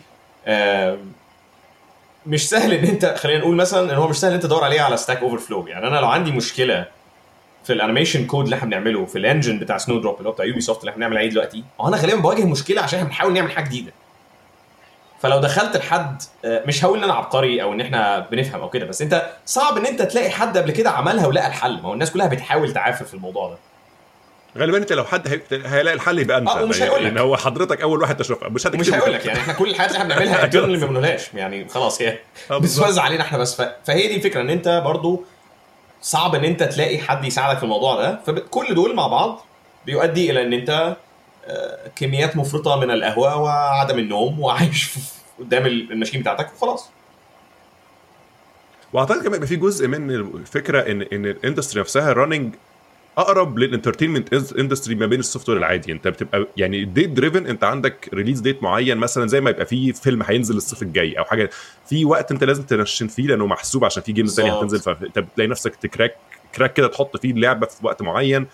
مش 2.26 2.48
سهل 2.48 2.72
إن 2.72 2.84
أنت 2.84 3.06
خلينا 3.18 3.38
نقول 3.38 3.56
مثلا 3.56 3.92
إن 3.92 3.96
هو 3.96 4.08
مش 4.08 4.16
سهل 4.16 4.30
إن 4.30 4.34
أنت 4.34 4.46
تدور 4.46 4.64
عليه 4.64 4.80
على 4.80 4.96
Stack 4.96 5.18
Overflow 5.18 5.66
يعني 5.66 5.86
أنا 5.86 5.96
لو 5.96 6.08
عندي 6.08 6.32
مشكلة 6.32 6.86
في 7.64 7.72
ال 7.72 7.78
animation 7.78 8.26
code 8.26 8.44
اللي 8.44 8.56
إحنا 8.56 8.68
بنعمله 8.68 9.06
في 9.06 9.18
ال 9.18 9.24
engine 9.24 9.58
بتاع 9.58 9.78
Snowdrop 9.78 10.18
اللي 10.18 10.28
هو 10.28 10.32
بتاع 10.32 10.44
Ubisoft 10.44 10.80
اللي 10.80 10.90
إحنا 10.90 10.98
بنعمل 10.98 11.18
عليه 11.18 11.30
دلوقتي 11.30 11.64
هو 11.80 11.88
أنا 11.88 11.96
غالبا 11.96 12.16
بواجه 12.20 12.44
مشكلة 12.44 12.82
عشان 12.82 12.98
إحنا 12.98 13.08
بنحاول 13.08 13.32
نعمل 13.32 13.50
حاجة 13.52 13.64
جديدة. 13.64 13.92
فلو 15.20 15.38
دخلت 15.40 15.76
لحد 15.76 16.22
آه، 16.44 16.62
مش 16.66 16.84
هقول 16.84 16.98
إن 16.98 17.04
أنا 17.04 17.14
عبقري 17.14 17.62
أو 17.62 17.72
إن 17.72 17.80
إحنا 17.80 18.18
بنفهم 18.18 18.60
أو 18.60 18.70
كده 18.70 18.86
بس 18.86 19.02
أنت 19.02 19.30
صعب 19.46 19.76
إن 19.76 19.86
أنت 19.86 20.02
تلاقي 20.02 20.30
حد 20.30 20.58
قبل 20.58 20.70
كده 20.70 20.90
عملها 20.90 21.26
ولقى 21.26 21.46
الحل. 21.46 21.72
ما 21.82 21.88
هو 21.88 21.92
الناس 21.92 22.10
كلها 22.12 22.26
بتحاول 22.26 22.72
تعافر 22.72 23.04
في 23.04 23.14
الموضوع 23.14 23.48
ده. 23.48 23.56
غالبا 24.58 24.78
أنت 24.78 24.92
لو 24.92 25.04
حد 25.04 25.28
هي- 25.28 25.40
هيلاقي 25.66 25.94
الحل 25.94 26.18
يبقى 26.18 26.38
أنت 26.38 26.48
آه، 26.48 26.62
ومش 26.62 26.78
يعني 26.78 26.90
هيقول 26.90 27.04
لك. 27.04 27.10
ان 27.10 27.18
هو 27.18 27.36
حضرتك 27.36 27.80
أول 27.82 28.00
واحد 28.00 28.16
تشوفها 28.16 28.48
مش 28.48 28.66
هتكتبه 28.66 28.80
مش 28.80 28.90
هقول 28.90 29.12
لك 29.12 29.26
يعني 29.26 29.38
إحنا 29.38 29.52
كل 29.52 29.70
الحاجات 29.70 29.90
اللي 29.90 30.02
إحنا 30.02 30.14
بنعملها 30.14 30.44
internally 30.44 30.78
ما 30.78 30.86
بنقولهاش 30.86 31.34
يعني 31.34 31.68
خلاص 31.68 32.02
هي 32.02 32.18
آه،. 32.50 32.58
بتتوزع 32.58 33.02
علينا 33.02 33.22
إحنا 33.22 33.38
بس. 33.38 33.62
فهي 33.84 34.08
دي 34.08 34.16
الفكرة 34.16 34.40
إن 34.40 34.50
أنت 34.50 34.82
برضو 34.84 35.24
صعب 36.02 36.34
إن 36.34 36.44
أنت 36.44 36.62
تلاقي 36.62 36.98
حد 36.98 37.24
يساعدك 37.24 37.56
في 37.58 37.64
الموضوع 37.64 37.96
ده 38.02 38.20
فكل 38.26 38.74
دول 38.74 38.94
مع 38.94 39.06
بعض 39.06 39.44
بيؤدي 39.86 40.30
إلى 40.30 40.42
إن 40.42 40.52
أنت 40.52 40.96
آه، 41.46 41.78
كميات 41.96 42.36
مفرطة 42.36 42.76
من 42.80 42.90
القهوة 42.90 43.36
وعدم 43.36 43.98
النوم 43.98 44.40
وعايش 44.40 44.90
قدام 45.38 45.66
ال 45.66 45.73
machine 45.73 46.20
بتاعتك 46.20 46.50
وخلاص 46.56 46.88
وأعتقد 48.92 49.18
كمان 49.22 49.34
يبقى 49.34 49.46
في 49.46 49.56
جزء 49.56 49.88
من 49.88 50.10
الفكرة 50.10 50.80
ان 50.80 51.02
إن 51.02 51.26
ال 51.26 51.32
industry 51.32 51.80
نفسها 51.80 52.12
running 52.12 52.54
أقرب 53.18 53.58
لل 53.58 53.69
entertainment 53.69 54.34
industry 54.58 54.94
ما 54.94 55.06
بين 55.06 55.20
ال 55.20 55.48
software 55.48 55.58
العادي. 55.58 55.92
أنت 55.92 56.08
بتبقى 56.08 56.46
يعني 56.56 56.84
date 56.84 57.10
driven 57.10 57.46
أنت 57.46 57.64
عندك 57.64 58.08
release 58.14 58.40
date 58.40 58.62
معين 58.62 58.98
مثلا 58.98 59.28
زي 59.28 59.40
ما 59.40 59.50
يبقى 59.50 59.66
في 59.66 59.92
فيلم 59.92 60.22
هينزل 60.22 60.56
الصيف 60.56 60.82
الجاي 60.82 61.18
أو 61.18 61.24
حاجة. 61.24 61.50
في 61.86 62.04
وقت 62.04 62.32
أنت 62.32 62.44
لازم 62.44 62.62
تنشن 62.62 63.06
فيه 63.08 63.26
لأنه 63.26 63.46
محسوب 63.46 63.84
عشان 63.84 64.02
في 64.02 64.12
games 64.12 64.36
ثانية 64.36 64.50
بالظبط. 64.50 64.88
هتنزل 64.88 65.00
فانت 65.00 65.18
بتلاقي 65.18 65.48
نفسك 65.48 65.76
تكراك 65.76 66.16
كراك 66.54 66.72
كده 66.72 66.86
تحط 66.86 67.16
فيه 67.16 67.30
اللعبة 67.30 67.66
في 67.66 67.86
وقت 67.86 68.02
معين. 68.02 68.46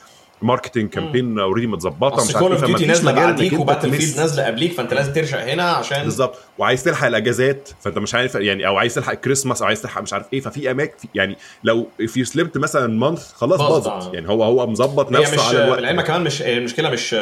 marketing 0.43 0.89
campaign 0.91 1.39
already 1.39 1.67
متظبطة 1.67 2.25
مش 2.25 2.33
Call 2.33 2.53
of 2.53 2.65
Duty 2.65 2.87
نازلة 2.87 3.13
بعديك 3.13 3.53
و 3.61 3.91
Battlefield 3.91 4.21
نازلة 4.21 4.47
قبليك 4.47 4.73
فأنت 4.73 4.95
لازم 4.95 5.13
ترشق 5.13 5.41
هنا 5.43 5.63
عشان 5.63 6.03
بالظبط. 6.05 6.39
وعايز 6.59 6.85
تلحق 6.85 7.07
الأجازات 7.07 7.69
فأنت 7.81 7.99
مش 7.99 8.15
عارف 8.15 8.35
يعني 8.35 8.67
أو 8.67 8.77
عايز 8.77 8.95
تلحق 8.95 9.13
الكريسماس 9.13 9.63
أو 9.63 9.69
عايز 9.69 9.83
تلحق 9.83 10.03
مش 10.03 10.13
عارف 10.13 10.27
إيه 10.33 10.41
ففي 10.41 10.71
اماكن 10.71 11.09
يعني 11.15 11.37
لو 11.65 11.89
في 12.07 12.25
slipped 12.25 12.59
مثلا 12.59 12.99
month 12.99 13.33
خلاص 13.33 13.61
باظت. 13.61 14.15
يعني 14.15 14.29
هو 14.29 14.45
هو 14.45 14.67
مظبط 14.67 15.13
نفسه 15.13 15.35
مش 15.35 15.41
على 15.41 15.65
الوقت. 15.65 15.79
العلم 15.79 16.01
كمان 16.01 16.25
مش 16.25 16.43
المشكلة 16.43 16.91
مش 16.91 17.15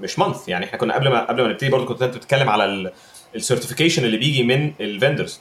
مش 0.00 0.18
مانث 0.18 0.48
يعني 0.48 0.64
إحنا 0.64 0.78
كنا 0.78 0.94
قبل 0.94 1.08
ما 1.08 1.24
قبل 1.24 1.42
ما 1.42 1.48
نبتدي 1.48 1.70
برضه 1.70 1.86
كنت 1.86 2.02
انت 2.02 2.16
بتتكلم 2.16 2.48
على 2.48 2.92
ال 3.34 3.39
certification 3.39 4.04
اللي 4.04 4.16
بيجي 4.16 4.42
من 4.42 4.72
ال 4.80 4.88
vendors 4.88 5.40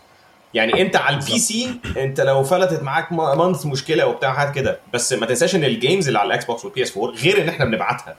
يعني 0.57 0.81
انت 0.81 0.95
على 0.95 1.15
ال 1.15 1.39
PC 1.39 1.79
انت 1.97 2.21
لو 2.21 2.43
فلتت 2.43 2.83
معاك 2.83 3.11
month 3.11 3.65
مشكلة 3.65 4.05
وبتاع 4.07 4.33
حاجات 4.33 4.55
كده. 4.55 4.79
بس 4.93 5.13
ما 5.13 5.25
تنساش 5.25 5.55
ان 5.55 5.63
ال 5.63 5.70
games 5.70 6.07
اللي 6.07 6.19
على 6.19 6.27
ال 6.27 6.45
Xbox 6.45 6.65
وال 6.65 6.83
PS 6.83 6.97
4 6.97 7.11
غير 7.15 7.41
ان 7.41 7.49
إحنا 7.49 7.65
بنبعتها. 7.65 8.15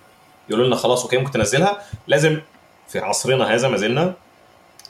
يقولوا 0.49 0.67
لنا 0.67 0.77
خلاص 0.77 1.03
okay 1.03 1.17
ممكن 1.19 1.31
تنزلها. 1.31 1.83
لازم 2.07 2.41
في 2.89 2.99
عصرنا 2.99 3.55
هذا 3.55 3.69
ما 3.69 3.77
زلنا 3.77 4.15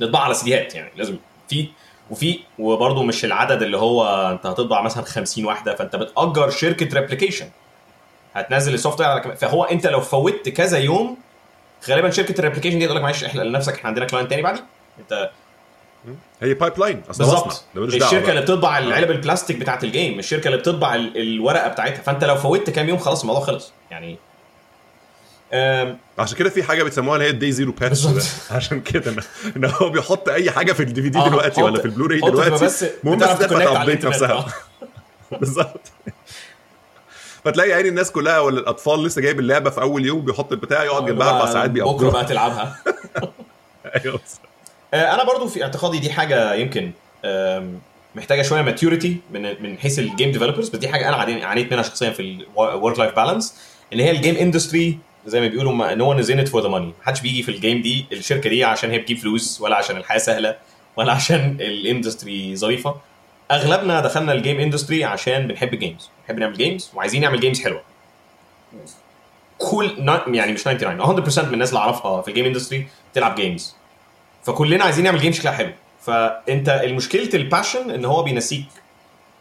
نطبع 0.00 0.18
على 0.20 0.34
سيديهات 0.34 0.74
يعني 0.74 0.90
لازم 0.96 1.16
في 1.48 1.68
وفي 2.10 2.38
وبرضه 2.58 3.02
مش 3.02 3.24
العدد 3.24 3.62
اللي 3.62 3.76
هو 3.78 4.30
انت 4.32 4.46
هتطبع 4.46 4.82
مثلا 4.82 5.04
50 5.04 5.44
واحدة 5.44 5.74
فانت 5.74 5.96
بتأجر 5.96 6.50
شركة 6.50 7.00
replication 7.00 7.46
هتنزل 8.34 8.74
ال 8.74 9.00
software 9.00 9.08
على 9.10 9.20
كم... 9.20 9.34
فهو 9.34 9.64
انت 9.64 9.86
لو 9.86 10.00
فوتت 10.00 10.48
كذا 10.48 10.78
يوم 10.78 11.16
غالبا 11.88 12.10
شركة 12.10 12.38
ال 12.38 12.41
replication 12.41 12.78
دي 12.78 12.84
تقول 12.86 12.96
لك 12.96 13.02
معلش 13.02 13.24
إحنا 13.24 13.42
لنفسك 13.42 13.74
إحنا 13.74 13.88
عندنا 13.88 14.04
client 14.06 14.30
تاني 14.30 14.42
بعدين. 14.42 14.62
انت 14.98 15.30
هي 16.42 16.54
pipeline 16.54 17.02
اصل 17.10 17.24
ده 17.24 17.30
مصنع 17.32 17.42
بالظبط 17.74 18.02
الشركة. 18.02 18.30
اللي 18.30 18.40
بتطبع 18.40 18.78
العلب 18.78 19.10
البلاستيك 19.10 19.56
بتاعت 19.56 19.84
ال 19.84 19.91
game 19.91 20.18
الشركة 20.18 20.46
اللي 20.46 20.58
بتطبع 20.58 20.94
ال- 20.94 21.16
الورقة 21.20 21.68
بتاعتها. 21.68 22.02
فأنت 22.02 22.24
لو 22.24 22.36
فوتت 22.36 22.70
كام 22.70 22.88
يوم 22.88 22.98
خلاص 22.98 23.20
الموضوع 23.20 23.42
خلص. 23.44 23.72
يعني 23.90 24.16
عشان 26.18 26.38
كده 26.38 26.50
في 26.50 26.62
حاجة 26.62 26.82
بيسموها 26.82 27.16
اللي 27.16 27.26
هي 27.26 27.30
ال 27.30 27.36
day 27.36 27.52
zero 27.52 27.72
patch. 27.72 28.06
عشان 28.50 28.80
كده 28.80 29.14
ان 29.56 29.64
هو 29.64 29.88
بيحط 29.90 30.28
أي 30.28 30.50
حاجة 30.50 30.72
في 30.72 30.82
ال 30.82 31.02
DVD 31.02 31.18
آه، 31.18 31.28
دلوقتي 31.28 31.62
ولا 31.62 31.78
في 31.78 31.84
البلوراي 31.84 32.20
دلوقتي. 32.20 32.64
بس 32.64 32.82
المهم 33.04 33.18
بس 33.18 33.28
تفتح 33.28 33.56
ال 33.56 33.62
update. 33.62 34.06
نفسها. 34.06 34.46
بالظبط. 35.40 35.80
فتلاقي 37.44 37.70
يعني 37.70 37.88
الناس 37.88 38.10
كلها 38.12 38.38
ولا 38.40 38.60
الأطفال 38.60 39.04
لسه 39.04 39.20
جايب 39.22 39.40
اللعبة 39.40 39.70
في 39.70 39.80
أول 39.80 40.06
يوم 40.06 40.20
بيحط 40.24 40.52
البتاع 40.52 40.84
يقعد 40.84 41.06
جنبها 41.06 41.30
أربع 41.30 41.52
ساعات 41.52 41.70
بكرة 41.70 41.84
بيقضيها 41.84 42.10
بقى 42.10 42.24
تلعبها. 42.24 42.76
أيوه. 44.04 44.14
آه، 44.14 44.20
أنا 44.94 45.24
برضو 45.24 45.48
في 45.48 45.62
اعتقادي 45.64 45.98
دي 45.98 46.10
حاجة 46.10 46.54
يمكن 46.54 46.92
محتاجة 48.14 48.42
شوية 48.42 48.62
maturity 48.62 49.16
من 49.30 49.62
من 49.62 49.78
حيث 49.78 49.98
ال 49.98 50.05
game 50.05 50.32
developers 50.32 50.68
بس 50.68 50.76
دي 50.78 50.88
حاجة 50.88 51.08
أنا 51.08 51.16
عاني- 51.16 51.44
عانيت 51.44 51.72
منها 51.72 51.82
شخصيا 51.82 52.10
في 52.10 52.44
ال 52.58 52.66
work 52.66 52.98
life 52.98 53.16
balance 53.16 53.54
ان 53.92 54.00
هي 54.00 54.10
ال 54.10 54.15
game 54.15 54.36
industry 54.36 54.98
زي 55.26 55.40
ما 55.40 55.46
بيقولوا 55.46 55.94
no 55.94 56.10
one 56.10 56.18
is 56.18 56.30
in 56.30 56.44
for 56.44 56.62
the 56.62 56.68
money 56.68 56.92
محدش 57.02 57.20
بيجي 57.20 57.42
في 57.42 57.48
ال 57.50 57.57
game 57.57 57.82
دي 57.82 58.06
الشركة 58.12 58.50
دي 58.50 58.64
عشان 58.64 58.90
هي 58.90 58.98
بتجيب 58.98 59.18
فلوس 59.18 59.60
ولا 59.60 59.76
عشان 59.76 59.96
الحياة 59.96 60.18
سهلة 60.18 60.56
ولا 60.96 61.12
عشان 61.12 61.56
ال 61.60 61.71
industry 61.71 62.56
ظريفة. 62.56 62.94
أغلبنا 63.50 64.00
دخلنا 64.00 64.32
ال 64.32 64.38
game 64.38 64.60
industry 64.60 65.04
عشان 65.04 65.46
بنحب 65.46 65.74
ال 65.74 65.80
games 65.80 66.10
بنحب 66.22 66.38
نعمل 66.40 66.56
games 66.56 66.90
وعايزين 66.94 67.20
نعمل 67.22 67.40
games 67.40 67.62
حلوة. 67.62 67.82
كل 69.58 69.94
نا- 69.98 70.24
يعني 70.28 70.52
مش 70.52 70.62
99 70.62 70.98
100% 71.00 71.48
من 71.48 71.54
الناس 71.54 71.68
اللي 71.68 71.80
أعرفها 71.80 72.22
في 72.22 72.28
ال 72.28 72.31
game 72.31 72.44
industry 72.44 72.86
تلعب 73.14 73.34
games 73.34 73.74
فكلنا 74.48 74.84
عايزين 74.84 75.04
نعمل 75.04 75.18
game 75.18 75.32
شكلها 75.32 75.52
حلو. 75.52 75.72
فأنت 76.00 76.68
المشكلة 76.68 77.30
ال 77.34 77.41
passion 77.41 77.90
إن 77.90 78.04
هو 78.04 78.22
بينسيك 78.22 78.64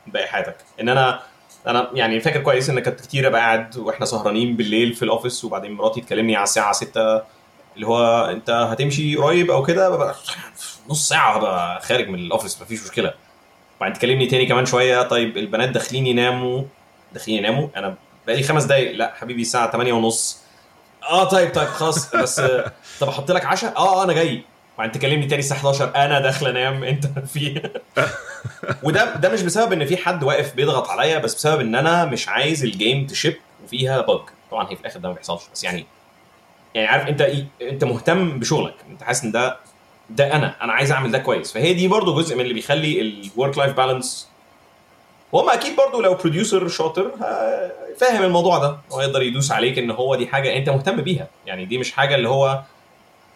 باقي 0.07 0.27
حياتك. 0.27 0.55
إن 0.81 0.89
أنا 0.89 1.19
أنا 1.67 1.89
يعني 1.93 2.19
فاكر 2.19 2.41
كويس 2.41 2.69
إن 2.69 2.79
كانت 2.79 3.01
كتير 3.01 3.27
أبقى 3.27 3.41
قاعد 3.41 3.77
وإحنا 3.77 4.05
سهرانين 4.05 4.55
بالليل 4.55 4.93
في 4.93 5.03
ال 5.03 5.09
office 5.09 5.45
وبعدين 5.45 5.71
مراتي 5.71 6.01
تكلمني 6.01 6.35
على 6.35 6.43
الساعة 6.43 6.71
6 6.71 7.21
اللي 7.75 7.87
هو 7.87 8.25
أنت 8.25 8.49
هتمشي 8.49 9.15
قريب 9.15 9.51
أو 9.51 9.63
كده؟ 9.63 9.89
ببقى 9.89 10.15
نص 10.89 11.09
ساعة 11.09 11.35
هبقى 11.37 11.81
خارج 11.81 12.07
من 12.09 12.19
ال 12.19 12.25
office 12.25 12.61
مفيش 12.61 12.83
مشكلة. 12.83 13.13
بعدين 13.81 13.97
تكلمني 13.97 14.25
تاني 14.27 14.45
كمان 14.45 14.65
شوية 14.65 15.01
طيب 15.01 15.37
البنات 15.37 15.69
داخلين 15.69 16.07
يناموا؟ 16.07 16.63
داخلين 17.13 17.37
يناموا؟ 17.37 17.67
أنا 17.75 17.95
بقالي 18.27 18.43
خمس 18.43 18.63
دقايق. 18.63 18.91
لا 18.95 19.13
حبيبي 19.19 19.41
الساعة 19.41 19.71
8 19.71 19.93
ونص. 19.93 20.41
آه 21.09 21.23
طيب 21.23 21.53
طيب 21.53 21.67
خلاص. 21.67 22.15
بس 22.15 22.41
طب 22.99 23.07
أحط 23.09 23.31
لك 23.31 23.45
عشاء؟ 23.45 23.77
آه 23.77 24.01
آه، 24.01 24.03
أنا 24.03 24.13
جاي. 24.13 24.41
بعدين 24.77 24.91
تكلمني 24.91 25.25
تاني 25.25 25.39
الساعة 25.39 25.57
11 25.57 25.95
أنا 25.95 26.19
داخل 26.19 26.47
أنام 26.47 26.83
أنت 26.83 27.05
في. 27.19 27.61
وده 28.83 29.15
ده 29.15 29.29
مش 29.29 29.41
بسبب 29.41 29.73
إن 29.73 29.85
في 29.85 29.97
حد 29.97 30.23
واقف 30.23 30.55
بيضغط 30.55 30.89
عليا 30.89 31.17
بس 31.17 31.35
بسبب 31.35 31.61
إن 31.61 31.75
أنا 31.75 32.05
مش 32.05 32.29
عايز 32.29 32.63
ال 32.63 32.72
game 32.72 33.07
ت 33.07 33.13
ship 33.13 33.35
وفيها 33.63 34.01
bug 34.01 34.21
طبعا 34.51 34.71
هي 34.71 34.75
في 34.75 34.81
الآخر 34.81 34.99
ده 34.99 35.09
ما 35.09 35.15
بيحصلش 35.15 35.43
بس 35.53 35.63
يعني 35.63 35.85
يعني 36.75 36.87
عارف 36.87 37.07
أنت 37.07 37.21
إيه 37.21 37.45
أنت 37.61 37.83
مهتم 37.83 38.39
بشغلك 38.39 38.75
أنت 38.89 39.03
حاسس 39.03 39.23
إن 39.23 39.31
ده 39.31 39.57
ده 40.09 40.33
أنا 40.35 40.55
أنا 40.61 40.73
عايز 40.73 40.91
أعمل 40.91 41.11
ده 41.11 41.17
كويس. 41.17 41.53
فهي 41.53 41.73
دي 41.73 41.87
برضو 41.87 42.15
جزء 42.15 42.35
من 42.35 42.41
اللي 42.41 42.53
بيخلي 42.53 43.01
ال 43.01 43.12
work 43.12 43.57
life 43.57 43.73
balance 43.77 44.27
وهم 45.31 45.49
أكيد 45.49 45.75
برضو 45.75 46.01
لو 46.01 46.13
producer 46.13 46.67
شاطر 46.67 47.11
فاهم 47.97 48.23
الموضوع 48.23 48.57
ده. 48.57 48.77
ويقدر 48.91 49.21
يدوس 49.21 49.51
عليك 49.51 49.77
إن 49.77 49.91
هو 49.91 50.15
دي 50.15 50.27
حاجة 50.27 50.57
أنت 50.57 50.69
مهتم 50.69 51.01
بيها. 51.01 51.27
يعني 51.45 51.65
دي 51.65 51.77
مش 51.77 51.91
حاجة 51.91 52.15
اللي 52.15 52.29
هو 52.29 52.61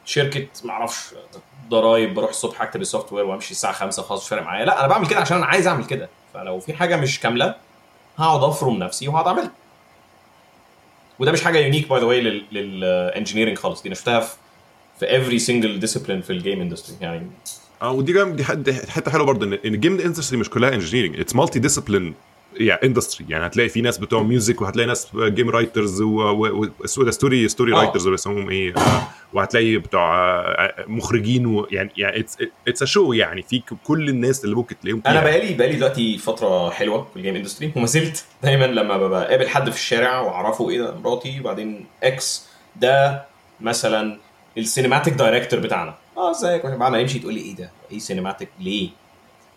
شركة 0.06 0.47
معرفش 0.64 1.14
ضرايب 1.70 2.14
بروح 2.14 2.30
الصبح 2.30 2.62
اكتب 2.62 2.82
ال 2.82 3.13
software 3.13 3.26
وامشي 3.26 3.52
الساعة 3.52 3.74
5 3.74 4.04
خلاص 4.04 4.24
مش 4.24 4.30
فارق 4.30 4.43
معايا. 4.43 4.66
لا 4.66 4.80
أنا 4.80 4.88
بعمل 4.88 5.08
كده 5.08 5.20
عشان 5.20 5.38
أنا 5.38 5.45
عايز 5.45 5.68
أعمل 5.68 5.86
كده. 5.86 6.10
فلو 6.34 6.60
في 6.60 6.74
حاجة 6.74 6.95
مش 6.95 7.20
كاملة 7.20 7.56
هقعد 8.18 8.43
أفرم 8.43 8.74
نفسي 8.78 9.08
وهقعد 9.08 9.28
أعملها. 9.28 9.52
وده 11.20 11.32
مش 11.32 11.43
حاجة 11.43 11.58
unique 11.59 11.89
by 11.89 11.99
the 11.99 12.05
way 12.05 12.22
لل 12.51 12.68
engineering 12.68 13.57
خالص. 13.58 13.82
دي 13.82 13.95
شفتها 13.95 14.20
في 14.20 14.36
في 14.99 15.06
every 15.08 15.41
single 15.41 15.84
discipline 15.88 16.26
في 16.26 16.30
ال 16.30 16.36
game 16.36 16.61
industry 16.61 16.95
يعني 17.02 17.28
آه 17.82 17.91
ودي 17.91 18.14
جام 18.14 18.34
دي 18.34 18.43
حتة 18.74 19.12
حلوة 19.12 19.26
برضه 19.26 19.45
ان 19.45 19.54
ال 19.53 19.63
game 19.63 19.99
industry 19.99 20.39
مش 20.39 20.49
كلها 20.49 20.74
engineering 20.74 21.19
it's 21.19 21.36
multi 21.36 21.59
discipline 21.59 22.13
يعني 22.58 22.82
industry 22.84 23.26
يعني 23.30 23.45
هتلاقي 23.45 23.70
في 23.70 23.82
ناس 23.82 23.97
بتوع 23.97 24.24
music 24.24 24.61
وهتلاقي 24.62 24.88
ناس 24.88 25.08
game 25.15 25.49
writers 25.49 26.01
و 26.01 26.26
story 26.26 27.47
story 27.47 27.74
آه. 27.74 27.76
writers 27.76 28.07
بيسموهم 28.08 28.49
إيه 28.49 28.76
آه، 28.78 29.04
وهتلاقي 29.34 29.78
بتوع 29.78 30.16
آه، 30.39 30.86
مخرجين 30.88 31.45
ويعني 31.45 31.91
يعني 31.97 32.26
it's 32.67 32.84
a 32.84 32.86
show 32.86 33.13
يعني. 33.14 33.41
في 33.41 33.62
كل 33.84 34.10
الناس 34.10 34.43
اللي 34.45 34.56
ممكن 34.56 34.80
تلاقيهم 34.80 35.02
أنا. 35.08 35.22
بقالي 35.24 35.54
بقالي 35.54 35.76
دلوقتي 35.76 36.18
فترة 36.18 36.70
حلوة 36.70 37.08
في 37.14 37.18
ال 37.17 37.21
game 37.21 37.36
industry 37.36 37.72
وما 37.76 37.86
زلت 37.86 38.26
دايما 38.43 38.66
لما 38.66 38.97
ببقى 38.97 39.28
قابل 39.28 39.47
حد 39.47 39.70
في 39.70 39.76
الشارع 39.76 40.20
وأعرفه 40.20 40.70
إيه 40.70 40.78
ده 40.82 40.95
مراتي 40.95 41.39
وبعدين 41.39 41.86
إكس 42.04 42.47
ده 42.76 43.26
مثلا 43.62 44.18
ال 44.57 44.63
cinematic 44.63 45.13
director 45.13 45.59
بتاعنا. 45.60 45.95
آه 46.18 46.32
إزيك؟ 46.32 46.66
بعد 46.66 46.91
ما 46.91 46.99
يمشي 46.99 47.20
تقول 47.20 47.34
لي 47.34 47.41
إيه 47.41 47.56
ده؟ 47.56 47.72
إيه 47.91 47.99
cinematic 47.99 48.49
ليه؟ 48.60 48.89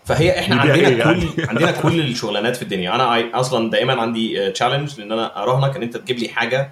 فهي 0.05 0.39
إحنا 0.39 0.57
عندنا 0.57 0.75
إيه 0.89 0.95
كل 0.95 1.01
يعني؟ 1.01 1.31
عندنا 1.49 1.71
كل 1.71 2.01
الشغلانات 2.01 2.57
في 2.57 2.63
الدنيا 2.63 2.95
أنا 2.95 3.41
أصلا 3.41 3.71
دايما 3.71 4.03
عندي 4.03 4.51
challenge 4.51 5.01
لإن 5.01 5.13
أنا 5.13 5.43
اراهنك 5.43 5.77
إن 5.77 5.83
أنت 5.83 5.97
تجيب 5.97 6.19
لي 6.19 6.29
حاجة 6.29 6.71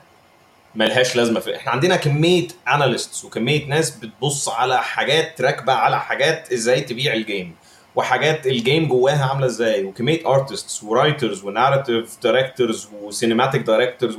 ملهاش 0.75 1.17
لازمة 1.17 1.41
في 1.41 1.57
إحنا 1.57 1.73
عندنا 1.73 1.97
كمية 1.97 2.49
analysts 2.69 3.25
وكمية 3.25 3.67
ناس 3.67 3.91
بتبص 3.91 4.49
على 4.49 4.79
حاجات 4.79 5.41
راكبة 5.41 5.73
على 5.73 6.01
حاجات 6.01 6.53
إزاي 6.53 6.81
تبيع 6.81 7.13
ال 7.15 7.23
game 7.23 7.55
وحاجات 7.95 8.47
ال 8.47 8.55
game 8.55 8.89
جواها 8.89 9.25
عاملة 9.25 9.47
إزاي 9.47 9.85
وكمية 9.85 10.27
artists 10.27 10.83
و 10.85 10.92
writers 10.92 11.45
و 11.45 11.52
narrative 11.52 12.17
directors 12.23 12.89
و 13.03 13.09
cinematic 13.09 13.63
directors 13.63 14.19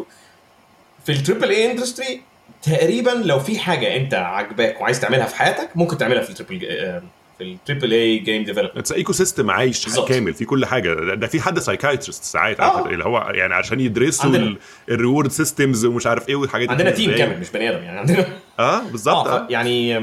في 1.05 1.11
ال 1.11 1.17
triple 1.17 1.49
A 1.49 1.71
industry 1.71 2.21
تقريبا 2.63 3.09
لو 3.09 3.39
في 3.39 3.59
حاجة 3.59 3.95
أنت 3.95 4.13
عاجباك 4.13 4.81
وعايز 4.81 4.99
تعملها 4.99 5.25
في 5.25 5.35
حياتك 5.35 5.69
ممكن 5.75 5.97
تعملها 5.97 6.21
في 6.21 6.29
ال 6.29 6.40
triple 6.40 7.01
ال 7.43 7.51
triple 7.51 7.93
A 7.93 8.17
game 8.17 8.43
development 8.43 8.77
it's 8.77 8.91
ecosystem 8.91 9.51
عايش 9.51 9.85
بالظبط. 9.85 10.09
كامل 10.09 10.33
في 10.33 10.45
كل 10.45 10.65
حاجة 10.65 11.13
ده, 11.15 11.27
في 11.27 11.41
حد 11.41 11.59
psychiatrist 11.59 12.23
ساعات 12.23 12.59
آه. 12.59 12.85
اللي 12.89 13.03
هو 13.05 13.31
يعني 13.33 13.53
عشان 13.53 13.79
يدرسوا. 13.79 14.55
ال 14.89 14.95
reward 14.95 15.31
systems 15.31 15.85
ومش 15.85 16.07
عارف 16.07 16.29
إيه 16.29 16.35
والحاجات 16.35 16.67
دي 16.67 16.73
عندنا. 16.73 16.91
تيم 16.91 17.15
كامل 17.15 17.39
مش 17.39 17.49
بني 17.49 17.69
آدم 17.69 17.83
يعني 17.83 17.99
عندنا 17.99 18.25
آه 18.59 18.79
بالظبط 18.79 19.27
آه. 19.27 19.47
يعني 19.49 19.93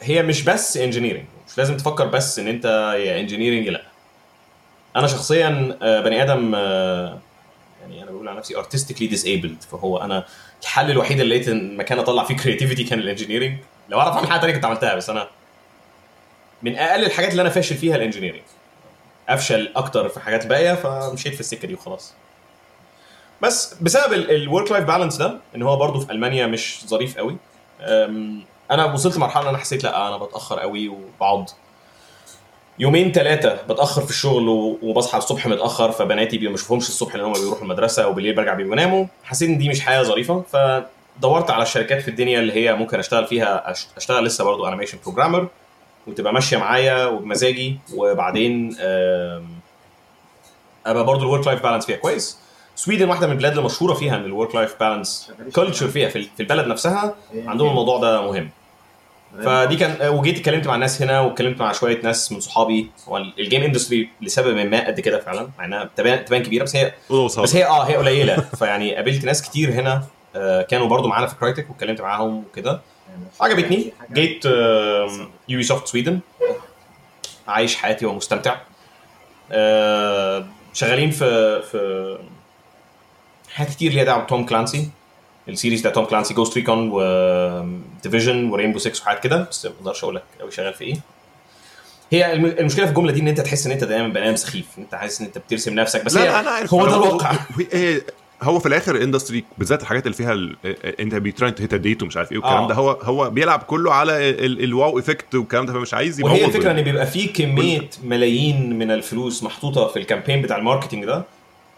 هي 0.00 0.22
مش 0.22 0.42
بس 0.42 0.76
engineering 0.76 1.24
مش 1.48 1.58
لازم 1.58 1.76
تفكر 1.76 2.06
بس 2.06 2.38
إن 2.38 2.48
أنت 2.48 2.64
يا 3.04 3.20
engineering 3.20 3.68
لأ 3.68 3.82
أنا 4.96 5.06
شخصيا 5.06 5.78
آه، 5.82 6.00
بني 6.00 6.22
آدم 6.22 6.52
آه، 6.54 7.18
يعني 7.80 8.02
أنا 8.02 8.10
بقول 8.10 8.28
على 8.28 8.38
نفسي 8.38 8.54
artistically 8.54 9.12
disabled 9.14 9.66
فهو 9.70 9.98
أنا 9.98 10.24
الحل 10.62 10.90
الوحيد 10.90 11.20
اللي 11.20 11.34
لقيت 11.34 11.48
إن 11.48 11.76
مكان 11.76 11.98
أطلع 11.98 12.24
فيه 12.24 12.36
creativity 12.36 12.84
كان 12.84 12.98
ال 12.98 13.03
engineering 13.03 13.58
لو 13.88 14.00
أعرف 14.00 14.16
اعمل 14.16 14.28
حاجة 14.28 14.40
تانية 14.40 14.54
كنت 14.54 14.64
عملتها 14.64 14.94
بس 14.94 15.10
أنا 15.10 15.28
من 16.62 16.76
أقل 16.76 17.04
الحاجات 17.04 17.30
اللي 17.30 17.42
أنا 17.42 17.50
فاشل 17.50 17.76
فيها 17.76 17.96
ال 17.96 18.00
engineering 18.00 18.42
أفشل 19.28 19.72
أكتر 19.76 20.08
في 20.08 20.20
حاجات 20.20 20.46
باقية 20.46 20.74
فمشيت 20.74 21.34
في 21.34 21.40
السكة 21.40 21.68
دي 21.68 21.74
وخلاص. 21.74 22.14
بس 23.42 23.74
بسبب 23.80 24.12
ال 24.12 24.24
work 24.24 24.72
life 24.72 24.84
balance 24.84 25.16
ده 25.16 25.38
إن 25.56 25.62
هو 25.62 25.76
برضو 25.76 26.00
في 26.00 26.12
ألمانيا 26.12 26.46
مش 26.46 26.80
ظريف 26.86 27.18
قوي 27.18 27.36
أنا 28.70 28.84
وصلت 28.92 29.16
لمرحلة 29.16 29.42
إن 29.42 29.48
أنا 29.48 29.58
حسيت 29.58 29.84
لأ 29.84 30.08
أنا 30.08 30.16
بتأخر 30.16 30.58
قوي 30.60 30.88
وبقعد 30.88 31.46
يومين 32.78 33.12
ثلاثة 33.12 33.54
بتأخر 33.68 34.02
في 34.02 34.10
الشغل 34.10 34.48
وبصحى 34.82 35.18
الصبح 35.18 35.46
متأخر 35.46 35.92
فبناتي 35.92 36.38
ما 36.38 36.52
بشوفهمش 36.52 36.88
الصبح 36.88 37.14
لأن 37.16 37.24
هم 37.24 37.32
بيروحوا 37.32 37.62
المدرسة 37.62 38.08
وبالليل 38.08 38.34
برجع 38.34 38.54
بيبقوا 38.54 38.72
يناموا. 38.76 39.06
حسيت 39.24 39.48
إن 39.48 39.58
دي 39.58 39.68
مش 39.68 39.80
حياة 39.80 40.02
ظريفة 40.02 40.42
فدورت 40.52 41.50
على 41.50 41.62
الشركات 41.62 42.02
في 42.02 42.08
الدنيا 42.08 42.40
اللي 42.40 42.52
هي 42.52 42.74
ممكن 42.74 42.98
أشتغل 42.98 43.26
فيها 43.26 43.72
أش- 43.74 43.96
أشتغل 43.96 44.24
لسه 44.24 44.44
برضو 44.44 44.68
animation 44.68 44.98
programmer 45.04 45.48
وتبقى 46.10 46.32
ماشية 46.32 46.56
معايا 46.56 47.06
وبمزاجي. 47.06 47.78
وبعدين 47.94 48.76
أبقى 50.86 51.04
برضو 51.04 51.22
ال 51.24 51.28
work 51.28 51.46
life 51.46 51.62
balance 51.62 51.86
فيها 51.86 51.96
كويس. 51.96 52.38
Sweden 52.76 53.08
واحدة 53.08 53.26
من 53.26 53.32
البلاد 53.32 53.58
المشهورة 53.58 53.94
فيها 53.94 54.16
إن 54.16 54.24
ال 54.24 54.30
work 54.30 54.54
life 54.54 54.76
balance 54.80 55.32
culture 55.54 55.88
فيها 55.88 56.08
في 56.08 56.28
البلد 56.40 56.66
نفسها 56.66 57.14
عندهم 57.46 57.68
الموضوع 57.68 57.98
ده 57.98 58.22
مهم. 58.22 58.50
فدي 59.44 59.76
كان 59.76 60.08
وجيت 60.08 60.38
اتكلمت 60.38 60.66
مع 60.66 60.74
الناس 60.74 61.02
هنا 61.02 61.20
واتكلمت 61.20 61.60
مع 61.60 61.72
شوية 61.72 62.02
ناس 62.02 62.32
من 62.32 62.40
صحابي. 62.40 62.90
هو 63.08 63.16
ال 63.16 63.25
game 63.25 63.62
industry 63.62 64.08
لسبب 64.22 64.56
ما 64.56 64.86
قد 64.86 65.00
كده 65.00 65.20
فعلا 65.20 65.48
مع 65.58 65.64
إنها 65.64 65.90
تبان 65.96 66.24
تبان 66.24 66.42
كبيرة 66.42 66.64
بس 66.64 66.76
هي. 66.76 66.92
بس 67.42 67.56
هي 67.56 67.64
آه 67.66 67.82
هي 67.82 67.96
قليلة. 67.96 68.36
فيعني 68.58 68.94
قابلت 68.94 69.24
ناس 69.24 69.42
كتير 69.42 69.72
هنا 69.72 70.02
آه، 70.36 70.62
كانوا 70.62 70.86
برضو 70.86 71.08
معانا 71.08 71.26
في 71.26 71.34
Crytek 71.34 71.70
واتكلمت 71.70 72.00
معاهم 72.00 72.38
وكده. 72.38 72.80
عجبتني. 73.40 73.92
جيت 74.12 74.44
Ubisoft 75.48 75.86
Sweden 75.88 76.20
عايش 77.48 77.76
حياتي 77.76 78.06
ومستمتع. 78.06 78.56
آه، 79.52 80.46
شغالين 80.72 81.10
في 81.10 81.62
في 81.62 82.18
حاجات 83.54 83.70
كتير 83.72 83.92
ليها 83.92 84.04
دعوة 84.04 84.22
بتوم 84.24 84.46
كلانسي 84.46 84.88
السيريز 85.48 85.80
بتاع 85.80 85.90
توم 85.92 86.04
كلانسي 86.04 86.34
جوست 86.34 86.54
ريكون 86.56 86.90
وديفيجن 86.92 88.50
ورينبو 88.50 88.78
6 88.78 89.02
وحاجات 89.02 89.22
كده. 89.22 89.46
بس 89.50 89.66
ما 89.66 89.72
أقدرش 89.80 90.02
أقول 90.04 90.16
لك 90.16 90.22
قوي 90.40 90.50
شغال 90.50 90.74
في 90.74 90.84
إيه. 90.84 90.94
هي 92.12 92.32
الم- 92.32 92.44
المشكلة 92.58 92.84
في 92.84 92.90
الجملة 92.90 93.12
دي 93.12 93.20
إن 93.20 93.28
أنت 93.28 93.40
تحس 93.40 93.66
إن 93.66 93.72
أنت 93.72 93.84
دايما 93.84 94.08
بني 94.08 94.26
آدم 94.28 94.36
سخيف. 94.36 94.66
أنت 94.78 94.94
حاسس 94.94 95.20
إن 95.20 95.26
أنت 95.26 95.38
بترسم 95.38 95.74
نفسك. 95.74 96.04
بس 96.04 96.14
لا 96.14 96.22
هي 96.22 96.40
أنا 96.40 96.50
عارف 96.50 96.74
هو 96.74 96.86
ده 96.86 96.94
الواقع. 96.96 97.32
هو- 98.42 98.58
في 98.58 98.66
الآخر 98.66 98.94
ال 98.96 99.01
industry 99.01 99.44
بالذات 99.58 99.82
الحاجات 99.82 100.06
اللي 100.06 100.16
فيها 100.16 100.32
ال- 100.32 100.56
انت 101.00 101.14
بي 101.14 101.24
trying 101.24 101.54
to 101.54 101.62
hit 101.62 101.74
date 101.74 102.02
ومش 102.02 102.16
عارف 102.16 102.32
إيه 102.32 102.38
والكلام 102.38 102.62
آه. 102.62 102.68
ده 102.68 102.74
هو 102.74 102.90
هو 102.90 103.30
بيلعب 103.30 103.58
كله 103.62 103.92
على 103.94 104.30
ال- 104.30 104.64
ال 104.64 104.98
wow 104.98 105.10
effect 105.10 105.34
والكلام 105.34 105.66
ده 105.66 105.72
فمش 105.72 105.94
عايز 105.94 106.20
يبوظ 106.20 106.32
وهي 106.32 106.44
الفكرة 106.44 106.70
إن 106.70 106.82
بيبقى 106.82 107.06
في 107.06 107.26
كمية 107.26 107.88
ملايين 108.04 108.78
من 108.78 108.90
الفلوس 108.90 109.42
محطوطة 109.42 109.86
في 109.88 109.98
ال 109.98 110.03
campaign 110.03 110.42
بتاع 110.42 110.56
ال 110.56 110.61
marketing 110.61 111.04
ده 111.04 111.24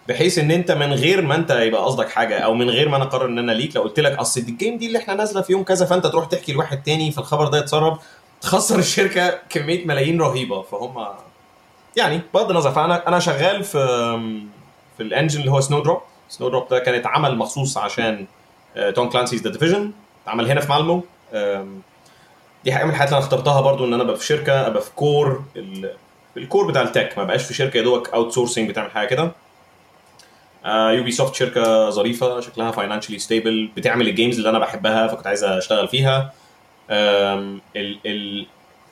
بحيث 0.09 0.39
إن 0.39 0.51
أنت 0.51 0.71
من 0.73 0.93
غير 0.93 1.23
ما 1.23 1.35
أنت 1.35 1.51
يبقى 1.51 1.85
قصدك 1.85 2.09
حاجة 2.09 2.39
أو 2.39 2.55
من 2.55 2.71
غير 2.71 2.89
ما 2.89 2.97
أنا 2.97 3.05
أقرر 3.05 3.27
إن 3.27 3.39
أنا 3.39 3.53
ليك 3.53 3.77
لو 3.77 3.83
قلت 3.83 4.01
لك 4.01 4.13
أصل 4.19 4.41
دي 4.41 4.53
ال 4.53 4.58
game 4.58 4.79
دي 4.79 4.87
اللي 4.87 4.99
إحنا 4.99 5.15
نازلة 5.15 5.43
في 5.43 5.53
يوم 5.53 5.63
كذا 5.63 5.87
فأنت 5.87 6.07
تروح 6.07 6.25
تحكي 6.27 6.53
لواحد 6.53 6.83
تاني 6.83 7.11
فالخبر 7.13 7.49
ده 7.49 7.59
يتسرب 7.59 7.99
تخسر 8.41 8.79
الشركة 8.79 9.39
كمية 9.51 9.87
ملايين 9.87 10.21
رهيبة 10.21 10.63
فهم 10.63 11.07
يعني 11.97 12.21
بغض 12.35 12.51
النظر 12.51 12.73
فانا 12.73 13.09
أنا 13.09 13.19
شغال 13.19 13.65
في 13.65 13.79
في 14.97 15.03
ال 15.03 15.08
engine 15.08 15.41
اللي 15.41 15.51
هو 15.51 15.61
Snowdrop 15.61 16.01
Snowdrop 16.33 16.69
ده 16.69 16.79
كان 16.79 16.95
اتعمل 16.95 17.37
مخصوص 17.37 17.79
عشان 17.79 18.27
Tom 18.95 19.09
Clancy's 19.09 19.43
The 19.43 19.51
Division 19.51 19.93
اتعمل 20.25 20.51
هنا 20.51 20.61
في 20.61 20.73
مالمو. 20.73 21.05
دي 22.65 22.73
حاجة 22.73 22.85
من 22.85 22.91
الحاجات 22.91 23.09
اللي 23.09 23.19
أنا 23.19 23.27
اخترتها 23.27 23.61
برضو 23.61 23.85
إن 23.85 23.95
أنا 23.95 24.03
أبقى 24.03 24.17
في 24.17 24.27
شركة 24.27 24.67
أبقى 24.67 24.83
في 24.83 24.91
core 24.91 25.45
ال 26.37 26.43
core 26.43 26.67
بتاع 26.71 26.83
ال 26.83 26.89
tech. 26.89 27.19
ما 27.19 27.25
بقاش 27.25 27.45
في 27.45 27.55
شركة 27.55 27.77
يا 27.79 27.83
دوبك 27.83 28.09
outsourcing 28.15 28.71
بتعمل 28.71 28.91
حاجة 28.91 29.07
كده. 29.09 29.33
Ubisoft 30.67 31.35
شركة 31.35 31.91
ظريفة 31.91 32.41
شكلها 32.41 32.71
financially 32.71 33.19
stable 33.19 33.71
بتعمل 33.77 34.09
ال 34.09 34.14
games 34.14 34.37
اللي 34.37 34.51
أنا 34.51 34.59
بحبها 34.59 35.09
فكنت 35.09 35.27
عايز 35.27 35.45
أشتغل 35.45 35.89
فيها. 35.89 36.33
ال 36.91 37.61
ال 38.07 38.47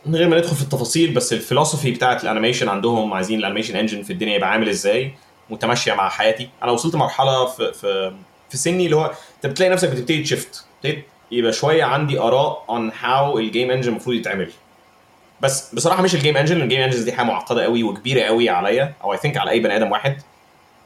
من 0.06 0.16
غير 0.16 0.28
ما 0.28 0.38
ندخل 0.38 0.56
في 0.56 0.62
التفاصيل 0.62 1.14
بس 1.14 1.32
ال 1.32 1.37
philosophy 1.37 1.90
بتاعت 1.90 2.22
ال 2.22 2.27
animation 2.27 2.68
عندهم 2.68 3.14
عايزين 3.14 3.38
ال 3.38 3.42
animation 3.42 3.76
engine 3.76 4.02
في 4.02 4.12
الدنيا 4.12 4.36
يبقى 4.36 4.50
عامل 4.50 4.68
إزاي. 4.68 5.14
متماشية 5.50 5.92
مع 5.92 6.08
حياتي. 6.08 6.48
أنا 6.62 6.72
وصلت 6.72 6.94
مرحلة 6.96 7.46
في 7.46 7.72
في 7.72 8.12
في 8.50 8.56
سني 8.56 8.84
اللي 8.84 8.96
هو 8.96 9.10
أنت 9.36 9.46
بتلاقي 9.46 9.70
نفسك 9.70 9.88
بتبتدي 9.88 10.22
ت 10.22 10.29
shift 10.29 10.64
يبقى 11.30 11.52
شوية 11.52 11.84
عندي 11.84 12.18
آراء 12.18 12.64
عن 12.68 12.92
how 13.00 13.38
ال 13.38 13.45
game 13.45 13.70
engine 13.70 13.88
المفروض 13.90 14.16
يتعمل. 14.16 14.50
بس 15.40 15.74
بصراحة 15.74 16.02
مش 16.02 16.14
ال 16.14 16.18
game 16.18 16.36
engine 16.36 16.62
ال 16.62 16.66
game 16.66 16.80
engines 16.80 17.02
دي 17.02 17.12
حاجة 17.12 17.26
معقدة 17.26 17.64
قوي 17.64 17.82
وكبيرة 17.82 18.22
قوي 18.22 18.48
عليا 18.48 18.92
أو 19.04 19.12
I 19.12 19.18
think 19.18 19.36
على 19.36 19.50
أي 19.50 19.60
بني 19.60 19.76
آدم 19.76 19.90
واحد. 19.92 20.22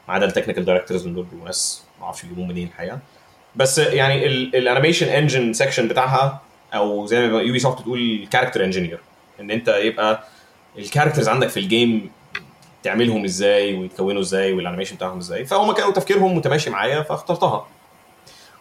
ما 0.07 0.13
عدا 0.13 0.25
ال 0.25 0.29
technical 0.29 0.65
directors 0.65 1.01
دول 1.01 1.23
بيبقوا 1.23 1.45
ناس 1.45 1.83
ما 1.99 2.05
أعرفش 2.05 2.23
يجيبوهم 2.23 2.47
منين 2.47 2.67
الحقيقة. 2.67 2.99
بس 3.55 3.77
يعني 3.77 4.27
ال 4.27 4.35
animation 4.35 5.07
engine 5.07 5.53
section 5.53 5.87
بتاعها 5.87 6.41
أو 6.73 7.05
زي 7.05 7.27
ما 7.27 7.41
Ubisoft 7.41 7.79
بتقول 7.81 7.99
ال 7.99 8.05
character 8.05 8.63
engineer 8.63 8.99
إن 9.39 9.51
أنت 9.51 9.67
يبقى 9.67 10.23
ال 10.77 10.82
characters 10.82 11.29
عندك 11.29 11.47
في 11.47 11.59
ال 11.59 11.69
game 11.69 12.11
تعملهم 12.85 13.23
إزاي 13.23 13.73
ويتكونوا 13.77 14.21
إزاي 14.21 14.53
وال 14.53 14.61
animation 14.61 14.95
بتاعهم 14.95 15.17
إزاي. 15.17 15.45
فهم 15.45 15.71
كانوا 15.71 15.91
تفكيرهم 15.91 16.37
متماشي 16.37 16.69
معايا 16.69 17.01
فاخترتها. 17.01 17.67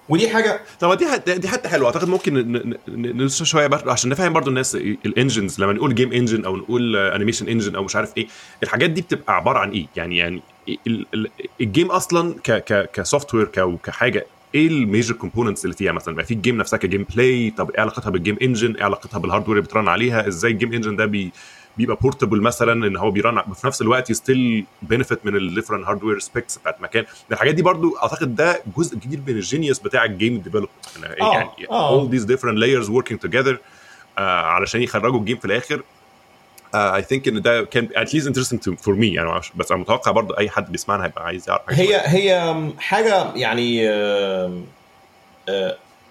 ودي 0.08 0.28
حاجة 0.28 0.60
طب 0.80 0.98
دي 0.98 1.06
حت- 1.06 1.30
دي 1.30 1.48
حتى 1.48 1.68
حلوة. 1.68 1.86
أعتقد 1.86 2.08
ممكن 2.08 2.34
ن- 2.34 2.52
ن- 2.56 2.74
ن- 2.88 3.06
ندرس 3.16 3.42
شوية 3.42 3.70
عشان 3.86 4.10
نفهم 4.10 4.32
برضه 4.32 4.48
الناس 4.48 4.74
ال 4.74 4.85
engines 4.85 5.60
لما 5.60 5.72
نقول 5.72 5.94
game 5.94 6.12
engine 6.12 6.44
أو 6.44 6.56
نقول 6.56 6.96
animation 6.96 7.48
engine 7.48 7.76
أو 7.76 7.84
مش 7.84 7.96
عارف 7.96 8.16
إيه 8.16 8.26
الحاجات 8.62 8.90
دي 8.90 9.00
بتبقى 9.00 9.36
عبارة 9.36 9.58
عن 9.58 9.70
إيه؟ 9.70 9.86
يعني 9.96 10.16
يعني 10.16 10.42
ال- 10.86 11.06
ال- 11.14 11.30
ال 11.60 11.66
game 11.66 11.90
أصلا 11.90 12.34
ك 12.44 12.50
ك 12.52 12.90
ك 12.92 13.34
software 13.34 13.50
كحاجه 13.84 14.26
إيه 14.54 14.66
ال 14.66 14.74
major 14.74 15.14
components 15.14 15.64
اللي 15.64 15.76
فيها 15.76 15.92
مثلا؟ 15.92 16.14
بقى 16.14 16.24
في 16.24 16.34
ال 16.34 16.39
game 16.39 16.56
نفسها 16.58 16.76
ك 16.76 17.06
gameplay 17.14 17.50
طب 17.58 17.70
إيه 17.70 17.80
علاقتها 17.80 18.10
بال 18.10 18.19
game 18.19 18.36
engine 18.42 18.74
إيه 18.76 18.84
علاقتها 18.84 19.18
بال 19.18 19.26
hardware 19.26 19.58
اللي 19.58 19.68
بت 19.68 19.76
run 19.76 19.88
عليها؟ 19.88 20.28
إزاي 20.28 20.50
ال 20.50 20.55
game 20.55 20.72
engine 20.72 20.96
ده 20.96 21.04
بي 21.06 21.32
بيبقى 21.76 21.96
portable 22.00 22.40
مثلا 22.42 22.86
إن 22.86 22.96
هو 22.96 23.10
بي 23.10 23.23
run 23.23 23.42
في 23.54 23.66
نفس 23.66 23.82
الوقت 23.82 24.12
still 24.12 24.64
benefit 24.82 25.26
من 25.26 25.36
ال 25.36 25.41
different 25.41 25.86
hardware 25.86 26.18
specs 26.18 26.58
بتاعت 26.58 26.80
مكان. 26.82 27.04
الحاجات 27.32 27.54
دي 27.54 27.62
برضو 27.62 27.96
أعتقد 28.02 28.34
ده 28.36 28.62
جزء 28.76 28.98
كبير 28.98 29.20
من 29.26 29.34
ال 29.34 29.41
genius 29.41 29.78
بتاع 29.78 30.04
ال 30.04 30.11
game 30.11 30.38
development 30.38 30.70
آه، 31.20 31.32
يعني 31.32 31.48
آه. 31.70 32.06
all 32.06 32.10
these 32.10 32.24
different 32.24 32.58
layers 32.58 32.88
working 32.90 33.28
together 33.28 33.54
uh, 33.54 34.20
علشان 34.20 34.82
يخرجوا 34.82 35.20
ال 35.20 35.23
game 35.23 35.36
في 35.38 35.44
الآخر. 35.44 35.78
uh, 35.78 37.02
I 37.02 37.02
think 37.06 37.28
إن 37.28 37.42
ده 37.42 37.64
كان 37.64 37.88
at 37.88 38.08
least 38.08 38.26
interesting 38.26 38.58
to, 38.58 38.72
for 38.84 38.94
me. 38.96 39.04
يعني 39.04 39.40
بس 39.56 39.72
أنا 39.72 39.80
متوقع 39.80 40.10
برضو 40.12 40.34
أي 40.34 40.50
حد 40.50 40.72
بيسمعنا 40.72 41.04
هيبقى 41.04 41.24
عايز 41.24 41.48
يعرف 41.48 41.62
هي 41.68 42.00
هي 42.04 42.54
حاجة 42.78 43.34
يعني 43.34 43.88
آم، 43.88 44.66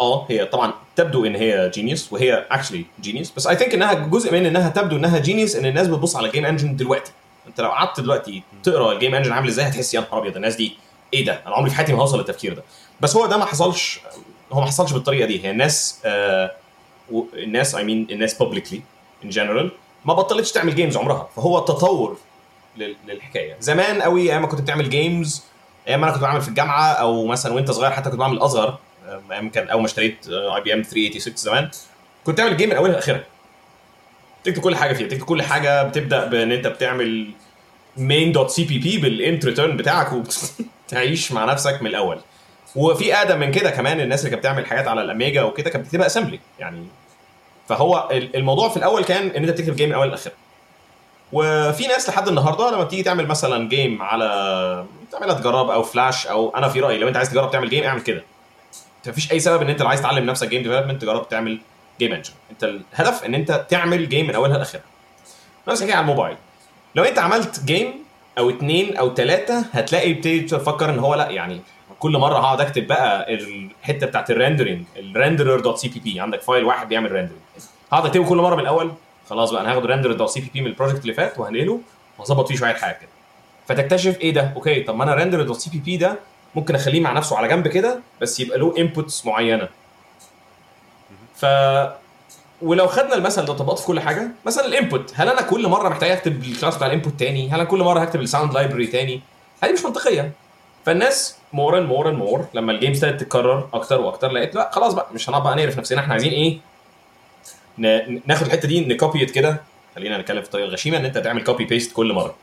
آه 0.03 0.25
هي 0.29 0.45
طبعا 0.45 0.73
تبدو 0.95 1.25
إن 1.25 1.35
هي 1.35 1.71
genius 1.73 2.13
وهي 2.13 2.45
actually 2.51 2.85
genius 3.01 3.31
بس 3.37 3.47
I 3.47 3.55
think 3.55 3.73
إنها 3.73 3.93
جزء 3.93 4.33
من 4.33 4.45
إنها 4.45 4.69
تبدو 4.69 4.95
إنها 4.95 5.19
genius 5.19 5.55
إن 5.55 5.65
الناس 5.65 5.87
بتبص 5.87 6.15
على 6.15 6.27
ال 6.27 6.31
game 6.31 6.45
engine 6.45 6.75
دلوقتي. 6.75 7.11
أنت 7.47 7.61
لو 7.61 7.69
قعدت 7.69 7.99
دلوقتي 7.99 8.43
تقرأ 8.63 8.91
ال 8.93 8.98
game 8.98 9.15
engine 9.15 9.31
عامل 9.31 9.47
إزاي 9.47 9.65
هتحس 9.67 9.93
يا 9.93 9.99
نهار 9.99 10.17
أبيض 10.21 10.35
الناس 10.35 10.55
دي 10.55 10.77
إيه 11.13 11.25
ده؟ 11.25 11.41
أنا 11.47 11.55
عمري 11.55 11.69
في 11.69 11.75
حياتي 11.75 11.93
ما 11.93 12.01
هوصل 12.01 12.17
للتفكير 12.17 12.53
ده. 12.53 12.63
بس 13.01 13.15
هو 13.15 13.25
ده 13.25 13.37
ما 13.37 13.45
حصلش 13.45 13.99
هو 14.51 14.59
ما 14.59 14.65
حصلش 14.67 14.91
بالطريقة 14.93 15.27
دي. 15.27 15.45
هي 15.45 15.51
الناس 15.51 15.99
آه 16.05 16.51
الناس 17.33 17.75
I 17.75 17.83
mean 17.83 18.07
الناس 18.11 18.33
publicly 18.33 18.81
in 19.23 19.29
general 19.29 19.71
ما 20.05 20.13
بطلتش 20.13 20.51
تعمل 20.51 20.75
games 20.75 20.97
عمرها. 20.97 21.29
فهو 21.35 21.59
تطور 21.59 22.17
لل- 22.77 22.95
للحكاية. 23.07 23.55
زمان 23.59 24.01
قوي 24.01 24.31
أيام 24.31 24.41
ما 24.41 24.47
كنت 24.47 24.61
بتعمل 24.61 24.89
games 24.89 25.43
أيام 25.87 25.99
ما 26.01 26.05
أنا 26.05 26.13
كنت 26.13 26.23
بعمل 26.23 26.41
في 26.41 26.47
الجامعة 26.47 26.83
أو 26.91 27.25
مثلا 27.25 27.53
وأنت 27.53 27.71
صغير 27.71 27.91
حتى 27.91 28.09
كنت 28.09 28.19
بعمل 28.19 28.37
أصغر 28.37 28.77
أيام 29.31 29.49
كان 29.49 29.69
أول 29.69 29.81
ما 29.81 29.85
اشتريت 29.87 30.27
IBM 30.29 30.81
386 30.81 31.35
زمان 31.37 31.69
كنت 32.23 32.37
تعمل 32.37 32.57
game 32.57 32.69
من 32.69 32.75
أولها 32.75 32.93
لآخرها. 32.93 33.23
تكتب 34.43 34.61
كل 34.61 34.75
حاجة 34.75 34.93
فيها 34.93 35.07
تكتب 35.07 35.23
كل 35.25 35.41
حاجة 35.41 35.83
بتبدأ 35.83 36.25
بإن 36.25 36.51
أنت 36.51 36.67
بتعمل 36.67 37.27
main.cpp 37.97 39.01
بال 39.01 39.19
int 39.19 39.45
return 39.45 39.77
بتاعك 39.77 40.09
وتعيش 40.13 41.31
مع 41.35 41.45
نفسك 41.45 41.81
من 41.81 41.87
الأول. 41.87 42.19
وفي 42.75 43.15
أقدم 43.15 43.39
من 43.39 43.51
كده 43.51 43.69
كمان 43.69 43.99
الناس 43.99 44.19
اللي 44.19 44.29
كانت 44.29 44.39
بتعمل 44.43 44.65
حاجات 44.65 44.87
على 44.87 45.01
ال 45.01 45.08
Amiga 45.08 45.43
وكده 45.43 45.69
كانت 45.69 45.85
بتكتبها 45.85 46.05
assembly 46.05 46.39
يعني. 46.59 46.85
فهو 47.69 48.09
ال- 48.11 48.35
الموضوع 48.35 48.69
في 48.69 48.77
الأول 48.77 49.03
كان 49.03 49.27
إن 49.27 49.43
أنت 49.43 49.49
بتكتب 49.49 49.75
game 49.75 49.89
من 49.89 49.95
أول 49.95 50.09
لاخر 50.09 50.31
وفي 51.33 51.87
ناس 51.87 52.09
لحد 52.09 52.27
النهارده 52.27 52.71
لما 52.71 52.83
بتيجي 52.83 53.03
تعمل 53.03 53.27
مثلا 53.27 53.69
game 53.69 54.01
على 54.01 54.85
تعملها 55.11 55.33
تجرب 55.35 55.69
أو 55.69 55.83
فلاش 55.83 56.27
أو 56.27 56.57
أنا 56.57 56.67
في 56.67 56.79
رأيي 56.79 56.97
لو 56.97 57.07
أنت 57.07 57.17
عايز 57.17 57.29
تجرب 57.29 57.51
تعمل 57.51 57.69
game 57.69 57.83
اعمل 57.83 58.01
كده. 58.01 58.23
مفيش 59.07 59.31
أي 59.31 59.39
سبب 59.39 59.61
إن 59.61 59.69
أنت 59.69 59.81
عايز 59.81 60.01
تعلم 60.01 60.25
نفسك 60.25 60.47
game 60.47 60.63
development 60.63 61.01
تجرب 61.01 61.29
تعمل 61.29 61.59
game 61.99 62.13
engine 62.13 62.31
أنت 62.51 62.63
الهدف 62.63 63.23
إن 63.23 63.35
أنت 63.35 63.65
تعمل 63.69 64.09
game 64.09 64.27
من 64.27 64.35
أولها 64.35 64.57
لآخرها. 64.57 64.83
نفس 65.67 65.81
الحكاية 65.81 65.95
على 65.95 66.03
الموبايل. 66.03 66.37
لو 66.95 67.03
أنت 67.03 67.19
عملت 67.19 67.63
game 67.65 67.93
أو 68.37 68.49
اتنين 68.49 68.97
أو 68.97 69.09
تلاتة 69.09 69.59
هتلاقي 69.73 70.13
بتبتدي 70.13 70.39
تفكر 70.39 70.89
إن 70.89 70.99
هو 70.99 71.15
لأ 71.15 71.29
يعني 71.29 71.61
كل 71.99 72.17
مرة 72.17 72.39
هقعد 72.39 72.61
أكتب 72.61 72.87
بقى 72.87 73.33
الحتة 73.33 74.07
بتاعت 74.07 74.31
ال 74.31 74.83
rendering 74.97 75.59
ال 75.59 75.77
renderer 75.77 75.89
dot 75.89 75.99
cpp 75.99 76.19
عندك 76.19 76.41
file 76.41 76.63
واحد 76.63 76.89
بيعمل 76.89 77.11
rendering 77.11 77.39
هقعد 77.91 78.05
أكتبه 78.05 78.29
كل 78.29 78.37
مرة 78.37 78.55
من 78.55 78.61
الأول. 78.61 78.91
خلاص 79.29 79.51
بقى 79.51 79.61
أنا 79.61 79.71
هاخد 79.71 79.85
render 79.85 80.11
dot 80.13 80.29
cpp 80.29 80.61
من 80.61 80.67
ال 80.67 80.71
project 80.72 81.01
اللي 81.01 81.13
فات 81.13 81.39
وهنقله 81.39 81.79
وهظبط 82.19 82.47
فيه 82.47 82.55
شوية 82.55 82.73
حاجات 82.73 82.99
كده. 82.99 83.09
فتكتشف 83.67 84.21
إيه 84.21 84.33
ده؟ 84.33 84.53
okay 84.55 84.81
طب 84.83 84.95
ما 84.95 85.03
أنا 85.03 85.13
render 85.15 85.41
dot 85.41 85.57
cpp 85.59 85.97
ده 85.97 86.19
ممكن 86.55 86.75
اخليه 86.75 87.01
مع 87.01 87.11
نفسه 87.13 87.37
على 87.37 87.47
جنب 87.47 87.67
كده 87.67 87.99
بس 88.21 88.39
يبقى 88.39 88.57
له 88.59 88.73
inputs 88.77 89.25
معينة. 89.25 89.69
ف 91.35 91.45
ولو 92.61 92.87
خدنا 92.87 93.15
المثل 93.15 93.45
ده 93.45 93.53
طبقته 93.53 93.81
في 93.81 93.87
كل 93.87 93.99
حاجة 93.99 94.27
مثلا 94.45 94.65
ال 94.65 94.73
input 94.73 95.11
هل 95.15 95.29
أنا 95.29 95.41
كل 95.41 95.67
مرة 95.67 95.89
محتاج 95.89 96.11
أكتب 96.11 96.43
ال 96.43 96.49
class 96.49 96.75
بتاع 96.75 96.87
ال 96.87 96.93
input 96.93 97.19
تاني؟ 97.19 97.49
هل 97.49 97.53
أنا 97.53 97.63
كل 97.63 97.79
مرة 97.83 97.99
هكتب 97.99 98.21
ال 98.21 98.26
sound 98.26 98.53
library 98.53 98.87
تاني؟ 98.87 99.21
هذه 99.63 99.71
مش 99.73 99.85
منطقية. 99.85 100.31
فالناس 100.85 101.37
more 101.53 101.77
and 101.77 101.87
more 101.87 102.09
and 102.09 102.17
more 102.17 102.45
لما 102.53 102.71
ال 102.71 102.76
games 102.76 103.03
ابتدت 103.03 103.21
تتكرر 103.21 103.69
أكتر 103.73 104.01
وأكتر 104.01 104.31
لقيت 104.31 104.55
لا 104.55 104.71
خلاص 104.73 104.93
بقى 104.93 105.07
مش 105.13 105.29
هنقعد 105.29 105.43
بقى 105.43 105.55
نعرف 105.55 105.77
نفسنا. 105.77 106.01
إحنا 106.01 106.13
عايزين 106.13 106.31
إيه؟ 106.31 106.57
ناخد 108.25 108.45
الحتة 108.45 108.67
دي 108.67 108.85
ن 108.85 108.92
copy 108.92 109.18
it 109.18 109.31
كده. 109.31 109.61
خلينا 109.95 110.17
نتكلم 110.17 110.41
في 110.41 110.45
الطريقة 110.47 110.65
الغشيمه 110.67 110.97
إن 110.97 111.05
أنت 111.05 111.17
تعمل 111.17 111.43
copy 111.43 111.65
paste 111.65 111.93
كل 111.93 112.13
مرة. 112.13 112.35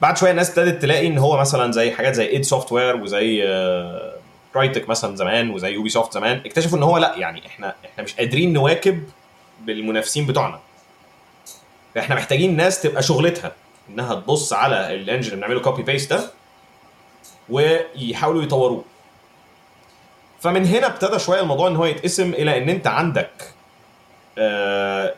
بعد 0.00 0.16
شوية 0.18 0.30
الناس 0.30 0.48
ابتدت 0.58 0.82
تلاقي 0.82 1.06
إن 1.06 1.18
هو 1.18 1.36
مثلا 1.36 1.72
زي 1.72 1.90
حاجات 1.90 2.14
زي 2.14 2.26
id 2.26 2.42
Software 2.44 2.96
وزي 2.96 3.42
Crytek 4.56 4.88
مثلا 4.88 5.16
زمان 5.16 5.50
وزي 5.50 5.72
Ubisoft 5.72 6.12
زمان 6.12 6.42
اكتشفوا 6.46 6.78
إن 6.78 6.82
هو 6.82 6.98
لأ 6.98 7.14
يعني 7.16 7.46
إحنا 7.46 7.74
إحنا 7.84 8.04
مش 8.04 8.14
قادرين 8.14 8.52
نواكب 8.52 9.08
بالمنافسين 9.60 10.26
بتوعنا. 10.26 10.60
فإحنا 11.94 12.14
محتاجين 12.14 12.56
ناس 12.56 12.82
تبقى 12.82 13.02
شغلتها 13.02 13.52
إنها 13.90 14.14
تبص 14.14 14.52
على 14.52 14.94
ال 14.94 14.99
engine 14.99 15.26
اللي 15.26 15.36
بنعمله 15.36 15.60
copy 15.60 15.82
paste 15.82 16.12
ده 16.12 16.30
ويحاولوا 17.48 18.42
يطوروه. 18.42 18.84
فمن 20.40 20.66
هنا 20.66 20.86
ابتدى 20.86 21.18
شوية 21.18 21.40
الموضوع 21.40 21.68
إن 21.68 21.76
هو 21.76 21.84
يتقسم 21.84 22.30
إلى 22.32 22.58
إن 22.62 22.68
أنت 22.68 22.86
عندك 22.86 23.30
آه 24.38 25.14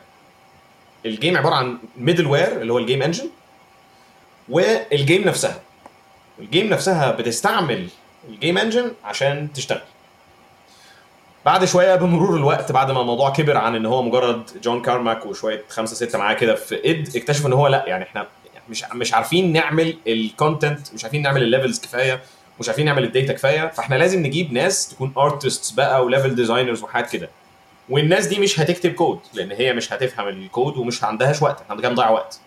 ال 1.05 1.11
game 1.11 1.37
عبارة 1.37 1.55
عن 1.55 1.77
middleware 1.97 2.61
اللي 2.61 2.73
هو 2.73 2.77
ال 2.77 2.82
game 2.82 3.01
engine 3.03 3.29
وال 4.49 4.73
game 4.73 5.21
نفسها. 5.27 5.59
ال 6.39 6.45
game 6.45 6.69
نفسها 6.69 7.11
بتستعمل 7.11 7.87
ال 8.29 8.35
game 8.35 8.57
engine 8.57 8.91
عشان 9.03 9.53
تشتغل. 9.53 9.81
بعد 11.45 11.65
شوية 11.65 11.95
بمرور 11.95 12.37
الوقت 12.37 12.71
بعد 12.71 12.91
ما 12.91 13.01
الموضوع 13.01 13.29
كبر 13.29 13.57
عن 13.57 13.75
إن 13.75 13.85
هو 13.85 14.01
مجرد 14.03 14.43
John 14.63 14.81
Carmack 14.81 15.25
وشوية 15.25 15.63
خمسة 15.69 15.95
ستة 15.95 16.17
معاه 16.19 16.33
كده 16.33 16.55
في 16.55 16.83
id 16.85 17.15
اكتشفوا 17.15 17.47
إن 17.47 17.53
هو 17.53 17.67
لأ 17.67 17.83
يعني 17.87 18.03
إحنا 18.03 18.27
مش 18.69 18.83
مش 18.93 19.13
عارفين 19.13 19.53
نعمل 19.53 19.97
ال 20.07 20.18
content 20.18 20.93
مش 20.93 21.03
عارفين 21.03 21.21
نعمل 21.21 21.43
ال 21.43 21.48
levels 21.48 21.79
كفاية 21.79 22.21
مش 22.59 22.67
عارفين 22.69 22.85
نعمل 22.85 23.03
ال 23.03 23.09
data 23.09 23.33
كفاية 23.33 23.67
فإحنا 23.67 23.95
لازم 23.95 24.19
نجيب 24.19 24.53
ناس 24.53 24.89
تكون 24.89 25.13
artists 25.17 25.71
بقى 25.71 26.05
و 26.05 26.10
level 26.10 26.35
designers 26.35 26.83
وحاجات 26.83 27.09
كده. 27.09 27.29
والناس 27.89 28.27
دي 28.27 28.39
مش 28.39 28.59
هتكتب 28.59 28.93
كود 28.93 29.19
لأن 29.33 29.51
هي 29.51 29.73
مش 29.73 29.93
هتفهم 29.93 30.27
الكود 30.27 30.77
ومش 30.77 31.03
عندهاش 31.03 31.41
وقت 31.41 31.61
إحنا 31.61 31.75
كده 31.75 31.89
بنضيع 31.89 32.09
وقت. 32.09 32.39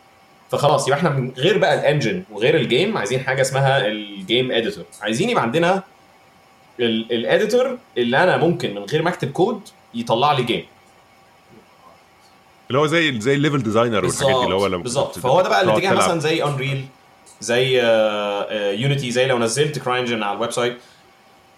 فخلاص 0.53 0.88
يبقى 0.88 0.98
إحنا 0.98 1.11
من 1.11 1.32
غير 1.36 1.59
بقى 1.59 1.74
ال 1.74 1.81
engine 1.81 2.22
وغير 2.30 2.57
ال 2.56 2.65
game 2.65 2.98
عايزين 2.98 3.20
حاجة 3.20 3.40
اسمها 3.40 3.86
ال 3.86 4.00
game 4.00 4.52
editor 4.52 4.84
عايزين 5.03 5.30
يبقى 5.30 5.42
عندنا 5.42 5.82
ال 6.80 6.94
editor 6.94 7.78
اللي 7.98 8.22
أنا 8.22 8.36
ممكن 8.36 8.74
من 8.74 8.82
غير 8.84 9.03
ما 9.03 9.11
أكتب 9.11 9.32
كود 9.32 9.61
يطلع 9.94 10.32
لي 10.32 10.42
game 10.42 10.66
اللي 12.68 12.78
هو 12.80 12.86
زي 12.86 13.20
زي 13.20 13.34
ال 13.34 13.39
level 13.39 13.62
designer 13.62 14.04
والحاجات 14.05 14.36
دي 14.36 14.44
اللي 14.44 14.55
هو 14.55 14.78
بالظبط 14.78 15.18
فهو 15.18 15.40
ده 15.40 15.48
بقى 15.48 15.62
الاتجاه 15.64 15.90
تلعب. 15.90 16.05
مثلا 16.05 16.20
زي 16.20 16.44
Unreal 16.44 16.84
زي 17.40 17.78
Unity 18.82 19.10
زي 19.11 19.26
لو 19.26 19.38
نزلت 19.38 19.78
CryEngine 19.78 20.22
على 20.22 20.36
ال 20.36 20.50
website. 20.50 20.76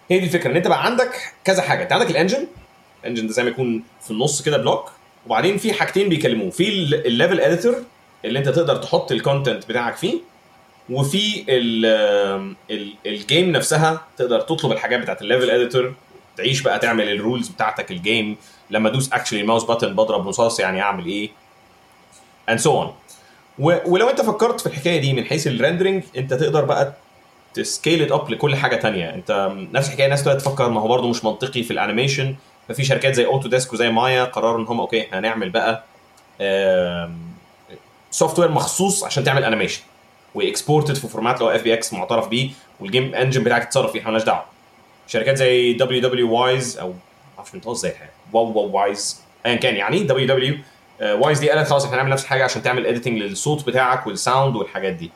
هي 0.09 0.19
دي 0.19 0.25
الفكرة 0.25 0.51
إن 0.51 0.55
أنت 0.55 0.67
بقى 0.67 0.85
عندك 0.85 1.33
كذا 1.43 1.61
حاجة. 1.61 1.83
أنت 1.83 1.93
عندك 1.93 2.11
ال 2.11 2.16
engine 2.16 2.47
ال 3.03 3.06
engine 3.06 3.27
ده 3.27 3.33
زي 3.33 3.43
ما 3.43 3.49
يكون 3.49 3.83
في 4.01 4.11
النص 4.11 4.41
كده 4.41 4.57
block 4.57 4.91
وبعدين 5.25 5.57
في 5.57 5.73
حاجتين 5.73 6.09
بيكلموه. 6.09 6.49
في 6.49 6.69
ال 7.07 7.12
level 7.12 7.39
editor 7.39 7.75
اللي 8.25 8.39
انت 8.39 8.49
تقدر 8.49 8.75
تحط 8.75 9.11
ال 9.11 9.18
content 9.18 9.69
بتاعك 9.69 9.95
فيه 9.95 10.17
وفي 10.89 11.45
ال- 11.49 12.55
ال- 12.71 12.93
ال 13.05 13.14
game 13.14 13.51
نفسها 13.51 14.01
تقدر 14.17 14.41
تطلب 14.41 14.71
الحاجات 14.71 14.99
بتاعت 14.99 15.21
ال 15.21 15.26
level 15.26 15.49
editor 15.49 15.93
تعيش 16.37 16.61
بقى 16.61 16.79
تعمل 16.79 17.09
ال 17.11 17.17
rules 17.17 17.47
بتاعتك 17.47 17.91
ال 17.91 18.00
game 18.00 18.37
لما 18.69 18.89
ادوس 18.89 19.13
actually 19.13 19.41
ال 19.41 19.45
mouse 19.45 19.63
button 19.63 19.95
بضرب 19.95 20.27
رصاص 20.27 20.59
يعني 20.59 20.81
أعمل 20.81 21.05
إيه؟ 21.05 21.29
and 22.51 22.59
so 22.59 22.67
on. 22.67 22.87
و- 23.59 23.79
ولو 23.85 24.09
انت 24.09 24.21
فكرت 24.21 24.59
في 24.61 24.67
الحكاية 24.67 25.01
دي 25.01 25.13
من 25.13 25.25
حيث 25.25 25.47
ال 25.47 25.53
rendering 25.53 26.03
انت 26.17 26.33
تقدر 26.33 26.65
بقى 26.65 26.93
ت 27.53 27.61
scale 27.61 28.01
it 28.01 28.11
up 28.11 28.29
لكل 28.29 28.55
حاجة 28.55 28.75
تانية. 28.75 29.13
انت 29.13 29.51
نفس 29.73 29.87
الحكاية 29.87 30.05
الناس 30.05 30.23
تبدا 30.23 30.37
تفكر 30.39 30.69
ما 30.69 30.81
هو 30.81 30.87
برضه 30.87 31.09
مش 31.09 31.25
منطقي 31.25 31.63
في 31.63 31.71
ال 31.71 31.77
animation 31.77 32.35
ففي 32.67 32.83
شركات 32.83 33.13
زي 33.13 33.25
Autodesk 33.25 33.73
وزي 33.73 33.91
مايا 33.91 34.23
قرروا 34.23 34.59
إن 34.61 34.65
هم 34.67 34.79
okay 34.79 35.07
هنعمل 35.13 35.49
بقى 35.49 35.83
software 38.15 38.51
مخصوص 38.51 39.03
عشان 39.03 39.23
تعمل 39.23 39.43
animation 39.43 39.81
و 40.35 40.42
exported 40.42 40.95
في 40.95 41.07
format 41.07 41.41
لو 41.41 41.49
FBX 41.49 41.93
معترف 41.93 42.27
بيه 42.27 42.49
وال 42.79 42.91
game 42.91 43.15
engine 43.15 43.43
بتاعك 43.43 43.63
تتصرف 43.63 43.91
فيه 43.91 43.99
إحنا 43.99 44.11
مالناش 44.11 44.25
دعوة. 44.27 44.45
شركات 45.07 45.37
زي 45.37 45.73
دبليو 45.73 46.01
دبليو 46.01 46.33
وايز 46.33 46.77
أو 46.77 46.87
ما 46.87 46.95
أعرفش 47.37 47.51
بنطقها 47.51 47.71
إزاي 47.71 47.91
الحقيقة. 47.91 48.11
واو 48.33 48.45
واو 48.45 48.71
Wise 48.71 49.21
ايا 49.45 49.55
كان 49.55 49.75
يعني 49.75 49.99
WW 49.99 50.57
Wise 51.01 51.39
دي 51.39 51.49
قالت 51.49 51.69
خلاص 51.69 51.85
إحنا 51.85 51.95
هنعمل 51.95 52.09
نفس 52.09 52.23
الحاجة 52.23 52.43
عشان 52.43 52.63
تعمل 52.63 52.85
editing 52.85 53.17
للصوت 53.17 53.67
بتاعك 53.67 54.07
وال 54.07 54.21
sound 54.21 54.55
والحاجات 54.55 54.93
دي. 54.93 55.11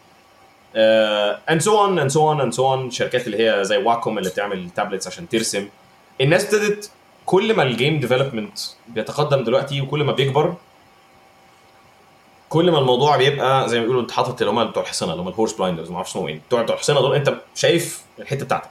and 0.76 1.62
so 1.62 1.82
on 1.82 2.00
and 2.00 2.10
so 2.10 2.30
on 2.30 2.42
and 2.42 2.54
so 2.54 2.74
on 2.74 2.92
شركات 2.92 3.28
اللي 3.28 3.50
هي 3.50 3.64
زي 3.64 3.78
Wacom 3.78 4.18
اللي 4.18 4.30
بتعمل 4.30 4.70
tablets 4.70 5.08
عشان 5.08 5.30
ترسم. 5.30 5.68
الناس 6.22 6.46
ابتدت 6.46 6.92
كل 7.26 7.54
ما 7.54 7.64
ال 7.64 7.71
game 7.71 8.00
development 8.00 8.60
بيتقدم 8.88 9.44
دلوقتي 9.44 9.82
وكل 9.82 10.04
ما 10.04 10.12
بيكبر 10.12 10.56
كل 12.50 12.72
ما 12.72 12.80
الموضوع 12.80 13.18
بيبقى 13.18 13.70
زي 13.70 13.78
ما 13.78 13.82
بيقولوا 13.84 14.02
انت 14.02 14.12
حاطط 14.12 14.42
اللي 14.42 14.52
هم 14.54 14.64
بتوع 14.66 14.84
الحصانة 14.84 15.12
اللي 15.12 15.24
هم 15.24 15.28
ال 15.28 15.32
horse 15.32 15.54
blinders 15.54 15.90
ما 15.90 15.96
أعرفش 15.96 16.12
اسمهم 16.12 16.28
إيه 16.28 16.40
بتوع 16.48 16.62
بتوع 16.62 16.76
الحصانة 16.76 17.02
دول 17.02 17.16
أنت 17.16 17.34
شايف 17.56 18.02
الحتة 18.20 18.46
بتاعتك. 18.46 18.70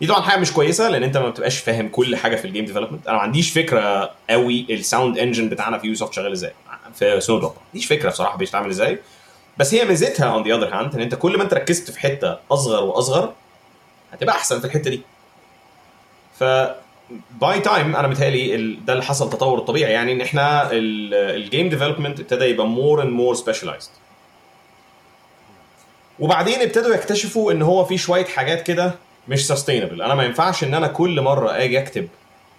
دي 0.00 0.06
طبعا 0.06 0.20
حاجة 0.22 0.40
مش 0.40 0.52
كويسة 0.52 0.88
لأن 0.88 1.02
أنت 1.02 1.16
ما 1.16 1.28
بتبقاش 1.28 1.58
فاهم 1.58 1.88
كل 1.88 2.16
حاجة 2.16 2.36
في 2.36 2.44
ال 2.44 2.48
game 2.48 2.64
development 2.64 3.06
أنا 3.06 3.16
ما 3.16 3.22
عنديش 3.22 3.50
فكرة 3.50 4.10
قوي 4.30 4.66
ال 4.70 4.78
sound 4.78 5.18
engine 5.18 5.48
بتاعنا 5.48 5.78
في 5.78 5.86
Ubisoft 5.86 6.12
شغال 6.12 6.32
إزاي 6.32 6.52
في 6.94 7.20
Snow 7.20 7.38
ما 7.38 7.52
عنديش 7.66 7.86
فكرة 7.86 8.10
بصراحة 8.10 8.36
بيشتغل 8.36 8.68
إزاي. 8.70 8.98
بس 9.58 9.74
هي 9.74 9.84
ميزتها 9.84 10.26
on 10.26 10.42
the 10.48 10.54
other 10.54 10.74
hand 10.74 10.94
إن 10.94 11.00
أنت 11.00 11.14
كل 11.14 11.36
ما 11.36 11.42
أنت 11.44 11.54
ركزت 11.54 11.90
في 11.90 12.00
حتة 12.00 12.36
أصغر 12.50 12.84
وأصغر 12.84 13.32
هتبقى 14.12 14.34
أحسن 14.34 14.60
في 14.60 14.64
الحتة 14.64 14.90
دي. 14.90 15.00
ف 16.38 16.44
by 17.40 17.60
time 17.60 17.96
أنا 17.96 18.08
متهيألي 18.08 18.76
ده 18.86 18.92
اللي 18.92 19.04
حصل 19.04 19.30
تطور 19.30 19.58
الطبيعي 19.58 19.92
يعني 19.92 20.12
إن 20.12 20.20
إحنا 20.20 20.68
ال 20.72 20.91
game 20.91 21.68
development 21.68 22.20
ابتدى 22.20 22.44
يبقى 22.44 22.66
more 22.66 23.02
and 23.02 23.10
more 23.10 23.34
specialized 23.34 23.90
وبعدين 26.20 26.60
ابتدوا 26.60 26.94
يكتشفوا 26.94 27.52
إن 27.52 27.62
هو 27.62 27.84
في 27.84 27.98
شوية 27.98 28.24
حاجات 28.24 28.62
كده 28.62 28.94
مش 29.28 29.46
sustainable 29.46 30.02
أنا 30.02 30.14
ما 30.14 30.24
ينفعش 30.24 30.64
إن 30.64 30.74
أنا 30.74 30.86
كل 30.86 31.20
مرة 31.20 31.50
آجي 31.56 31.78
أكتب 31.78 32.08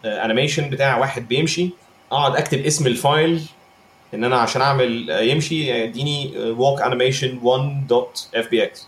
animation 0.05 0.69
بتاع 0.69 0.97
واحد 0.97 1.27
بيمشي 1.27 1.69
أقعد 2.11 2.35
أكتب 2.35 2.65
اسم 2.65 2.87
ال 2.87 2.98
file 2.98 3.41
إن 4.13 4.23
أنا 4.23 4.37
عشان 4.37 4.61
أعمل 4.61 5.11
آه، 5.11 5.19
يمشي 5.21 5.69
يديني 5.83 6.31
walk 6.57 6.79
animation 6.81 7.45
1.fbx 7.45 8.79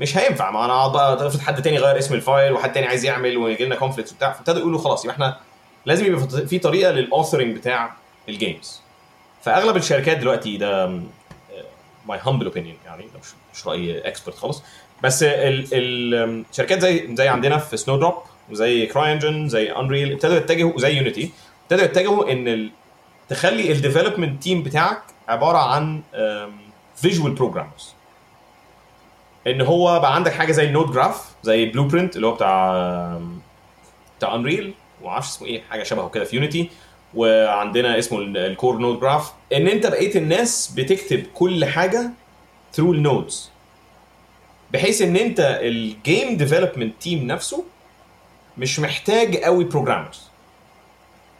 مش 0.00 0.16
هينفع. 0.18 0.50
ما 0.50 0.64
أنا 0.64 0.86
افرض 1.26 1.40
حد 1.40 1.62
تاني 1.62 1.78
غير 1.78 1.98
اسم 1.98 2.14
ال 2.14 2.22
file 2.22 2.52
وحد 2.52 2.72
تاني 2.72 2.86
عايز 2.86 3.04
يعمل 3.04 3.36
ويجي 3.36 3.64
لنا 3.64 3.74
conflict 3.76 4.12
وبتاع. 4.12 4.32
فابتدوا 4.32 4.58
يقولوا 4.60 4.78
خلاص 4.78 5.04
يبقى 5.04 5.14
إحنا 5.14 5.36
لازم 5.86 6.06
يبقى 6.06 6.46
في 6.46 6.58
طريقة 6.58 6.90
لل 6.92 7.04
authoring 7.04 7.56
بتاع 7.56 7.92
ال 8.28 8.37
games 8.37 8.80
فأغلب 9.42 9.76
الشركات 9.76 10.16
دلوقتي 10.18 10.56
ده 10.56 10.86
my 12.06 12.18
humble 12.22 12.46
opinion 12.46 12.76
يعني 12.86 13.02
ده 13.02 13.20
مش 13.22 13.28
مش 13.54 13.66
رأي 13.66 13.98
expert 14.08 14.36
خالص. 14.36 14.62
بس 15.02 15.22
ال- 15.22 15.66
ال- 15.72 16.44
الشركات 16.50 16.78
زي 16.80 17.08
زي 17.16 17.28
عندنا 17.28 17.58
في 17.58 17.76
Snowdrop 17.76 18.14
وزي 18.50 18.86
CryEngine 18.86 19.48
زي 19.48 19.72
Unreal 19.72 20.12
ابتدوا 20.12 20.36
يتجهوا 20.36 20.72
زي 20.80 20.96
Unity 20.96 21.30
ابتدوا 21.62 21.84
يتجهوا 21.84 22.32
إن. 22.32 22.70
تخلي 23.28 23.72
ال 23.72 23.78
development 23.78 24.42
team 24.42 24.62
بتاعك 24.62 25.02
عبارة 25.28 25.58
عن 25.58 26.00
visual 26.96 27.32
programmers 27.32 27.94
إن 29.46 29.60
هو 29.60 30.00
بقى 30.00 30.14
عندك 30.14 30.32
حاجة 30.32 30.52
زي 30.52 30.64
ال 30.64 30.70
node 30.70 30.92
graph 30.92 31.24
زي 31.42 31.64
Blueprint 31.66 32.16
اللي 32.16 32.26
هو 32.26 32.32
بتاع 32.34 33.20
بتاع 34.18 34.34
Unreal 34.34 34.74
وما 35.02 35.10
أعرفش 35.12 35.28
اسمه 35.28 35.48
إيه 35.48 35.62
حاجة 35.70 35.82
شبهه 35.82 36.08
كده 36.08 36.24
في 36.24 36.36
Unity 36.36 36.70
وعندنا 37.14 37.98
اسمه 37.98 38.18
ال 38.18 38.30
core 38.30 38.78
node 38.78 39.00
graph 39.00 39.32
إن 39.52 39.68
أنت 39.68 39.86
بقيت 39.86 40.16
الناس 40.16 40.72
بتكتب 40.76 41.22
كل 41.34 41.64
حاجة 41.64 42.10
through 42.72 42.92
ال 42.92 43.02
nodes 43.02 43.50
بحيث 44.70 45.02
إن 45.02 45.16
أنت 45.16 45.40
ال 45.62 45.77
game 45.77 46.36
development 46.36 46.94
team 47.02 47.26
نفسه 47.26 47.64
مش 48.58 48.80
محتاج 48.80 49.36
قوي 49.36 49.64
programmers 49.64 50.22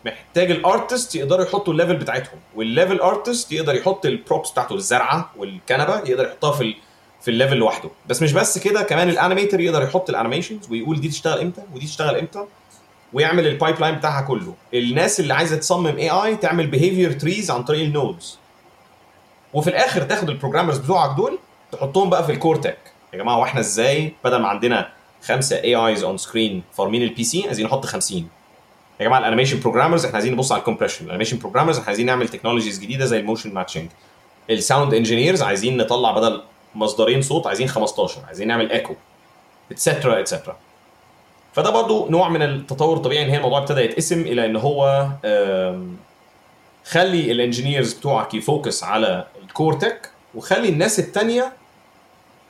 محتاج 0.04 0.50
ال 0.50 0.58
artists 0.58 1.14
يقدروا 1.14 1.44
يحطوا 1.44 1.72
ال 1.72 1.76
level 1.76 1.96
بتاعتهم. 1.96 2.38
وال 2.54 2.67
level 2.67 3.00
artist 3.00 3.52
يقدر 3.52 3.74
يحط 3.74 4.06
ال 4.06 4.14
props 4.14 4.50
بتاعته 4.50 4.74
الزرعة 4.74 5.30
والكنبة 5.36 5.98
يقدر 5.98 6.26
يحطها 6.26 6.52
في 6.52 6.74
في 7.28 7.32
ال 7.32 7.36
level 7.36 7.56
لوحده. 7.56 7.90
بس 8.06 8.22
مش 8.22 8.32
بس 8.32 8.58
كده 8.58 8.82
كمان 8.82 9.08
ال 9.08 9.14
animator 9.14 9.60
يقدر 9.60 9.82
يحط 9.82 10.10
ال 10.10 10.16
animations 10.16 10.70
ويقول 10.70 11.00
دي 11.00 11.08
تشتغل 11.08 11.40
إمتى 11.40 11.62
ودي 11.74 11.86
تشتغل 11.86 12.16
إمتى 12.16 12.44
ويعمل 13.12 13.46
ال 13.46 13.80
pipeline 13.80 13.94
بتاعها 13.94 14.22
كله. 14.22 14.54
الناس 14.74 15.20
اللي 15.20 15.34
عايزة 15.34 15.56
تصمم 15.56 15.96
AI 15.96 16.36
تعمل 16.36 16.66
behavior 16.66 17.12
trees 17.12 17.50
عن 17.50 17.64
طريق 17.64 17.82
ال 17.82 17.92
nodes 17.92 18.38
وفي 19.54 19.70
الآخر 19.70 20.02
تاخد 20.02 20.30
ال 20.30 20.34
programmers 20.34 20.78
بتوعك 20.78 21.16
دول 21.16 21.38
تحطهم 21.72 22.10
بقى 22.10 22.26
في 22.26 22.32
ال 22.32 22.37
core 22.37 22.56
tech 22.56 22.78
يا 23.12 23.18
جماعة 23.18 23.38
وإحنا 23.38 23.60
إزاي؟ 23.60 24.12
بدل 24.24 24.40
ما 24.42 24.48
عندنا 24.48 24.88
خمسة 25.24 25.56
AIs 25.56 26.04
on 26.04 26.16
screen 26.16 26.62
فارمين 26.76 27.02
ال 27.02 27.24
PC 27.24 27.44
عايزين 27.46 27.66
نحط 27.66 27.86
50 27.86 28.28
يا 29.00 29.04
جماعة 29.04 29.18
ال 29.18 29.22
animation 29.22 29.60
programmers 29.60 30.04
إحنا 30.04 30.14
عايزين 30.16 30.32
نبص 30.32 30.52
على 30.52 30.58
ال 30.58 30.62
compression 30.62 31.04
ال 31.04 31.08
animation 31.08 31.38
programmers 31.38 31.76
إحنا 31.76 31.86
عايزين 31.88 32.06
نعمل 32.06 32.28
technologies 32.28 32.78
جديدة 32.78 33.04
زي 33.04 33.18
ال 33.20 33.25
motion 33.25 33.54
matching. 33.54 33.88
ال 34.50 34.58
sound 34.58 34.94
engineers 34.94 35.42
عايزين 35.42 35.76
نطلع 35.76 36.10
بدل 36.12 36.42
مصدرين 36.78 37.22
صوت 37.22 37.46
عايزين 37.46 37.68
15 37.68 38.20
عايزين 38.26 38.48
نعمل 38.48 38.70
echo 38.72 38.94
etcetera 39.72 40.20
etcetera 40.20 40.56
فده 41.52 41.70
برضو 41.70 42.08
نوع 42.08 42.28
من 42.28 42.42
التطور 42.42 42.96
الطبيعي 42.96 43.24
إن 43.24 43.30
هي 43.30 43.36
الموضوع 43.36 43.58
ابتدى 43.58 43.80
يتقسم 43.80 44.20
إلى 44.20 44.46
إن 44.46 44.56
هو 44.56 45.06
خلي 46.84 47.32
ال 47.32 47.38
engineers 47.38 47.92
بتوعك 47.92 48.34
ي 48.34 48.43
focus 48.43 48.84
على 48.84 49.26
ال 49.42 49.48
core 49.48 49.72
tech 49.74 50.10
وخلي 50.34 50.68
الناس 50.68 50.98
التانية 50.98 51.52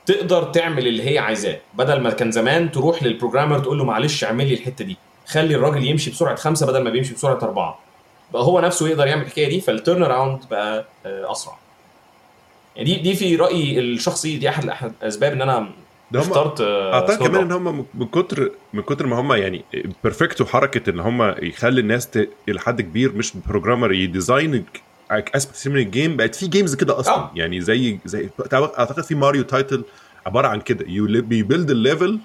تقدر 0.06 0.42
تعمل 0.44 0.86
اللي 0.86 1.10
هي 1.10 1.18
عايزاه. 1.18 1.58
بدل 1.74 2.00
ما 2.00 2.10
كان 2.10 2.30
زمان 2.30 2.72
تروح 2.72 3.02
لل 3.02 3.12
programmer 3.12 3.59
تقول 3.58 3.78
له 3.78 3.84
معلش 3.84 4.24
اعمل 4.24 4.46
لي 4.48 4.54
الحتة 4.54 4.84
دي. 4.84 4.96
خلي 5.26 5.54
الراجل 5.54 5.84
يمشي 5.84 6.10
بسرعة 6.10 6.34
خمسة 6.36 6.66
بدل 6.66 6.82
ما 6.82 6.90
بيمشي 6.90 7.14
بسرعة 7.14 7.38
أربعة. 7.42 7.78
بقى 8.32 8.42
هو 8.42 8.60
نفسه 8.60 8.88
يقدر 8.88 9.06
يعمل 9.06 9.22
الحكاية 9.22 9.48
دي 9.48 9.60
فال 9.61 10.02
turnaround 10.02 10.44
بقى 10.50 10.84
آه، 11.06 11.32
أسرع. 11.32 11.56
يعني 12.78 12.94
دي 12.94 12.98
دي 13.02 13.14
في 13.14 13.36
رأيي 13.36 13.80
الشخصي 13.80 14.36
دي 14.36 14.48
احد 14.48 14.68
أحد 14.68 14.92
الاسباب 15.02 15.32
إن 15.32 15.42
أنا 15.42 15.68
ده 16.10 16.20
اخترت 16.20 16.60
آه، 16.60 16.94
أعتقد 16.94 17.28
كمان. 17.28 17.40
إن 17.42 17.52
هم 17.52 17.86
من 17.94 18.06
كتر 18.06 18.50
من 18.72 18.82
كتر 18.82 19.06
ما 19.06 19.20
هم 19.20 19.32
يعني 19.32 19.64
بي 20.04 20.13
perfect 20.13 20.42
وا 20.42 20.46
حركه 20.46 20.90
إن 20.90 21.00
هم 21.00 21.34
يخلي 21.42 21.80
الناس 21.80 22.06
ت... 22.10 22.28
إلى 22.48 22.60
حد 22.60 22.80
كبير 22.82 23.12
مش 23.12 23.32
programmer 23.48 23.92
ي 23.92 24.03
design 24.03 24.64
aspect 25.11 25.68
من 25.68 25.76
ال 25.76 25.84
game 25.84 26.16
بقت 26.16 26.34
في 26.34 26.46
games 26.46 26.74
كده 26.74 27.00
أصلا 27.00 27.14
آه. 27.14 27.30
يعني 27.34 27.60
زي 27.60 27.98
زي 28.04 28.28
أعتقد 28.52 29.02
في 29.04 29.14
ماريو 29.14 29.42
title 29.42 29.84
عبارة 30.26 30.48
عن 30.48 30.60
كده 30.60 30.84
you 30.88 31.22
بي 31.22 31.36
build 31.36 31.70
ال 31.70 31.78
level 31.78 32.18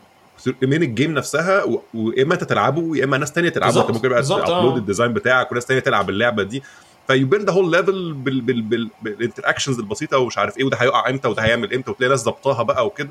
من 0.61 0.83
ال 0.83 0.89
game 0.89 1.13
نفسها 1.13 1.63
واما 1.93 2.33
أنت 2.33 2.43
تلعبه 2.43 2.97
يا 2.97 3.03
إما 3.03 3.17
ناس 3.17 3.31
تانية 3.31 3.49
تلعبه 3.49 3.71
بالظبط، 3.71 3.87
انت 3.87 3.95
ممكن 3.97 4.09
بقى. 4.09 4.23
ت 4.23 4.31
upload 4.31 4.77
ال 4.77 4.82
design 4.82 5.13
بتاعك 5.13 5.51
وناس 5.51 5.65
تانية 5.65 5.81
تلعب 5.81 6.09
اللعبة 6.09 6.43
دي 6.43 6.63
في 7.07 7.19
build 7.19 7.49
whole 7.49 7.71
level 7.71 8.13
بال 8.13 8.41
بال 8.41 8.61
بال 8.61 8.89
بال 9.01 9.12
interactions 9.12 9.79
البسيطة 9.79 10.17
ومش 10.17 10.37
عارف 10.37 10.57
إيه 10.57 10.63
وده 10.63 10.77
هيقع 10.77 11.09
إمتى 11.09 11.27
وده 11.27 11.43
هيعمل 11.43 11.73
إمتى 11.73 11.91
وتلاقي 11.91 12.09
ناس 12.11 12.19
ظبطاها 12.23 12.63
بقى 12.63 12.85
وكده. 12.85 13.09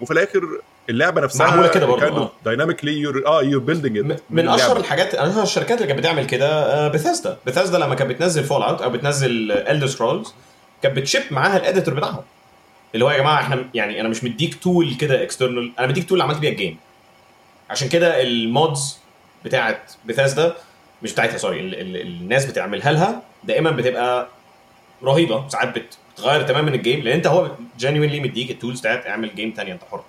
وفي 0.00 0.10
الآخر 0.12 0.42
اللعبة 0.90 1.20
نفسها 1.20 1.46
معمولة 1.46 1.68
كده 1.68 1.86
برضه، 1.86 2.06
آه. 2.22 2.30
dynamically 2.44 2.92
your 2.98 3.26
آه 3.26 3.42
you're 3.42 3.60
building 3.60 3.98
م- 3.98 4.16
من 4.30 4.48
أشهر 4.48 4.76
الحاجات 4.76 5.14
أشهر 5.14 5.42
الشركات 5.42 5.76
اللي 5.78 5.86
كانت 5.88 5.98
بتعمل 6.00 6.26
كده 6.26 6.88
Bethesda 6.88 7.38
Bethesda 7.46 7.78
لما 7.78 7.94
كانت 7.94 8.10
بتنزل 8.10 8.44
Fallout 8.44 8.82
أو 8.82 8.90
بتنزل 8.90 9.52
Elder 9.52 9.86
Scrolls 9.86 10.34
كانت 10.82 10.96
بت 10.96 11.05
ship 11.05 11.22
معاها 11.30 11.56
ال 11.56 11.61
editor 11.61 11.94
بتاعهم. 11.94 12.22
اللي 12.94 13.04
هو 13.04 13.10
يا 13.10 13.18
جماعة 13.18 13.40
إحنا 13.40 13.64
يعني 13.74 14.00
أنا 14.00 14.08
مش 14.08 14.24
مديك 14.24 14.54
tool 14.62 14.94
كده 14.94 15.22
external 15.22 15.72
أنا 15.78 15.86
مديك 15.86 16.08
tool 16.08 16.20
عملت 16.22 16.38
بيها 16.38 16.50
ال 16.50 16.55
game 16.55 16.76
عشان 17.70 17.88
كده 17.88 18.22
ال 18.22 18.37
mods 18.37 18.98
بتاعت 19.44 19.92
بثيسدا 20.06 20.54
مش 21.02 21.12
بتاعتها 21.12 21.38
sorry 21.38 21.60
ال- 21.60 21.74
ال- 21.80 22.00
الناس 22.00 22.46
بتعملها 22.46 22.92
لها 22.92 23.22
دائما 23.44 23.70
بتبقى 23.70 24.28
رهيبة 25.04 25.48
ساعات 25.48 25.78
بت- 25.78 25.96
بتغير 26.14 26.42
تماما 26.42 26.70
ال 26.70 26.76
game 26.76 27.00
لأن 27.00 27.14
أنت 27.16 27.26
هو 27.26 27.50
genuinely 27.78 28.20
مديك 28.20 28.50
ال 28.50 28.55
tools 28.55 28.80
بتاعت 28.80 29.06
اعمل 29.06 29.34
game 29.34 29.50
تاني 29.50 29.72
أنت 29.72 29.82
حر 29.90 30.02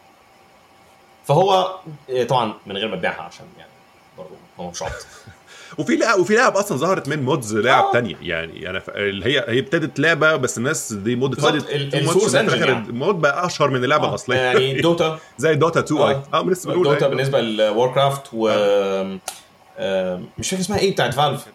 فهو 1.27 1.75
إيه، 2.09 2.27
طبعا 2.27 2.53
من 2.65 2.77
غير 2.77 2.88
ما 2.88 2.95
تبيعها 2.95 3.21
عشان 3.21 3.45
يعني 3.57 3.69
برضه 4.17 4.29
هو 4.59 4.69
مش 4.71 4.82
عبط 4.84 5.05
وفي 5.77 5.95
لعب 5.95 6.19
وفي 6.19 6.36
لعب 6.36 6.57
أصلا 6.57 6.77
ظهرت 6.77 7.09
من 7.09 7.23
mods 7.24 7.55
لعب 7.57 7.84
آه. 7.84 7.91
تانية 7.93 8.15
يعني 8.21 8.69
أنا 8.69 8.79
ف... 8.79 8.89
اللي 8.89 9.25
هي 9.25 9.45
هي 9.47 9.59
ابتدت 9.59 9.99
لعبة 9.99 10.36
بس 10.36 10.57
الناس 10.57 10.93
دي 10.93 11.15
mod 11.16 11.30
بالظبط، 11.29 11.53
ال- 11.69 11.95
ال 11.95 12.01
source 12.01 12.34
يعني. 12.34 12.71
ال 12.72 12.82
mod 12.82 13.16
بقى 13.21 13.45
أشهر 13.45 13.69
من 13.69 13.84
اللعبة 13.84 14.09
الاصليه 14.09 14.38
يعني 14.38 14.73
دوتا 14.82 15.19
زي 15.38 15.55
دوتا 15.55 15.79
2 15.79 16.01
أي 16.01 16.13
آه. 16.13 16.23
آه 16.34 16.43
لسه 16.43 16.69
بنقول 16.69 16.84
دوتا. 16.84 17.07
بالنسبة 17.07 17.41
لوار 17.41 17.93
كرافت 17.93 18.23
و 18.34 18.49
آم، 19.79 20.25
مش 20.38 20.49
فاكر 20.49 20.61
اسمها 20.61 20.79
إيه 20.79 20.91
بتاعت 20.91 21.13
فالف 21.13 21.45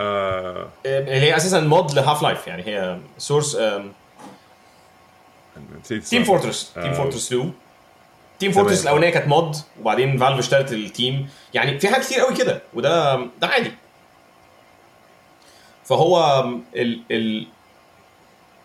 آه... 0.00 0.68
اللي 0.86 1.20
هي 1.20 1.36
أساسا 1.36 1.60
mod 1.60 1.92
ل 1.94 2.22
Half-Life 2.22 2.46
يعني 2.46 2.62
هي 2.66 2.98
Source 3.18 3.56
Team 6.10 6.24
Fortress. 6.24 6.72
Team 6.74 6.92
Fortress 6.94 7.26
2. 7.32 7.52
Team 8.38 8.52
Fortress 8.52 8.82
الأولانية 8.82 9.10
كانت 9.10 9.28
mod 9.28 9.56
وبعدين 9.80 10.18
فالف 10.18 10.38
اشترت 10.38 10.72
ال 10.72 10.83
team 10.83 11.28
يعني 11.54 11.78
في 11.80 11.88
حاجات 11.88 12.06
كتير 12.06 12.20
قوي 12.20 12.36
كده 12.36 12.62
وده 12.74 13.16
ده 13.40 13.46
عادي 13.46 13.72
فهو 15.84 16.44
ال 16.76 17.00
ال 17.10 17.46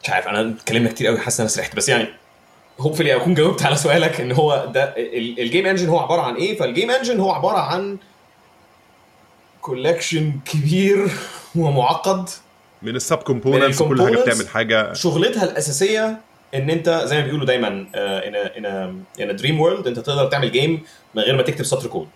مش 0.04 0.10
عارف 0.10 0.28
أنا 0.28 0.50
اتكلمنا 0.50 0.90
كتير 0.90 1.08
قوي 1.08 1.20
حاسس 1.20 1.40
إن 1.40 1.44
أنا 1.44 1.50
سرحت 1.56 1.76
بس 1.76 1.90
يعني 1.90 2.08
hopefully 2.80 3.16
أكون 3.16 3.34
جاوبت 3.34 3.64
على 3.64 3.76
سؤالك 3.76 4.22
إن 4.22 4.32
هو 4.32 4.66
ده 4.74 4.84
ال- 4.84 5.40
ال 5.40 5.45
game 5.45 5.66
engine 5.66 5.90
هو 5.90 6.00
عبارة 6.00 6.22
عن 6.22 6.36
إيه 6.36 6.58
فال 6.58 6.69
game 6.69 6.92
engine 6.92 7.20
هو 7.20 7.32
عبارة 7.32 7.58
عن 7.60 7.98
collection 9.74 10.32
كبير 10.52 11.08
ومعقد. 11.56 12.30
من 12.82 12.96
ال 12.96 13.01
sub 13.01 13.18
components 13.18 13.84
كل 13.84 14.02
حاجة. 14.04 14.16
بتعمل 14.22 14.48
حاجة. 14.50 14.94
شغلتها 14.94 15.44
الأساسية 15.44 16.18
إن 16.56 16.70
أنت 16.70 17.02
زي 17.06 17.18
ما 17.18 17.24
بيقولوا 17.26 17.46
دايما 17.46 17.68
in 17.68 18.36
in 18.36 19.04
in 19.22 19.36
dream 19.36 19.60
world 19.60 19.88
أنت 19.88 20.00
تقدر 20.00 20.26
تعمل 20.26 20.52
game 20.52 20.84
من 21.16 21.22
غير 21.24 21.36
ما 21.38 21.42
تكتب 21.44 21.64
سطر 21.66 21.88
كود 21.88 22.08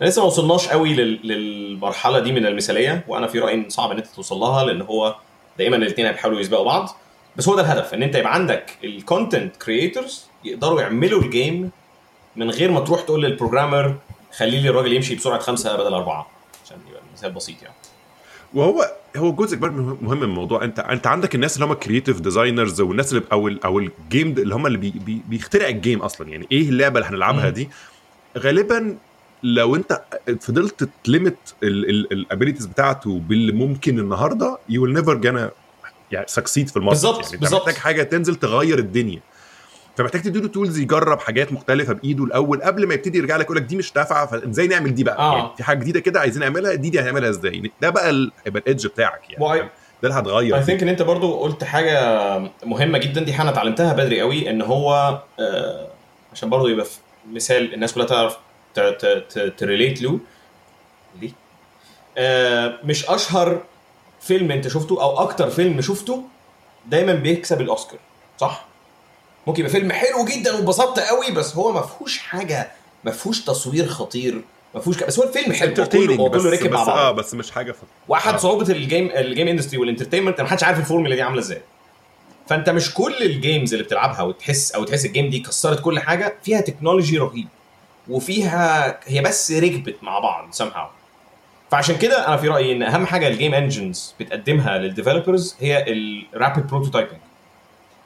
لسه 0.00 0.20
ما 0.22 0.26
وصلناش 0.26 0.68
قوي 0.68 0.94
لل- 0.94 1.20
للمرحلة 1.26 2.18
دي 2.18 2.32
من 2.32 2.46
المثالية 2.46 3.04
وأنا 3.08 3.26
في 3.26 3.38
رأيي 3.38 3.64
صعب 3.70 3.90
إن 3.90 3.96
أنت 3.96 4.06
توصل 4.06 4.36
لها 4.36 4.64
لأن 4.64 4.82
هو 4.82 5.14
دايما 5.58 5.76
الاثنين 5.76 6.06
هيحاولوا 6.06 6.40
يسبقوا 6.40 6.64
بعض. 6.64 6.96
بس 7.36 7.48
هو 7.48 7.54
ده 7.56 7.62
الهدف 7.62 7.94
إن 7.94 8.02
أنت 8.02 8.14
يبقى 8.14 8.34
عندك 8.34 8.70
ال 8.84 8.93
content 8.93 9.56
creators 9.56 10.26
يقدروا 10.44 10.80
يعملوا 10.80 11.22
ال 11.22 11.32
game 11.32 11.70
من 12.36 12.50
غير 12.50 12.70
ما 12.70 12.80
تروح 12.80 13.00
تقول 13.02 13.22
لل 13.22 13.34
programmer 13.34 13.94
خلي 14.36 14.60
لي 14.60 14.68
الراجل 14.68 14.92
يمشي 14.92 15.14
بسرعة 15.14 15.38
خمسة 15.38 15.76
بدل 15.76 15.94
أربعة. 15.94 16.26
مثال 17.22 17.32
بسيط 17.32 17.62
يعني. 17.62 17.74
وهو 18.54 18.92
هو 19.16 19.32
جزء 19.32 19.56
كبير 19.56 19.70
مهم 19.70 20.16
من 20.16 20.22
الموضوع. 20.22 20.64
انت 20.64 20.78
انت 20.78 21.06
عندك 21.06 21.34
الناس 21.34 21.54
اللي 21.54 21.66
هم 21.66 21.72
ال 21.72 21.77
creative 21.77 22.20
designers 22.20 22.80
والناس 22.80 23.12
اللي 23.12 23.24
أو 23.32 23.48
ال 23.48 23.64
أو 23.64 23.78
ال 23.78 23.88
game 23.88 24.28
اللي 24.28 24.54
هم 24.54 24.66
اللي 24.66 24.78
بي 24.78 24.90
بي 24.90 25.22
بيخترع 25.28 25.68
ال 25.68 25.75
game 25.75 26.02
أصلا. 26.02 26.28
يعني 26.28 26.46
إيه 26.52 26.68
اللعبة 26.68 26.98
اللي 26.98 27.10
هنلعبها. 27.10 27.48
دي؟ 27.48 27.68
غالبا 28.38 28.96
لو 29.42 29.76
انت 29.76 30.02
فضلت 30.40 30.88
ت 31.04 31.12
limit 31.12 31.54
ال 31.62 31.72
abilities 31.72 32.66
بتاعته 32.66 33.18
باللي 33.18 33.52
ممكن 33.52 33.98
النهارده 33.98 34.58
you 34.68 34.82
will 34.82 34.92
never 34.94 35.14
جانا 35.14 35.50
يعني 36.12 36.26
succeed 36.28 36.68
في 36.68 36.76
ال 36.76 36.80
market 36.80 37.02
بالظبط، 37.02 37.24
يعني 37.24 37.36
بالظبط. 37.36 37.60
محتاج 37.60 37.74
حاجة 37.82 38.02
تنزل 38.02 38.34
تغير 38.34 38.78
الدنيا. 38.78 39.20
فمحتاج 39.96 40.22
تديله 40.22 40.48
tools 40.48 40.78
يجرب 40.78 41.20
حاجات 41.20 41.52
مختلفة 41.52 41.92
بإيده 41.92 42.24
الأول 42.24 42.62
قبل 42.62 42.86
ما 42.86 42.94
يبتدي 42.94 43.18
يرجع 43.18 43.36
لك 43.36 43.44
يقول 43.44 43.56
لك 43.56 43.62
دي 43.62 43.76
مش 43.76 43.96
نافعه 43.96 44.26
فإزاي 44.26 44.66
نعمل 44.66 44.94
دي 44.94 45.04
بقى؟ 45.04 45.18
آه. 45.18 45.36
يعني 45.36 45.48
في 45.56 45.64
حاجة 45.64 45.78
جديدة 45.78 46.00
كده 46.00 46.20
عايزين 46.20 46.42
نعملها 46.42 46.74
دي 46.74 46.90
دي 46.90 47.00
هنعملها 47.00 47.30
إزاي؟ 47.30 47.70
ده 47.80 47.90
بقى 47.90 48.10
هيبقى 48.46 48.60
ال 48.62 48.67
edge 48.67 48.86
بتاعك 48.86 49.30
يعني 49.30 49.44
وعي- 49.44 49.60
ده 50.02 50.08
اللي 50.08 50.14
هتغير 50.20 50.56
I 50.56 50.62
think 50.62 50.82
إن 50.82 50.88
أنت 50.88 51.02
برضو 51.02 51.36
قلت 51.40 51.64
حاجة 51.64 52.38
مهمة 52.64 52.98
جدا 52.98 53.22
دي 53.22 53.36
أنا 53.38 53.50
اتعلمتها 53.50 53.92
بدري 53.92 54.20
قوي 54.20 54.50
إن 54.50 54.62
هو 54.62 55.18
آه 55.40 55.86
عشان 56.32 56.50
برضو 56.50 56.66
يبقى 56.68 56.86
مثال 57.32 57.74
الناس 57.74 57.92
كلها 57.94 58.06
تعرف 58.06 58.36
ت 59.56 59.63
relate 59.63 60.02
له 60.02 60.18
ليه؟ 61.20 61.30
آه 62.18 62.78
مش 62.84 63.10
أشهر 63.10 63.60
فيلم 64.20 64.50
أنت 64.50 64.68
شفته 64.68 65.02
أو 65.02 65.18
أكتر 65.18 65.50
فيلم 65.50 65.80
شفته 65.80 66.24
دايما 66.86 67.14
بيكسب 67.14 67.60
الأوسكار 67.60 67.98
صح؟ 68.38 68.64
ممكن 69.46 69.60
يبقى 69.60 69.72
فيلم 69.72 69.92
حلو 69.92 70.24
جدا 70.24 70.54
واتبسطت 70.54 71.00
قوي 71.00 71.30
بس 71.30 71.56
هو 71.56 71.72
ما 71.72 71.82
فيهوش 71.82 72.18
حاجة 72.18 72.70
ما 73.04 73.10
فيهوش 73.10 73.40
تصوير 73.40 73.86
خطير 73.88 74.42
ما 74.74 74.80
فيهوش 74.80 74.98
ك... 74.98 75.06
بس 75.06 75.18
هو 75.18 75.24
الفيلم 75.28 75.52
حلو 75.52 75.74
كله 75.74 76.16
هو 76.16 76.30
كله 76.30 76.50
ركب 76.50 76.66
بس 76.70 76.72
مع 76.72 76.84
بعض. 76.84 76.98
آه 76.98 77.10
بس 77.12 77.34
مش 77.34 77.50
حاجة 77.50 77.72
ف... 77.72 77.76
واحد 78.08 78.34
آه. 78.34 78.36
صعوبة 78.36 78.72
ال 78.72 78.80
game 78.80 79.10
ال 79.14 79.21
game 79.21 79.48
industry 79.48 79.78
وال 79.78 79.86
entertainment 79.86 80.40
ما 80.40 80.48
حدش 80.48 80.64
عارف 80.64 80.78
الفورمولا 80.78 81.14
دي 81.14 81.22
عاملة 81.22 81.40
إزاي. 81.40 81.62
فأنت 82.48 82.70
مش 82.70 82.94
كل 82.94 83.14
ال 83.22 83.30
games 83.30 83.72
اللي 83.74 83.84
بتلعبها 83.84 84.22
وتحس 84.22 84.72
أو 84.72 84.84
تحس 84.84 85.04
ال 85.04 85.09
game 85.09 85.30
دي 85.30 85.38
كسرت 85.38 85.80
كل 85.80 85.98
حاجة 86.00 86.34
فيها 86.42 86.60
تكنولوجي 86.60 87.18
رهيب 87.18 87.48
وفيها 88.08 89.00
هي 89.04 89.20
بس 89.20 89.52
ركبت 89.52 89.96
مع 90.02 90.18
بعض 90.18 90.54
somehow. 90.54 90.86
فعشان 91.70 91.96
كده 91.98 92.28
أنا 92.28 92.36
في 92.36 92.48
رأيي 92.48 92.72
إن 92.72 92.82
أهم 92.82 93.06
حاجة 93.06 93.28
ال 93.28 93.33
game 93.33 93.54
engines 93.54 94.14
بتقدمها 94.20 94.78
لل 94.78 94.91
developers 94.91 95.56
هي 95.60 95.84
ال 96.34 96.38
rapid 96.38 96.58
prototyping 96.60 97.18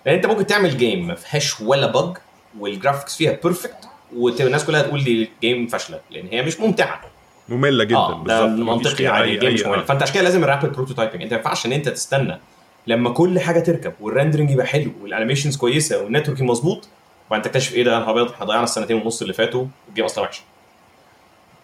لأن 0.06 0.14
انت 0.14 0.26
ممكن 0.26 0.46
تعمل 0.46 0.78
game 0.78 1.06
ما 1.06 1.14
فيهاش 1.14 1.60
ولا 1.60 1.86
bug 1.86 2.16
وال 2.58 2.70
graphics 2.70 3.16
فيها 3.16 3.38
perfect 3.44 3.76
والناس 4.16 4.64
كلها 4.64 4.82
تقول 4.82 5.04
دي 5.04 5.30
game 5.42 5.66
فاشلة 5.66 6.00
لأن 6.10 6.26
هي 6.28 6.42
مش 6.42 6.60
ممتعة. 6.60 7.00
مملة 7.48 7.84
جدا 7.84 7.96
ده 8.26 8.44
بالظبط. 8.46 8.68
منطقي. 8.68 9.06
عادي 9.06 9.32
ال 9.34 9.38
game 9.38 9.52
مش 9.54 9.64
آه. 9.64 9.82
فأنت 9.82 10.02
عشان 10.02 10.14
كده 10.14 10.22
لازم 10.24 10.44
ال 10.44 10.48
rapid 10.48 10.66
prototyping 10.66 11.22
انت 11.22 11.32
ما 11.32 11.38
ينفعش 11.38 11.66
إن 11.66 11.72
أنت 11.72 11.88
تستنى 11.88 12.38
لما 12.86 13.10
كل 13.10 13.40
حاجة 13.40 13.60
تركب 13.60 13.92
وال 14.00 14.09
rendering 14.09 14.50
يبقى 14.50 14.66
حلو 14.66 14.90
وال 15.02 15.11
animations 15.11 15.56
كويسة 15.56 16.02
وال 16.04 16.12
networking 16.12 16.50
مظبوط 16.50 16.88
وبعدين 17.28 17.42
تكتشف 17.50 17.74
إيه 17.74 17.84
ده 17.84 18.10
أبيض 18.10 18.30
إحنا 18.32 18.46
ضيعنا 18.46 18.64
السنتين 18.64 18.96
ونص 18.96 19.20
اللي 19.22 19.32
فاتوا 19.32 19.66
وال 19.86 19.92
game 19.92 20.04
أصلا 20.04 20.24
وحشه 20.24 20.42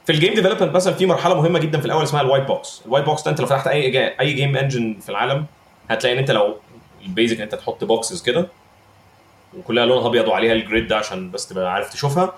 في 0.07 0.13
ال 0.13 0.17
game 0.17 0.35
development 0.35 0.75
مثلا 0.75 0.95
في 0.95 1.07
مرحلة 1.07 1.35
مهمة 1.35 1.59
جدا 1.59 1.81
في 1.81 1.87
الأول 1.87 2.03
اسمها 2.03 2.23
ال 2.23 2.26
white 2.26 2.45
box 2.45 2.83
ال 2.87 2.90
white 2.90 3.05
box 3.05 3.23
ده 3.23 3.31
أنت 3.31 3.41
لو 3.41 3.47
فتحت 3.47 3.67
أي. 3.67 4.09
أي 4.21 4.33
game 4.33 4.57
engine 4.57 4.97
في 5.03 5.09
العالم 5.09 5.47
هتلاقي 5.91 6.15
إن 6.15 6.19
أنت 6.19 6.31
لو 6.31 6.57
ال 7.07 7.12
basic 7.12 7.37
إن 7.37 7.43
أنت 7.43 7.55
تحط 7.55 7.85
boxes 7.85 8.23
كده 8.23 8.49
وكلها 9.59 9.87
لونها 9.87 10.07
أبيض 10.07 10.29
وعليها 10.29 10.53
ال 10.53 10.60
grid 10.60 10.89
ده 10.89 10.97
عشان 10.97 11.31
بس 11.31 11.49
تبقى 11.49 11.73
عارف 11.73 11.93
تشوفها. 11.93 12.35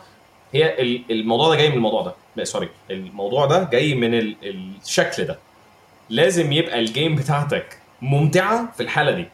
هي 0.53 0.83
ال- 0.83 1.03
الموضوع 1.11 1.49
ده 1.49 1.57
جاي 1.57 1.69
من 1.69 1.75
الموضوع 1.77 2.03
ده. 2.03 2.15
لا 2.37 2.45
sorry 2.45 2.69
الموضوع 2.91 3.47
ده 3.47 3.65
جاي 3.73 3.95
من 3.95 4.15
ال- 4.15 4.37
الشكل 4.85 5.25
ده. 5.25 5.39
لازم 6.11 6.53
يبقى 6.53 6.79
ال 6.81 6.88
game 6.88 7.15
بتاعتك 7.17 7.79
ممتعة 8.03 8.73
في 8.77 8.83
الحالة 8.83 9.11
دي. 9.13 9.25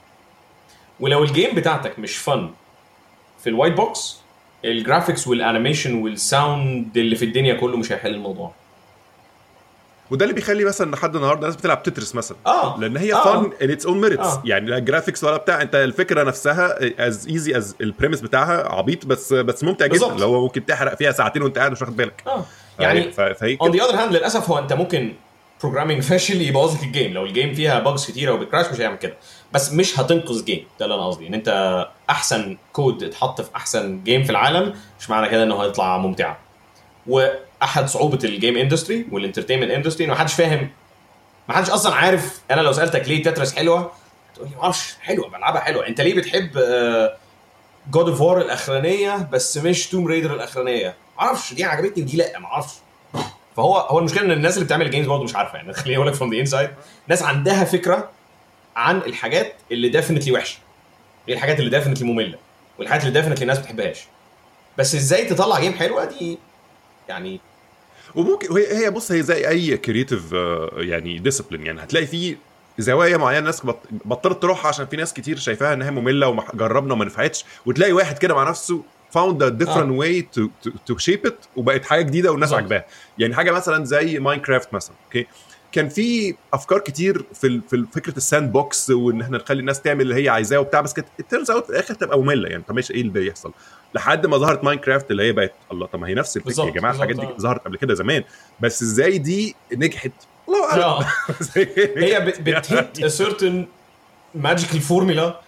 ولو 1.01 1.25
الجيم 1.25 1.55
بتاعتك 1.55 1.99
مش 1.99 2.17
فن 2.17 2.51
في 3.41 3.49
الوايت 3.51 3.73
بوكس 3.75 4.21
الجرافيكس 4.65 5.29
والانيميشن 5.29 5.95
والساوند 6.03 6.97
اللي 6.97 7.17
في 7.17 7.25
الدنيا 7.25 7.55
كله 7.55 7.77
مش 7.77 7.93
هيحل 7.93 8.15
الموضوع. 8.15 8.53
وده 10.11 10.25
اللي 10.25 10.35
بيخلي 10.35 10.65
مثلا 10.65 10.91
لحد 10.91 11.17
النهارده 11.17 11.47
ناس 11.47 11.57
بتلعب 11.57 11.83
تترس 11.83 12.15
مثلا. 12.15 12.37
آه. 12.47 12.77
لأن 12.81 12.97
هي 12.97 13.15
آه. 13.15 13.25
fun 13.43 13.51
on 13.63 13.71
its 13.71 13.87
own 13.87 14.01
merits 14.01 14.27
آه. 14.27 14.43
يعني 14.45 14.71
لا 14.71 14.79
graphics 14.79 15.25
ولا 15.25 15.37
بتاع. 15.37 15.63
أنت 15.63 15.75
الفكرة 15.75 16.23
نفسها 16.23 16.77
is 17.09 17.27
easy 17.29 17.57
is 17.57 17.77
ال 17.81 17.86
premise 17.86 18.21
بتاعها 18.21 18.75
عبيط 18.75 19.07
بس 19.07 19.33
بس 19.33 19.65
ممتع 19.65 19.87
جدا. 19.87 20.07
اللي 20.07 20.25
هو 20.25 20.41
ممكن 20.43 20.67
تحرق 20.67 20.95
فيها 20.95 21.13
ساعتين 21.13 21.43
وأنت 21.43 21.59
قاعد 21.59 21.73
مش 21.73 21.81
واخد 21.83 21.97
بالك. 21.97 22.23
آه. 22.27 22.45
يعني 22.79 23.13
ف- 23.13 23.21
فهي 23.21 23.59
on 23.61 23.71
the 23.77 23.85
other 23.85 23.95
hand 23.95 24.13
للأسف 24.13 24.51
هو 24.51 24.59
أنت 24.59 24.73
ممكن 24.73 25.13
programming 25.63 26.03
فاشل 26.03 26.41
يبوظ 26.43 26.75
لك 26.77 26.83
ال 26.83 26.89
game 26.89 27.13
لو 27.15 27.25
ال 27.25 27.31
game 27.31 27.55
فيها 27.55 27.79
bugs 27.79 28.07
كتيرة 28.11 28.33
وبت 28.33 28.45
crash 28.45 28.67
مش 28.73 28.81
هيعمل 28.81 28.97
كده. 28.97 29.15
بس 29.53 29.73
مش 29.73 30.01
هتنقذ 30.01 30.45
game 30.45 30.65
ده 30.81 30.85
اللي 30.87 30.95
أنا 30.95 31.07
قصدي. 31.07 31.27
إن 31.27 31.35
أنت 31.35 31.87
أحسن 32.11 32.57
كود 32.73 33.03
اتحط 33.03 33.41
في 33.41 33.51
أحسن 33.57 34.03
game 34.05 34.25
في 34.25 34.31
العالم 34.31 34.75
مش 35.01 35.11
معنى 35.11 35.29
كده 35.29 35.43
إنه 35.43 35.63
هيطلع 35.63 35.99
ممتع. 35.99 36.37
واحد 37.61 37.89
صعوبة 37.89 38.19
ال 38.25 38.31
game 38.31 38.57
industry 38.57 39.07
وال 39.13 39.20
entertainment 39.20 39.71
industry 39.71 40.07
ان 40.07 40.11
محدش 40.11 40.35
فاهم. 40.35 40.71
محدش 41.49 41.71
أصلا 41.71 41.95
عارف. 41.95 42.41
أنا 42.51 42.61
لو 42.61 42.73
سألتك 42.73 43.09
ليه 43.09 43.23
تترس 43.23 43.55
حلوة؟ 43.55 43.93
تقول 44.35 44.49
لي 44.49 44.57
معرفش 44.57 44.95
حلوة 45.01 45.29
بلعبها 45.29 45.61
حلوة. 45.61 45.87
أنت 45.87 46.01
ليه 46.01 46.15
بتحب 46.15 46.51
جود 47.91 48.09
اوف 48.09 48.21
وار 48.21 48.41
الأخرانية 48.41 49.29
بس 49.33 49.57
مش 49.57 49.87
توم 49.89 50.07
ريدر 50.07 50.35
الأخرانية؟ 50.35 50.95
معرفش 51.19 51.55
دي 51.55 51.65
عجبتني 51.65 52.03
ودي 52.03 52.17
لأ 52.17 52.39
معرفش. 52.39 52.75
فهو 53.57 53.77
هو 53.79 53.99
المشكلة 53.99 54.23
إن 54.23 54.31
الناس 54.31 54.55
اللي 54.55 54.65
بتعمل 54.65 54.91
games 54.91 55.07
برضه 55.07 55.25
مش 55.25 55.37
عارفة. 55.37 55.57
يعني 55.59 55.73
خليني 55.73 55.97
أقول 55.97 56.09
لك 56.09 56.15
from 56.15 56.35
the 56.35 56.41
inside 56.41 56.71
ناس 57.09 57.23
عندها 57.23 57.65
فكرة 57.65 58.11
عن 58.77 58.97
الحاجات 58.99 59.55
اللي 59.73 59.89
definitely 59.89 60.33
وحشة. 60.33 60.59
إيه 61.29 61.35
الحاجات 61.35 61.59
اللي 61.59 61.71
definitely 61.71 62.07
مملة 62.07 62.39
والحاجات 62.79 63.03
اللي 63.07 63.21
definitely 63.21 63.43
الناس 63.43 63.57
ما 63.57 63.63
بتحبهاش. 63.63 64.05
بس 64.79 64.95
إزاي 64.95 65.25
تطلع 65.25 65.61
game 65.61 65.75
حلوة؟ 65.75 66.05
دي 66.05 66.39
يعني 67.09 67.41
وممكن 68.15 68.53
هي 68.57 68.77
هي 68.87 68.91
بص 68.91 69.13
هي 69.13 69.23
زي 69.23 69.49
أي 69.49 69.77
creative 69.77 70.33
يعني 70.77 71.19
discipline 71.19 71.67
يعني 71.67 71.83
هتلاقي 71.83 72.07
فيه 72.07 72.37
زوايا 72.79 73.17
معينة 73.17 73.39
الناس 73.39 73.67
بط- 73.67 73.87
بطلت 74.05 74.43
تروحها 74.43 74.69
عشان 74.69 74.87
في 74.87 74.97
ناس 74.97 75.13
كتير 75.15 75.37
شايفاها 75.37 75.73
إنها 75.75 75.91
مملة 75.91 76.29
وجربنا 76.29 76.93
وما 76.95 77.05
نفعتش. 77.05 77.45
وتلاقي 77.67 77.93
واحد 77.93 78.19
كده 78.19 78.35
مع 78.35 78.49
نفسه 78.51 78.83
آه. 79.69 80.01
way 80.01 80.23
to, 80.39 80.43
to, 80.69 80.73
to 80.73 80.97
shape 81.05 81.29
it 81.31 81.35
وبقت 81.57 81.85
حاجة 81.85 82.03
جديدة 82.03 82.31
والناس. 82.31 82.53
عاجباها. 82.53 82.85
يعني 83.19 83.35
حاجة 83.35 83.51
مثلا 83.51 83.85
زي 83.85 84.19
ماينكرافت 84.19 84.75
مثلا 84.75 84.95
okay 85.07 85.27
كان 85.73 85.89
في 85.89 86.35
أفكار 86.55 86.79
كتير 86.79 87.25
في 87.35 87.61
في 87.71 87.85
فكرة 87.95 88.17
ال 88.17 88.53
sandbox 88.53 88.91
وإن 88.91 89.21
إحنا 89.21 89.39
نخلي 89.39 89.61
الناس 89.61 89.81
تعمل 89.83 90.01
اللي 90.01 90.15
هي 90.25 90.29
عايزاه 90.29 90.59
وبتاع 90.59 90.81
بس 90.81 90.93
كانت 90.93 91.09
ال 91.21 91.26
turns 91.26 91.51
out 91.51 91.65
في 91.65 91.71
الآخر 91.71 91.95
تبقى 91.95 92.19
مملة. 92.19 92.49
يعني 92.49 92.63
طب 92.69 92.75
ماشي 92.75 92.95
إيه 92.95 93.01
اللي 93.01 93.13
بيحصل؟ 93.13 93.53
لحد 93.95 94.27
ما 94.27 94.37
ظهرت 94.39 94.65
ماينكرافت 94.65 95.11
اللي 95.11 95.23
هي 95.23 95.33
بقت 95.33 95.53
الله. 95.73 95.87
طب 95.87 95.99
ما 96.01 96.09
هي 96.09 96.15
نفس 96.15 96.37
الفكرة 96.37 96.65
يا 96.65 96.71
جماعة 96.71 96.93
الحاجات 96.93 97.17
دي 97.17 97.23
آه. 97.23 97.37
ظهرت 97.41 97.65
قبل 97.65 97.77
كده 97.77 97.95
زمان. 97.95 98.25
بس 98.61 98.83
إزاي 98.83 99.19
دي 99.19 99.55
نجحت؟ 99.73 100.13
الله 100.49 100.71
أعلم. 100.71 100.83
آه. 100.83 101.05
هي 101.97 102.21
بت- 102.21 102.41
بت 102.41 102.67
hit 102.67 103.07
certain 103.07 103.67
magical 104.35 104.81
formula 104.81 105.41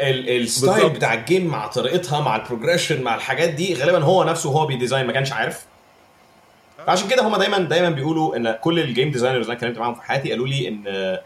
ال 0.00 0.13
style. 0.13 0.88
بتاع 0.90 1.14
ال 1.14 1.20
game 1.20 1.46
مع 1.46 1.66
طريقتها 1.66 2.20
مع 2.20 2.36
ال 2.36 2.41
progression 2.41 3.02
مع 3.02 3.14
الحاجات 3.14 3.48
دي 3.50 3.74
غالبا 3.74 3.98
هو 4.04 4.24
نفسه 4.24 4.50
وهو 4.50 4.66
بي 4.66 4.76
design 4.76 5.06
ما 5.06 5.12
كانش 5.12 5.32
عارف. 5.32 5.64
فعشان 6.86 7.08
كده 7.08 7.22
هم 7.28 7.36
دايما 7.36 7.58
دايما 7.58 7.90
بيقولوا 7.90 8.36
إن 8.36 8.52
كل 8.60 8.78
ال 8.78 8.84
game 8.84 9.10
designers 9.10 9.40
اللي 9.40 9.46
أنا 9.52 9.56
اتكلمت 9.58 9.78
معاهم 9.78 9.94
في 9.94 10.02
حياتي 10.02 10.30
قالوا 10.30 10.46
لي 10.48 10.68
إن 10.68 10.84
آه، 10.86 11.22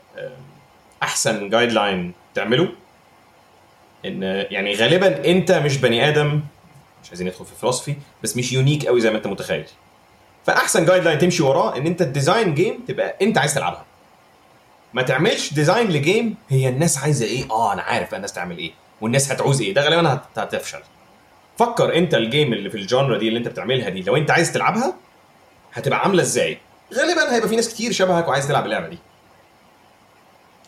أحسن 1.02 1.48
guideline 1.48 2.12
تعمله. 2.34 2.68
إن 4.04 4.22
يعني 4.50 4.74
غالبا 4.74 5.24
أنت 5.30 5.52
مش 5.52 5.76
بني 5.76 6.08
آدم. 6.08 6.40
مش 7.03 7.09
عايزين 7.09 7.26
ندخل 7.26 7.44
في 7.44 7.55
فلسفي 7.62 7.96
بس 8.22 8.36
مش 8.36 8.53
unique 8.52 8.86
قوي 8.86 9.01
زي 9.01 9.11
ما 9.11 9.16
انت 9.16 9.26
متخيل. 9.26 9.64
فأحسن 10.46 10.84
guideline 10.84 11.18
تمشي 11.18 11.42
وراه 11.42 11.76
إن 11.76 11.86
أنت 11.86 12.03
ت 12.02 12.10
design 12.10 12.54
game 12.54 12.84
تبقى 12.88 13.16
أنت 13.22 13.38
عايز 13.38 13.55
تلعبها. 13.55 13.84
ما 14.94 15.03
تعملش 15.03 15.55
design 15.54 15.88
ل 15.90 15.99
game 15.99 16.34
هي 16.49 16.68
الناس 16.68 16.99
عايزة 16.99 17.26
إيه؟ 17.26 17.51
آه 17.51 17.72
أنا 17.72 17.82
عارف 17.82 18.14
الناس 18.14 18.32
تعمل 18.32 18.59
إيه 18.59 18.70
والناس 19.01 19.32
هتعوز 19.32 19.61
إيه 19.62 19.74
ده 19.74 19.82
غالبا 19.82 20.12
هت- 20.14 20.38
هتفشل. 20.38 20.78
فكر 21.59 21.94
أنت 21.96 22.14
ال 22.14 22.22
game 22.22 22.52
اللي 22.53 22.70
في 22.70 22.76
ال 22.76 22.84
genre 22.84 23.18
دي 23.18 23.28
اللي 23.28 23.38
أنت 23.38 23.49
بتعملها 23.49 23.88
دي 23.88 24.03
لو 24.03 24.16
أنت 24.16 24.30
عايز 24.30 24.53
تلعبها 24.53 24.94
هتبقى 25.72 25.99
عاملة 25.99 26.22
إزاي؟ 26.22 26.59
غالبا 26.94 27.34
هيبقى 27.34 27.49
في 27.49 27.57
ناس 27.57 27.68
كتير 27.74 27.92
شبهك 27.92 28.28
وعايز 28.28 28.49
تلعب 28.49 28.64
اللعبة 28.64 28.88
دي. 28.88 28.99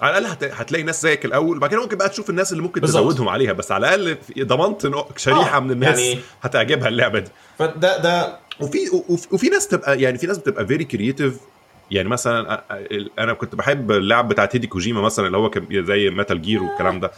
على 0.02 0.18
الأقل 0.18 0.32
هت... 0.32 0.44
هتلاقي 0.44 0.82
ناس 0.82 1.02
زيك 1.02 1.24
الأول 1.24 1.56
وبعد 1.56 1.70
كده 1.70 1.80
ممكن 1.82 1.96
بقى 1.96 2.08
تشوف 2.08 2.30
الناس 2.30 2.52
اللي 2.52 2.62
ممكن 2.62 2.80
بالظبط. 2.80 3.02
تزودهم 3.02 3.28
عليها 3.28 3.52
بس 3.52 3.72
على 3.72 3.94
الأقل 3.94 4.16
ضمنت 4.38 4.88
شريحة 5.16 5.56
آه، 5.56 5.60
من 5.60 5.70
الناس 5.70 5.98
يعني- 5.98 6.20
هتعجبها 6.42 6.88
اللعبة 6.88 7.18
دي 7.18 7.30
فده 7.58 7.98
ده 7.98 8.36
وفي 8.60 8.78
وفي, 9.08 9.28
وفي 9.32 9.48
ناس 9.48 9.68
تبقى 9.68 10.00
يعني 10.00 10.18
في 10.18 10.26
ناس 10.26 10.38
بتبقى 10.38 10.66
very 10.66 10.84
creative 10.84 11.36
يعني 11.90 12.08
مثلا 12.08 12.62
أنا 13.18 13.32
كنت 13.32 13.54
بحب 13.54 13.90
اللعب 13.92 14.28
بتاعت 14.28 14.56
هيديو 14.56 14.66
كوجيما 14.66 15.00
مثلا 15.00 15.26
اللي 15.26 15.36
هو 15.36 15.50
كان 15.50 15.84
زي 15.86 16.10
Metal 16.10 16.42
Gear 16.42 16.62
والكلام 16.62 17.00
ده 17.00 17.10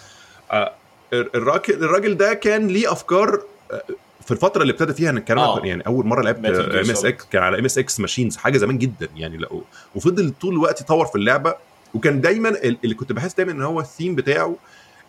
آه، 0.52 0.72
الراجل 1.12 1.74
الراجل 1.84 2.16
ده 2.16 2.34
كان 2.34 2.66
ليه 2.66 2.92
أفكار 2.92 3.42
آه، 3.72 3.82
في 4.24 4.30
الفترة 4.30 4.62
اللي 4.62 4.72
ابتدى 4.72 4.92
فيها 4.94 5.12
نتكلم 5.12 5.38
آه. 5.38 5.60
يعني 5.64 5.86
أول 5.86 6.06
مرة 6.06 6.22
لعبت 6.22 6.44
MSX 6.46 7.24
كان 7.32 7.42
على 7.42 7.58
MSX 7.58 7.78
machines 7.78 8.36
حاجة 8.36 8.58
زمان 8.58 8.78
جدا 8.78 9.08
يعني 9.16 9.46
وفضل 9.94 10.32
طول 10.40 10.52
الوقت 10.54 10.80
يطور 10.80 11.06
في 11.06 11.16
اللعبة 11.16 11.54
وكان 11.94 12.20
دايما 12.20 12.48
ال- 12.48 12.76
اللي 12.84 12.94
كنت 12.94 13.12
بحس 13.12 13.34
دايما 13.34 13.52
إن 13.52 13.62
هو 13.62 13.80
الثيم 13.80 14.14
بتاعه 14.14 14.56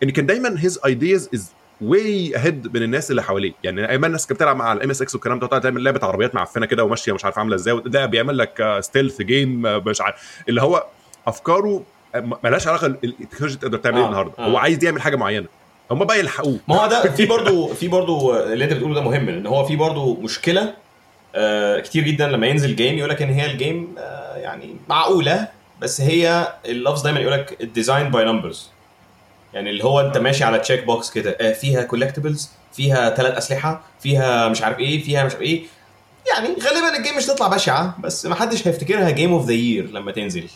إن 0.02 0.10
كان 0.10 0.26
دايما 0.26 0.54
his 0.58 0.78
ideas 0.86 1.28
is 1.34 1.52
way 1.80 2.36
ahead 2.36 2.76
من 2.76 2.82
الناس 2.82 3.10
اللي 3.10 3.22
حواليه. 3.22 3.52
يعني 3.64 3.88
أيام 3.90 4.04
الناس 4.04 4.26
كانت 4.26 4.38
بتلعب 4.40 4.56
مع 4.56 4.72
ال 4.72 4.90
MSX 4.90 5.14
والكلام 5.14 5.38
ده 5.38 5.46
وتقعد 5.46 5.60
تعمل 5.60 5.84
لعبة 5.84 6.06
عربيات 6.06 6.34
معفنة 6.34 6.66
كده 6.66 6.84
وماشية 6.84 7.12
مش 7.12 7.24
عارف 7.24 7.38
عاملة 7.38 7.54
إزاي 7.54 7.80
ده 7.86 8.06
بيعمل 8.06 8.38
لك 8.38 8.78
stealth 8.80 9.22
game 9.22 9.62
مش 9.62 10.00
عارف. 10.00 10.42
اللي 10.48 10.62
هو 10.62 10.84
أفكاره 11.26 11.82
م- 12.14 12.32
ملهاش 12.44 12.66
علاقة 12.68 12.86
التكنولوجيا 12.86 13.60
تقدر 13.60 13.78
تعمل 13.78 13.96
إيه 13.96 14.04
آه، 14.04 14.06
النهارده. 14.08 14.32
آه. 14.38 14.46
هو 14.50 14.56
عايز 14.56 14.84
يعمل 14.84 15.02
حاجة 15.02 15.16
معينة. 15.16 15.46
هم 15.90 16.04
بقى 16.04 16.18
يلحقوه. 16.18 16.58
ما 16.68 16.76
هو 16.82 16.88
ده 16.88 17.10
في 17.10 17.26
برضو 17.26 17.66
في 17.66 17.88
برضو 17.88 18.34
اللي 18.36 18.64
انت 18.64 18.72
بتقوله 18.72 18.94
ده 18.94 19.00
مهم 19.00 19.28
إن 19.28 19.46
هو 19.46 19.64
في 19.64 19.76
برضو 19.76 20.14
مشكلة 20.20 20.74
آه 21.34 21.80
كتير 21.80 22.02
جدا 22.04 22.28
لما 22.28 22.46
ينزل 22.46 22.76
جيم 22.76 22.98
يقول 22.98 23.10
لك 23.10 23.22
إن 23.22 23.28
هي 23.30 23.50
الجيم 23.52 23.94
آه 23.98 24.36
يعني 24.36 24.76
معقولة؟ 24.88 25.48
بس 25.84 26.00
هي 26.00 26.54
اللفظ 26.66 27.02
دايما 27.02 27.20
يقول 27.20 27.32
لك 27.32 27.56
الديزاين 27.60 28.10
باي 28.10 28.24
نمبرز 28.24 28.70
يعني 29.54 29.70
اللي 29.70 29.84
هو 29.84 30.00
انت 30.00 30.18
ماشي 30.18 30.44
على 30.44 30.58
تشيك 30.58 30.84
بوكس 30.84 31.10
كده. 31.10 31.36
آه 31.40 31.52
فيها 31.52 31.82
كولكتبلز 31.82 32.50
فيها 32.72 33.10
ثلاث 33.14 33.36
أسلحة 33.36 33.82
فيها 34.00 34.48
مش 34.48 34.62
عارف 34.62 34.78
إيه 34.78 35.02
فيها 35.04 35.24
مش 35.24 35.32
عارف 35.32 35.42
إيه. 35.42 35.62
يعني 36.32 36.48
غالبا 36.48 36.98
الجيم 36.98 37.16
مش 37.16 37.26
تطلع 37.26 37.48
بشعة 37.48 37.96
بس 38.00 38.26
ما 38.26 38.34
حدش 38.34 38.68
هيفتكرها 38.68 39.10
جيم 39.10 39.32
اوف 39.32 39.46
ذا 39.46 39.52
يير 39.52 39.90
لما 39.90 40.12
تنزل. 40.12 40.48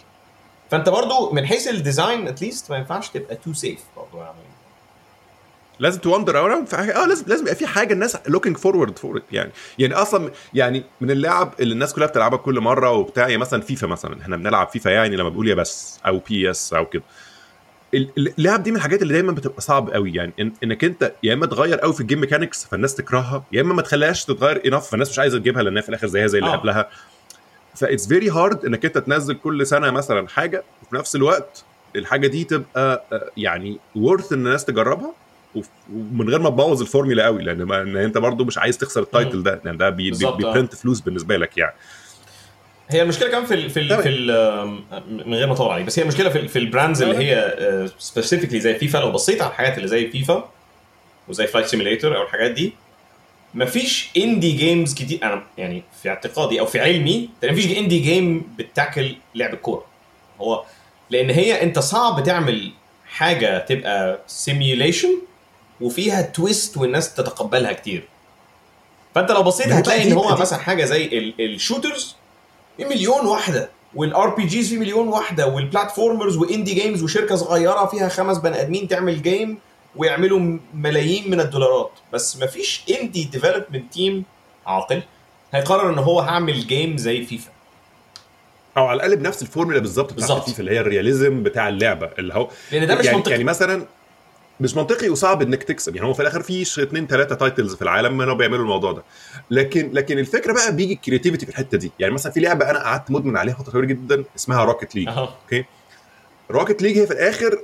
فأنت 0.70 0.88
برضو 0.88 1.30
من 1.32 1.46
حيث 1.46 1.68
الديزاين 1.68 2.28
اتليست 2.28 2.70
ما 2.70 2.76
ينفعش 2.76 3.08
تبقى 3.08 3.36
تو 3.36 3.52
سيف 3.52 3.80
برضو 3.96 4.18
يعني 4.18 4.38
لازم 5.80 6.00
ت 6.00 6.05
wander 6.05 6.38
around 6.38 6.74
آه 6.74 7.06
لازم 7.06 7.24
لازم 7.26 7.42
يبقى 7.42 7.54
في 7.54 7.66
حاجة 7.66 7.92
الناس 7.92 8.16
looking 8.28 8.56
forward 8.56 8.98
for 8.98 9.22
يعني 9.32 9.50
يعني 9.78 9.94
أصلا 9.94 10.30
يعني 10.54 10.84
من 11.00 11.10
اللعب 11.10 11.54
اللي 11.60 11.72
الناس 11.74 11.94
كلها 11.94 12.06
بتلعبها 12.06 12.38
كل 12.38 12.60
مرة 12.60 12.90
وبتاع 12.90 13.22
يعني 13.28 13.36
مثلا 13.40 13.60
فيفا 13.62 13.86
مثلا. 13.86 14.20
إحنا 14.22 14.36
بنلعب 14.36 14.68
فيفا 14.68 14.90
يعني 14.90 15.16
لما 15.16 15.28
بنقول 15.28 15.48
يا 15.48 15.54
PES 15.54 16.00
أو 16.06 16.18
PES 16.28 16.72
أو 16.72 16.86
كده. 16.86 17.02
ال- 17.94 18.08
ال- 18.18 18.32
اللعب 18.38 18.62
دي 18.62 18.70
من 18.70 18.76
الحاجات 18.76 19.02
اللي 19.02 19.12
دايما 19.12 19.32
بتبقى 19.32 19.60
صعب 19.60 19.90
قوي. 19.90 20.12
يعني 20.14 20.32
إن 20.40 20.52
إنك 20.64 20.84
أنت 20.84 21.12
يا 21.22 21.34
إما 21.34 21.46
تغير 21.46 21.78
قوي 21.78 21.92
في 21.92 22.00
ال 22.00 22.04
game 22.04 22.20
mechanics 22.20 22.64
فالناس 22.64 22.94
تكرهها 22.94 23.44
يا 23.52 23.60
إما 23.60 23.74
ما 23.74 23.82
تخليهاش 23.82 24.24
تتغير 24.24 24.62
enough 24.66 24.86
فالناس 24.90 25.10
مش 25.10 25.18
عايزة 25.18 25.38
تجيبها 25.38 25.62
لأنها 25.62 25.82
في 25.82 25.88
الآخر 25.88 26.06
زيها 26.06 26.26
زي 26.26 26.38
اللي 26.38 26.50
آه. 26.50 26.56
قبلها. 26.56 26.88
ف 27.74 27.79
that's 27.79 28.06
very 28.08 28.30
hard 28.30 28.64
إنك 28.64 28.84
أنت 28.84 28.98
تنزل 28.98 29.34
كل 29.34 29.66
سنة 29.66 29.90
مثلا 29.90 30.28
حاجة 30.28 30.62
وفي 30.82 30.96
نفس 30.96 31.16
الوقت 31.16 31.64
الحاجة 31.96 32.26
دي 32.26 32.44
تبقى 32.44 33.04
آه، 33.12 33.30
يعني 33.36 33.78
worth 33.96 34.32
إن 34.32 34.46
الناس 34.46 34.64
تجربها. 34.64 35.12
ومن 35.92 36.28
غير 36.30 36.38
ما 36.38 36.50
تبوظ 36.50 36.80
الفورميلا 36.80 37.24
قوي 37.24 37.42
لأن 37.42 37.62
ما 37.62 37.82
إن 37.82 37.96
أنت 37.96 38.18
برضو 38.18 38.44
مش 38.44 38.58
عايز 38.58 38.78
تخسر 38.78 39.02
ال 39.02 39.09
title 39.09 39.42
ده 39.42 39.60
لأن 39.64 39.76
ده 39.76 39.90
بي- 39.90 40.02
بي- 40.02 40.10
بالظبط، 40.10 40.32
آه. 40.32 40.36
بي 40.36 40.47
print 40.47 40.74
فلوس 40.74 41.00
بالنسبة 41.00 41.36
لك 41.36 41.58
يعني 41.58 41.74
هي 42.90 43.02
المشكلة 43.02 43.28
كمان 43.30 43.44
في 43.44 43.54
ال 43.54 43.70
في 43.70 43.80
ال 43.80 43.88
تمام. 43.88 44.02
في 44.02 44.08
ال 44.08 45.26
من 45.28 45.34
غير 45.34 45.46
ما 45.46 45.52
أطول 45.52 45.68
عليك 45.72 45.86
بس 45.86 45.98
هي 45.98 46.02
المشكلة 46.02 46.28
في, 46.30 46.38
ال- 46.38 46.48
في 46.48 46.58
ال 46.58 46.64
brands 46.64 47.02
اللي 47.02 47.16
هي 47.18 47.88
specifically 47.98 48.60
زي 48.60 48.74
فيفا 48.74 48.98
لو 48.98 49.12
بصيت 49.12 49.42
على 49.42 49.50
الحاجات 49.50 49.76
اللي 49.76 49.88
زي 49.88 50.06
فيفا 50.10 50.48
وزي 51.28 51.46
Flight 51.46 51.66
Simulator 51.66 52.16
أو 52.16 52.22
الحاجات 52.22 52.50
دي 52.50 52.72
مفيش 53.54 54.10
indie 54.16 54.52
games 54.52 54.94
كتير 54.94 55.18
أنا 55.22 55.42
يعني 55.58 55.82
في 56.02 56.08
اعتقادي 56.08 56.60
أو 56.60 56.66
في 56.66 56.80
علمي 56.80 57.28
مفيش 57.44 57.78
indie 57.78 57.98
game 57.98 58.54
بتاكل 58.58 59.16
لعب 59.34 59.54
الكورة 59.54 59.84
هو 60.40 60.64
لأن 61.10 61.30
هي 61.30 61.62
أنت 61.62 61.78
صعب 61.78 62.22
تعمل 62.22 62.70
حاجة 63.06 63.58
تبقى 63.58 64.18
simulation 64.26 65.08
وفيها 65.80 66.22
twist 66.22 66.76
والناس 66.76 67.14
تتقبلها 67.14 67.72
كتير. 67.72 68.08
فأنت 69.14 69.30
لو 69.30 69.42
بصيت 69.42 69.66
هتلاقي 69.72 70.02
إن 70.08 70.12
هو 70.12 70.36
مثلا 70.36 70.58
حاجة 70.58 70.84
زي 70.84 71.04
ال- 71.04 71.34
ال 71.54 71.61
shooters 71.61 72.16
في 72.76 72.84
مليون 72.84 73.26
واحدة 73.26 73.70
وال 73.94 74.28
RPGs 74.34 74.68
في 74.68 74.78
مليون 74.78 75.08
واحدة 75.08 75.46
وال 75.46 75.60
platformers 75.60 76.36
و 76.36 76.42
indie 76.42 76.74
games 76.74 77.02
وشركة 77.02 77.36
صغيرة 77.36 77.86
فيها 77.86 78.08
خمس 78.08 78.38
بني 78.38 78.60
آدمين 78.60 78.88
تعمل 78.88 79.22
game 79.22 79.58
ويعملوا 79.96 80.58
ملايين 80.74 81.30
من 81.30 81.40
الدولارات. 81.40 81.90
بس 82.12 82.36
مفيش 82.42 82.82
indie 83.00 83.24
development 83.24 83.92
team 83.92 84.24
عاقل 84.66 85.02
هيقرر 85.52 85.90
إن 85.92 85.98
هو 85.98 86.20
هعمل 86.20 86.66
game 86.66 86.96
زي 86.96 87.24
فيفا 87.24 87.50
أو 88.76 88.86
على 88.86 88.96
الأقل 88.96 89.16
بنفس 89.16 89.42
الفورمولا 89.42 89.78
بالظبط 89.78 90.12
بتاعت. 90.12 90.30
الفيفا 90.30 90.60
اللي 90.60 90.70
هي 90.70 90.80
ال 90.80 90.88
realism 90.88 91.42
بتاع 91.42 91.68
اللعبة. 91.68 92.10
اللي 92.18 92.34
هو 92.34 92.48
لأن 92.72 92.86
ده 92.86 92.94
مش 92.94 93.04
يعني 93.04 93.16
منطقي. 93.16 93.30
يعني 93.32 93.44
مثلا 93.44 93.86
مش 94.60 94.76
منطقي 94.76 95.08
وصعب 95.08 95.42
إنك 95.42 95.62
تكسب. 95.62 95.96
يعني 95.96 96.08
هو 96.08 96.14
في 96.14 96.22
الآخر 96.22 96.42
في 96.42 96.82
اتنين 96.82 97.06
تلاتة 97.06 97.34
titles 97.34 97.74
في 97.74 97.82
العالم 97.82 98.18
كانوا 98.18 98.34
بيعملوا 98.34 98.62
الموضوع 98.62 98.92
ده. 98.92 99.02
لكن 99.50 99.90
لكن 99.92 100.18
الفكرة 100.18 100.52
بقى 100.52 100.76
بيجي 100.76 100.92
ال 100.92 100.97
creativity 100.97 101.46
في 101.46 101.52
الحتة 101.52 101.78
دي. 101.78 101.92
يعني 101.98 102.14
مثلا 102.14 102.32
في 102.32 102.40
لعبة 102.40 102.70
أنا 102.70 102.78
قعدت 102.78 103.10
مدمن 103.10 103.36
عليها 103.36 103.54
فترة 103.54 103.72
طويلة 103.72 103.88
جدا 103.88 104.24
اسمها 104.36 104.64
Rocket 104.64 104.94
League 104.94 105.08
okay؟ 105.08 105.64
Rocket 106.50 106.82
League 106.82 106.98
هي 106.98 107.06
في 107.06 107.12
الآخر 107.12 107.58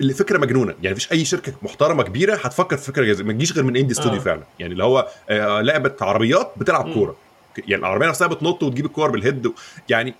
اللي 0.00 0.14
فكره 0.14 0.38
مجنونة. 0.38 0.74
يعني 0.82 0.94
مفيش 0.94 1.12
أي 1.12 1.24
شركة 1.24 1.52
محترمة 1.62 2.02
كبيرة 2.02 2.34
هتفكر 2.34 2.76
في 2.76 2.84
فكرة 2.84 3.22
ما 3.22 3.32
تجيش 3.32 3.52
غير 3.52 3.64
من 3.64 3.76
indie 3.76 3.92
studio 3.92 4.20
آه. 4.20 4.22
فعلا. 4.24 4.42
يعني 4.58 4.72
اللي 4.72 4.84
هو 4.84 5.08
آه 5.30 5.60
لعبة 5.60 5.92
عربيات 6.00 6.52
بتلعب. 6.56 6.92
كورة. 6.94 7.16
يعني 7.58 7.80
العربية 7.80 8.06
نفسها 8.06 8.26
بتنط 8.28 8.62
وتجيب 8.62 8.86
الكور 8.86 9.10
بال 9.10 9.22
head 9.22 9.46
و... 9.46 9.52
يعني 9.88 10.14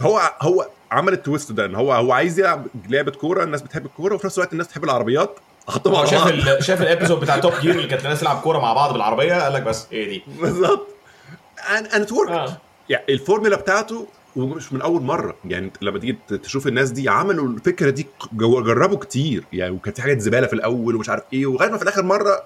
هو 0.00 0.20
هو 0.40 0.68
عمل 0.90 1.12
ال 1.12 1.19
twist 1.19 1.52
ده 1.52 1.64
إن 1.64 1.74
هو 1.74 1.92
هو 1.92 2.12
عايز 2.12 2.38
يلعب 2.40 2.66
لعبة 2.88 3.12
كورة 3.12 3.44
الناس 3.44 3.62
بتحب 3.62 3.86
الكورة 3.86 4.14
وفي 4.14 4.26
نفس 4.26 4.38
الوقت 4.38 4.52
الناس 4.52 4.66
بتحب 4.66 4.84
العربيات. 4.84 5.38
على 5.96 6.06
شاف 6.06 6.26
ال- 6.26 6.64
شاف 6.64 6.82
ال 6.82 6.87
episode 6.87 7.20
بتاع 7.20 7.38
Top 7.38 7.52
Gear 7.60 7.74
اللي 7.74 7.86
كانت 7.88 8.04
الناس 8.04 8.20
تلعب 8.20 8.40
كورة 8.40 8.58
مع 8.58 8.72
بعض 8.72 8.92
بالعربية 8.92 9.34
قال 9.42 9.52
لك 9.52 9.62
بس 9.62 9.86
إيه 9.92 10.08
دي؟ 10.08 10.22
بالظبط. 10.40 10.86
and 11.70 12.02
it 12.02 12.12
work. 12.12 12.50
يعني 12.88 13.04
الفورمولا 13.08 13.56
بتاعته 13.56 14.06
ومش 14.36 14.72
من 14.72 14.82
أول 14.82 15.02
مرة. 15.02 15.36
يعني 15.44 15.70
لما 15.82 15.98
تيجي 15.98 16.18
تشوف 16.42 16.66
الناس 16.66 16.90
دي 16.90 17.08
عملوا 17.08 17.48
الفكرة 17.48 17.90
دي 17.90 18.06
جربوا 18.32 18.98
كتير. 18.98 19.44
يعني 19.52 19.70
وكانت 19.74 19.96
في 19.96 20.02
حاجات 20.02 20.20
زبالة 20.20 20.46
في 20.46 20.52
الأول 20.52 20.96
ومش 20.96 21.08
عارف 21.10 21.22
إيه 21.32 21.46
وغايه 21.46 21.70
ما 21.70 21.76
في 21.76 21.82
الآخر 21.82 22.02
مرة 22.02 22.42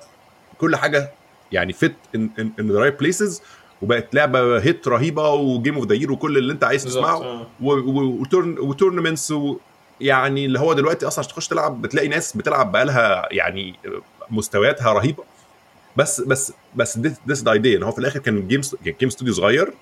كل 0.58 0.76
حاجة 0.76 1.10
يعني 1.52 1.72
fit 1.72 1.94
in 2.14 2.30
the 2.60 2.78
right 2.78 3.00
places 3.00 3.42
وبقت 3.82 4.14
لعبة 4.14 4.58
hit 4.58 4.88
رهيبة 4.88 5.30
و 5.30 5.39
game 5.39 5.74
of 5.74 5.86
the 5.86 5.94
year 5.94 6.12
وكل 6.12 6.38
اللي 6.38 6.52
أنت 6.52 6.64
عايز 6.64 6.84
تسمعه 6.84 7.22
آه. 7.22 7.46
و 8.60 8.67
tournaments 8.67 9.34
يعني 10.02 10.44
اللي 10.46 10.58
هو 10.60 10.72
دلوقتي 10.72 11.06
أصلا 11.06 11.18
عشان 11.18 11.32
تخش 11.32 11.48
تلعب 11.48 11.82
بتلاقي 11.82 12.08
ناس 12.08 12.36
بتلعب 12.36 12.72
بقالها 12.72 13.28
يعني 13.30 13.74
مستوياتها 14.30 14.92
رهيبة. 14.92 15.24
بس 15.96 16.20
بس 16.20 16.52
بس 16.74 16.98
this 17.28 17.42
the 17.42 17.52
idea 17.52 17.78
ان 17.78 17.82
هو 17.82 17.92
في 17.92 17.98
الآخر 17.98 18.18
كان 18.20 18.48
game 18.48 18.60
game 19.00 19.10
studio 19.10 19.34
صغير 19.34 19.72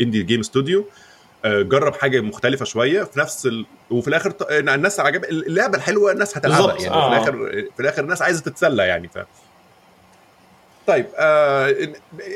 indie 0.00 0.22
game 0.22 0.42
studio 0.42 0.84
جرب 1.44 1.94
حاجة 1.94 2.20
مختلفة 2.20 2.64
شوية 2.64 3.02
في 3.04 3.20
نفس 3.20 3.46
ال... 3.46 3.66
وفي 3.90 4.08
الآخر 4.08 4.30
ط- 4.30 4.46
الناس 4.50 5.00
عجب 5.00 5.24
اللعبة 5.24 5.76
الحلوة 5.78 6.12
الناس 6.12 6.36
هتلعبها. 6.36 6.74
يعني 6.80 6.94
آه. 6.94 7.08
في 7.24 7.30
الآخر 7.30 7.62
في 7.76 7.80
الآخر 7.82 8.02
الناس 8.02 8.22
عايزة 8.22 8.42
تتسلى 8.42 8.82
يعني 8.86 9.08
ف 9.08 9.18
طيب 10.86 11.06
آه 11.16 11.76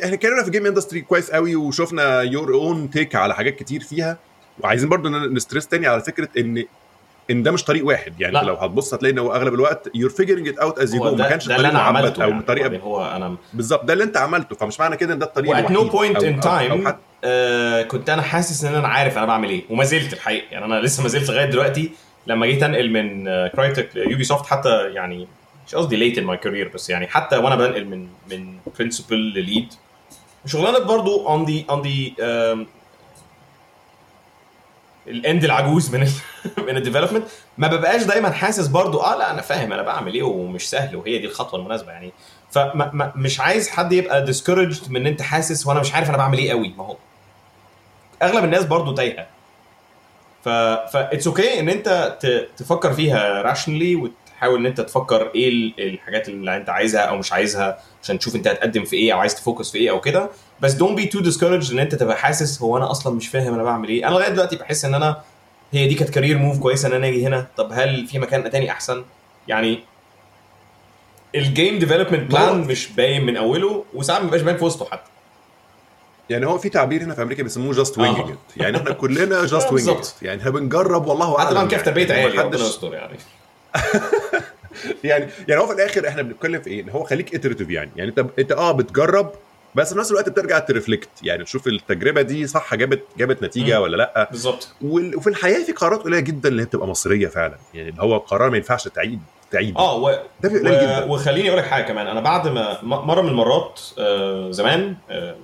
إحنا 0.05 0.15
اتكلمنا 0.15 0.45
في 0.45 0.51
game 0.51 0.67
industry 0.67 1.01
كويس 1.01 1.31
قوي 1.31 1.57
وشفنا 1.57 2.21
your 2.23 2.55
own 2.55 2.91
take 2.91 3.15
على 3.15 3.35
حاجات 3.35 3.57
كتير 3.57 3.81
فيها 3.81 4.19
وعايزين 4.61 4.89
برضو 4.89 5.09
ن 5.09 5.17
stress 5.17 5.69
تاني 5.69 5.87
على 5.87 6.01
فكرة 6.03 6.29
إن 6.39 6.65
إن 7.31 7.43
ده 7.43 7.51
مش 7.51 7.65
طريق 7.65 7.87
واحد. 7.87 8.21
يعني 8.21 8.35
لا. 8.35 8.43
لو 8.43 8.55
هتبص 8.55 8.95
هتلاقي 8.95 9.13
إن 9.13 9.19
هو 9.19 9.33
أغلب 9.35 9.55
الوقت 9.55 9.91
you're 9.95 10.11
figuring 10.11 10.49
it 10.49 10.59
out 10.59 10.79
as 10.79 10.95
you 10.95 11.03
go 11.03 11.17
ما 11.17 11.29
كانش 11.29 11.49
ده 11.49 11.57
اللي 11.57 11.69
أنا 11.69 11.79
عملته 11.79 12.25
أو 12.25 12.29
يعني. 12.31 12.43
طريقه 12.43 12.69
بعدين 12.69 12.81
هو 12.81 13.05
أنا 13.17 13.37
بالظبط. 13.53 13.85
ده 13.85 13.93
اللي 13.93 14.05
أنت 14.05 14.17
عملته. 14.17 14.57
فمش 14.57 14.81
معنى 14.81 14.97
كده 14.97 15.15
إن 15.15 15.19
ده 15.19 15.27
الطريق 15.27 15.51
و 15.51 15.57
at 15.57 15.71
no 15.71 15.85
point 15.85 16.23
in 16.23 16.41
time 16.41 16.85
كنت 17.89 18.11
أنا 18.11 18.23
حاسس 18.23 18.65
إن 18.65 18.75
أنا 18.75 18.89
عارف 18.89 19.19
أنا 19.19 19.27
بعمل 19.27 19.51
إيه 19.51 19.63
وما 19.71 19.85
زلت 19.85 20.13
الحقيقة. 20.13 20.47
يعني 20.51 20.65
أنا 20.65 20.81
لسه 20.81 21.03
ما 21.03 21.09
زلت 21.09 21.31
لغاية 21.31 21.45
دلوقتي 21.47 21.91
لما 22.27 22.47
جيت 22.47 22.63
أنقل 22.63 22.91
من 22.91 23.25
Crytek 23.49 23.89
ل 23.95 24.25
Ubisoft 24.25 24.47
حتى 24.47 24.93
يعني 24.95 25.29
مش 25.67 25.75
قصدي 25.75 25.97
late 25.97 26.19
in 26.19 26.25
my 26.25 26.37
career 26.37 26.71
بس 26.75 26.91
يعني 26.91 27.07
حتى 27.07 27.37
وأنا 27.37 27.57
بنقل 27.57 27.85
من 27.85 28.07
من 28.31 28.55
principal 28.79 29.17
ل 29.17 29.28
lead 29.28 29.73
شغلانة 30.47 30.79
برضو 30.79 31.29
on 31.29 31.45
the 31.45 31.67
on 31.71 31.83
the 31.83 32.15
ال 35.09 35.18
end 35.18 35.45
العجوز 35.45 35.95
من 35.95 36.03
ال 36.03 36.09
من 36.69 36.77
ال 36.77 36.81
development 36.81 37.25
ما 37.59 37.67
ببقاش 37.69 38.03
دايما 38.03 38.31
حاسس 38.31 38.67
برضو 38.67 38.99
آه 39.01 39.17
لا 39.19 39.31
أنا 39.31 39.43
فاهم 39.43 39.73
أنا 39.73 39.83
بعمل 39.83 40.15
إيه 40.15 40.23
ومش 40.23 40.71
سهل 40.71 40.97
وهي 40.97 41.19
دي 41.19 41.27
الخطوة 41.27 41.61
المناسبة 41.61 41.93
يعني. 41.93 42.13
فمش 42.51 43.41
عايز 43.41 43.69
حد 43.69 43.93
يبقى 43.93 44.27
discouraged 44.27 44.91
من 44.91 44.97
إن 44.97 45.07
أنت 45.07 45.23
حاسس 45.23 45.67
وأنا 45.67 45.81
مش 45.81 45.95
عارف 45.95 46.09
أنا 46.09 46.17
بعمل 46.17 46.39
إيه 46.39 46.51
قوي. 46.51 46.75
ما 46.79 46.85
هو 46.85 46.97
أغلب 48.23 48.45
الناس 48.45 48.65
برضو 48.65 48.95
تايهة. 48.95 49.27
ف 50.45 50.49
ف 50.93 50.97
it's 50.97 51.27
okay 51.27 51.61
إن 51.61 51.69
أنت. 51.69 52.17
تفكر 52.57 52.93
فيها 52.93 53.43
rationally 53.43 53.97
وتحاول 53.97 54.59
إن 54.61 54.67
أنت 54.67 54.81
تفكر 54.81 55.31
إيه 55.35 55.49
ال- 55.49 55.75
الحاجات 55.95 56.29
اللي 56.29 56.57
أنت 56.57 56.71
عايزها 56.71 57.01
أو 57.01 57.17
مش 57.17 57.33
عايزها 57.33 57.79
عشان 58.03 58.19
تشوف 58.19 58.37
أنت 58.37 58.49
هتقدم 58.49 58.85
في 58.85 58.97
إيه 58.97 59.13
أو 59.13 59.19
عايز 59.19 59.35
ت 59.35 59.41
focus 59.41 59.71
في 59.71 59.79
إيه 59.79 59.91
أو 59.91 60.01
كده. 60.01 60.31
بس 60.63 60.73
don't 60.73 60.97
be 60.97 61.07
too 61.07 61.23
discouraged 61.23 61.71
إن 61.73 61.79
أنت 61.79 61.95
تبقى 61.95 62.17
حاسس 62.17 62.63
هو 62.63 62.77
أنا 62.77 62.91
أصلا 62.91 63.15
مش 63.15 63.29
فاهم 63.29 63.55
أنا 63.55 63.63
بعمل 63.63 63.89
إيه. 63.89 64.09
أنا 64.09 64.15
لغاية 64.15 64.29
دلوقتي 64.29 64.57
بحس 64.57 64.85
إن 64.85 64.95
أنا 64.95 65.21
هي 65.73 65.89
دي 65.89 65.95
كانت 65.95 66.11
career 66.11 66.39
move 66.39 66.59
كويسة 66.59 66.89
إن 66.89 66.93
أنا 66.93 67.07
أجي 67.09 67.27
هنا. 67.27 67.47
طب 67.57 67.69
هل 67.73 68.07
في 68.07 68.19
مكان 68.19 68.51
تاني 68.51 68.71
أحسن؟ 68.71 69.05
يعني 69.49 69.81
ال 71.35 71.43
game 71.43 71.79
development 71.79 72.31
plan 72.31 72.61
مش 72.61 72.89
باين 72.89 73.27
من 73.27 73.37
أوله 73.37 73.85
وساعات 73.95 74.21
ما 74.21 74.27
بيبقاش 74.27 74.43
باين 74.43 74.57
في 74.57 74.65
وسطه 74.65 74.85
حتى. 74.85 75.11
يعني 76.31 76.47
هو 76.47 76.59
في 76.59 76.69
تعبير 76.69 77.03
هنا 77.03 77.15
في 77.15 77.23
أمريكا 77.23 77.43
بيسموه 77.43 77.75
just 77.75 77.99
آه. 77.99 78.03
wing 78.03 78.35
يعني 78.57 78.77
إحنا 78.77 78.93
كلنا 78.93 79.47
just 79.47 79.73
wing. 79.73 80.05
يعني 80.23 80.41
إحنا 80.41 80.51
بنجرب 80.51 81.07
والله 81.07 81.39
اعلم 81.39 81.49
حتى 81.49 81.55
لو 81.55 81.69
كيف 81.69 81.73
يعني. 81.73 81.85
تربيه 81.85 82.07
يعني 82.07 82.23
عيالي 82.23 82.43
ربنا 82.43 82.61
يستر 82.61 82.95
يعني. 82.95 83.19
يعني 85.05 85.29
يعني 85.49 85.61
هو 85.61 85.67
في 85.67 85.73
الآخر 85.73 86.09
إحنا 86.09 86.23
بنتكلم 86.23 86.61
في 86.63 86.71
إيه؟ 86.71 86.83
إن 86.83 86.89
هو 86.89 87.05
خليك 87.05 87.35
iterative 87.35 87.71
يعني. 87.71 87.91
يعني 87.97 88.11
انت 88.11 88.27
أنت 88.39 88.53
آه 88.53 88.73
بتجرب 88.73 89.33
بس 89.75 89.93
في 89.93 89.99
نفس 89.99 90.11
الوقت 90.11 90.29
بترجع 90.29 90.59
ت 90.59 90.64
reflect. 90.64 91.09
يعني 91.23 91.45
تشوف 91.45 91.67
التجربة 91.67 92.23
دي 92.23 92.47
صح 92.47 92.75
جابت 92.75 93.03
جابت 93.19 93.43
نتيجة 93.43 93.77
مم. 93.77 93.83
ولا 93.83 93.97
لأ؟ 93.97 94.29
بالظبط. 94.31 94.69
وفي 94.83 95.27
الحياة 95.27 95.65
في 95.65 95.73
قرارات 95.73 96.01
قليلة 96.01 96.21
جدا 96.21 96.49
اللي 96.49 96.63
هي 96.63 96.67
بتبقى 96.67 96.87
مصيرية 96.89 97.27
فعلا. 97.29 97.57
يعني 97.75 97.89
اللي 97.89 98.03
هو 98.03 98.19
قرار 98.19 98.51
ما 98.51 98.57
ينفعش 98.57 98.89
تعيد 98.89 99.21
تعيد. 99.51 99.77
آه 99.77 99.97
و... 99.97 100.11
ده 100.41 100.49
بيبقى 100.49 100.71
قليل 100.77 100.83
جدا. 100.83 101.05
و... 101.05 101.15
وخليني 101.15 101.49
أقول 101.49 101.59
لك 101.61 101.67
حاجة 101.67 101.85
كمان. 101.85 102.07
أنا 102.07 102.21
بعد 102.21 102.49
ما 102.49 102.79
مرة 102.83 103.21
من 103.23 103.29
المرات 103.29 103.81
آه 103.99 104.51
زمان 104.51 104.97
آه 105.11 105.37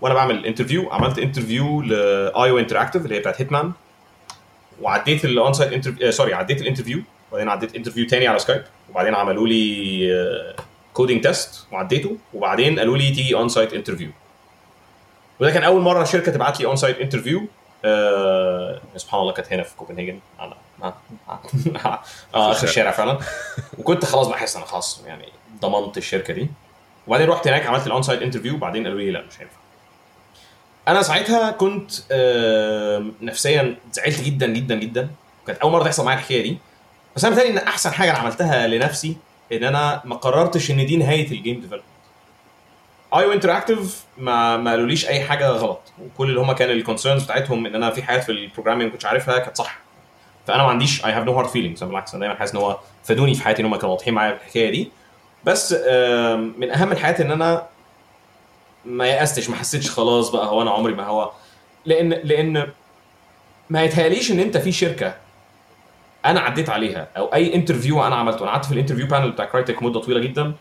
وأنا 0.00 0.14
بعمل 0.14 0.46
interview 0.46 0.90
عملت 0.90 1.18
interview 1.18 1.82
ل 1.82 2.58
IO 2.58 2.65
Interactive 2.65 3.04
اللي 3.04 3.14
هي 3.14 3.18
بتاعت 3.20 3.40
Hitman 3.40 3.72
وعديت 4.82 5.24
ال 5.24 5.52
on-site 5.52 5.72
interview 5.72 6.10
sorry 6.10 6.34
عديت 6.34 6.60
ال 6.60 6.64
interview 6.64 7.02
وبعدين 7.30 7.48
عديت 7.48 7.76
interview 7.76 8.06
تاني 8.06 8.26
على 8.28 8.38
Skype 8.38 8.62
وبعدين 8.90 9.14
عملوا 9.14 9.48
لي 9.48 10.56
coding 10.96 11.22
test 11.22 11.66
وعديته 11.72 12.16
وبعدين 12.34 12.78
قالوا 12.78 12.96
لي 12.96 13.10
تيجي 13.10 13.34
on-site 13.34 13.72
interview 13.72 14.10
وده 15.40 15.50
كان 15.50 15.62
أول 15.62 15.82
مرة 15.82 16.04
شركة 16.04 16.32
تبعت 16.32 16.60
لي 16.60 16.66
on-site 16.66 16.98
interview 16.98 17.46
سبحان 18.96 19.20
الله 19.20 19.32
كانت 19.32 19.52
هنا 19.52 19.62
في 19.62 19.76
كوبنهاجن. 19.76 20.20
على 20.38 20.54
آخر 22.34 22.66
الشارع 22.66 22.90
فعلا. 22.90 23.18
وكنت 23.78 24.04
خلاص 24.04 24.26
بحس 24.26 24.56
أنا 24.56 24.64
خلاص 24.64 25.02
يعني 25.06 25.28
ضمنت 25.60 25.98
الشركة 25.98 26.34
دي. 26.34 26.48
وبعدين 27.06 27.28
رحت 27.28 27.48
هناك 27.48 27.66
عملت 27.66 27.86
ال 27.86 28.02
on-site 28.02 28.22
interview 28.22 28.54
وبعدين 28.54 28.84
قالوا 28.84 29.00
لي 29.00 29.10
لا 29.10 29.22
مش 29.22 29.40
هينفع. 29.40 29.56
أنا 30.88 31.02
ساعتها 31.02 31.50
كنت 31.50 31.92
آه، 32.10 33.04
نفسيا 33.22 33.76
زعلت 33.92 34.20
جدا 34.20 34.46
جدا 34.46 34.74
جدا. 34.74 35.08
كانت 35.46 35.58
أول 35.58 35.72
مرة 35.72 35.84
تحصل 35.84 36.04
معايا 36.04 36.18
الحكاية 36.18 36.42
دي. 36.42 36.58
بس 37.16 37.24
أنا 37.24 37.34
متهيألي 37.34 37.60
إن 37.60 37.66
أحسن 37.66 37.92
حاجة 37.92 38.10
أنا 38.10 38.18
عملتها 38.18 38.66
لنفسي 38.66 39.16
إن 39.52 39.64
أنا 39.64 40.02
ما 40.04 40.14
قررتش 40.16 40.70
إن 40.70 40.86
دي 40.86 40.96
نهاية 40.96 41.26
ال 41.30 41.35
game 41.35 41.54
development 41.60 41.82
IO 43.14 43.32
Interactive 43.32 44.04
ما 44.18 44.56
ما 44.56 44.70
قالوليش 44.70 45.08
أي 45.08 45.20
حاجة 45.20 45.48
غلط. 45.48 45.80
وكل 46.02 46.28
اللي 46.28 46.40
هم 46.40 46.52
كان 46.52 46.70
ال 46.70 46.76
concerns 46.76 47.24
بتاعتهم 47.24 47.66
إن 47.66 47.74
أنا 47.74 47.90
في 47.90 48.02
حاجات 48.02 48.24
في 48.24 48.32
ال 48.32 48.36
programming 48.36 48.84
ما 48.86 48.92
كنتش 48.92 49.04
عارفها 49.06 49.38
كانت 49.38 49.56
صح. 49.56 49.78
فأنا 50.46 50.62
ما 50.62 50.68
عنديش 50.68 51.04
I 51.04 51.12
have 51.12 51.24
no 51.24 51.32
hard 51.32 51.48
feelings 51.48 51.84
بالعكس 51.84 52.14
أنا 52.14 52.20
دايما 52.20 52.34
حاسس 52.38 52.54
إن 52.54 52.60
هو 52.60 52.78
فادوني 53.04 53.34
في 53.34 53.42
حياتي 53.42 53.62
إن 53.62 53.66
هم 53.66 53.76
كانوا 53.76 53.90
واضحين 53.94 54.14
معايا 54.14 54.34
في 54.34 54.42
الحكاية 54.44 54.70
دي. 54.70 54.90
بس 55.44 55.72
من 56.58 56.70
أهم 56.70 56.92
الحاجات 56.92 57.20
إن 57.20 57.30
أنا 57.30 57.66
ما 58.84 59.06
يأستش 59.06 59.50
ما 59.50 59.56
حسيتش 59.56 59.90
خلاص 59.90 60.30
بقى 60.30 60.46
هو 60.46 60.62
أنا 60.62 60.70
عمري 60.70 60.94
ما 60.94 61.06
هو 61.06 61.30
لأن 61.84 62.08
لأن 62.08 62.66
ما 63.70 63.82
يتهيأليش 63.84 64.30
إن 64.30 64.40
أنت 64.40 64.56
في 64.56 64.72
شركة 64.72 65.14
أنا 66.30 66.40
عديت 66.40 66.70
عليها 66.70 67.08
أو 67.16 67.26
أي 67.34 67.54
interview 67.54 68.06
أنا 68.06 68.14
عملته. 68.16 68.42
أنا 68.42 68.50
قعدت 68.50 68.64
في 68.64 68.72
ال 68.72 68.75
interview 68.75 69.06
panel 69.06 69.30
بتاع 69.30 69.44
Crytek 69.44 69.82
مدة 69.82 70.00
طويلة 70.00 70.20
جدا 70.20 70.52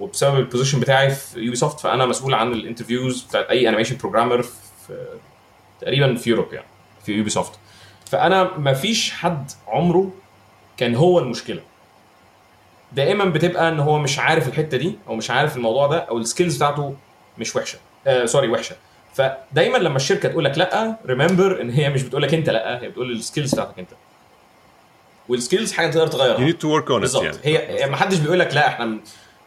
وبسبب 0.00 0.38
ال 0.38 0.43
position 0.43 0.80
بتاعي 0.80 1.10
في 1.10 1.40
Ubisoft 1.40 1.80
فأنا 1.80 2.06
مسؤول 2.06 2.34
عن 2.34 2.52
ال 2.52 2.58
interviews 2.58 3.22
بتاعت 3.22 3.44
أي 3.46 3.68
animation 3.68 3.96
programmer 3.96 4.42
في 4.42 5.06
تقريبا 5.80 6.14
في 6.14 6.30
Europe 6.30 6.52
يعني 6.52 6.66
في 7.06 7.12
Ubisoft 7.12 7.52
فأنا 8.06 8.50
ما 8.58 8.72
فيش 8.74 9.10
حد 9.12 9.50
عمره 9.68 10.10
كان 10.76 10.94
هو 10.94 11.18
المشكلة. 11.18 11.60
دائما 12.92 13.24
بتبقى 13.24 13.68
إن 13.68 13.80
هو 13.80 13.98
مش 13.98 14.18
عارف 14.18 14.48
الحتة 14.48 14.76
دي 14.76 14.98
أو 15.08 15.14
مش 15.14 15.30
عارف 15.30 15.56
الموضوع 15.56 15.86
ده 15.86 15.98
أو 15.98 16.18
ال 16.18 16.23
skills 16.23 16.56
بتاعته 16.56 16.94
مش 17.38 17.56
وحشة. 17.56 17.78
آه 18.06 18.24
sorry 18.24 18.48
وحشة. 18.48 18.76
فدايما 19.14 19.78
لما 19.78 19.96
الشركة 19.96 20.28
تقول 20.28 20.44
لك 20.44 20.58
لأ 20.58 20.96
remember 21.06 21.60
إن 21.60 21.70
هي 21.70 21.90
مش 21.90 22.02
بتقول 22.02 22.22
لك 22.22 22.34
أنت 22.34 22.50
لأ 22.50 22.82
هي 22.82 22.88
بتقول 22.88 23.12
ال 23.12 23.18
skills 23.18 23.52
بتاعتك 23.54 23.78
أنت. 23.78 23.90
وال 25.30 25.41
skills 25.41 25.72
حاجة 25.72 25.90
تقدر 25.90 26.06
تغيرها. 26.06 26.50
Need 26.52 26.54
to 26.54 26.64
work 26.82 26.88
on 26.88 26.96
it 26.96 27.00
بالظبط. 27.00 27.22
يعني 27.44 27.58
هي 27.82 27.86
ما 27.90 27.96
حدش 27.96 28.16
بيقول 28.18 28.38
لك 28.40 28.54
لا 28.54 28.68
إحنا 28.68 28.98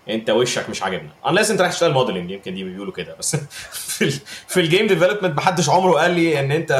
انت 0.09 0.29
وشك 0.29 0.69
مش 0.69 0.84
عاجبنا. 0.84 1.09
Unless 1.25 1.49
انت 1.51 1.61
رايح 1.61 1.71
تشتغل 1.73 1.93
modeling 1.93 2.32
يمكن 2.31 2.53
دي 2.53 2.63
بيقولوا 2.63 2.93
كده 2.93 3.15
بس 3.19 3.36
في 3.95 4.03
ال 4.05 4.11
في 4.47 4.59
ال 4.59 4.65
game 4.65 4.88
development 4.88 5.36
ما 5.36 5.41
حدش 5.41 5.69
عمره 5.69 5.93
قال 5.93 6.11
لي 6.11 6.39
ان 6.39 6.51
انت 6.51 6.71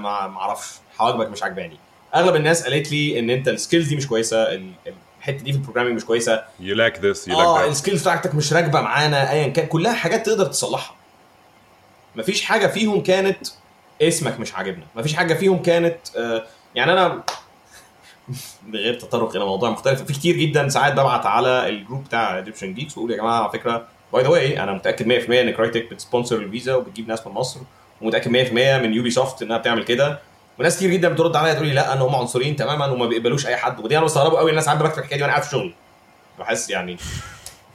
ما 0.00 0.08
أعرفش 0.08 0.68
حواجبك 0.98 1.28
مش 1.28 1.42
عاجباني. 1.42 1.76
اغلب 2.14 2.36
الناس 2.36 2.62
قالت 2.64 2.92
لي 2.92 3.18
ان 3.18 3.30
انت 3.30 3.48
ال 3.48 3.54
skills 3.54 3.88
دي 3.88 3.96
مش 3.96 4.06
كويسة 4.06 4.42
ال- 4.52 4.72
الحتة 5.18 5.44
دي 5.44 5.52
في 5.52 5.58
ال 5.58 5.61
programming 5.61 5.96
مش 5.96 6.04
كويسة. 6.04 6.42
You 6.60 6.74
lack 6.76 6.96
this 6.96 7.28
you 7.28 7.32
آه 7.34 7.58
lack 7.58 7.60
that. 7.60 7.68
ال 7.68 7.73
skills 7.73 8.00
بتاعتك 8.02 8.34
مش 8.34 8.52
راكبة 8.52 8.80
معانا 8.80 9.30
ايا 9.32 9.48
كان. 9.48 9.66
كلها 9.66 9.92
حاجات 9.94 10.26
تقدر 10.26 10.46
تصلحها. 10.46 10.96
مفيش 12.16 12.42
حاجة 12.42 12.66
فيهم 12.66 13.02
كانت 13.02 13.38
اسمك 14.02 14.40
مش 14.40 14.54
عاجبنا. 14.54 14.84
مفيش 14.96 15.14
حاجة 15.14 15.34
فيهم 15.34 15.62
كانت 15.62 15.96
آه 16.16 16.44
يعني 16.74 16.92
أنا 16.92 17.22
بغير 18.72 18.94
تطرق 18.94 19.36
إلى 19.36 19.44
موضوع 19.44 19.70
مختلف. 19.70 20.02
في 20.02 20.12
كتير 20.12 20.36
جدا 20.36 20.68
ساعات 20.68 20.92
ببعت 20.92 21.26
على 21.26 21.68
الجروب 21.68 22.04
بتاع 22.04 22.36
Egyptian 22.38 22.74
Geeks 22.74 22.98
واقول 22.98 23.10
يا 23.10 23.16
جماعة 23.16 23.42
على 23.42 23.52
فكرة 23.52 23.86
by 24.12 24.22
the 24.22 24.28
way 24.28 24.62
أنا 24.62 24.72
متأكد 24.72 25.08
100% 25.26 25.30
إن 25.30 25.50
Crytek 25.50 25.90
بت 25.90 26.00
sponsor 26.00 26.36
الفيزا 26.36 26.74
وبتجيب 26.74 27.08
ناس 27.08 27.26
من 27.26 27.32
مصر 27.32 27.60
ومتأكد 28.00 28.30
100% 28.30 28.52
من 28.82 28.94
Ubisoft 28.94 29.42
إنها 29.42 29.58
بتعمل 29.58 29.84
كده. 29.84 30.18
وناس 30.58 30.76
كتير 30.76 30.90
جدا 30.90 31.08
بترد 31.08 31.36
عليا 31.36 31.54
تقول 31.54 31.66
لي 31.66 31.74
لا 31.74 31.92
إن 31.92 31.98
هم 31.98 32.14
عنصريين 32.14 32.56
تماما 32.56 32.86
وما 32.86 33.06
بيقبلوش 33.06 33.46
أي 33.46 33.56
حد. 33.56 33.80
ودي 33.80 33.96
أنا 33.98 34.04
بستغربه 34.04 34.38
قوي 34.38 34.50
الناس 34.50 34.64
ساعات 34.64 34.78
بكتب 34.78 34.98
الحكاية 34.98 35.16
دي 35.16 35.22
وأنا 35.22 35.32
قاعد 35.32 35.44
في 35.44 35.50
شغلي. 35.50 35.74
بحس 36.38 36.70
يعني 36.70 36.96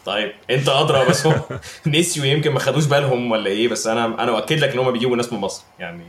طيب 0.06 0.32
أنت 0.50 0.70
أدرى 0.70 1.06
بس 1.06 1.28
هم 1.28 1.41
نسيوا 1.88 2.26
يمكن 2.26 2.52
ما 2.52 2.60
خدوش 2.60 2.86
بالهم 2.86 3.32
ولا 3.32 3.50
إيه 3.50 3.68
بس 3.68 3.88
أنا 3.88 4.06
أنا 4.06 4.32
أؤكد 4.38 4.60
لك 4.60 4.74
إن 4.74 4.80
هم 4.80 4.91
بيجيبوا 4.91 5.16
ناس 5.18 5.34
من 5.34 5.39
مصر. 5.39 5.64
يعني 5.80 6.04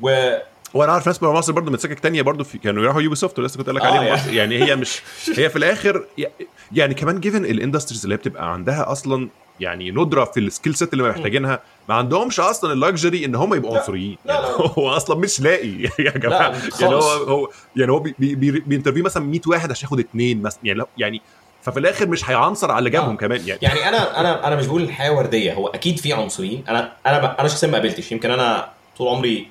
و 0.00 0.36
وأنا 0.74 0.92
عارف 0.92 1.06
ناس 1.06 1.18
بره 1.18 1.32
مصر 1.32 1.52
برضه 1.52 1.70
من 1.70 1.78
سكك 1.78 2.00
تانية 2.00 2.22
برضه 2.22 2.44
في 2.44 2.58
كانوا 2.58 2.82
يروحوا 2.82 3.00
Ubisoft 3.02 3.38
ولسه 3.38 3.58
كنت 3.58 3.66
قايل 3.66 3.76
لك 3.76 3.82
آه 3.82 3.86
عليهم 3.86 4.04
يعني. 4.04 4.36
يعني 4.36 4.64
هي 4.64 4.76
مش 4.76 5.02
هي 5.38 5.50
في 5.50 5.56
الآخر 5.56 6.04
يعني 6.72 6.94
كمان 6.94 7.20
given 7.20 7.44
ال 7.44 7.49
industries 7.49 8.04
اللي 8.04 8.16
بتبقى 8.16 8.52
عندها 8.52 8.92
أصلا 8.92 9.28
يعني 9.60 9.90
ندرة 9.90 10.24
في 10.24 10.40
ال 10.40 10.46
skill 10.46 10.74
set 10.74 10.92
اللي 10.92 11.08
محتاجينها 11.08 11.60
ما 11.88 11.94
عندهمش 11.94 12.40
أصلا 12.40 12.72
ال 12.72 12.79
luxury 12.79 13.24
إن 13.24 13.34
هم 13.34 13.54
يبقوا. 13.54 13.78
عنصريين 13.78 14.16
يعني. 14.26 14.46
هو 14.78 14.90
أصلا 14.90 15.16
مش 15.16 15.40
لاقي 15.40 15.68
يا 15.98 16.10
جماعة 16.10 16.54
يعني 16.80 16.94
هو. 16.94 17.00
هو 17.00 17.48
يعني 17.76 17.92
هو 17.92 17.98
بي- 17.98 18.14
بي- 18.18 18.34
بي- 18.34 18.60
بي 18.60 18.68
interview 18.68 19.04
مثلا 19.04 19.24
100 19.24 19.40
واحد 19.46 19.70
عشان 19.70 19.84
ياخد 19.86 19.98
اثنين 19.98 20.42
مثلا 20.42 20.60
يعني 20.64 20.82
يعني 20.98 21.22
ففي 21.62 21.78
الآخر 21.78 22.08
مش 22.08 22.30
هيعنصر 22.30 22.70
على 22.70 22.78
اللي 22.78 22.90
جابهم 22.90 23.10
آه. 23.14 23.16
كمان 23.16 23.40
يعني 23.46 23.60
يعني 23.62 23.88
أنا 23.88 24.20
أنا 24.20 24.46
أنا 24.46 24.56
مش 24.56 24.66
بقول 24.66 24.82
الحياة 24.82 25.12
وردية 25.12 25.54
هو 25.54 25.66
أكيد 25.68 25.98
في 25.98 26.12
عنصريين 26.12 26.64
أنا 26.68 26.92
أنا 27.06 27.40
أنا 27.40 27.48
شخصيا 27.48 27.68
ما 27.68 27.74
قابلتش 27.78 28.12
يمكن 28.12 28.30
أنا 28.30 28.68
طول 28.98 29.08
عمري 29.08 29.46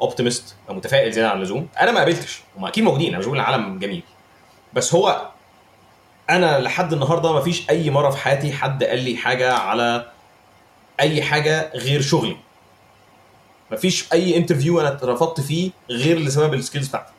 optimist 0.00 0.54
متفائل 0.68 1.12
زيادة 1.12 1.30
عن 1.30 1.36
اللزوم. 1.38 1.68
أنا 1.80 1.92
ما 1.92 1.98
قابلتش. 1.98 2.40
هم 2.56 2.64
أكيد 2.64 2.84
موجودين. 2.84 3.08
أنا 3.08 3.18
مش 3.18 3.24
بقول 3.24 3.38
العالم 3.38 3.78
جميل. 3.78 4.02
بس 4.72 4.94
هو 4.94 5.28
أنا 6.30 6.58
لحد 6.60 6.92
النهارده 6.92 7.32
ما 7.32 7.40
فيش 7.40 7.70
أي 7.70 7.90
مرة 7.90 8.10
في 8.10 8.16
حياتي 8.16 8.52
حد 8.52 8.84
قال 8.84 8.98
لي 8.98 9.16
حاجة 9.16 9.52
على 9.52 10.10
أي 11.00 11.22
حاجة 11.22 11.72
غير 11.74 12.00
شغلي. 12.00 12.36
ما 13.70 13.76
فيش 13.76 14.12
أي 14.12 14.36
interview 14.36 14.80
أنا 14.80 14.88
اترفضت 14.88 15.40
فيه 15.40 15.70
غير 15.90 16.18
لسبب 16.18 16.54
ال 16.54 16.59
skills 16.59 16.88
بتاعتي. 16.88 17.12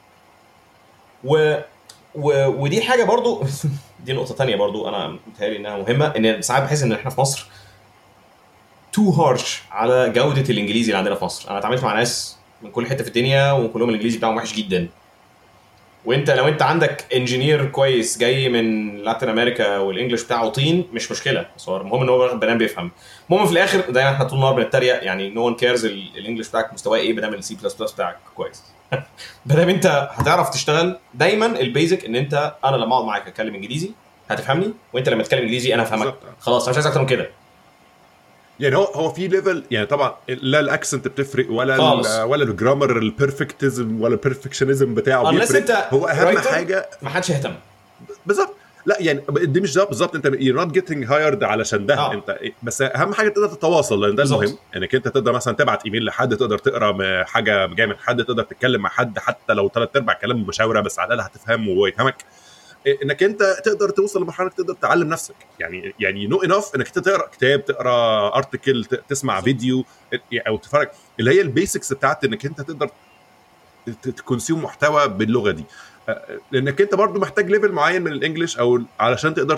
و... 1.23 1.57
و... 2.15 2.47
ودي 2.47 2.81
حاجة 2.81 3.03
برضو 3.03 3.43
دي 4.05 4.13
نقطة 4.13 4.35
تانية 4.35 4.55
برضو 4.55 4.89
أنا 4.89 5.17
متهيألي 5.27 5.57
إنها 5.57 5.77
مهمة 5.77 6.05
إن 6.05 6.41
ساعات 6.41 6.63
بحس 6.63 6.83
إن 6.83 6.91
إحنا 6.91 7.09
في 7.09 7.21
مصر 7.21 7.45
too 8.93 9.09
harsh 9.09 9.61
على 9.71 10.09
جودة 10.09 10.41
الإنجليزي 10.41 10.85
اللي 10.85 10.97
عندنا 10.97 11.15
في 11.15 11.25
مصر. 11.25 11.49
أنا 11.49 11.59
اتعاملت 11.59 11.83
مع 11.83 11.93
ناس 11.93 12.36
من 12.61 12.71
كل 12.71 12.85
حتة 12.87 13.03
في 13.03 13.07
الدنيا 13.07 13.51
وكلهم 13.51 13.89
الإنجليزي 13.89 14.17
بتاعهم 14.17 14.35
وحش 14.37 14.53
جدا. 14.53 14.87
وأنت 16.05 16.29
لو 16.31 16.47
أنت 16.47 16.61
عندك 16.61 17.05
engineer 17.15 17.65
كويس 17.65 18.17
جاي 18.17 18.49
من 18.49 18.97
Latin 18.97 19.29
America 19.29 19.77
وال 19.77 19.88
English 19.88 20.23
بتاعه 20.23 20.49
طين 20.49 20.87
مش 20.93 21.11
مشكلة. 21.11 21.45
بس 21.57 21.69
المهم 21.69 22.01
إن 22.01 22.09
هو 22.09 22.37
بنام 22.37 22.57
بيفهم. 22.57 22.91
المهم 23.29 23.45
في 23.45 23.51
الآخر 23.51 23.79
دايما 23.79 24.11
إحنا 24.11 24.25
طول 24.25 24.37
النهار 24.37 24.53
بنتريق. 24.53 25.03
يعني 25.03 25.29
no 25.29 25.45
one 25.45 25.55
cares 25.55 25.85
ال 25.85 25.93
English 25.93 26.49
بتاعك 26.49 26.73
مستواه 26.73 26.97
إيه 26.97 27.13
بدل 27.13 27.33
السي 27.35 27.55
بلس 27.55 27.73
بلس 27.73 27.91
بتاعك 27.91 28.17
كويس. 28.35 28.63
بدل 29.45 29.69
أنت 29.69 30.09
هتعرف 30.11 30.49
تشتغل 30.49 30.97
دايما 31.13 31.45
ال 31.45 31.55
basic 31.55 32.05
إن 32.05 32.15
أنت 32.15 32.55
أنا 32.65 32.75
لما 32.75 32.95
أقعد 32.95 33.05
معاك 33.05 33.27
أتكلم 33.27 33.55
إنجليزي 33.55 33.91
هتفهمني 34.29 34.73
وأنت 34.93 35.09
لما 35.09 35.23
تتكلم 35.23 35.41
إنجليزي 35.41 35.73
أنا 35.73 35.83
هفهمك. 35.83 36.15
خلاص 36.39 36.63
أنا 36.63 36.71
مش 36.71 36.75
عايز 36.75 36.87
أكتر 36.87 36.99
من 37.01 37.07
كده. 37.07 37.29
يعني 38.59 38.75
هو 38.75 38.83
هو 38.83 39.09
في 39.09 39.27
level 39.27 39.63
يعني 39.71 39.85
طبعا 39.85 40.15
لا 40.29 40.59
ال 40.59 40.66
accent 40.66 41.07
بتفرق 41.07 41.51
ولا 41.51 41.77
خالص. 41.77 42.17
ولا 42.19 42.43
ال 42.43 42.50
grammar 42.50 42.97
ال 42.97 43.07
perfectism 43.07 44.01
ولا 44.01 44.13
ال 44.13 44.19
perfectionism 44.19 44.93
بتاعه 44.93 45.31
بيفرق. 45.31 45.93
هو 45.93 46.07
أهم 46.07 46.37
حاجة 46.37 46.89
ما 47.01 47.09
حدش 47.09 47.29
يهتم. 47.29 47.53
بالظبط. 48.25 48.53
لا 48.85 48.97
يعني 48.99 49.23
دي 49.29 49.61
مش 49.61 49.73
ده. 49.73 49.83
بالظبط. 49.83 50.15
انت 50.15 50.27
you're 50.27 50.59
not 50.65 50.79
getting 50.79 51.09
hired 51.09 51.43
علشان 51.43 51.85
ده. 51.85 51.97
آه. 51.97 52.13
انت 52.13 52.39
بس 52.63 52.81
أهم 52.81 53.13
حاجة 53.13 53.29
تقدر 53.29 53.47
تتواصل 53.47 54.01
لأن 54.01 54.15
ده 54.15 54.23
بالظبط. 54.23 54.41
المهم. 54.43 54.57
إنك 54.75 54.95
انت 54.95 55.07
تقدر 55.07 55.31
مثلا 55.33 55.55
تبعت 55.55 55.85
إيميل 55.85 56.05
لحد 56.05 56.37
تقدر 56.37 56.57
تقرأ 56.57 57.23
حاجة 57.23 57.65
جاية 57.65 57.87
من 57.87 57.95
حد 57.97 58.23
تقدر 58.23 58.43
تتكلم 58.43 58.81
مع 58.81 58.89
حد 58.89 59.19
حتى 59.19 59.53
لو 59.53 59.69
ثلاث 59.69 59.89
ارباع 59.95 60.13
كلام 60.13 60.41
مشاورة 60.41 60.81
بس 60.81 60.99
على 60.99 61.13
الأقل 61.13 61.29
هتفهمه 61.29 61.71
وهو 61.71 61.87
يفهمك. 61.87 62.15
إيه، 62.21 62.46
انك 63.03 63.23
انت 63.23 63.43
تقدر 63.65 63.89
توصل 63.89 64.21
لمرحلة 64.21 64.49
تقدر 64.49 64.73
تعلم 64.73 65.09
نفسك. 65.09 65.35
يعني 65.59 65.93
يعني 65.99 66.27
نو 66.27 66.37
انف 66.37 66.75
انك 66.75 66.87
تقرأ 66.89 67.27
كتاب 67.27 67.65
تقرأ 67.65 68.35
article 68.37 68.85
تسمع 68.85 69.41
فيديو 69.41 69.85
أو 70.33 70.57
تتفرج. 70.57 70.87
اللي 71.19 71.31
هي 71.31 71.41
ال 71.41 71.49
basics 71.49 71.93
بتاعت 71.93 72.23
انك 72.23 72.45
انت 72.45 72.61
تقدر 72.61 72.89
ت 74.03 74.11
consume 74.11 74.63
محتوى 74.63 75.07
باللغة 75.07 75.51
دي. 75.51 75.63
لانك 76.51 76.81
انت 76.81 76.95
برضو 76.95 77.19
محتاج 77.19 77.49
level 77.49 77.71
معين 77.71 78.01
من 78.01 78.11
ال 78.11 78.17
English 78.17 78.59
أو 78.59 78.81
علشان 78.99 79.33
تقدر 79.33 79.57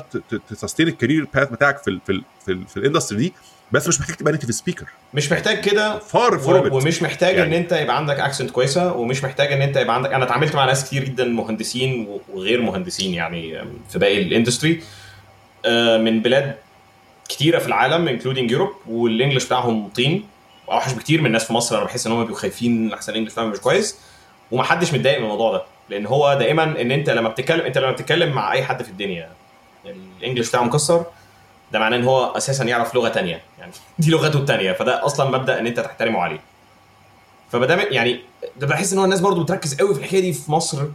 ت 0.49 0.54
sustain 0.54 0.87
ال 0.87 0.93
career 0.93 1.27
path 1.33 1.49
بتاعك 1.51 1.77
في 1.77 1.89
ال 1.89 1.99
في 2.05 2.11
ال 2.11 2.23
في, 2.45 2.51
ال 2.51 2.67
في 2.67 2.77
ال 2.77 2.82
industry 2.82 3.17
دي. 3.17 3.33
بس 3.71 3.87
مش 3.87 3.99
محتاج 3.99 4.15
تبقى 4.15 4.31
native 4.31 4.51
speaker 4.55 4.85
مش 5.13 5.31
محتاج 5.31 5.61
كده 5.61 5.99
فار 5.99 6.39
فور 6.39 6.55
و- 6.67 6.75
ومش 6.77 7.03
محتاج 7.03 7.35
يعني. 7.35 7.47
ان 7.57 7.61
أنت 7.61 7.71
يبقى 7.71 7.97
عندك 7.97 8.19
accent 8.19 8.51
كويسة 8.51 8.93
ومش 8.93 9.23
محتاج 9.23 9.51
إن 9.51 9.61
أنت 9.61 9.77
يبقى 9.77 9.95
عندك 9.95 10.13
أنا 10.13 10.25
اتعاملت 10.25 10.55
مع 10.55 10.65
ناس 10.65 10.85
كتير 10.85 11.03
جدا 11.03 11.25
مهندسين 11.25 12.19
وغير 12.33 12.61
مهندسين 12.61 13.13
يعني 13.13 13.61
في 13.89 13.99
باقي 13.99 14.21
ال 14.21 14.28
industry 14.28 14.83
آه، 15.65 15.97
من 15.97 16.21
بلاد 16.21 16.55
كتيرة 17.29 17.59
في 17.59 17.67
العالم 17.67 18.07
including 18.07 18.51
Europe 18.51 18.71
وال 18.87 19.00
English 19.00 19.45
بتاعهم 19.45 19.87
طين. 19.89 20.25
واوحش 20.67 20.93
بكتير 20.93 21.19
من 21.21 21.25
الناس 21.27 21.43
في 21.47 21.53
مصر 21.53 21.77
أنا 21.77 21.85
بحس 21.85 22.07
إن 22.07 22.13
هم 22.13 22.19
بيبقوا 22.21 22.37
خايفين 22.39 22.93
أحسن 22.93 23.11
ال 23.11 23.14
English 23.14 23.33
بتاعهم 23.33 23.49
مش 23.49 23.59
كويس. 23.59 23.95
ومحدش 24.51 24.93
متضايق 24.93 25.17
من 25.17 25.23
الموضوع 25.23 25.51
ده 25.51 25.63
لأن 25.89 26.05
هو 26.05 26.33
دائما 26.39 26.63
إن 26.81 26.91
أنت 26.91 27.09
لما 27.09 27.29
بتتكلم 27.29 27.65
أنت 27.65 27.77
لما 27.77 27.91
بتتكلم 27.91 28.29
مع 28.31 28.51
أي 28.53 28.63
حد 28.63 28.83
في 28.83 28.89
الدنيا 28.89 29.29
ال 30.19 30.23
English 30.23 30.49
بتاعه 30.49 30.63
مكسر. 30.63 31.05
ده 31.71 31.79
معناه 31.79 31.97
إن 31.97 32.03
هو 32.03 32.25
أساسا 32.25 32.63
يعرف 32.63 32.95
لغة 32.95 33.09
تانية. 33.09 33.41
يعني 33.59 33.71
دي 33.99 34.11
لغته 34.11 34.39
التانية. 34.39 34.71
فده 34.71 35.05
أصلا 35.05 35.29
مبدأ 35.29 35.59
إن 35.59 35.67
أنت 35.67 35.79
تحترمه 35.79 36.19
عليه. 36.19 36.39
فما 37.51 37.65
يعني 37.65 38.19
ده 38.57 38.67
بحس 38.67 38.93
إن 38.93 38.99
هو 38.99 39.05
الناس 39.05 39.19
برضو 39.21 39.43
بتركز 39.43 39.75
قوي 39.79 39.93
في 39.93 39.99
الحكاية 39.99 40.21
دي 40.21 40.33
في 40.33 40.51
مصر 40.51 40.85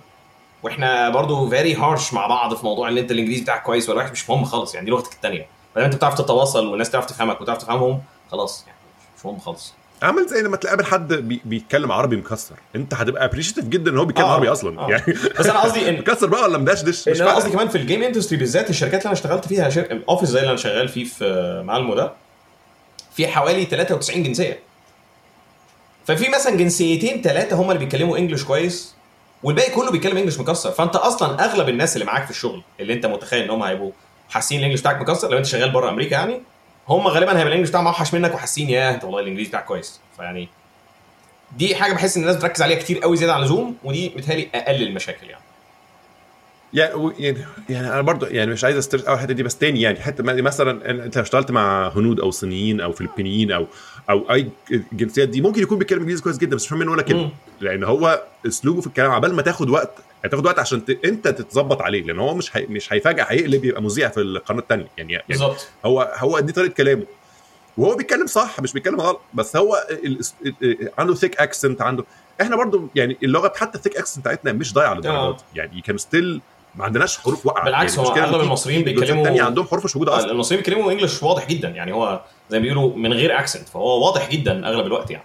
وإحنا 0.62 1.08
برضو 1.08 1.48
very 1.48 1.74
harsh 1.74 2.12
مع 2.14 2.26
بعض 2.26 2.54
في 2.54 2.64
موضوع 2.64 2.88
إن 2.88 2.98
أنت 2.98 3.10
الإنجليزي 3.10 3.42
بتاعك 3.42 3.62
كويس 3.62 3.88
ولا 3.88 3.98
وحش 3.98 4.10
مش 4.10 4.30
مهم 4.30 4.44
خالص. 4.44 4.74
يعني 4.74 4.84
دي 4.84 4.90
لغتك 4.90 5.12
التانية. 5.12 5.46
ما 5.76 5.80
دام 5.80 5.84
أنت 5.84 5.94
بتعرف 5.94 6.14
تتواصل 6.14 6.66
والناس 6.66 6.90
تعرف 6.90 7.06
تفهمك 7.06 7.40
وتعرف 7.40 7.58
تفهمهم 7.58 8.02
خلاص 8.30 8.64
يعني 8.66 8.78
مش 9.18 9.26
مهم 9.26 9.38
خالص. 9.38 9.74
عامل 10.04 10.26
زي 10.26 10.42
لما 10.42 10.56
تقابل 10.56 10.84
حد 10.84 11.12
بي 11.12 11.40
بيتكلم 11.44 11.92
عربي 11.92 12.16
مكسر. 12.16 12.54
انت 12.76 12.94
هتبقى 12.94 13.24
appreciative 13.24 13.64
جدا 13.64 13.90
إن 13.90 13.98
هو 13.98 14.04
بيتكلم 14.04 14.24
آه، 14.26 14.32
عربي 14.32 14.48
أصلا. 14.48 14.80
آه. 14.80 14.90
يعني 14.90 15.12
بس 15.38 15.46
أنا 15.46 15.60
قصدي 15.60 15.88
إن 15.88 15.98
مكسر 16.00 16.26
بقى 16.26 16.42
ولا 16.42 16.58
مدشدش 16.58 17.08
إن 17.08 17.12
مش 17.12 17.20
أنا. 17.20 17.34
قصدي 17.34 17.50
كمان 17.50 17.68
في 17.68 17.78
ال 17.78 17.83
game 17.83 18.02
industry 18.02 18.38
بالذات 18.38 18.70
الشركات 18.70 18.94
اللي 19.00 19.04
أنا 19.06 19.12
اشتغلت 19.12 19.48
فيها 19.48 19.68
شر... 19.70 20.02
office 20.08 20.28
زي 20.28 20.38
اللي 20.38 20.48
أنا 20.50 20.58
شغال 20.58 20.88
فيه 20.88 21.04
في 21.04 21.62
مالمو 21.66 21.94
ده 21.94 22.12
في 23.14 23.26
حوالي 23.28 23.64
93 23.64 24.22
جنسية. 24.22 24.58
ففي 26.06 26.28
مثلا 26.28 26.56
جنسيتين 26.56 27.22
ثلاثة 27.22 27.56
هم 27.56 27.70
اللي 27.70 27.78
بيتكلموا 27.84 28.18
English 28.18 28.44
كويس 28.44 28.94
والباقي 29.42 29.70
كله 29.70 29.90
بيتكلم 29.90 30.16
English 30.16 30.38
مكسر. 30.38 30.70
فأنت 30.70 30.96
أصلا 30.96 31.44
أغلب 31.44 31.68
الناس 31.68 31.96
اللي 31.96 32.04
معاك 32.04 32.24
في 32.24 32.30
الشغل 32.30 32.62
اللي 32.80 32.92
أنت 32.92 33.06
متخيل 33.06 33.42
إن 33.42 33.50
هم 33.50 33.62
هيبقوا 33.62 33.90
حاسين 34.30 34.58
الانجلش 34.58 34.80
بتاعك 34.80 35.00
مكسر 35.00 35.30
لو 35.30 35.38
أنت 35.38 35.46
شغال 35.46 35.70
بره 35.70 35.88
أمريكا 35.90 36.14
يعني 36.14 36.42
هم 36.88 37.06
غالبا 37.06 37.30
هيبقى 37.30 37.42
الانجلش 37.42 37.68
بتاعهم 37.68 37.86
أوحش 37.86 38.14
منك 38.14 38.34
وحاسين 38.34 38.70
ياه 38.70 38.94
انت 38.94 39.04
والله 39.04 39.20
الانجليزي 39.20 39.48
بتاعك 39.48 39.64
كويس. 39.64 40.00
فيعني 40.16 40.48
دي 41.56 41.74
حاجة 41.74 41.92
بحس 41.92 42.16
إن 42.16 42.22
الناس 42.22 42.36
بتركز 42.36 42.62
عليها 42.62 42.78
كتير 42.78 42.98
قوي 42.98 43.16
زيادة 43.16 43.34
عن 43.34 43.40
اللزوم 43.40 43.76
ودي 43.84 44.08
بتهيألي 44.08 44.48
أقل 44.54 44.82
المشاكل 44.82 45.26
يعني. 45.26 45.44
يعني 46.74 47.36
يعني 47.68 47.88
أنا 47.92 48.00
برضو 48.00 48.26
يعني 48.26 48.50
مش 48.50 48.64
عايز 48.64 48.76
أسترس 48.76 49.02
قوي 49.02 49.14
الحتة 49.14 49.34
دي 49.34 49.42
بس 49.42 49.58
تاني 49.58 49.80
يعني 49.80 50.00
حتة 50.00 50.22
مثلا 50.24 50.90
أنت 50.90 51.16
لو 51.16 51.22
اشتغلت 51.22 51.50
مع 51.50 51.88
هنود 51.96 52.20
أو 52.20 52.30
صينيين 52.30 52.80
أو 52.80 52.92
فلبينيين 52.92 53.52
أو 53.52 53.66
أو 54.10 54.30
أي 54.30 54.48
جنسيات 54.92 55.28
دي 55.28 55.40
ممكن 55.40 55.62
يكون 55.62 55.78
بيتكلم 55.78 56.00
إنجليزي 56.00 56.22
كويس 56.22 56.38
جدا 56.38 56.56
بس 56.56 56.62
مش 56.62 56.68
فاهم 56.68 56.78
منه 56.78 56.90
ولا 56.92 57.02
كلمه. 57.02 57.30
لأن 57.60 57.84
هو 57.84 58.22
أسلوبه 58.46 58.80
في 58.80 58.86
الكلام 58.86 59.10
عبال 59.10 59.34
ما 59.34 59.42
تاخد 59.42 59.70
وقت 59.70 59.90
هتاخد 60.24 60.46
وقت 60.46 60.58
عشان 60.58 60.84
ت... 60.84 60.90
انت 61.04 61.28
تتظبط 61.28 61.82
عليه 61.82 62.02
لأن 62.02 62.18
هو 62.18 62.34
مش 62.34 62.56
هي... 62.56 62.66
مش 62.66 62.92
هيفاجئ 62.92 63.24
هيقلب 63.26 63.64
يبقى 63.64 63.82
مذيع 63.82 64.08
في 64.08 64.20
القناة 64.20 64.60
الثانية 64.60 64.88
يعني, 64.98 65.12
يعني 65.12 65.24
بالظبط. 65.28 65.68
هو 65.84 66.12
هو 66.16 66.40
دي 66.40 66.52
طريقة 66.52 66.72
كلامه. 66.72 67.04
وهو 67.78 67.96
بيتكلم 67.96 68.26
صح 68.26 68.60
مش 68.60 68.72
بيتكلم 68.72 69.00
غلط 69.00 69.20
بس 69.34 69.56
هو 69.56 69.86
ال... 69.90 70.20
عنده 70.98 71.14
thick 71.14 71.40
accent 71.40 71.82
عنده 71.82 72.04
إحنا 72.40 72.56
برضو 72.56 72.88
يعني 72.94 73.16
اللغة 73.22 73.52
حتى 73.56 73.78
ال 73.78 73.81
thick 73.81 73.96
accent 73.96 74.20
بتاعتنا 74.20 74.52
مش 74.52 74.72
ضايعة 74.72 74.94
للدرجه 74.94 75.14
آه. 75.16 75.36
يعني 75.54 75.80
كان 75.80 75.98
still 75.98 76.40
ما 76.74 76.84
عندناش 76.84 77.18
حروف 77.18 77.46
واقعة. 77.46 77.64
بالعكس 77.64 77.96
يعني 77.98 78.08
هو 78.08 78.14
أغلب 78.14 78.40
المصريين 78.40 78.84
بيتكلموا 78.84 79.24
تانية 79.24 79.42
عندهم 79.42 79.66
حروف 79.66 79.84
مش 79.84 79.96
موجودة 79.96 80.12
آه، 80.12 80.18
أصلا. 80.18 80.30
المصريين 80.30 80.62
بيتكلموا 80.62 80.92
English 80.92 81.22
واضح 81.22 81.48
جدا. 81.48 81.68
يعني 81.68 81.92
هو 81.92 82.20
زي 82.50 82.58
ما 82.58 82.62
بيقولوا 82.62 82.96
من 82.96 83.12
غير 83.12 83.38
accent 83.38 83.68
فهو 83.68 84.06
واضح 84.06 84.30
جدا 84.30 84.68
أغلب 84.68 84.86
الوقت 84.86 85.10
يعني. 85.10 85.24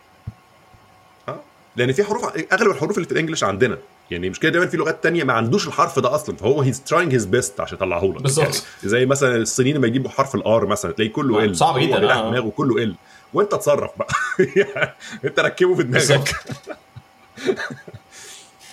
آه. 1.29 1.39
لأن 1.75 1.91
في 1.91 2.03
حروف 2.03 2.23
أغلب 2.53 2.71
الحروف 2.71 2.97
اللي 2.97 3.05
في 3.07 3.11
ال 3.11 3.15
English 3.15 3.43
عندنا 3.43 3.77
يعني 4.11 4.29
مش 4.29 4.39
كده 4.39 4.51
دايما 4.51 4.67
في 4.67 4.77
لغات 4.77 5.03
تانية 5.03 5.23
ما 5.23 5.33
عندوش 5.33 5.67
الحرف 5.67 5.99
ده 5.99 6.15
أصلا 6.15 6.35
فهو 6.35 6.61
he's 6.61 6.83
trying 6.83 7.13
his 7.13 7.25
best 7.25 7.59
عشان 7.59 7.77
يطلعه 7.77 8.03
لك 8.03 8.21
بالظبط. 8.21 8.45
يعني 8.45 8.57
زي 8.83 9.05
مثلا 9.05 9.35
الصينيين 9.35 9.75
لما 9.75 9.87
يجيبوا 9.87 10.09
حرف 10.09 10.35
ال 10.35 10.50
R 10.50 10.65
مثلا 10.65 10.91
تلاقيه 10.91 11.11
كله 11.11 11.41
آه، 11.41 11.45
L 11.45 11.55
صعب 11.55 11.79
جدا، 11.79 12.13
آه. 12.13 12.29
دماغه 12.29 12.49
كله 12.49 12.83
L 12.83 12.95
وانت 13.33 13.53
اتصرف 13.53 13.91
بقى. 13.99 14.07
يعني 14.55 14.93
انت 15.25 15.39
ركبه 15.39 15.75
في 15.75 15.83
دماغك. 15.83 16.35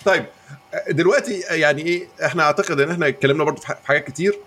طيب 0.04 0.24
دلوقتي 0.90 1.40
يعني 1.40 1.82
إيه 1.82 2.08
إحنا 2.24 2.42
أعتقد 2.42 2.80
إن 2.80 2.90
إحنا 2.90 3.08
اتكلمنا 3.08 3.44
برضو 3.44 3.60
في 3.60 3.74
حاجات 3.84 4.04
كتير. 4.06 4.38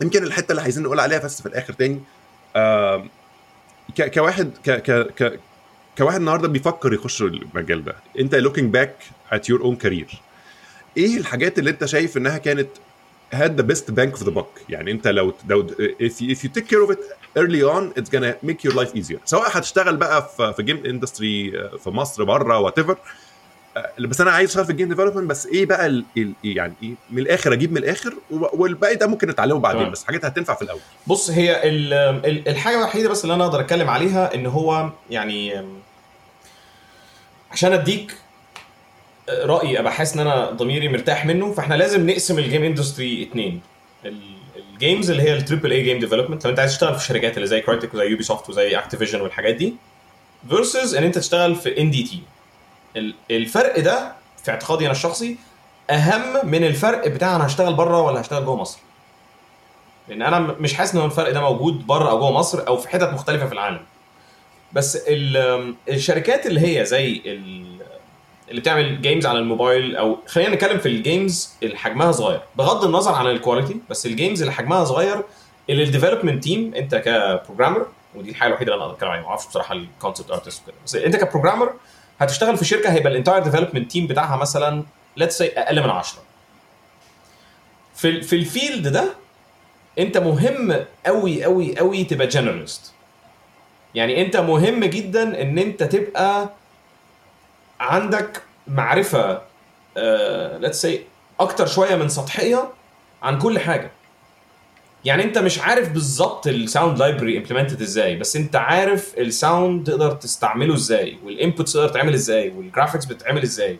يمكن 0.00 0.22
الحتة 0.22 0.50
اللي 0.50 0.62
عايزين 0.62 0.82
نقول 0.82 1.00
عليها 1.00 1.18
بس 1.18 1.42
في 1.42 1.48
الآخر 1.48 1.72
تاني. 1.72 2.00
كواحد 4.14 4.50
ك 4.64 4.70
ك 4.70 4.90
ك 5.22 5.40
كواحد 5.98 6.16
النهارده 6.16 6.48
بيفكر 6.48 6.92
يخش 6.92 7.22
المجال 7.22 7.84
ده. 7.84 7.96
أنت 8.18 8.34
looking 8.34 8.76
back 8.76 9.04
at 9.34 9.40
your 9.40 9.62
own 9.62 9.86
career. 9.86 10.16
إيه 10.96 11.16
الحاجات 11.16 11.58
اللي 11.58 11.70
أنت 11.70 11.84
شايف 11.84 12.16
إنها 12.16 12.38
كانت 12.38 12.68
had 13.34 13.50
the 13.60 13.64
best 13.72 13.84
bang 13.94 14.18
of 14.20 14.24
the 14.24 14.30
buck 14.38 14.60
يعني 14.68 14.90
أنت 14.92 15.08
لو 15.08 15.34
لو 15.48 15.66
if 16.02 16.12
you, 16.12 16.36
if 16.36 16.38
you 16.44 16.48
take 16.58 16.66
care 16.68 16.86
of 16.88 16.92
it 16.94 16.98
early 17.38 17.62
on 17.74 18.00
it's 18.00 18.10
gonna 18.10 18.34
make 18.48 18.68
your 18.68 18.74
life 18.74 18.94
easier. 18.96 19.18
سواء 19.24 19.58
هتشتغل 19.58 19.96
بقى 19.96 20.28
في 20.36 20.52
في 20.56 20.62
game 20.62 20.82
industry 20.86 21.50
في 21.84 21.90
مصر 21.90 22.24
بره 22.24 22.58
whatever 22.58 22.98
بس 24.00 24.20
أنا 24.20 24.30
عايز 24.30 24.48
أشتغل 24.48 24.64
في 24.64 24.70
ال 24.72 24.75
game 24.75 24.88
development 24.88 25.30
بس 25.30 25.46
إيه 25.46 25.66
بقى 25.66 25.86
ال 25.86 26.04
ال 26.16 26.32
يعني 26.44 26.72
إيه 26.82 26.94
من 27.10 27.18
الآخر 27.18 27.52
أجيب 27.52 27.70
من 27.72 27.78
الآخر 27.78 28.14
والباقي 28.30 28.94
ده 28.96 29.06
ممكن 29.06 29.28
نتعلمه 29.28 29.58
بعدين. 29.60 29.90
بس 29.90 30.04
حاجات 30.04 30.24
هتنفع 30.24 30.54
في 30.54 30.62
الأول. 30.62 30.80
بص 31.06 31.30
هي 31.30 31.68
ال- 31.68 31.92
ال- 32.26 32.48
الحاجة 32.48 32.78
الوحيدة 32.78 33.08
بس 33.08 33.24
اللي 33.24 33.34
أنا 33.34 33.44
أقدر 33.44 33.60
أتكلم 33.60 33.90
عليها 33.90 34.34
إن 34.34 34.46
هو 34.46 34.90
يعني 35.10 35.64
عشان 37.50 37.72
أديك 37.72 38.14
رأيي 39.30 39.80
أبقى 39.80 39.92
حاسس 39.92 40.14
إن 40.14 40.20
أنا 40.20 40.50
ضميري 40.50 40.88
مرتاح 40.88 41.26
منه 41.26 41.52
فإحنا 41.52 41.74
لازم 41.74 42.10
نقسم 42.10 42.38
ال 42.38 42.43
game 42.43 42.62
industry 42.64 43.22
اتنين. 43.22 43.60
ال- 44.04 44.32
ال 44.72 44.78
games 44.78 45.10
اللي 45.10 45.22
هي 45.22 45.34
ال 45.36 45.41
triple 45.41 45.72
A 45.72 45.82
game 45.82 45.98
development 45.98 46.44
لو 46.44 46.50
أنت 46.50 46.58
عايز 46.60 46.72
تشتغل 46.72 46.94
في 46.98 47.04
شركات 47.04 47.36
اللي 47.36 47.46
زي 47.46 47.60
Crytek 47.60 47.94
وزي 47.94 48.04
Ubisoft 48.06 48.48
وزي 48.50 48.78
Activision 48.78 49.20
والحاجات 49.20 49.54
دي 49.54 49.74
versus 50.48 50.94
إن 50.94 51.04
أنت 51.04 51.18
تشتغل 51.18 51.54
في 51.56 51.80
indie 51.80 52.22
الفرق 53.30 53.80
ده 53.80 54.12
في 54.44 54.50
اعتقادي 54.50 54.84
أنا 54.84 54.92
الشخصي 54.92 55.36
أهم 55.90 56.46
من 56.50 56.64
الفرق 56.64 57.08
بتاع 57.08 57.36
أنا 57.36 57.46
هشتغل 57.46 57.74
بره 57.74 58.02
ولا 58.02 58.20
هشتغل 58.20 58.44
جوه 58.44 58.56
مصر. 58.56 58.78
لأن 60.08 60.22
أنا 60.22 60.38
مش 60.40 60.74
حاسس 60.74 60.94
إن 60.94 61.00
هو 61.00 61.06
الفرق 61.06 61.30
ده 61.30 61.40
موجود 61.40 61.86
بره 61.86 62.10
أو 62.10 62.18
جوه 62.18 62.32
مصر 62.32 62.66
أو 62.68 62.76
في 62.76 62.88
حتت 62.88 63.12
مختلفة 63.12 63.46
في 63.46 63.52
العالم. 63.52 63.80
بس 64.72 64.96
ال- 65.08 65.74
الشركات 65.88 66.46
اللي 66.46 66.60
هي 66.80 66.84
زي 66.84 67.22
ال- 67.26 67.71
اللي 68.48 68.60
بتعمل 68.60 69.02
games 69.02 69.26
على 69.26 69.38
الموبايل 69.38 69.96
أو 69.96 70.18
خلينا 70.26 70.54
نتكلم 70.54 70.78
في 70.78 70.86
ال 70.88 70.98
games 70.98 71.50
اللي 71.62 71.76
حجمها 71.76 72.12
صغير. 72.12 72.40
بغض 72.56 72.84
النظر 72.84 73.14
عن 73.14 73.26
ال 73.26 73.32
quality 73.32 73.76
بس 73.90 74.06
ال 74.06 74.12
games 74.12 74.42
اللي 74.42 74.52
حجمها 74.54 74.84
صغير 74.84 75.22
اللي 75.70 75.82
ال 75.82 75.87
development 75.87 76.44
team 76.44 76.74
أنت 76.74 76.94
ك 76.94 77.02
programmer 77.02 77.86
ودي 78.14 78.30
الحاجة 78.30 78.48
الوحيدة 78.48 78.74
اللي 78.74 78.84
أنا 78.84 78.92
أتكلم 78.92 79.08
عليها 79.10 79.22
ما 79.22 79.28
أعرفش 79.28 79.46
بصراحة 79.46 79.74
ال 79.74 79.81
concept 79.81 80.30
artist 80.30 80.62
وكده. 80.62 80.74
بس 80.86 80.94
أنت 80.94 81.16
ك 81.16 81.21
programmer 81.21 81.72
هتشتغل 82.18 82.56
في 82.56 82.64
شركة 82.64 82.92
هيبقى 82.92 83.12
ال 83.12 83.16
entire 83.16 83.42
development 83.42 83.90
team 83.90 84.06
بتاعها 84.06 84.36
مثلا 84.36 84.84
let's 85.16 85.38
say 85.38 85.46
أقل 85.48 85.82
من 85.82 85.90
10 85.90 86.22
في 87.94 88.22
في 88.22 88.36
ال 88.36 88.45
field 88.45 88.88
ده 88.88 89.04
أنت 89.98 90.18
مهم 90.18 90.84
قوي 91.06 91.44
قوي 91.44 91.78
قوي 91.78 92.04
تبقى 92.04 92.26
generalist 92.26 92.92
يعني 93.94 94.22
أنت 94.22 94.36
مهم 94.36 94.84
جدا 94.84 95.42
إن 95.42 95.58
أنت 95.58 95.82
تبقى 95.82 96.50
عندك 97.82 98.42
معرفة 98.66 99.42
let's 100.58 100.82
say 100.82 101.04
أكتر 101.40 101.66
شوية 101.66 101.94
من 101.96 102.08
سطحية 102.08 102.68
عن 103.22 103.38
كل 103.38 103.58
حاجة. 103.58 103.90
يعني 105.04 105.24
أنت 105.24 105.38
مش 105.38 105.58
عارف 105.58 105.88
بالظبط 105.88 106.46
ال 106.46 106.55
sound 106.55 106.98
library 106.98 107.38
implemented 107.38 107.82
إزاي 107.82 108.16
بس 108.16 108.36
أنت 108.36 108.56
عارف 108.56 109.18
ال 109.18 109.29
sound 109.29 109.86
تقدر 109.86 110.10
تستعمله 110.12 110.74
إزاي 110.74 111.18
وال 111.24 111.36
inputs 111.36 111.72
تقدر 111.72 111.88
تعمل 111.88 112.14
إزاي 112.14 112.48
وال 112.56 112.66
graphics 112.66 113.04
بتتعمل 113.04 113.42
إزاي. 113.42 113.78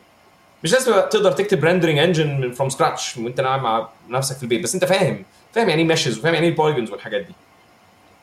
مش 0.65 0.73
لازم 0.73 0.93
تقدر 0.93 1.33
تكتب 1.33 1.65
rendering 1.65 1.99
engine 1.99 2.53
from 2.53 2.69
scratch 2.69 3.16
وأنت 3.16 3.41
قاعد 3.41 3.61
مع 3.61 3.89
نفسك 4.09 4.37
في 4.37 4.43
البيت 4.43 4.62
بس 4.62 4.74
أنت 4.74 4.85
فاهم 4.85 5.24
فاهم 5.53 5.69
يعني 5.69 5.83
إيه 5.83 5.89
meshes 5.89 6.19
وفاهم 6.19 6.35
يعني 6.35 6.47
إيه 6.47 6.53
ال 6.53 6.57
polygons 6.57 6.91
والحاجات 6.91 7.20
دي. 7.20 7.33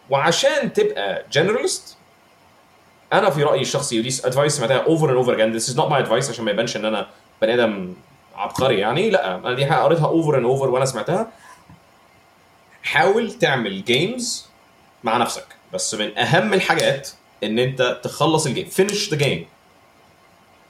وعشان 0.09 0.73
تبقى 0.73 1.25
generalist 1.31 1.97
أنا 3.13 3.29
في 3.29 3.43
رأيي 3.43 3.61
الشخصي 3.61 3.99
ودي 3.99 4.09
advice 4.23 4.57
سمعتها 4.57 4.77
over 4.77 5.09
and 5.09 5.17
over 5.17 5.33
again 5.33 5.51
this 5.51 5.69
is 5.69 5.77
not 5.77 5.89
my 5.89 5.99
advice 5.99 6.29
عشان 6.29 6.45
ما 6.45 6.51
يبانش 6.51 6.75
إن 6.75 6.85
أنا 6.85 7.07
بني 7.41 7.53
آدم 7.53 7.93
عبقري 8.35 8.79
يعني 8.79 9.09
لأ 9.09 9.35
أنا 9.35 9.53
دي 9.53 9.65
حاجة 9.65 9.79
قريتها 9.79 10.05
over 10.07 10.37
and 10.37 10.45
over 10.45 10.69
وأنا 10.69 10.85
سمعتها. 10.85 11.31
حاول 12.83 13.31
تعمل 13.31 13.85
games 13.85 14.45
مع 15.03 15.17
نفسك 15.17 15.45
بس 15.73 15.95
من 15.95 16.17
أهم 16.17 16.53
الحاجات 16.53 17.09
إن 17.43 17.59
أنت 17.59 17.99
تخلص 18.03 18.45
ال 18.45 18.49
game 18.49 18.65
finish 18.65 19.09
the 19.09 19.17
game 19.17 19.45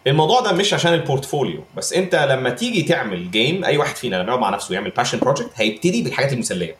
الموضوع 0.07 0.41
ده 0.41 0.51
مش 0.51 0.73
عشان 0.73 0.93
ال 0.93 1.00
portfolio 1.00 1.63
بس 1.77 1.93
أنت 1.93 2.15
لما 2.15 2.49
تيجي 2.49 2.81
تعمل 2.83 3.31
game 3.31 3.65
أي 3.65 3.77
واحد 3.77 3.95
فينا 3.95 4.15
لما 4.15 4.25
يقعد 4.27 4.39
مع 4.39 4.49
نفسه 4.49 4.73
يعمل 4.75 4.89
passion 4.89 5.19
project 5.19 5.49
هيبتدي 5.55 6.01
بالحاجات 6.03 6.33
المسلية. 6.33 6.75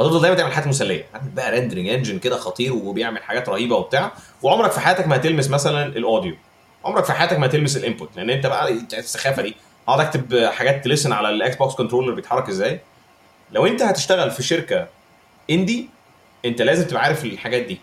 وهتفضل 0.00 0.20
دايما 0.20 0.36
تعمل 0.36 0.52
حاجات 0.52 0.68
مسلية. 0.68 1.06
عامل 1.14 1.28
بقى 1.30 1.50
rendering 1.50 1.88
engine 1.88 2.18
كده 2.18 2.36
خطير 2.36 2.72
وبيعمل 2.72 3.22
حاجات 3.22 3.48
رهيبة 3.48 3.76
وبتاع. 3.76 4.12
وعمرك 4.42 4.70
في 4.70 4.80
حياتك 4.80 5.06
ما 5.06 5.16
هتلمس 5.16 5.50
مثلا 5.50 5.86
ال 5.86 5.94
audio 5.94 6.34
عمرك 6.84 7.04
في 7.04 7.12
حياتك 7.12 7.38
ما 7.38 7.46
هتلمس 7.46 7.76
ال 7.76 7.81
input 7.81 8.08
لأن 8.16 8.30
أنت 8.30 8.46
بقى 8.46 8.72
السخافة 8.92 9.42
دي. 9.42 9.56
أقعد 9.88 10.00
أكتب 10.00 10.44
حاجات 10.44 10.84
ت 10.84 10.88
listen 10.88 11.12
على 11.12 11.28
ال 11.30 11.56
Xbox 11.56 11.74
controller 11.74 12.14
بيتحرك 12.14 12.48
إزاي؟ 12.48 12.80
لو 13.52 13.66
أنت 13.66 13.82
هتشتغل 13.82 14.30
في 14.30 14.42
شركة 14.42 14.88
indie 15.50 15.88
أنت 16.44 16.62
لازم 16.62 16.86
تبقى 16.86 17.02
عارف 17.02 17.24
الحاجات 17.24 17.62
دي. 17.62 17.80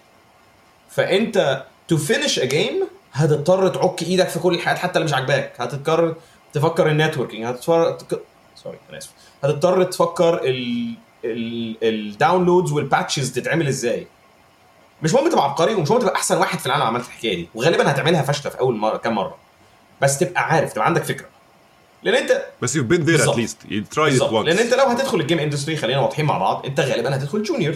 فأنت 0.89 1.65
to 1.87 1.97
finish 1.97 2.39
a 2.39 2.45
game 2.45 2.87
هتضطر 3.13 3.67
تحط 3.67 4.03
إيدك 4.03 4.27
في 4.27 4.39
كل 4.39 4.53
الحاجات 4.53 4.79
حتى 4.79 4.99
اللي 4.99 5.05
مش 5.05 5.13
عاجباك. 5.13 5.61
هتضطر 5.61 6.15
تفكر 6.53 6.87
ال 6.87 6.92
networking 6.92 7.45
هتضطر. 7.45 8.19
sorry 8.55 8.77
أنا 8.89 8.97
آسف. 8.97 9.11
هتضطر 9.43 9.83
تفكر 9.83 10.41
ال 10.43 10.93
ال 11.25 11.40
downloads 11.40 12.71
وال 12.71 12.84
patches 12.84 13.31
تتعمل 13.31 13.67
إزاي. 13.67 14.07
مش 15.03 15.13
مهم 15.13 15.29
تبقى 15.29 15.43
عبقري 15.43 15.73
ومش 15.75 15.89
مهم 15.91 15.99
تبقى 15.99 16.15
أحسن 16.15 16.37
واحد 16.37 16.59
في 16.59 16.65
العالم 16.65 16.83
عملت 16.83 17.05
الحكاية 17.07 17.35
دي. 17.35 17.49
وغالبا 17.55 17.91
هتعملها 17.91 18.21
فاشله 18.21 18.51
في 18.51 18.59
أول 18.59 18.75
مرة 18.75 18.97
كام 18.97 19.15
مرة. 19.15 19.37
بس 20.01 20.19
تبقى 20.19 20.43
عارف 20.43 20.73
تبقى 20.73 20.85
عندك 20.85 21.03
فكرة. 21.03 21.25
لأن 22.03 22.15
أنت 22.15 22.45
بس 22.61 22.77
at 22.77 22.81
least. 22.81 23.67
You 23.69 23.83
tried 23.95 23.95
it 23.95 23.99
بالظبط. 23.99 24.29
once. 24.31 24.45
لأن 24.45 24.57
أنت 24.57 24.73
لو 24.73 24.85
هتدخل 24.85 25.19
ال 25.19 25.23
game 25.23 25.39
industry 25.39 25.75
خلينا 25.75 25.99
واضحين 25.99 26.25
مع 26.25 26.37
بعض 26.37 26.65
أنت 26.65 26.79
غالبا 26.79 27.15
هتدخل 27.15 27.43
junior 27.43 27.75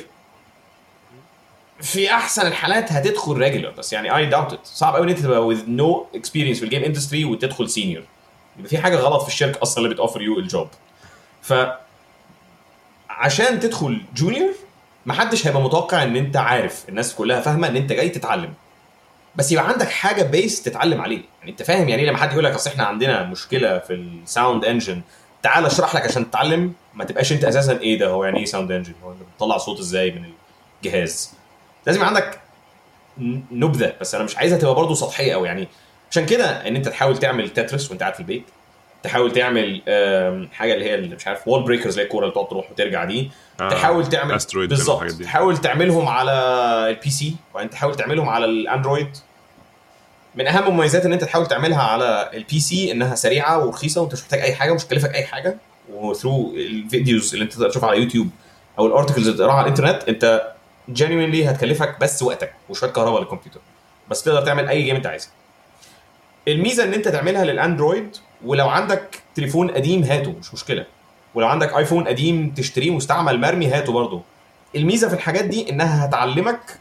في 1.81 2.11
أحسن 2.11 2.47
الحالات 2.47 2.91
هتدخل 2.91 3.33
regular 3.37 3.69
بس. 3.69 3.93
يعني 3.93 4.15
اي 4.17 4.25
داوت 4.25 4.59
صعب 4.63 4.95
قوي 4.95 5.05
إن 5.05 5.09
أنت 5.09 5.19
تبقى 5.19 5.55
with 5.55 5.59
no 5.59 6.17
experience 6.19 6.57
في 6.59 6.63
ال 6.63 6.67
game 6.67 6.83
industry 6.83 7.25
وتدخل 7.25 7.69
senior 7.69 8.03
يبقى 8.57 8.69
في 8.69 8.77
حاجة 8.77 8.95
غلط 8.95 9.21
في 9.21 9.27
الشركة 9.27 9.61
أصلا 9.63 9.83
اللي 9.83 9.95
بت 9.95 10.03
offer 10.03 10.21
you 10.21 10.39
ال 10.39 10.46
job 10.46 10.67
ف 11.41 11.53
عشان 13.21 13.59
تدخل 13.59 14.01
junior 14.15 14.53
محدش 15.05 15.47
هيبقى 15.47 15.61
متوقع 15.61 16.03
إن 16.03 16.15
أنت 16.15 16.37
عارف 16.37 16.89
الناس 16.89 17.15
كلها 17.15 17.41
فاهمة 17.41 17.67
إن 17.67 17.75
أنت 17.75 17.93
جاي 17.93 18.09
تتعلم. 18.09 18.53
بس 19.35 19.51
يبقى 19.51 19.67
عندك 19.67 19.89
حاجة 19.89 20.23
base 20.23 20.63
تتعلم 20.63 21.01
عليه 21.01 21.21
يعني 21.39 21.51
أنت 21.51 21.63
فاهم 21.63 21.89
يعني 21.89 22.01
إيه 22.01 22.09
لما 22.09 22.17
حد 22.17 22.31
يقول 22.31 22.43
لك 22.43 22.53
أصل 22.53 22.69
إحنا 22.69 22.83
عندنا 22.83 23.23
مشكلة 23.23 23.79
في 23.79 23.93
ال 23.93 24.05
sound 24.05 24.65
engine 24.65 25.01
تعال 25.43 25.65
أشرح 25.65 25.95
لك 25.95 26.01
عشان 26.01 26.29
تتعلم 26.29 26.73
ما 26.93 27.03
تبقاش 27.03 27.31
أنت 27.31 27.43
أساسا 27.43 27.79
إيه 27.79 27.99
ده 27.99 28.07
هو 28.07 28.23
يعني 28.25 28.39
إيه 28.39 28.45
sound 28.45 28.71
engine 28.71 28.93
هو 29.03 29.11
أنت 29.11 29.19
بتطلع 29.35 29.57
صوت 29.57 29.79
إزاي 29.79 30.11
من 30.11 30.25
الجهاز؟ 30.83 31.33
لازم 31.87 32.03
عندك 32.03 32.39
نبذة. 33.51 33.93
بس 34.01 34.15
أنا 34.15 34.23
مش 34.23 34.37
عايزها 34.37 34.57
تبقى 34.57 34.75
برضه 34.75 34.95
سطحية 34.95 35.33
قوي 35.33 35.47
يعني 35.47 35.67
عشان 36.11 36.25
كده 36.25 36.67
إن 36.67 36.75
أنت 36.75 36.87
تحاول 36.87 37.17
تعمل 37.17 37.49
Tetris 37.49 37.89
وأنت 37.89 38.01
قاعد 38.01 38.13
في 38.13 38.19
البيت 38.19 38.43
تحاول 39.03 39.31
تعمل 39.31 39.81
حاجة 40.53 40.73
اللي 40.73 40.85
هي 40.85 40.95
اللي 40.95 41.15
مش 41.15 41.27
عارف 41.27 41.47
wall 41.47 41.63
breakers 41.63 41.87
اللي 41.93 42.01
هي 42.01 42.05
الكورة 42.05 42.23
اللي 42.23 42.33
تقعد 42.33 42.47
تروح 42.47 42.71
وترجع 42.71 43.03
دي. 43.05 43.31
آه، 43.61 43.69
تحاول 43.69 44.09
تعمل 44.09 44.37
بالظبط. 44.67 45.03
تحاول 45.23 45.57
تعملهم 45.57 46.07
على 46.07 46.31
ال 46.89 47.09
PC 47.09 47.35
وبعدين 47.51 47.69
تحاول 47.69 47.95
تعملهم 47.95 48.29
على 48.29 48.45
الاندرويد 48.45 49.17
من 50.35 50.47
أهم 50.47 50.67
المميزات 50.67 51.05
إن 51.05 51.13
أنت 51.13 51.23
تحاول 51.23 51.47
تعملها 51.47 51.81
على 51.83 52.29
ال 52.33 52.59
PC 52.59 52.91
إنها 52.91 53.15
سريعة 53.15 53.65
ورخيصة 53.65 54.01
وأنت 54.01 54.13
مش 54.13 54.21
محتاج 54.21 54.39
أي 54.41 54.53
حاجة 54.55 54.71
ومش 54.71 54.83
هتكلفك 54.85 55.15
أي 55.15 55.23
حاجة. 55.23 55.57
و 55.93 56.01
through 56.01 56.53
ال 56.55 56.66
videos 56.66 57.33
اللي 57.33 57.43
أنت 57.43 57.53
تقدر 57.53 57.69
تشوفها 57.69 57.89
على 57.89 57.99
يوتيوب 57.99 58.29
أو 58.79 58.87
ال 58.87 58.92
articles 58.92 59.27
اللي 59.27 59.37
تقراها 59.37 59.53
على 59.55 59.63
الإنترنت 59.63 60.03
أنت 60.09 60.51
genuinely 60.89 61.49
هتكلفك 61.49 61.99
بس 62.01 62.23
وقتك 62.23 62.53
وشوية 62.69 62.89
كهرباء 62.91 63.21
للكمبيوتر. 63.21 63.59
بس 64.09 64.23
تقدر 64.23 64.45
تعمل 64.45 64.67
أي 64.67 64.83
game 64.83 64.95
أنت 64.95 65.07
عايزه 65.07 65.29
الميزة 66.47 66.83
إن 66.83 66.93
أنت 66.93 67.07
تعملها 67.07 67.45
للأندرويد 67.45 68.17
ولو 68.45 68.69
عندك 68.69 69.19
تليفون 69.35 69.71
قديم 69.71 70.03
هاته 70.03 70.35
مش 70.39 70.53
مشكلة. 70.53 70.85
ولو 71.35 71.47
عندك 71.47 71.73
آيفون 71.73 72.07
قديم 72.07 72.49
تشتريه 72.57 72.91
مستعمل 72.91 73.39
مرمي 73.39 73.67
هاته 73.67 73.93
برضه. 73.93 74.21
الميزة 74.75 75.07
في 75.07 75.13
الحاجات 75.13 75.45
دي 75.45 75.69
إنها 75.69 76.05
هتعلمك 76.05 76.79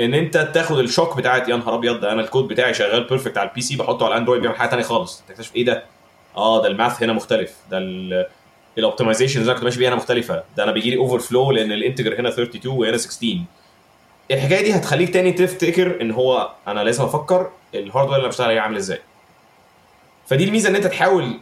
إن 0.00 0.14
أنت 0.14 0.50
تاخد 0.54 0.78
ال 0.78 0.84
shock 0.84 1.16
بتاعت 1.16 1.48
يا 1.48 1.56
نهار 1.56 1.74
أبيض 1.74 2.00
ده 2.00 2.12
أنا 2.12 2.20
الكود 2.20 2.48
بتاعي 2.48 2.74
شغال 2.74 3.04
perfect 3.04 3.38
على 3.38 3.48
ال 3.48 3.60
PC 3.60 3.76
بحطه 3.76 4.04
على 4.06 4.14
الأندرويد 4.14 4.40
بيعمل 4.42 4.56
حاجة 4.56 4.70
ثانية 4.70 4.82
خالص. 4.84 5.22
تكتشف 5.28 5.56
إيه 5.56 5.64
ده؟ 5.64 5.84
آه 6.36 6.62
ده 6.62 6.68
ال 6.68 6.75
math 6.75 7.02
هنا 7.02 7.12
مختلف. 7.12 7.54
ده 7.70 7.78
ال 8.78 8.83
optimization 8.83 9.40
اللي 9.40 9.50
أنا 9.50 9.58
كنت 9.58 9.64
ماشي 9.64 9.78
بيها 9.78 9.88
هنا 9.88 9.96
مختلفة. 9.96 10.42
ده 10.56 10.64
أنا 10.64 10.72
بيجي 10.72 10.90
لي 10.90 10.96
overflow 10.96 11.50
لأن 11.52 11.72
ال 11.72 11.78
integer 11.78 12.20
هنا 12.20 12.28
32 12.28 12.72
وهنا 12.78 12.96
16 12.96 13.38
الحكاية 14.30 14.62
دي 14.64 14.74
هتخليك 14.74 15.12
تاني 15.12 15.32
تفتكر 15.32 16.00
إن 16.00 16.10
هو 16.10 16.50
أنا 16.66 16.80
لازم 16.84 17.04
أفكر 17.04 17.50
ال 17.74 17.78
hardware 17.78 18.14
اللي 18.14 18.20
أنا 18.20 18.28
بشتغل 18.28 18.48
عليه 18.48 18.60
عامل 18.60 18.76
إزاي. 18.76 19.00
فدي 20.26 20.44
الميزة 20.44 20.68
إن 20.68 20.76
أنت 20.76 20.86
تحاول 20.86 21.38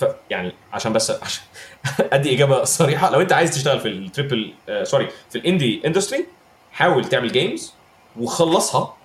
ف 0.00 0.04
يعني 0.30 0.52
عشان 0.72 0.92
بس 0.92 1.10
عشان 1.10 1.42
أدي 2.12 2.34
إجابة 2.34 2.64
صريحة 2.64 3.10
لو 3.10 3.20
أنت 3.20 3.32
عايز 3.32 3.50
تشتغل 3.50 3.80
في 3.80 3.88
ال 3.88 3.97
triple 3.97 4.54
آه 4.68 4.84
sorry 4.84 5.08
في 5.30 5.38
ال 5.38 5.45
indie 5.45 5.82
industry 5.86 6.26
حاول 6.72 7.04
تعمل 7.04 7.32
games 7.32 7.74
وخلصها. 8.20 8.96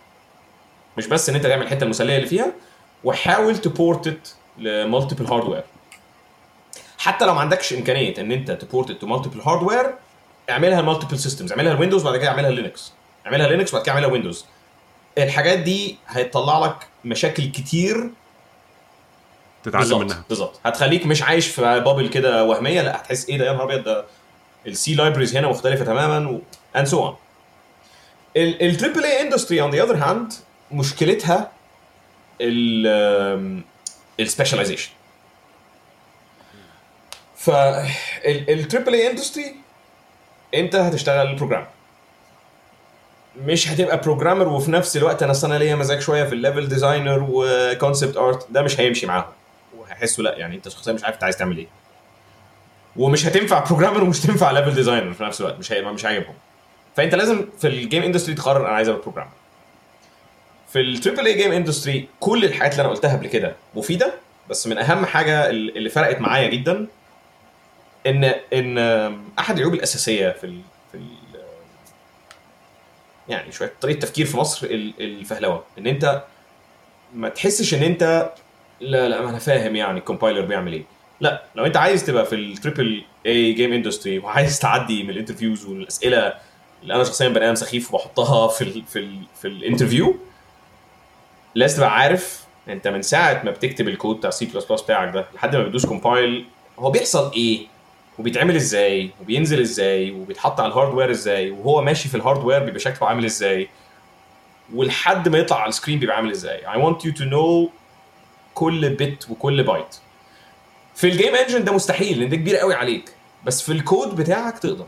مش 0.98 1.08
بس 1.08 1.30
إن 1.30 1.36
أنت 1.36 1.46
تعمل 1.46 1.64
الحتة 1.64 1.84
المسلية 1.84 2.16
اللي 2.18 2.28
فيها 2.28 2.54
وحاول 3.04 3.58
ت 3.58 3.73
port 3.73 4.36
ل 4.58 4.65
multiple 4.65 5.26
hardware 5.26 5.64
حتى 6.98 7.26
لو 7.26 7.34
ما 7.34 7.42
عندكش 7.42 7.74
إمكانية 7.74 8.14
إن 8.18 8.32
أنت 8.32 8.52
ت 8.52 8.60
port 8.60 8.92
to 8.92 9.08
multiple 9.08 9.42
hardware 9.42 9.94
اعملها 10.50 10.82
multiple 10.82 11.20
systems 11.20 11.52
اعملها 11.52 11.72
ال 11.74 11.78
Windows 11.78 12.04
بعد 12.04 12.18
كده 12.18 12.28
اعملها 12.30 12.50
Linux 12.52 12.92
اعملها 13.26 13.48
Linux 13.48 13.74
بعد 13.74 13.82
كده 13.84 13.92
اعملها 13.92 14.10
Windows 14.10 14.46
الحاجات 15.18 15.60
دي 15.60 15.98
هتطلع 16.08 16.66
لك 16.66 16.76
مشاكل 17.06 17.52
كتير. 17.52 18.10
تتعلم 19.64 19.80
بالظبط 19.82 20.02
منها. 20.02 20.24
بالظبط. 20.30 20.60
هتخليك 20.66 21.06
مش 21.06 21.24
عايش 21.24 21.48
في 21.48 21.62
bubble 21.62 22.08
كده 22.10 22.44
وهمية 22.44 22.82
لا 22.82 22.96
هتحس 23.02 23.30
إيه 23.30 23.38
ده؟ 23.38 23.46
يا 23.46 23.52
نهار 23.52 23.64
أبيض 23.64 23.84
ده 23.84 24.06
ال 24.68 24.82
C 24.82 24.96
libraries 24.96 25.38
هنا 25.38 25.48
مختلفة 25.48 25.86
تماما 25.86 26.30
و 26.30 26.40
and 26.78 26.88
so 26.88 26.96
on. 26.96 27.14
ال 28.38 28.47
triple 28.47 29.04
A 29.04 29.22
industry 29.22 29.62
on 29.62 29.72
the 29.72 29.84
other 29.84 29.96
hand 29.96 30.34
مشكلتها 30.72 31.52
ال 32.42 33.62
ال 34.20 34.25
specialization 34.25 34.90
فال 37.38 37.77
triple 37.77 38.94
A 38.94 39.10
industry 39.12 39.56
انت 40.56 40.76
هتشتغل 40.76 41.36
program 41.36 41.66
مش 43.46 43.68
هتبقى 43.68 43.98
programmer 44.02 44.48
وفي 44.48 44.72
نفس 44.72 44.98
الوقت 44.98 45.24
أنا 45.24 45.34
أنا 45.44 45.58
ليا 45.58 45.76
مزاج 45.76 46.00
شوية 46.00 46.24
في 46.24 46.34
ال 46.34 46.40
level 46.40 46.68
designer 46.68 47.28
و 47.32 47.43
concept 47.43 48.18
art 48.18 48.52
ده 48.52 48.62
مش 48.62 48.80
هيمشي 48.80 49.06
معاهم. 49.06 49.26
وهيحسوا 49.78 50.24
لا 50.24 50.38
يعني 50.38 50.56
انت 50.56 50.70
شخصيا 50.70 50.94
مش 50.94 51.04
عارف 51.04 51.16
انت 51.16 51.24
عايز 51.24 51.38
تعمل 51.38 51.58
إيه. 51.58 51.68
ومش 52.96 53.26
هتنفع 53.26 53.64
programmer 53.66 54.04
ومش 54.04 54.20
تنفع 54.22 54.52
level 54.52 54.74
designer 54.76 55.14
في 55.14 55.24
نفس 55.24 55.42
الوقت. 55.42 55.60
مش 55.60 55.72
هيبقى 55.72 55.94
مش 55.94 56.06
عاجبهم 56.06 56.36
فانت 56.96 57.16
لازم 57.16 57.46
في 57.60 57.68
ال 57.68 57.75
game 57.75 58.04
industry 58.04 58.36
تقرر 58.36 58.68
أنا 58.68 58.76
عايز 58.76 58.88
ابقى 58.90 59.02
programmer 59.02 59.30
في 60.74 60.80
ال 60.82 60.88
triple 60.88 61.26
A 61.26 61.34
game 61.34 61.52
industry 61.52 62.08
كل 62.20 62.46
الحاجات 62.46 62.72
اللي 62.72 62.82
أنا 62.82 62.90
قلتها 62.90 63.14
قبل 63.18 63.28
كده 63.28 63.56
مفيدة 63.76 64.14
بس 64.50 64.68
من 64.68 64.78
اهم 64.78 65.06
حاجة 65.06 65.50
اللي 65.50 65.90
فرقت 65.90 66.22
معايا 66.22 66.48
جدا 66.48 66.88
ان 68.08 68.24
إن 68.54 68.78
أحد 69.40 69.56
العيوب 69.56 69.74
الأساسية 69.74 70.30
في 70.30 70.44
ال 70.44 70.62
في 70.92 70.98
ال 70.98 71.06
يعني 73.30 73.52
شوية 73.52 73.74
طريقة 73.82 74.00
تفكير 74.00 74.26
في 74.26 74.38
مصر 74.38 74.68
ال- 74.68 74.94
الفهلوة. 75.00 75.64
إن 75.78 75.88
أنت 75.88 76.24
ما 77.16 77.30
تحسش 77.30 77.74
إن 77.74 77.84
أنت 77.84 78.32
لا 78.82 79.10
لا 79.10 79.22
ما 79.22 79.30
أنا 79.30 79.40
فاهم 79.40 79.76
يعني 79.76 80.00
ال 80.00 80.05
compiler 80.05 80.42
بيعمل 80.42 80.74
إيه. 80.74 80.84
لا 81.22 81.44
لو 81.56 81.66
أنت 81.66 81.78
عايز 81.78 82.06
تبقى 82.06 82.26
في 82.26 82.36
ال 82.36 82.46
triple 82.46 83.04
A 83.26 83.54
game 83.54 83.74
industry 83.74 84.20
وعايز 84.20 84.60
تعدي 84.60 85.04
من 85.04 85.10
ال 85.10 85.15
interviews 85.15 85.66
والاسئله 85.66 86.34
اللي 86.84 86.96
أنا 86.96 87.04
شخصيا 87.04 87.30
بني 87.30 87.46
آدم 87.46 87.56
سخيف 87.56 87.94
وبحطها 87.94 88.48
في 88.48 88.62
ال 88.64 88.84
في 88.86 89.00
ال 89.00 89.18
في 89.42 89.48
ال 89.48 89.55
interview 89.55 90.16
لازم 91.56 91.78
تبقى 91.78 91.96
عارف 91.96 92.44
أنت 92.70 92.88
من 92.88 93.02
ساعة 93.02 93.42
ما 93.44 93.52
بتكتب 93.52 93.88
الكود 93.88 94.16
بتاع 94.18 94.30
C 94.30 94.46
plus 94.46 94.66
plus 94.66 94.82
بتاعك 94.82 95.14
ده 95.14 95.26
لحد 95.36 95.56
ما 95.56 95.64
بتدوس 95.64 95.86
compile 95.86 96.46
هو 96.80 96.92
بيحصل 96.92 97.32
إيه؟ 97.34 97.68
وبيتعمل 98.20 98.56
إزاي 98.56 99.10
وبينزل 99.22 99.60
إزاي 99.62 100.12
وبيتحط 100.12 100.60
على 100.60 100.72
ال 100.72 100.76
hardware 100.76 101.12
إزاي 101.12 101.50
وهو 101.52 101.82
ماشي 101.82 102.10
في 102.10 102.16
ال 102.18 102.23
hardware 102.23 102.64
بيبقى 102.64 102.80
شكله 102.80 103.08
عامل 103.08 103.26
إزاي 103.26 103.70
ولحد 104.74 105.28
ما 105.30 105.38
يطلع 105.38 105.58
على 105.62 105.70
ال 105.70 105.74
screen 105.74 106.00
بيبقى 106.00 106.16
عامل 106.16 106.32
إزاي. 106.32 106.62
I 106.68 106.78
want 106.78 106.98
you 107.06 107.12
to 107.20 107.22
know 107.24 107.70
كل 108.54 108.90
bit 108.90 109.28
وكل 109.30 109.64
بايت 109.64 109.96
في 110.96 111.08
ال 111.08 111.14
game 111.14 111.36
engine 111.36 111.64
ده 111.64 111.72
مستحيل 111.72 112.20
لأن 112.20 112.30
ده 112.30 112.36
كبير 112.36 112.58
قوي 112.58 112.74
عليك 112.74 113.14
بس 113.46 113.62
في 113.62 113.72
الكود 113.72 114.16
بتاعك 114.16 114.60
تقدر. 114.60 114.86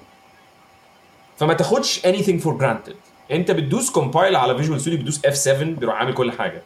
فما 1.38 1.54
تاخدش 1.54 2.00
anything 2.00 2.44
for 2.44 2.62
granted. 2.62 2.94
أنت 3.32 3.52
بتدوس 3.52 3.90
compile 3.92 4.36
على 4.36 4.58
Visual 4.58 4.82
Studio 4.82 5.00
بتدوس 5.00 5.20
F7 5.48 5.50
بيروح 5.64 5.96
عامل 5.96 6.14
كل 6.14 6.32
حاجة. 6.32 6.62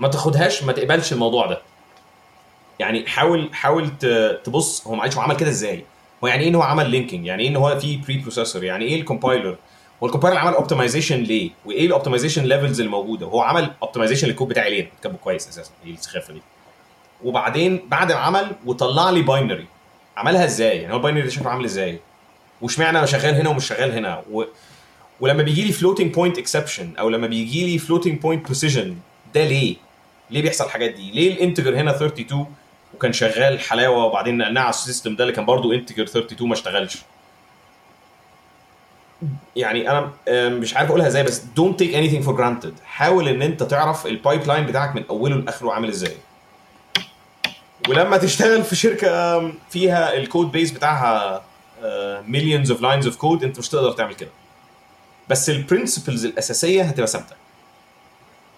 ما 0.00 0.08
تاخدهاش 0.08 0.62
ما 0.62 0.72
تقبلش 0.72 1.12
الموضوع 1.12 1.46
ده. 1.46 1.62
يعني 2.78 3.06
حاول 3.06 3.48
حاول 3.52 3.90
تبص 4.44 4.86
هو 4.86 4.94
معلش 4.94 5.16
هو 5.16 5.20
عمل 5.22 5.36
كده 5.36 5.50
إزاي؟ 5.50 5.84
هو 6.24 6.28
يعني 6.28 6.42
إيه 6.42 6.48
إن 6.48 6.54
هو 6.54 6.62
عمل 6.62 6.90
linking 6.90 7.26
يعني 7.26 7.42
إيه 7.42 7.48
إن 7.48 7.56
هو 7.56 7.78
في 7.78 7.96
preprocessor 7.96 8.64
يعني 8.64 8.84
إيه 8.84 9.00
ال 9.00 9.06
compiler 9.06 9.56
هو 10.02 10.06
ال 10.06 10.10
compiler 10.10 10.38
عمل 10.38 10.54
optimization 10.54 11.16
ليه؟ 11.22 11.50
وإيه 11.66 11.86
ال 11.86 11.90
optimization 11.90 12.44
levels 12.44 12.80
الموجودة؟ 12.80 13.26
وهو 13.26 13.40
عمل 13.40 13.70
optimization 13.82 14.26
لل 14.28 14.35
code 14.35 14.48
بتاعي 14.48 14.70
ليه 14.70 14.90
كتبه 15.00 15.16
كويس 15.16 15.48
أساسا 15.48 15.70
إيه 15.86 15.92
السخافة 15.92 16.34
دي؟ 16.34 16.42
وبعدين 17.24 17.80
بعد 17.88 18.12
ما 18.12 18.18
عمل 18.18 18.50
وطلع 18.66 19.10
لي 19.10 19.22
binary 19.22 19.66
عملها 20.16 20.44
إزاي؟ 20.44 20.76
يعني 20.78 20.92
هو 20.92 20.96
ال 20.96 21.00
binary 21.00 21.22
ده 21.22 21.30
شكله 21.30 21.50
عامل 21.50 21.64
إزاي؟ 21.64 22.00
واشمعنى 22.60 22.98
أنا 22.98 23.06
شغال 23.06 23.34
هنا 23.34 23.48
ومش 23.50 23.66
شغال 23.66 23.92
هنا؟ 23.92 24.22
و... 24.32 24.44
ولما 25.20 25.42
بيجي 25.42 25.64
لي 25.64 25.72
floating 25.72 26.14
point 26.14 26.38
exception 26.38 26.92
أو 26.98 27.08
لما 27.08 27.26
بيجي 27.26 27.66
لي 27.66 27.78
floating 27.78 28.20
point 28.20 28.44
precision 28.46 28.96
ده 29.34 29.44
ليه؟ 29.44 29.76
ليه 30.30 30.42
بيحصل 30.42 30.64
الحاجات 30.64 30.90
دي؟ 30.94 31.10
ليه 31.10 31.32
ال 31.32 31.38
integer 31.38 31.76
هنا 31.76 31.90
32 31.96 32.46
وكان 32.94 33.12
شغال 33.12 33.60
حلاوة 33.60 34.04
وبعدين 34.04 34.38
نقلناه 34.38 34.60
على 34.60 34.70
ال 34.70 34.77
system 34.77 35.16
ده 35.16 35.24
اللي 35.24 35.34
كان 35.34 35.44
برضه 35.46 35.74
integer 35.74 36.02
32 36.04 36.48
ما 36.48 36.54
اشتغلش؟ 36.54 36.98
يعني 39.56 39.90
أنا 39.90 40.10
مش 40.48 40.76
عارف 40.76 40.88
أقولها 40.88 41.06
إزاي 41.06 41.22
بس 41.22 41.40
don't 41.42 41.74
take 41.82 41.92
anything 41.94 42.26
for 42.28 42.38
granted. 42.38 42.82
حاول 42.84 43.28
إن 43.28 43.42
أنت 43.42 43.62
تعرف 43.62 44.06
ال 44.06 44.46
pipeline 44.46 44.66
بتاعك 44.66 44.96
من 44.96 45.04
أوله 45.10 45.36
لآخره 45.36 45.72
عامل 45.72 45.88
إزاي. 45.88 46.16
ولما 47.88 48.16
تشتغل 48.16 48.62
في 48.64 48.76
شركة 48.76 49.40
فيها 49.70 50.14
ال 50.16 50.23
code 50.23 50.52
base 50.52 50.70
بتاعها 50.70 51.42
millions 52.26 52.70
of 52.70 52.80
lines 52.80 53.06
of 53.06 53.16
code 53.16 53.44
أنت 53.44 53.58
مش 53.58 53.68
تقدر 53.68 53.92
تعمل 53.92 54.14
كده. 54.14 54.30
بس 55.28 55.50
ال 55.50 55.57
principles 55.57 56.24
الأساسية 56.24 56.82
هتبقى 56.82 57.06
ثابتة. 57.06 57.36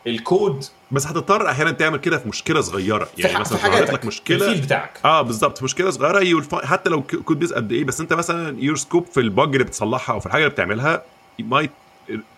الكود 0.06 0.64
بس 0.90 1.06
هتضطر 1.06 1.48
أحيانا 1.50 1.70
تعمل 1.70 1.98
كده 1.98 2.18
في 2.18 2.28
مشكلة 2.28 2.60
صغيرة. 2.60 3.04
في, 3.04 3.22
يعني 3.22 3.34
ح- 3.34 3.40
مثلا 3.40 3.58
في 3.58 3.66
ظهرت 3.66 3.90
لك 3.90 4.04
مشكلة. 4.04 4.36
ال 4.46 4.49
field 4.49 4.64
بتاعك. 4.64 5.00
آه 5.04 5.22
بالظبط. 5.22 5.62
مشكلة 5.62 5.90
صغيرة 5.90 6.40
find- 6.42 6.64
حتى 6.64 6.90
لو 6.90 7.02
code 7.02 7.38
base 7.38 7.52
قد 7.52 7.72
إيه 7.72 7.84
بس 7.84 8.00
أنت 8.00 8.12
مثلا 8.12 8.56
your 8.60 8.76
scope 8.76 9.06
في 9.06 9.20
ال 9.20 9.28
bug 9.28 9.52
اللي 9.52 9.64
بتصلحها 9.64 10.14
أو 10.14 10.20
في 10.20 10.26
الحاجة 10.26 10.42
اللي 10.42 10.52
بتعملها 10.54 11.02
might 11.38 11.70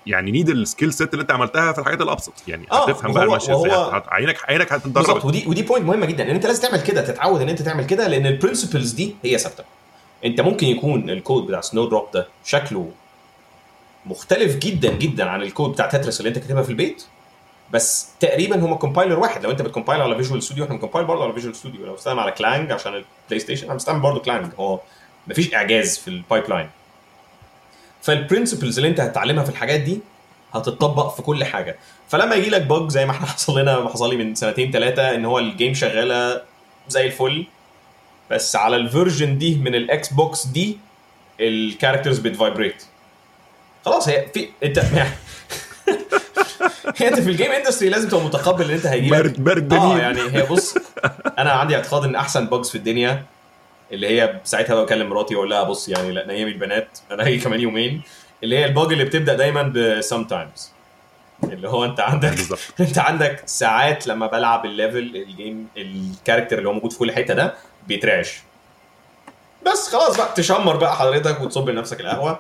يعني 0.07 0.31
need 0.31 0.49
ال 0.49 0.56
skill 0.56 0.93
set 0.93 1.13
اللي 1.13 1.23
أنت 1.23 1.31
عملتها 1.31 1.73
في 1.73 1.79
الحاجات 1.79 2.01
الأبسط. 2.01 2.33
يعني 2.49 2.67
آه، 2.73 2.85
هتفهم 2.89 3.13
بقى 3.13 3.27
ماشيه 3.27 3.57
إزاي. 3.61 3.71
عينك 4.09 4.37
عينك 4.51 4.73
بالظبط. 4.73 5.09
هتتدرب 5.11 5.25
ودي 5.25 5.45
ودي 5.47 5.63
point 5.63 5.87
مهمة 5.87 6.07
جدا 6.07 6.25
إن 6.25 6.31
أنت 6.35 6.47
لازم 6.47 6.63
تعمل 6.63 6.83
كده 6.83 7.01
تتعود 7.03 7.41
إن 7.41 7.49
أنت 7.49 7.63
تعمل 7.63 7.87
كده 7.87 8.09
لأن 8.09 8.27
ال 8.27 8.33
principles 8.33 8.93
دي 8.93 9.15
هي 9.25 9.39
ثابتة. 9.39 9.65
أنت 10.25 10.41
ممكن 10.41 10.67
يكون 10.67 11.11
الكود 11.11 11.47
بتاع 11.47 11.61
Snowdrop 11.61 12.07
ده 12.15 12.29
شكله 12.45 12.91
مختلف 14.07 14.57
جدا 14.57 14.93
جدا 14.93 15.25
عن 15.25 15.43
الكود 15.43 15.73
بتاع 15.73 15.87
Tetris 15.87 16.21
اللي 16.21 16.29
أنت 16.29 16.39
كاتبها 16.39 16.63
في 16.63 16.71
البيت. 16.71 17.05
بس 17.73 18.09
تقريبا 18.21 18.57
هما 18.57 18.77
compiler 18.77 19.19
واحد. 19.19 19.45
لو 19.45 19.51
انت 19.51 19.63
بت 19.63 19.71
compile 19.71 20.01
على 20.01 20.17
Visual 20.17 20.43
Studio 20.43 20.65
إحنا 20.65 20.75
بن 20.75 20.82
compile 20.82 21.07
برضه 21.07 21.25
على 21.25 21.33
Visual 21.33 21.57
Studio 21.57 21.87
لو 21.87 21.95
بستعمل 21.95 22.21
على 22.21 22.33
Clang 22.33 22.73
عشان 22.73 22.95
ال 22.95 23.39
PlayStation 23.41 23.67
أنا 23.67 23.75
بستعمل 23.75 24.01
برضه 24.01 24.21
Clang 24.21 24.53
هو 24.59 24.81
مفيش 25.27 25.55
إعجاز 25.55 25.99
في 25.99 26.09
ال 26.09 26.51
pipeline 26.51 26.71
فال 28.03 28.15
principles 28.15 28.79
اللي 28.79 28.89
انت 28.89 29.01
هتتعلمها 29.01 29.45
في 29.45 29.51
الحاجات 29.51 29.81
دي 29.81 30.01
هتطبق 30.55 31.15
في 31.15 31.23
كل 31.23 31.45
حاجة. 31.45 31.77
فلما 32.09 32.35
يجي 32.35 32.51
لك 32.51 32.63
bug 32.63 32.89
زي 32.91 33.07
ما 33.07 33.13
إحنا 33.13 33.27
حصل 33.33 33.61
لنا 33.61 33.89
حصل 33.89 34.11
لي 34.11 34.25
من 34.25 34.35
سنتين 34.35 34.71
ثلاثة 34.73 35.15
إن 35.15 35.25
هو 35.25 35.39
ال 35.39 35.46
game 35.46 35.75
شغالة 35.75 36.43
زي 36.89 37.07
الفل. 37.07 37.47
بس 38.31 38.57
على 38.57 38.77
ال 38.77 38.85
version 38.85 39.39
دي 39.39 39.55
من 39.55 39.75
ال 39.75 40.13
Xbox 40.13 40.47
دي 40.47 40.79
ال 41.41 41.48
characters 41.48 42.19
بت 42.19 42.34
vibrate 42.34 42.85
خلاص 43.85 44.09
هي 44.09 44.27
في 44.35 44.49
انت 44.63 44.79
يعني 47.01 47.15
أنت 47.15 47.21
في 47.21 47.31
ال 47.31 47.35
game 47.35 47.53
industry 47.53 47.89
لازم 47.89 48.09
تبقى 48.09 48.25
متقبل 48.25 48.65
إن 48.65 48.71
أنت 48.71 48.87
هيجي 48.87 49.11
لك 49.11 49.19
برد 49.19 49.45
برد 49.45 49.73
آه 49.73 49.99
يعني 49.99 50.21
هي 50.21 50.43
بص 50.43 50.75
أنا 51.39 51.53
عندي 51.53 51.77
اعتقاد 51.77 52.05
إن 52.05 52.17
أحسن 52.17 52.47
bugs 52.47 52.71
في 52.71 52.75
الدنيا 52.75 53.23
اللي 53.93 54.09
هي 54.09 54.41
ساعتها 54.45 54.83
بكلم 54.85 55.09
مراتي 55.11 55.35
وأقول 55.35 55.51
لها 55.51 55.63
بص 55.63 55.89
يعني 55.89 56.13
لا 56.13 56.27
نيمي 56.27 56.51
البنات 56.51 56.99
أنا 57.11 57.27
هي 57.27 57.39
كمان 57.39 57.61
يومين. 57.61 58.03
اللي 58.43 58.59
هي 58.59 58.65
ال 58.65 58.72
bug 58.72 58.93
اللي 58.93 59.05
بتبدأ 59.05 59.35
دايما 59.35 59.63
ب 59.63 60.01
sometimes. 60.01 60.61
اللي 61.53 61.69
هو 61.69 61.85
أنت 61.85 62.01
عندك 62.01 62.35
أنت 62.81 62.99
عندك 62.99 63.43
ساعات 63.47 64.07
لما 64.07 64.27
بلعب 64.27 64.65
ال 64.65 64.70
level 64.70 64.99
ال 64.99 65.13
game 65.13 65.69
ال 65.77 65.85
character 65.85 66.59
اللي 66.59 66.69
هو 66.69 66.73
موجود 66.73 66.93
في 66.93 66.99
كل 66.99 67.13
حتة 67.13 67.35
ده 67.35 67.55
بيترعش. 67.89 68.41
بس 69.67 69.89
خلاص 69.89 70.17
بقى 70.17 70.29
تشمر 70.37 70.77
بقى 70.77 70.97
حضرتك 70.97 71.41
وتصب 71.41 71.69
لنفسك 71.69 72.01
القهوة. 72.01 72.39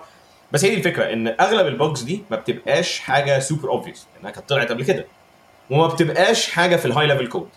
بس 0.52 0.64
هي 0.64 0.70
دي 0.70 0.76
الفكرة 0.76 1.12
إن 1.12 1.28
أغلب 1.40 1.66
ال 1.66 1.73
bugs 1.73 2.02
دي 2.02 2.22
ما 2.30 2.36
بتبقاش 2.36 2.98
حاجة 2.98 3.38
super 3.38 3.68
obvious 3.68 4.06
إنها 4.20 4.30
كانت 4.30 4.48
طلعت 4.48 4.68
قبل 4.70 4.84
كده. 4.84 5.04
وما 5.70 5.86
بتبقاش 5.86 6.50
حاجة 6.50 6.76
في 6.76 6.84
ال 6.84 7.06
high 7.06 7.15
level 7.15 7.26
code 7.26 7.48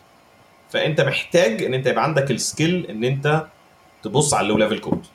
فأنت 0.69 1.01
محتاج 1.01 1.63
إن 1.63 1.73
أنت 1.73 1.88
يبقى 1.88 2.03
عندك 2.03 2.31
ال 2.31 2.40
skill 2.40 2.85
إن 2.89 3.03
أنت 3.03 3.45
تبص 4.03 4.34
على 4.34 4.43
ال 4.45 4.57
low 4.57 4.66
level 4.66 4.80
code 4.80 5.06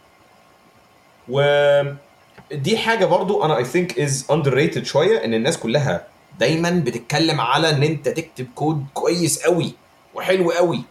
ودي 1.29 2.79
حاجة 2.79 3.05
برضو 3.05 3.45
أنا 3.45 3.57
I 3.57 3.65
think 3.65 3.99
is 3.99 4.27
underrated 4.31 4.85
شوية 4.85 5.25
إن 5.25 5.35
الناس 5.35 5.59
كلها 5.59 6.07
دايما 6.39 6.71
بتتكلم 6.87 7.41
على 7.41 7.71
إن 7.71 7.83
أنت 7.83 8.09
تكتب 8.09 8.47
كود 8.55 8.87
كويس 8.95 9.43
قوي 9.43 9.73
وحلو 10.15 10.51
قوي 10.51 10.83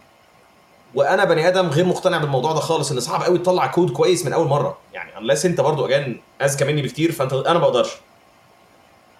وأنا 0.94 1.24
بني 1.24 1.48
آدم 1.48 1.66
غير 1.68 1.84
مقتنع 1.84 2.18
بالموضوع 2.18 2.52
ده 2.52 2.60
خالص 2.60 2.90
ان 2.92 3.00
صعب 3.00 3.22
قوي 3.22 3.38
تطلع 3.38 3.66
كود 3.66 3.90
كويس 3.90 4.26
من 4.26 4.32
اول 4.32 4.48
مرة. 4.48 4.78
يعني 4.94 5.10
unless 5.12 5.44
انت 5.44 5.60
برضو 5.60 5.86
again 5.86 6.20
اذكى 6.42 6.64
مني 6.64 6.82
بكتير 6.82 7.12
فانت 7.12 7.32
أنا 7.32 7.52
ما 7.54 7.58
بقدرش. 7.58 7.90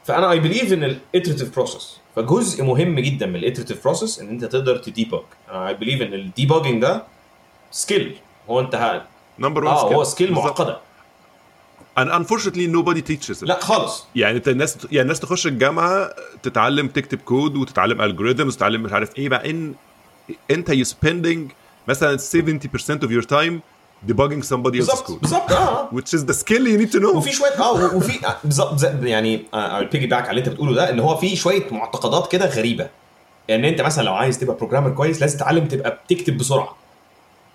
فانا 0.04 0.30
I 0.30 0.40
believe 0.40 0.72
ان 0.72 0.84
ال 0.84 0.91
iterative 0.91 1.54
process 1.54 1.96
فجزء 2.16 2.64
مهم 2.64 3.00
جدا 3.00 3.26
من 3.26 3.36
ال 3.36 3.41
iterative 3.41 3.84
process 3.84 4.18
إن 4.20 4.28
أنت 4.28 4.44
تقدر 4.44 4.76
ت 4.76 4.84
debug 4.84 5.22
أنا 5.50 5.68
I 5.68 5.74
believe 5.74 6.02
إن 6.02 6.14
ال 6.14 6.21
debugging 6.21 6.82
ده 6.82 7.02
skill 7.70 8.16
هو 8.50 8.60
أنت. 8.60 9.02
number 9.38 9.64
1 9.64 9.76
آه 9.76 9.94
هو 9.94 10.04
skill 10.04 10.32
معقدة. 10.32 10.80
And 12.00 12.08
unfortunately 12.08 12.66
nobody 12.76 13.02
teaches 13.10 13.38
it. 13.40 13.42
لا 13.42 13.60
خالص. 13.60 14.06
يعني 14.16 14.36
أنت 14.36 14.48
الناس 14.48 14.76
يعني 14.84 15.02
الناس 15.02 15.20
تخش 15.20 15.46
الجامعة 15.46 16.10
تتعلم 16.42 16.88
تكتب 16.88 17.18
كود 17.18 17.56
وتتعلم 17.56 18.02
algorithms 18.02 18.54
وتتعلم 18.54 18.82
مش 18.82 18.92
عارف 18.92 19.18
إيه 19.18 19.28
بقى 19.28 19.50
ان 19.50 19.74
انت 20.50 20.70
you 20.70 20.84
spending 20.84 21.52
مثلا 21.88 22.18
70% 22.18 23.00
of 23.02 23.10
your 23.10 23.26
time 23.26 23.60
debugging 24.08 24.42
somebody 24.42 24.78
else's 24.80 25.02
بالظبط 25.02 25.06
code. 25.10 25.20
بالظبط 25.20 25.52
آه. 25.52 25.90
Which 25.90 26.18
is 26.18 26.22
the 26.24 26.34
skill 26.34 26.64
you 26.66 26.78
need 26.82 26.92
to 26.92 27.00
know. 27.00 27.16
وفي 27.16 27.32
شوية 27.32 27.50
آه 27.58 27.94
وفي 27.96 28.26
آه، 28.26 28.36
بالظبط 28.44 28.82
يعني 29.02 29.44
ال 29.54 30.06
piggyback 30.06 30.22
على 30.22 30.30
اللي 30.30 30.40
انت 30.40 30.48
بتقوله 30.48 30.74
ده 30.74 30.90
ان 30.90 31.00
هو 31.00 31.16
في 31.16 31.36
شوية 31.36 31.66
معتقدات 31.70 32.32
كده 32.32 32.46
غريبة. 32.46 32.88
يعني 33.48 33.68
انت 33.68 33.80
مثلا 33.80 34.04
لو 34.04 34.14
عايز 34.14 34.38
تبقى 34.38 34.56
بروجرامر 34.56 34.90
كويس 34.90 35.20
لازم 35.20 35.36
تتعلم 35.36 35.66
تبقى 35.66 36.00
بتكتب 36.06 36.38
بسرعة. 36.38 36.76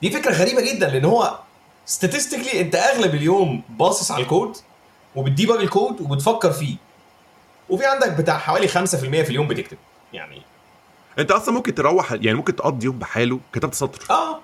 دي 0.01 0.09
فكرة 0.11 0.31
غريبة 0.33 0.73
جدا 0.73 0.87
لأن 0.87 1.05
هو 1.05 1.39
statistically 1.89 2.55
انت 2.55 2.75
أغلب 2.75 3.15
اليوم 3.15 3.61
باصص 3.69 4.11
على 4.11 4.23
الكود 4.23 4.57
وبتديبج 5.15 5.55
الكود 5.61 6.01
وبتفكر 6.01 6.51
فيه. 6.51 6.75
وفي 7.69 7.85
عندك 7.85 8.11
بتاع 8.11 8.37
حوالي 8.37 8.67
5% 8.67 8.71
في 8.85 9.29
اليوم 9.29 9.47
بتكتب. 9.47 9.77
يعني 10.13 10.41
انت 11.19 11.31
أصلا 11.31 11.53
ممكن 11.53 11.75
تروح 11.75 12.11
يعني 12.11 12.33
ممكن 12.33 12.55
تقضي 12.55 12.85
يوم 12.85 12.99
بحاله 12.99 13.39
كتبت 13.53 13.73
سطر. 13.73 14.01
آه. 14.09 14.39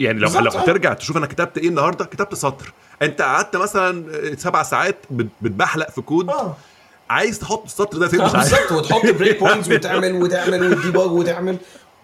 يعني 0.00 0.18
لو 0.18 0.28
لو 0.40 0.50
آه. 0.50 0.58
هترجع 0.60 0.92
تشوف 0.92 1.16
أنا 1.16 1.26
كتبت 1.26 1.58
إيه 1.58 1.68
النهارده 1.68 2.04
كتبت 2.04 2.34
سطر. 2.34 2.72
انت 3.02 3.22
قعدت 3.22 3.56
مثلا 3.56 4.04
سبع 4.36 4.62
ساعات 4.62 4.96
بت- 5.10 5.28
بتبحلق 5.42 5.90
في 5.90 6.00
كود. 6.00 6.28
آه. 6.28 6.56
عايز 7.10 7.38
تحط 7.38 7.64
السطر 7.64 7.98
ده 7.98 8.08
فين؟ 8.08 8.20
مش 8.24 8.34
عارف. 8.34 8.50
بالظبط 8.50 8.72
وتحط 8.72 9.06
breakpoints 9.06 9.68
وتعمل 9.72 10.12
وتعمل 10.22 10.72
وت 10.72 10.83
debug 10.83 11.10
وتعمل. 11.10 11.56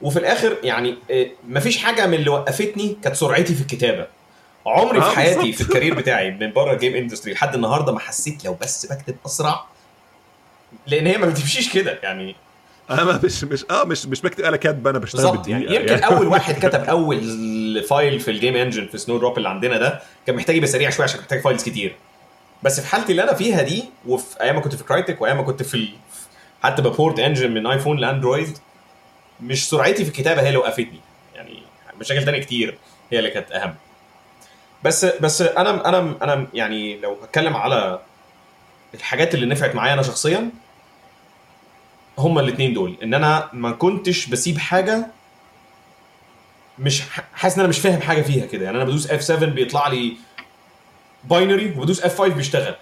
وفي 0.03 0.19
الآخر 0.19 0.57
يعني 0.63 0.99
آه، 1.11 1.27
مفيش 1.49 1.79
حاجة 1.79 2.07
من 2.07 2.15
اللي 2.15 2.31
وقفتني 2.31 2.97
كانت 3.03 3.17
سرعتي 3.17 3.55
في 3.55 3.61
الكتابة. 3.61 4.07
عمري 4.67 5.01
في 5.01 5.07
آه، 5.07 5.11
حياتي. 5.11 5.53
في 5.53 5.61
ال 5.61 5.66
career 5.66 5.95
بتاعي 5.95 6.31
من 6.31 6.53
بره 6.53 6.73
ال 6.73 6.77
game 6.77 6.95
industry 6.97 7.33
لحد 7.33 7.55
النهارده 7.55 7.93
ما 7.93 7.99
حسيت 8.01 8.45
لو 8.45 8.57
بس 8.63 8.87
بكتب 8.87 9.17
أسرع. 9.27 9.65
لأن 10.87 11.07
هي 11.07 11.19
ما 11.19 11.27
بتمشيش 11.27 11.73
كده 11.73 11.99
يعني 12.03 12.37
أنا 12.91 13.05
ما 13.05 13.21
مش 13.25 13.45
مش 13.45 13.65
آه 13.71 13.85
مش 13.85 14.07
مش 14.07 14.21
بكتب 14.21 14.45
أنا 14.45 14.57
كاتب 14.57 14.87
أنا 14.87 14.99
بشتغل 14.99 15.23
بالظبط 15.27 15.49
يعني 15.49 15.75
يمكن 15.75 16.03
أول 16.05 16.27
واحد 16.27 16.55
كتب 16.67 16.85
أول 16.85 17.85
file 17.89 18.21
في 18.21 18.31
ال 18.31 18.36
game 18.36 18.57
engine 18.57 18.87
في 18.87 18.99
Snowdrop 18.99 19.39
اللي 19.39 19.49
عندنا 19.49 19.79
ده 19.79 20.01
كان 20.27 20.37
محتاج 20.37 20.57
يبقى 20.57 20.69
سريع 20.69 20.91
شوية 20.91 21.05
عشان 21.05 21.21
محتاج 21.21 21.41
files 21.41 21.63
كتير. 21.65 21.97
بس 22.63 22.81
في 22.81 22.87
حالتي 22.87 23.13
اللي 23.13 23.23
أنا 23.23 23.35
فيها 23.35 23.63
دي 23.63 23.85
وفي 24.07 24.41
أيام 24.41 24.55
ما 24.55 24.61
كنت 24.61 24.75
في 24.75 24.85
Crytek 24.85 25.21
وأيام 25.23 25.37
ما 25.37 25.43
كنت 25.43 25.63
في. 25.63 25.89
حتى 26.63 26.83
ب 26.83 26.90
port 26.90 27.19
engine 27.19 27.55
من 27.55 27.67
iPhone 27.67 27.97
لأندرويد 27.99 28.59
مش 29.41 29.69
سرعتي 29.69 30.05
في 30.05 30.11
الكتابة 30.11 30.43
هي 30.43 30.47
اللي 30.49 30.59
وقفتني. 30.59 31.01
يعني 31.35 31.63
مشاكل 32.01 32.25
تانية 32.25 32.41
كتير 32.41 32.79
هي 33.13 33.19
اللي 33.19 33.31
كانت 33.31 33.51
أهم. 33.53 33.75
بس 34.85 35.05
بس 35.05 35.43
أنا 35.43 35.89
أنا 35.89 36.15
أنا 36.23 36.47
يعني 36.55 36.99
لو 37.01 37.17
هتكلم 37.23 37.57
على 37.57 38.01
الحاجات 38.95 39.35
اللي 39.35 39.47
نفعت 39.47 39.75
معايا 39.75 39.93
أنا 39.95 40.03
شخصيا 40.03 40.51
هما 42.19 42.41
الاثنين 42.41 42.75
دول. 42.75 42.97
إن 43.03 43.15
أنا 43.15 43.51
ما 43.53 43.71
كنتش 43.71 44.27
بسيب 44.27 44.59
حاجة 44.59 45.07
مش 46.79 47.03
حاسس 47.35 47.55
إن 47.55 47.61
أنا 47.61 47.69
مش 47.69 47.79
فاهم 47.79 48.01
حاجة 48.01 48.23
فيها 48.23 48.47
كده. 48.47 48.65
يعني 48.65 48.77
أنا 48.77 48.85
بدوس 48.85 49.11
F 49.11 49.23
7 49.25 49.51
بيطلع 49.51 49.89
لي 49.89 50.17
binary 51.25 51.71
وبدوس 51.79 52.01
F 52.03 52.19
5 52.19 52.35
بيشتغل. 52.35 52.75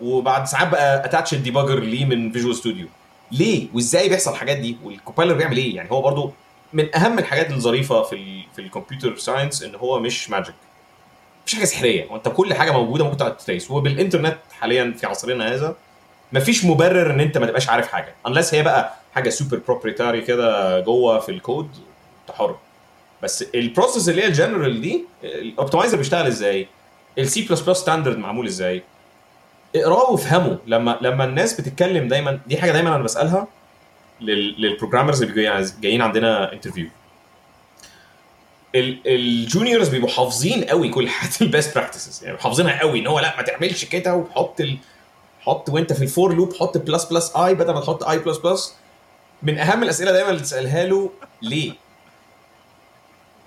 وبعد 0.00 0.46
ساعات 0.46 0.68
بقى 0.68 1.04
attach 1.04 1.34
ال 1.34 1.39
debugger 1.39 1.78
ليه 1.80 2.04
من 2.04 2.32
Visual 2.32 2.54
Studio 2.54 2.86
ليه؟ 3.32 3.66
وإزاي 3.74 4.08
بيحصل 4.08 4.32
الحاجات 4.32 4.56
دي؟ 4.56 4.76
وال 4.84 4.94
compiler 4.94 5.34
بيعمل 5.34 5.56
إيه؟ 5.56 5.76
يعني 5.76 5.90
هو 5.90 6.02
برضو 6.02 6.32
من 6.72 6.96
أهم 6.96 7.18
الحاجات 7.18 7.50
الظريفة 7.50 8.02
في 8.02 8.14
ال 8.14 8.44
في 8.56 8.60
ال 8.62 8.68
computer 8.68 9.16
science 9.16 9.62
إن 9.62 9.74
هو 9.74 10.00
مش 10.00 10.30
magic 10.30 10.54
مفيش 11.42 11.54
حاجة 11.54 11.64
سحرية. 11.64 12.06
وانت 12.10 12.28
كل 12.28 12.54
حاجة 12.54 12.70
موجودة 12.72 13.04
ممكن 13.04 13.16
تقعد 13.16 13.36
ت 13.36 13.42
trace 13.42 13.70
وبالإنترنت 13.70 14.38
حاليا 14.60 14.94
في 15.00 15.06
عصرنا 15.06 15.54
هذا 15.54 15.76
مفيش 16.32 16.64
مبرر 16.64 17.10
إن 17.10 17.20
أنت 17.20 17.38
ما 17.38 17.46
تبقاش 17.46 17.68
عارف 17.68 17.88
حاجة 17.88 18.14
unless 18.28 18.54
هي 18.54 18.62
بقى 18.62 18.94
حاجة 19.14 19.30
super 19.30 19.60
proprietary 19.68 20.20
كده 20.20 20.80
جوه 20.80 21.18
في 21.18 21.28
الكود 21.32 21.68
انت 22.28 22.36
حر 22.36 22.56
بس 23.22 23.42
ال 23.54 23.61
process 23.61 24.08
اللي 24.08 24.22
هي 24.22 24.26
الجنرال 24.26 24.80
دي 24.80 25.04
ال 25.24 25.31
optimizer 25.31 25.96
بيشتغل 25.96 26.26
إزاي؟ 26.26 26.68
ال 27.18 27.42
C++ 27.42 27.60
standard 27.60 28.18
معمول 28.18 28.46
إزاي؟ 28.46 28.82
اقراه 29.76 30.10
وافهمه 30.10 30.58
لما 30.66 30.98
لما 31.00 31.24
الناس 31.24 31.60
بتتكلم 31.60 32.08
دايما 32.08 32.38
دي 32.46 32.56
حاجة 32.56 32.72
دايما 32.72 32.94
أنا 32.96 33.02
بسألها 33.04 33.46
لل- 34.20 34.54
لل 34.62 34.71
programmers 34.71 35.22
اللي 35.22 35.64
جايين 35.80 36.02
عندنا 36.02 36.52
interview 36.52 36.88
ال 38.74 38.88
juniors 38.88 39.88
بيبقوا 39.88 40.10
حافظين 40.10 40.64
قوي 40.64 40.88
كل 40.88 41.08
حاجة 41.08 41.30
ال 41.42 41.48
best 41.48 41.74
practices 41.74 42.24
يعني 42.24 42.38
حافظينها 42.38 42.80
قوي 42.80 42.98
إن 42.98 43.06
هو 43.06 43.20
لأ 43.20 43.36
ما 43.36 43.42
تعملش 43.42 43.84
كده 43.84 44.14
وحط 44.14 44.60
ال... 44.60 44.78
حط 45.48 45.68
وانت 45.68 45.92
في 45.92 46.02
ال 46.02 46.10
for 46.10 46.34
loop 46.34 46.54
حط 46.54 46.78
plus 46.78 47.04
plus 47.04 47.36
i 47.36 47.54
بدل 47.54 47.74
ما 47.74 47.80
تحط 47.80 48.04
i 48.04 48.18
plus 48.18 48.38
plus 48.38 48.74
من 49.42 49.58
أهم 49.58 49.82
الأسئلة 49.82 50.12
دايما 50.12 50.30
اللي 50.30 50.40
تسألها 50.40 50.84
له 50.84 51.10
ليه؟ 51.42 51.72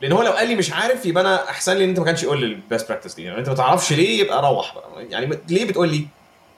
لأن 0.02 0.12
هو 0.12 0.22
لو 0.24 0.32
قال 0.32 0.48
لي 0.48 0.56
مش 0.56 0.74
عارف 0.74 1.06
يبقى 1.06 1.24
أنا 1.24 1.50
أحسن 1.50 1.74
لي 1.74 1.84
إن 1.84 1.90
أنت 1.90 2.00
ما 2.00 2.06
كانش 2.06 2.24
يقول 2.24 2.40
لي 2.40 2.46
ال 2.46 2.55
best 2.55 2.90
practice 2.90 3.14
دي 3.14 3.24
يعني 3.24 3.40
أنت 3.40 3.50
ما 3.50 3.56
تعرفش 3.56 3.94
ليه 3.94 4.20
يبقى 4.20 4.42
روح 4.42 4.76
بقى 4.76 5.06
يعني 5.10 5.40
ليه 5.50 5.66
بتقول 5.66 5.90
لي؟ 5.90 6.08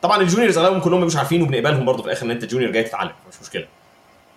طبعا 0.01 0.21
ال 0.21 0.26
juniors 0.26 0.57
أغلبهم 0.57 0.79
كلهم 0.79 1.03
مش 1.03 1.15
عارفين 1.15 1.41
وبنقبلهم 1.41 1.85
برضه 1.85 2.01
في 2.01 2.05
الآخر 2.07 2.25
إن 2.25 2.31
أنت 2.31 2.45
junior 2.45 2.71
جاي 2.71 2.83
تتعلم 2.83 3.11
مش 3.29 3.41
مشكلة 3.41 3.67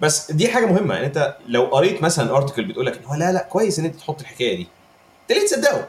بس 0.00 0.32
دي 0.32 0.48
حاجة 0.48 0.66
مهمة 0.66 0.94
يعني 0.94 1.06
أنت 1.06 1.36
لو 1.48 1.62
قريت 1.64 2.02
مثلا 2.02 2.36
article 2.36 2.64
بتقول 2.64 2.86
لك 2.86 2.98
إن 2.98 3.04
هو 3.04 3.14
لا 3.14 3.32
لا 3.32 3.42
كويس 3.42 3.78
إن 3.78 3.84
أنت 3.84 3.96
تحط 3.96 4.20
الحكاية 4.20 4.56
دي 4.56 4.66
انت 5.22 5.38
ليه 5.38 5.46
تصدقه؟ 5.46 5.88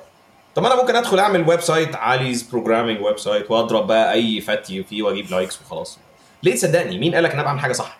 طب 0.57 0.65
أنا 0.65 0.75
ممكن 0.75 0.95
ادخل 0.95 1.19
اعمل 1.19 1.49
ويب 1.49 1.59
سايت 1.61 1.95
علي's 1.95 2.51
بروجرامينج 2.51 3.01
ويب 3.01 3.19
سايت 3.19 3.51
واضرب 3.51 3.88
بقى 3.88 4.13
اي 4.13 4.41
فتي 4.41 4.84
فيه 4.84 5.03
واجيب 5.03 5.31
likes 5.31 5.60
وخلاص 5.61 5.99
ليه 6.43 6.53
تصدقني؟ 6.55 6.99
مين 6.99 7.15
قال 7.15 7.23
لك 7.23 7.31
ان 7.31 7.39
أنا 7.39 7.47
بعمل 7.47 7.59
حاجة 7.59 7.73
صح؟ 7.73 7.99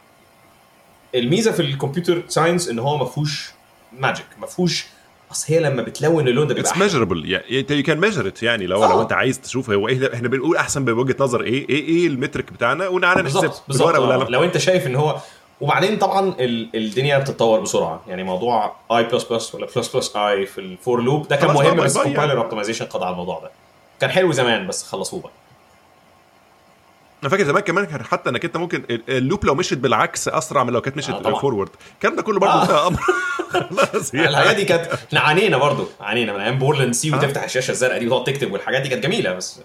الميزة 1.16 1.52
في 1.52 1.62
ال 1.62 1.69
computer 1.69 2.24
science 2.28 2.70
إن 2.70 2.80
هو 2.80 2.98
ما 2.98 3.06
فيهوش 3.06 3.52
magic 4.00 4.26
ما 4.42 4.48
فيهوش 4.48 4.86
أصل 5.32 5.54
هي 5.54 5.60
لما 5.60 5.82
بتلون 5.82 6.28
اللون 6.28 6.48
ده 6.48 6.54
بيبقى 6.54 6.72
it's. 6.72 6.80
measurable 6.80 7.32
يعني 7.32 7.66
you 7.70 7.84
can 7.84 8.00
measure 8.00 8.28
it 8.28 8.44
يعني 8.44 8.68
لو 8.68 8.84
آه. 8.84 8.90
لو 8.90 9.02
أنت 9.02 9.14
عايز 9.14 9.42
تشوف 9.42 9.70
هو 9.70 9.88
إيه 9.88 10.14
إحنا 10.14 10.28
بنقول 10.28 10.58
أحسن 10.58 10.86
بوجهة 10.86 11.16
نظر 11.20 11.44
إيه 11.44 11.70
إيه 11.70 11.86
إيه 11.88 12.08
ال 12.08 12.14
metric 12.14 12.54
بتاعنا 12.54 12.88
ونعالى 12.88 13.22
نحسب 13.22 13.40
بالظبط 13.42 13.64
بالظبط 13.68 13.96
آه. 13.96 14.30
لو 14.30 14.44
أنت 14.44 14.58
شايف 14.58 14.88
إن 14.88 14.96
هو 14.96 15.18
وبعدين 15.62 15.98
طبعا 15.98 16.36
ال... 16.40 16.70
الدنيا 16.76 17.18
بتتطور 17.18 17.60
بسرعة 17.60 18.02
يعني 18.08 18.24
موضوع 18.24 18.76
i 18.92 19.04
plus 19.04 19.24
plus 19.24 19.56
ولا 19.56 19.68
plus 19.76 19.96
plus 19.96 20.16
i 20.16 20.46
في 20.46 20.62
ال 20.62 20.72
for 20.72 21.02
loop 21.02 21.28
ده 21.28 21.36
كان 21.36 21.54
مهم 21.54 21.76
بس 21.76 21.94
by 21.94 22.04
يعني. 22.04 22.16
compiler 22.16 22.42
optimization 22.42 22.86
قضى 22.86 23.06
على 23.06 23.12
الموضوع 23.12 23.40
ده 23.40 23.52
كان 24.00 24.10
حلو 24.10 24.32
زمان 24.32 24.68
بس 24.68 24.84
خلصوه 24.84 25.22
بقى 25.22 25.32
أنا 27.24 27.30
فاكر 27.30 27.44
زمان 27.44 27.64
كمان 27.64 27.86
كان 27.86 28.04
حتى 28.04 28.30
إنك 28.30 28.46
أنت 28.46 28.58
ممكن 28.58 28.84
ال- 28.90 29.10
ال 29.10 29.17
loop 29.17 29.46
لو 29.46 29.56
مشيت 29.56 29.78
بالعكس 29.78 30.28
أسرع 30.28 30.64
من 30.64 30.74
لو 30.74 30.82
كانت 30.82 30.98
مشيت 30.98 31.16
آه،. 31.16 31.40
forward 31.40 31.70
الكلام 31.94 32.16
ده 32.16 32.22
كله 32.22 32.40
برضه 32.40 32.54
آه. 32.54 32.88
أمر 32.88 33.00
خلاص 33.50 34.14
يعني. 34.14 34.28
الحاجات 34.30 34.56
دي 34.56 34.66
كانت 34.66 34.94
إحنا 35.08 35.20
عانينا 35.20 35.58
برضو 35.58 35.88
عانينا 36.00 36.34
من 36.34 36.40
أيام 36.40 36.58
Borland 36.58 36.94
C 36.94 37.14
آه. 37.14 37.18
وتفتح 37.18 37.44
الشاشة 37.44 37.72
الزرقاء 37.72 38.00
دي 38.00 38.08
وتقعد 38.08 38.24
تكتب 38.24 38.52
والحاجات 38.52 38.82
دي 38.82 38.90
كانت 38.90 39.04
جميلة 39.04 39.34
بس 39.34 39.60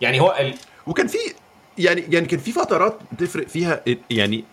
يعني 0.00 0.20
هو 0.20 0.36
ال... 0.40 0.54
وكان 0.86 1.06
في 1.06 1.18
يعني 1.78 2.04
يعني 2.08 2.26
كان 2.26 2.38
في 2.38 2.52
فترات 2.52 2.98
بتفرق 3.12 3.48
فيها 3.48 3.82
يعني 4.10 4.44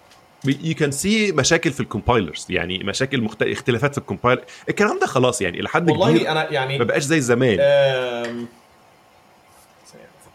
you 0.45 0.76
can 0.76 0.91
see 0.91 1.31
مشاكل 1.31 1.72
في 1.72 1.80
ال 1.80 1.86
compilers 1.86 2.45
يعني 2.49 2.77
مشاكل 2.84 3.22
مخت... 3.22 3.41
اختلافات 3.41 3.91
في 3.91 3.97
ال 3.98 4.02
compiler 4.02 4.41
الكلام 4.69 4.99
ده 4.99 5.07
خلاص 5.07 5.41
يعني 5.41 5.61
لحد 5.61 5.81
كبير 5.84 5.97
والله 5.99 6.31
أنا 6.31 6.51
يعني 6.51 6.80
ما 6.80 6.84
بقاش 6.84 7.03
زي 7.03 7.22
زمان. 7.22 7.57
ثانية 7.57 8.45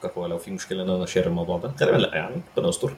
أفكر 0.02 0.20
هو 0.20 0.26
لو 0.26 0.38
في 0.38 0.50
مشكلة 0.50 0.82
إن 0.82 0.90
أنا 0.90 1.06
share 1.06 1.26
الموضوع 1.26 1.58
ده. 1.58 1.72
غالبا 1.80 1.96
لأ 1.96 2.14
يعني 2.14 2.36
ربنا 2.56 2.68
يستر. 2.68 2.92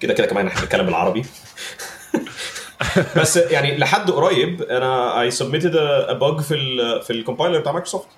كده 0.00 0.14
كده 0.14 0.26
كمان 0.26 0.46
إحنا 0.46 0.60
بنتكلم 0.60 0.86
بالعربي 0.86 1.24
بس 3.16 3.36
يعني 3.36 3.76
لحد 3.78 4.10
قريب 4.10 4.62
أنا 4.62 5.20
I 5.20 5.30
submitted 5.30 5.76
a 5.76 6.12
bug 6.12 6.40
في 6.40 6.54
ال 6.54 7.02
في 7.02 7.12
ال 7.12 7.17
compiler 7.17 7.58
بتاع 7.58 7.72
مايكروسوفت 7.72 8.08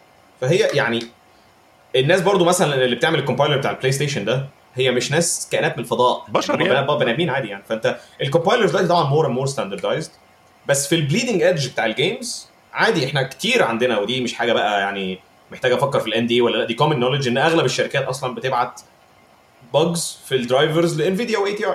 فهي 0.41 0.59
يعني 0.75 1.03
الناس 1.97 2.21
برضو 2.21 2.45
مثلا 2.45 2.85
اللي 2.85 2.97
بتعمل 2.97 3.19
ال 3.19 3.23
compiler 3.23 3.57
بتاع 3.57 3.71
البلاي 3.71 3.93
ستيشن 3.93 4.25
ده 4.25 4.47
هي 4.75 4.91
مش 4.91 5.11
ناس 5.11 5.49
كائنات 5.53 5.77
من 5.79 5.85
الفضاء. 5.85 6.25
بشر 6.29 6.55
هم 6.57 6.61
يعني. 6.61 6.87
بني- 6.87 6.99
بني 6.99 7.11
آدمين 7.13 7.31
عادي 7.31 7.49
يعني. 7.49 7.63
فأنت 7.69 7.97
ال 8.23 8.27
compilers 8.27 8.71
دلوقتي 8.71 8.89
طبعا 8.89 9.05
more 9.05 9.27
and 9.27 9.35
more 9.35 9.47
standardized 9.47 10.11
بس 10.69 10.89
في 10.89 10.95
ال 10.95 11.00
bleeding 11.00 11.43
edge 11.43 11.69
بتاع 11.69 11.87
ال 11.87 11.97
games 11.97 12.47
عادي 12.73 13.07
إحنا 13.07 13.23
كتير 13.23 13.63
عندنا 13.63 13.99
ودي 13.99 14.21
مش 14.21 14.35
حاجة 14.35 14.53
بقى 14.53 14.81
يعني 14.81 15.19
محتاج 15.53 15.73
أفكر 15.73 16.01
في 16.01 16.07
الان 16.07 16.27
دي 16.27 16.41
ولا 16.41 16.57
لأ. 16.59 16.65
دي 16.65 16.75
common 16.75 17.01
knowledge 17.01 17.29
إن 17.29 17.39
أغلب 17.39 17.65
الشركات 17.65 18.05
أصلا 18.05 18.35
بتبعت 18.35 18.81
bugs 19.75 20.19
في 20.29 20.35
ال 20.35 20.43
drivers 20.43 21.01
ل 21.01 21.39
Nvidia 21.39 21.53
و 21.53 21.65
ATI 21.67 21.75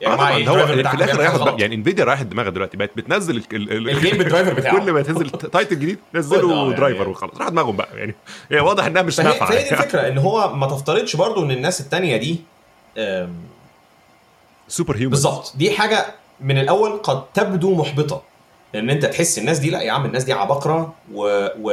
يا 0.00 0.08
آه 0.08 0.14
طبعا. 0.16 0.30
هو 0.32 0.36
ال 0.36 0.40
driver 0.40 0.66
في 0.88 0.94
الآخر 0.96 1.22
هياخد 1.22 1.40
غلط؟ 1.40 1.60
يعني 1.60 1.74
Nvidia 1.74 2.04
رايحت 2.04 2.26
دماغها 2.26 2.50
دلوقتي 2.50 2.76
بقت 2.76 2.90
بتنزل 2.96 3.36
ال- 3.36 3.44
ال- 3.52 3.72
ال- 3.72 3.90
ال 3.90 3.96
game 3.96 4.18
بال 4.18 4.27
driver 4.27 4.54
بتاعه. 4.60 4.78
كل 4.80 4.92
ما 4.92 5.02
تنزل 5.02 5.30
title 5.30 5.78
جديد 5.78 5.98
نزلوا 6.14 6.52
آه، 6.54 6.62
يعني- 6.62 6.74
driver 6.74 7.08
وخلاص. 7.08 7.36
راح 7.38 7.48
دماغهم 7.48 7.76
بقى. 7.76 7.88
يعني 7.98 8.14
هي 8.50 8.60
واضح 8.60 8.84
إنها 8.84 9.02
مش 9.02 9.20
نافعة. 9.20 9.48
فهي 9.48 9.58
دي 9.58 9.64
يعني. 9.64 9.76
الفكرة 9.80 10.08
إن 10.08 10.18
هو 10.18 10.54
ما 10.54 10.66
تفترضش 10.66 11.16
برضو 11.16 11.42
إن 11.44 11.50
الناس 11.50 11.80
التانية 11.80 12.16
دي 12.16 12.40
super 14.68 14.96
human 14.96 15.10
بالظبط. 15.10 15.52
دي 15.56 15.70
حاجة 15.70 16.06
من 16.40 16.58
الأول 16.58 16.90
قد 17.02 17.22
تبدو 17.34 17.74
محبطة. 17.74 18.22
لأن 18.74 18.90
أنت 18.90 19.06
تحس 19.06 19.38
الناس 19.38 19.58
دي 19.58 19.70
لا 19.70 19.80
يا 19.82 19.92
عم 19.92 20.04
الناس 20.04 20.24
دي 20.24 20.32
عباقرة 20.32 20.94
و... 21.14 21.48
و... 21.60 21.70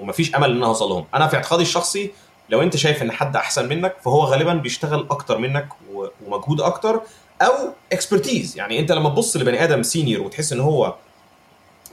ومفيش 0.00 0.34
أمل 0.34 0.50
ان 0.50 0.56
أنا 0.56 0.66
اوصل 0.66 0.88
لهم. 0.88 1.04
أنا 1.14 1.26
في 1.26 1.36
اعتقادي 1.36 1.62
الشخصي 1.62 2.10
لو 2.50 2.62
أنت 2.62 2.76
شايف 2.76 3.02
إن 3.02 3.12
حد 3.12 3.36
أحسن 3.36 3.68
منك 3.68 3.96
فهو 4.04 4.24
غالبا 4.24 4.54
بيشتغل 4.54 5.06
أكتر 5.10 5.38
منك 5.38 5.68
و... 5.94 6.06
ومجهود 6.26 6.60
أكتر 6.60 7.00
أو 7.42 7.52
expertise 7.92 8.56
يعني 8.58 8.78
أنت 8.78 8.92
لما 8.92 9.08
تبص 9.08 9.36
لبني 9.36 9.64
آدم 9.64 9.82
senior 9.82 10.26
وتحس 10.26 10.52
إن 10.52 10.60
هو 10.60 10.94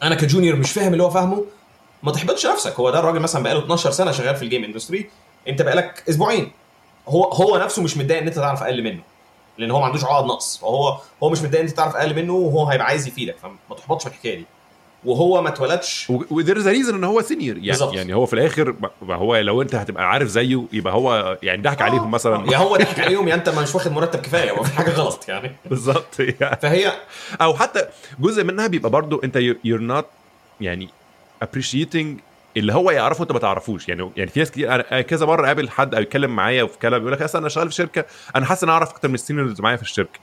أنا 0.03 0.15
ك 0.15 0.21
junior 0.21 0.55
مش 0.55 0.71
فاهم 0.71 0.91
اللي 0.93 1.03
هو 1.03 1.09
فاهمه 1.09 1.45
ما 2.03 2.11
تحبطش 2.11 2.45
نفسك. 2.45 2.73
هو 2.79 2.89
ده 2.89 2.99
الراجل 2.99 3.19
مثلا 3.19 3.43
بقاله 3.43 3.59
12 3.63 3.91
سنة 3.91 4.11
شغال 4.11 4.35
في 4.35 4.43
ال 4.43 4.47
game 4.47 4.63
industry 4.63 5.09
أنت 5.47 5.61
بقالك 5.61 6.03
أسبوعين. 6.09 6.51
هو 7.07 7.23
هو 7.23 7.57
نفسه 7.57 7.81
مش 7.81 7.97
متضايق 7.97 8.21
إن 8.21 8.27
أنت 8.27 8.35
تعرف 8.35 8.63
أقل 8.63 8.83
منه 8.83 9.01
لأن 9.57 9.71
هو 9.71 9.79
ما 9.79 9.85
عندوش 9.85 10.03
عقد 10.03 10.25
نقص 10.25 10.57
فهو 10.57 10.97
هو 11.23 11.29
مش 11.29 11.39
متضايق 11.41 11.59
إن 11.61 11.67
أنت 11.67 11.77
تعرف 11.77 11.95
أقل 11.95 12.15
منه 12.15 12.33
وهو 12.33 12.65
هيبقى 12.65 12.85
عايز 12.87 13.07
يفيدك. 13.07 13.35
فما 13.37 13.75
تحبطش 13.77 14.05
من 14.05 14.11
الحكاية 14.11 14.35
دي. 14.35 14.45
وهو 15.05 15.41
ما 15.41 15.49
اتولدش. 15.49 16.09
و 16.09 16.17
there 16.17 16.57
is 16.57 16.67
reason 16.67 16.95
إن 16.95 17.03
هو 17.03 17.21
senior 17.21 17.57
يعني 17.57 17.69
بالظبط. 17.69 17.93
يعني 17.93 18.13
هو 18.15 18.25
في 18.25 18.33
الآخر 18.33 18.75
ما 19.01 19.15
هو 19.15 19.37
لو 19.37 19.61
أنت 19.61 19.75
هتبقى 19.75 20.09
عارف 20.09 20.27
زيه 20.27 20.63
يبقى 20.73 20.93
هو 20.93 21.37
يعني 21.43 21.61
ضحك 21.61 21.81
عليهم 21.81 22.11
مثلا. 22.11 22.51
يا 22.51 22.57
هو 22.57 22.75
ضحك 22.77 22.99
عليهم 22.99 23.27
يا 23.27 23.35
أنت 23.35 23.49
مش 23.49 23.75
واخد 23.75 23.91
مرتب 23.91 24.19
كفاية 24.21 24.51
ما 24.55 24.63
في 24.63 24.73
حاجة 24.73 24.89
غلط 24.91 25.29
يعني. 25.29 25.55
بالظبط 25.69 26.19
يعني. 26.19 26.57
فهي 26.61 26.91
أو 27.41 27.53
حتى 27.53 27.85
جزء 28.19 28.43
منها 28.43 28.67
بيبقى 28.67 28.89
برضو 28.89 29.21
أنت 29.23 29.35
you're 29.63 29.79
not 29.81 30.05
يعني 30.61 30.89
appreciating 31.45 32.07
اللي 32.57 32.73
هو 32.73 32.91
يعرفه 32.91 33.21
أنت 33.23 33.31
ما 33.31 33.39
تعرفوش. 33.39 33.89
يعني 33.89 34.11
يعني 34.17 34.29
في 34.29 34.39
ناس 34.39 34.51
كتير 34.51 34.73
أنا 34.75 35.01
كذا 35.01 35.25
مرة 35.25 35.47
قابل 35.47 35.69
حد 35.69 35.95
أو 35.95 36.01
يتكلم 36.01 36.35
معايا 36.35 36.63
وفي 36.63 36.77
كلام 36.79 37.01
يقول 37.01 37.13
لك 37.13 37.21
اصل 37.21 37.37
أنا 37.37 37.49
شغال 37.49 37.69
في 37.69 37.75
شركة 37.75 38.05
أنا 38.35 38.45
حاسس 38.45 38.63
إن 38.63 38.69
أعرف 38.69 38.89
أكتر 38.89 39.07
من 39.07 39.13
السينيورز 39.13 39.61
معايا 39.61 39.77
في 39.77 39.83
الشركة. 39.83 40.19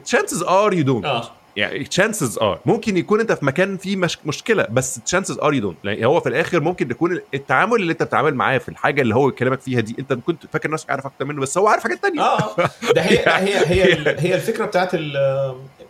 Chances 0.00 0.42
are 0.42 0.72
you 0.74 0.84
don't. 0.86 1.04
آه. 1.04 1.30
يعني 1.56 1.84
chances 1.84 2.38
are. 2.38 2.58
ممكن 2.66 2.96
يكون 2.96 3.20
أنت 3.20 3.32
في 3.32 3.44
مكان 3.44 3.76
فيه 3.76 3.96
مش 3.96 4.18
مشكلة 4.26 4.66
بس 4.70 4.98
chances 4.98 5.34
are 5.36 5.52
you 5.52 5.62
don't. 5.62 5.74
لأن 5.84 6.04
هو 6.04 6.20
في 6.20 6.28
الآخر 6.28 6.60
ممكن 6.60 6.90
يكون 6.90 7.20
التعامل 7.34 7.80
اللي 7.80 7.92
أنت 7.92 8.02
بتتعامل 8.02 8.34
معاه 8.34 8.58
في 8.58 8.68
الحاجة 8.68 9.02
اللي 9.02 9.14
هو 9.14 9.28
يكلمك 9.28 9.60
فيها 9.60 9.80
دي 9.80 9.96
أنت 9.98 10.12
كنت 10.12 10.42
فاكر 10.52 10.70
نفسك 10.70 10.90
عارف 10.90 11.06
أكتر 11.06 11.24
منه 11.24 11.40
بس 11.40 11.58
هو 11.58 11.68
عارف 11.68 11.82
حاجات 11.82 12.02
تانية. 12.02 12.20
آه 12.20 12.56
ده 12.94 13.02
هي 13.02 13.18
هي 13.46 13.66
هي 13.66 14.16
هي 14.18 14.34
الفكرة 14.34 14.64
بتاعت 14.64 14.90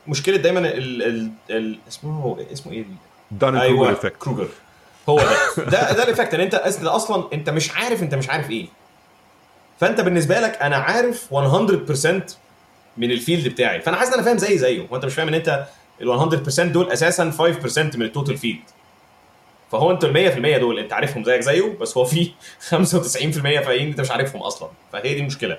مشكلة 0.09 0.37
دايما 0.37 0.59
ال 0.61 1.03
ال 1.03 1.31
ال 1.51 1.79
اسمه 1.89 2.37
اسمه 2.53 2.73
إيه؟ 2.73 2.85
Dunning 3.31 3.57
أيوه 3.57 3.77
Kruger 3.77 3.93
effect 3.93 4.17
Kruger 4.19 4.49
هو 5.09 5.19
ده. 5.19 5.65
ده 5.65 5.93
ده 5.93 6.03
ال 6.03 6.07
effect 6.07 6.35
إن 6.35 6.41
أنت 6.41 6.55
أصلا 6.85 7.25
أنت 7.33 7.51
مش 7.51 7.77
عارف 7.77 8.03
أنت 8.03 8.15
مش 8.15 8.31
عارف 8.31 8.51
إيه. 8.51 8.67
فأنت 9.81 10.01
بالنسبة 10.01 10.41
لك 10.41 10.57
أنا 10.63 10.77
عارف 10.77 11.35
100% 11.35 12.23
من 12.99 13.11
ال 13.11 13.17
field 13.17 13.49
بتاعي. 13.49 13.81
فأنا 13.81 13.97
حاسس 13.97 14.09
إن 14.09 14.15
أنا 14.15 14.23
فاهم 14.23 14.39
زي 14.39 14.59
زيه. 14.59 14.87
وانت 14.91 15.05
مش 15.05 15.15
فاهم 15.15 15.29
إن 15.29 15.35
أنت 15.35 15.67
ال 16.01 16.43
100% 16.47 16.61
دول 16.61 16.93
أساسا 16.93 17.31
5% 17.31 17.97
من 17.97 18.03
ال 18.03 18.08
total 18.08 18.37
field 18.39 18.61
فهو 19.73 19.91
أنتوا 19.91 20.09
ال 20.09 20.57
100% 20.57 20.61
دول 20.61 20.79
أنت 20.79 20.93
عارفهم 20.93 21.25
زيك 21.25 21.41
زيه 21.41 21.77
بس 21.81 21.97
هو 21.97 22.05
في 22.05 22.31
95% 22.71 23.39
باقيين 23.43 23.89
أنت 23.89 24.01
مش 24.01 24.11
عارفهم 24.11 24.43
أصلا. 24.43 24.69
فهي 24.93 25.15
دي 25.15 25.21
المشكلة. 25.21 25.59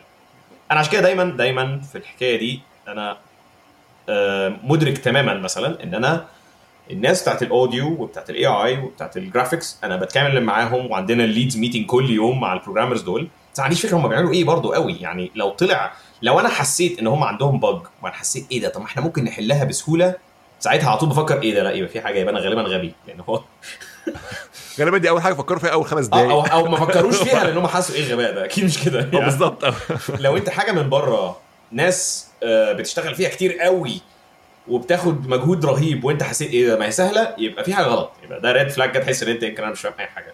أنا 0.72 0.80
عشان 0.80 0.92
كده 0.92 1.02
دايما 1.02 1.24
دايما 1.24 1.80
في 1.80 1.98
الحكاية 1.98 2.40
دي 2.40 2.62
أنا 2.88 3.18
آه، 4.10 4.54
مدرك 4.64 4.98
تماما 4.98 5.34
مثلا 5.34 5.84
إن 5.84 5.96
أنا 5.96 6.26
الناس 6.92 7.22
بتاعت 7.22 7.44
ال 7.44 7.51
audio 7.51 7.88
وبتاعت 7.88 8.30
ال 8.30 8.46
AI 8.46 8.78
وبتاعت 8.78 9.18
ال 9.18 9.25
graphics 9.25 9.80
أنا 9.84 9.96
بتكلم 9.96 10.44
معاهم 10.44 10.92
وعندنا 10.92 11.24
ال 11.24 11.30
leads 11.30 11.58
meeting 11.58 11.86
كل 11.86 12.10
يوم 12.10 12.42
مع 12.42 12.54
ال 12.54 12.58
programmers 12.58 13.02
دول. 13.02 13.28
بس 13.54 13.60
ما 13.60 13.64
عنديش 13.66 13.86
فكرة 13.86 13.98
هم 13.98 14.08
بيعملوا 14.08 14.34
إيه 14.34 14.44
برضو 14.44 14.74
قوي. 14.74 14.98
يعني 15.02 15.32
لو 15.36 15.50
طلع 15.50 15.94
لو 16.22 16.40
أنا 16.40 16.50
حسيت 16.50 17.00
إن 17.00 17.08
هم 17.08 17.24
عندهم 17.24 17.60
bug 17.60 17.82
وأنا 18.02 18.16
حسيت 18.16 18.46
إيه 18.52 18.62
ده 18.62 18.70
طب 18.70 18.80
ما 18.82 18.86
إحنا 18.88 19.02
ممكن 19.02 19.24
نحلها 19.24 19.64
بسهولة 19.64 20.16
ساعتها 20.60 20.90
على 20.90 20.98
طول 20.98 21.10
بفكر 21.10 21.42
إيه 21.42 21.54
ده 21.54 21.64
لا 21.64 21.72
يبقى 21.72 21.90
في 21.90 22.02
حاجة 22.02 22.20
يبقى 22.20 22.34
أنا 22.34 22.40
غالبا 22.40 22.62
غبي 22.62 22.94
لأن 23.08 23.20
هو 23.20 23.44
غالبا 24.80 24.98
دي 24.98 25.10
أول 25.10 25.22
حاجة 25.22 25.34
فكروا 25.34 25.60
فيها 25.60 25.70
أول 25.70 25.86
خمس 25.86 26.06
دقايق 26.08 26.30
أو 26.30 26.42
أو 26.42 26.66
ما 26.66 26.78
فكروش 26.78 27.16
فيها 27.18 27.44
لأن 27.48 27.58
هم 27.58 27.68
حسوا 27.68 27.96
إيه 27.96 28.04
الغباء 28.08 28.34
ده 28.34 28.46
أكيد 28.46 28.66
مش 28.66 28.84
كده 28.84 29.00
يعني. 29.00 29.26
بالظبط. 29.26 29.66
لو 30.20 30.38
أنت 30.38 30.50
حاجة 30.50 30.72
من 30.72 30.90
بره 30.90 31.38
ناس 31.72 32.28
آه، 32.44 32.74
بتشتغل 32.74 33.16
فيها 33.16 33.30
كتير 33.30 33.60
قوي 33.60 34.02
وبتاخد 34.68 35.28
مجهود 35.28 35.66
رهيب 35.66 36.04
وأنت 36.04 36.24
حسيت 36.24 36.52
إيه 36.52 36.68
ده 36.68 36.80
ما 36.80 36.86
هي 36.86 36.92
سهلة 36.92 37.36
يبقى 37.38 37.64
في 37.64 37.74
حاجة 37.74 37.86
غلط 37.86 38.12
يبقى 38.24 38.42
ده 38.42 38.52
red 38.52 38.70
flag 38.70 38.92
تحس 39.02 39.24
إن 39.24 39.30
أنت 39.30 39.44
يمكن 39.44 39.64
أنا 39.64 39.72
مش 39.72 39.82
فاهم 39.82 39.94
أي 40.00 40.08
حاجة. 40.08 40.34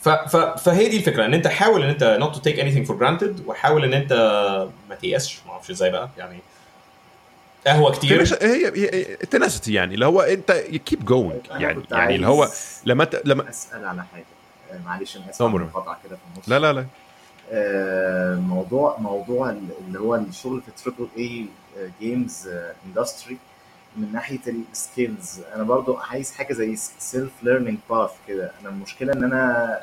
ف 0.00 0.08
ف 0.08 0.36
فهي 0.36 0.88
دي 0.88 0.96
الفكرة 0.96 1.24
إن 1.24 1.34
أنت 1.34 1.46
حاول 1.46 1.82
إن 1.82 1.88
أنت 1.88 2.18
not 2.20 2.36
to 2.36 2.40
take 2.40 2.56
anything 2.56 2.90
for 2.90 2.98
granted 3.00 3.46
وحاول 3.48 3.84
إن 3.84 3.92
أنت 3.94 4.12
ما 4.88 4.94
تيأسش 4.94 5.40
ما 5.46 5.52
أعرفش 5.52 5.70
إزاي 5.70 5.90
بقى 5.90 6.08
يعني 6.18 6.38
قهوة 7.66 7.92
كتير. 7.92 8.22
هي 8.42 8.66
هي 8.66 9.12
ال 9.22 9.28
tenacity 9.28 9.72
يعني 9.72 9.94
اللي 9.94 10.06
هو 10.06 10.20
أنت 10.20 10.52
keep 10.52 11.04
going 11.04 11.40
يعني 11.50 11.82
يعني 11.90 12.14
اللي 12.14 12.26
هو 12.26 12.48
لما 12.84 13.04
ت- 13.04 13.22
لما 13.24 13.48
أسأل 13.48 13.84
على 13.86 14.04
حاجة. 14.12 14.24
آه، 14.72 14.78
معلش 14.86 15.16
أنا 15.16 15.30
اسف 15.30 15.42
المقاطعه 15.42 15.98
كده 16.04 16.16
في 16.16 16.22
النص. 16.34 16.48
لا 16.48 16.58
لا 16.58 16.72
لا. 16.72 16.86
آه، 17.52 18.34
موضوع 18.34 18.96
موضوع 18.98 19.50
اللي 19.50 19.98
هو 20.00 20.14
الشغل 20.14 20.62
في 20.62 20.82
triple 20.84 21.08
A 21.18 21.46
games 22.00 22.48
industry 22.86 23.36
من 23.96 24.12
ناحية 24.12 24.38
ال 24.72 24.82
skills 24.82 25.40
أنا 25.54 25.62
برضو 25.62 25.96
عايز 25.96 26.32
حاجة 26.32 26.52
زي 26.52 26.76
self 26.98 27.30
learning 27.42 27.78
path 27.90 28.10
كده. 28.28 28.50
أنا 28.60 28.68
المشكلة 28.68 29.12
إن 29.12 29.24
أنا 29.24 29.78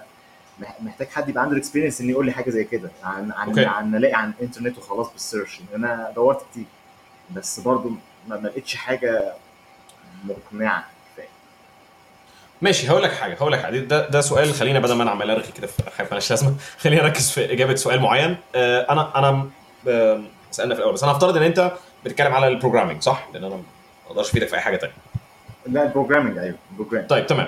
محتاج 0.79 1.07
حد 1.07 1.29
يبقى 1.29 1.43
عنده 1.43 1.57
experience 1.57 2.01
ان 2.01 2.09
يقول 2.09 2.25
لي 2.25 2.31
حاجة 2.31 2.49
زي 2.49 2.63
كده. 2.63 2.89
عن 3.03 3.31
عن 3.31 3.47
okay. 3.47 3.65
عن 3.65 3.95
الاقي 3.95 4.13
عن 4.13 4.29
الانترنت 4.39 4.77
وخلاص 4.77 5.11
بال 5.11 5.23
search 5.23 5.59
أنا 5.75 6.11
دورت 6.15 6.41
كتير. 6.51 6.65
بس 7.35 7.59
برضو 7.59 7.91
ما 8.27 8.35
لقيتش 8.35 8.75
حاجة 8.75 9.33
مقنعة. 10.25 10.85
ماشي 12.61 12.89
هقول 12.89 13.03
لك 13.03 13.11
حاجة 13.11 13.33
هقول 13.33 13.51
لك 13.51 13.61
حاجة. 13.63 13.79
ده 13.79 14.09
ده 14.09 14.21
سؤال 14.21 14.53
خلينا 14.53 14.79
بدل 14.79 14.93
ما 14.95 15.03
أنا 15.03 15.11
عمال 15.11 15.29
أرغي 15.29 15.51
كده 15.51 15.67
في 15.67 15.83
حاجة 15.97 16.05
مالهاش 16.07 16.29
لازمة. 16.29 16.55
خلينا 16.81 17.03
نركز 17.03 17.31
في 17.31 17.51
إجابة 17.53 17.75
سؤال 17.75 17.99
معين. 18.01 18.37
آه، 18.55 18.87
أنا 18.89 19.19
أنا 19.19 19.49
آه، 19.87 20.21
سألنا 20.51 20.73
في 20.75 20.79
الأول 20.79 20.93
بس 20.93 21.03
أنا 21.03 21.11
هفترض 21.11 21.37
إن 21.37 21.43
أنت 21.43 21.71
بتتكلم 22.05 22.33
على 22.33 22.47
ال 22.47 22.52
programming 22.52 23.01
صح؟ 23.01 23.27
لأن 23.33 23.43
أنا 23.43 23.55
ما 23.55 23.63
أقدرش 24.07 24.29
أفيدك 24.29 24.47
في 24.47 24.55
أي 24.55 24.61
حاجة 24.61 24.75
تانية. 24.75 24.93
لا 25.67 25.83
ال 25.83 25.88
programming 25.88 26.37
أيوه 26.37 26.55
ال 26.71 26.76
program 26.76 27.07
طيب 27.07 27.27
تمام. 27.27 27.47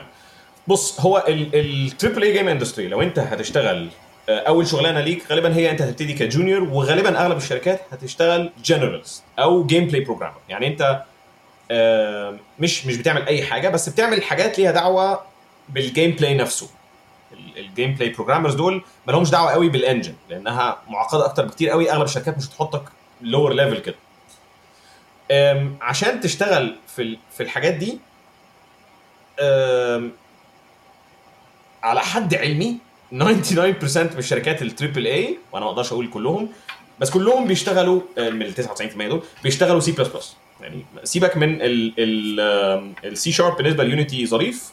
بص 0.67 1.01
هو 1.01 1.23
ال 1.27 1.41
triple 1.41 2.23
A 2.23 2.33
game 2.33 2.47
industry 2.47 2.87
لو 2.87 3.01
انت 3.01 3.19
هتشتغل 3.19 3.89
آه، 4.29 4.39
أول 4.39 4.67
شغلانة 4.67 4.99
ليك 4.99 5.23
غالبا 5.31 5.55
هي 5.55 5.71
أنت 5.71 5.81
هتبتدي 5.81 6.13
ك 6.13 6.20
junior 6.20 6.63
وغالبا 6.63 7.21
أغلب 7.21 7.37
الشركات 7.37 7.81
هتشتغل 7.91 8.51
generalist 8.63 9.23
أو 9.39 9.65
gameplay 9.65 10.01
programmer 10.01 10.37
يعني 10.49 10.67
أنت 10.67 11.03
آه، 11.71 12.37
مش 12.59 12.85
مش 12.85 12.97
بتعمل 12.97 13.21
أي 13.27 13.43
حاجة 13.43 13.69
بس 13.69 13.89
بتعمل 13.89 14.23
حاجات 14.23 14.59
ليها 14.59 14.71
دعوة 14.71 15.21
بال 15.69 16.11
gameplay 16.11 16.33
نفسه 16.35 16.69
ال 17.57 17.93
gameplay 17.93 18.09
programmers 18.09 18.53
دول 18.55 18.81
ما 19.07 19.11
لهمش 19.11 19.29
دعوة 19.29 19.51
قوي 19.51 19.69
بال 19.69 19.80
engine 19.80 20.13
لأنها 20.29 20.77
معقدة 20.87 21.25
أكتر 21.25 21.45
بكتير 21.45 21.69
قوي. 21.69 21.91
أغلب 21.91 22.03
الشركات 22.05 22.37
مش 22.37 22.45
هتحطك 22.47 22.83
lower 23.21 23.53
level 23.53 23.77
كده. 23.79 23.95
عشان 25.81 26.19
تشتغل 26.21 26.75
في 26.95 27.17
في 27.37 27.43
الحاجات 27.43 27.73
دي 27.73 27.99
على 31.87 31.99
حد 31.99 32.35
علمي 32.35 32.77
99% 33.13 33.15
من 33.15 34.17
الشركات 34.17 34.61
ال 34.61 34.67
triple 34.67 35.05
A 35.05 35.37
وأنا 35.51 35.65
ما 35.65 35.71
أقدرش 35.71 35.91
أقول 35.91 36.09
كلهم 36.09 36.49
بس 36.99 37.09
كلهم 37.09 37.47
بيشتغلوا 37.47 38.01
آه، 38.17 38.29
من 38.29 38.41
ال 38.41 38.53
99% 38.53 39.01
دول 39.01 39.21
بيشتغلوا 39.43 39.79
سي 39.79 39.91
بلس 39.91 40.07
بلس 40.07 40.35
يعني 40.61 40.85
سيبك 41.03 41.37
من 41.37 41.57
السي 41.61 43.31
شارب 43.31 43.57
بالنسبة 43.57 43.83
ل 43.83 43.90
Unity 43.90 44.25
ظريف 44.25 44.71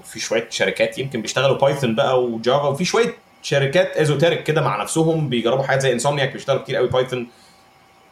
وفي 0.00 0.20
شوية 0.20 0.46
شركات 0.50 0.98
يمكن 0.98 1.22
بيشتغلوا 1.22 1.56
Python 1.56 1.94
بقى 1.94 2.24
و 2.24 2.33
Java 2.33 2.68
وفي 2.68 2.84
شوية 2.84 3.16
شركات 3.42 3.96
esoteric 3.96 4.42
كده 4.44 4.60
مع 4.60 4.82
نفسهم 4.82 5.28
بيجربوا 5.28 5.64
حاجات 5.64 5.82
زي 5.82 5.92
Insomniac 5.92 6.32
بيشتغلوا 6.32 6.62
كتير 6.62 6.76
قوي 6.76 6.88
Python 6.88 7.28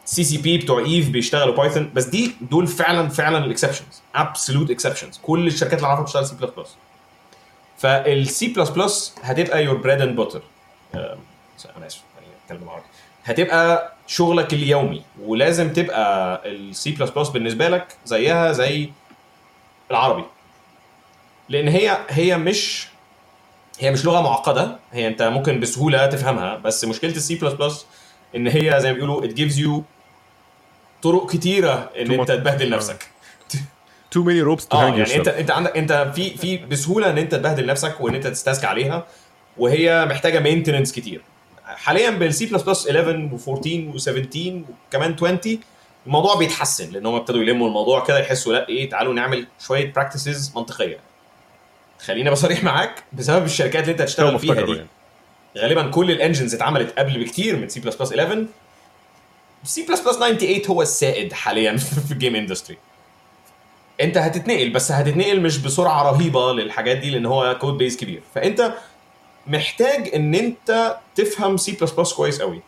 CCP 0.05 0.57
بتوع 0.57 0.79
EVE 0.79 1.09
بيشتغلوا 1.09 1.55
Python 1.55 1.91
بس 1.93 2.05
دي 2.05 2.31
دول 2.41 2.67
فعلا 2.67 3.09
فعلا 3.09 3.45
ال 3.45 3.50
exceptions 3.50 4.01
absolute 4.15 4.71
exceptions 4.71 5.17
كل 5.23 5.47
الشركات 5.47 5.77
اللي 5.77 5.87
اعرفها 5.87 6.03
بتشتغل 6.03 6.25
سي 6.25 6.35
بلس 6.35 6.51
بلس 6.57 6.75
فالسي 7.79 8.47
بلس 8.47 8.69
بلس 8.69 9.15
هتبقى 9.23 9.63
your 9.63 9.77
bread 9.77 10.01
and 10.01 10.15
butter 10.15 10.41
أنا 10.95 11.17
آسف 11.87 12.01
يعني 12.21 12.27
أتكلم 12.45 12.69
عربي 12.69 12.83
هتبقى 13.23 13.93
شغلك 14.07 14.53
اليومي 14.53 15.03
ولازم 15.21 15.73
تبقى 15.73 16.41
السي 16.45 16.91
بلس 16.91 17.09
بلس 17.09 17.29
بالنسبة 17.29 17.69
لك 17.69 17.87
زيها 18.05 18.51
زي 18.51 18.89
العربي 19.91 20.23
لأن 21.49 21.67
هي 21.67 21.97
هي 22.09 22.37
مش 22.37 22.87
هي 23.79 23.91
مش 23.91 24.05
لغة 24.05 24.21
معقدة 24.21 24.79
هي 24.91 25.07
أنت 25.07 25.21
ممكن 25.21 25.59
بسهولة 25.59 26.05
تفهمها 26.05 26.55
بس 26.55 26.85
مشكلة 26.85 27.11
السي 27.11 27.35
بلس 27.35 27.53
بلس 27.53 27.85
إن 28.35 28.47
هي 28.47 28.75
زي 28.81 28.87
ما 28.91 28.93
بيقولوا 28.93 29.21
it 29.21 29.31
gives 29.31 29.55
you 29.57 29.81
طرق 31.03 31.31
كتيرة 31.31 31.89
إن 31.99 32.11
أنت. 32.11 32.31
تبهدل. 32.31 32.69
نفسك 32.69 33.07
too 34.11 34.23
many 34.23 34.41
ropes 34.41 34.67
to 34.67 34.77
hang 34.77 34.97
يعني 34.97 35.15
انت 35.15 35.27
انت 35.27 35.51
عندك 35.51 35.77
انت 35.77 36.11
في 36.15 36.37
في 36.37 36.57
بسهولة 36.57 37.09
ان 37.09 37.17
انت 37.17 37.35
تبهدل 37.35 37.65
نفسك 37.65 38.01
وان 38.01 38.15
انت 38.15 38.27
تستسكى 38.27 38.67
عليها 38.67 39.07
وهي 39.57 40.05
محتاجة 40.05 40.39
maintenance 40.39 40.91
كتير. 40.91 41.21
حاليا 41.65 42.09
بالسي 42.09 42.45
بلس 42.45 42.63
بلس 42.63 42.87
11 42.87 43.29
و14 43.37 43.99
و17 43.99 44.37
وكمان 44.87 45.15
20 45.21 45.59
الموضوع 46.05 46.35
بيتحسن 46.35 46.91
لأن 46.91 47.05
هم 47.05 47.15
ابتدوا 47.15 47.41
يلموا 47.41 47.67
الموضوع 47.67 48.03
كده 48.03 48.19
يحسوا 48.19 48.53
لأ 48.53 48.69
إيه 48.69 48.89
تعالوا 48.89 49.13
نعمل 49.13 49.47
شوية 49.59 49.93
practices 49.93 50.53
منطقية. 50.55 50.99
خليني 51.99 52.31
بصريح 52.31 52.63
معاك 52.63 53.03
بسبب 53.13 53.45
الشركات 53.45 53.83
اللي 53.83 53.91
انت 53.91 54.01
هتشتغل 54.01 54.39
فيها 54.39 54.53
دي 54.53 54.71
يعني. 54.71 54.87
غالبا 55.57 55.89
كل 55.89 56.11
ال 56.11 56.16
engines 56.16 56.55
اتعملت 56.55 56.99
قبل 56.99 57.23
بكتير 57.23 57.55
من 57.55 57.69
سي 57.69 57.79
بلس 57.79 57.95
بلس 57.95 58.13
11 58.13 58.45
سي 59.63 59.85
بلس 59.85 59.99
بلس 59.99 60.15
98 60.15 60.61
هو 60.69 60.81
السائد 60.81 61.33
حاليا 61.33 61.77
في 62.07 62.11
ال 62.11 62.16
game 62.16 62.35
industry 62.35 62.77
انت 64.01 64.17
هتتنقل 64.17 64.69
بس 64.69 64.91
هتتنقل 64.91 65.41
مش 65.41 65.57
بسرعة 65.57 66.11
رهيبة 66.11 66.53
للحاجات 66.53 66.97
دي 66.97 67.09
لأن 67.09 67.25
هو 67.25 67.57
code 67.61 67.77
base 67.77 67.97
كبير. 67.97 68.21
فأنت 68.35 68.73
محتاج 69.47 70.09
إن 70.15 70.35
أنت 70.35 70.97
تفهم 71.15 71.57
سي 71.57 71.71
بلس 71.71 71.91
بلس 71.91 72.13
كويس 72.13 72.41
قوي 72.41 72.61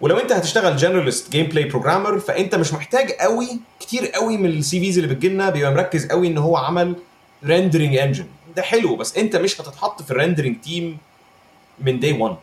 ولو 0.00 0.16
أنت 0.18 0.32
هتشتغل 0.32 0.76
generalist 0.76 1.32
gameplay 1.32 1.64
programmer 1.64 2.18
فأنت 2.18 2.54
مش 2.54 2.72
محتاج 2.72 3.10
قوي 3.12 3.48
كتير 3.80 4.06
قوي 4.06 4.36
من 4.36 4.48
ال 4.50 4.80
CVs 4.80 4.98
اللي 4.98 5.14
بتجيلنا 5.14 5.50
بيبقى 5.50 5.72
مركز 5.72 6.06
قوي 6.06 6.26
إن 6.28 6.38
هو 6.38 6.56
عمل 6.56 6.94
rendering 7.44 7.96
engine 7.96 8.26
ده 8.56 8.62
حلو 8.62 8.96
بس 8.96 9.16
أنت 9.16 9.36
مش 9.36 9.60
هتتحط 9.60 10.02
في 10.02 10.10
ال 10.10 10.15
rendering 10.15 10.60
team 10.60 10.98
من 11.80 12.00
day 12.00 12.12
1 12.12 12.36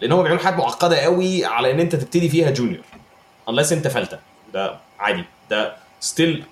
لأن 0.00 0.12
هم 0.12 0.22
بيعملوا 0.22 0.42
حاجات 0.44 0.58
معقدة 0.58 0.96
قوي 0.98 1.44
على 1.44 1.70
إن 1.70 1.80
أنت 1.80 1.96
تبتدي 1.96 2.28
فيها 2.28 2.50
junior 2.50 2.84
unless 3.50 3.72
أنت 3.72 3.88
فلتة. 3.88 4.18
ده 4.54 4.76
عادي. 4.98 5.24
ده 5.50 5.76
still 6.00 6.44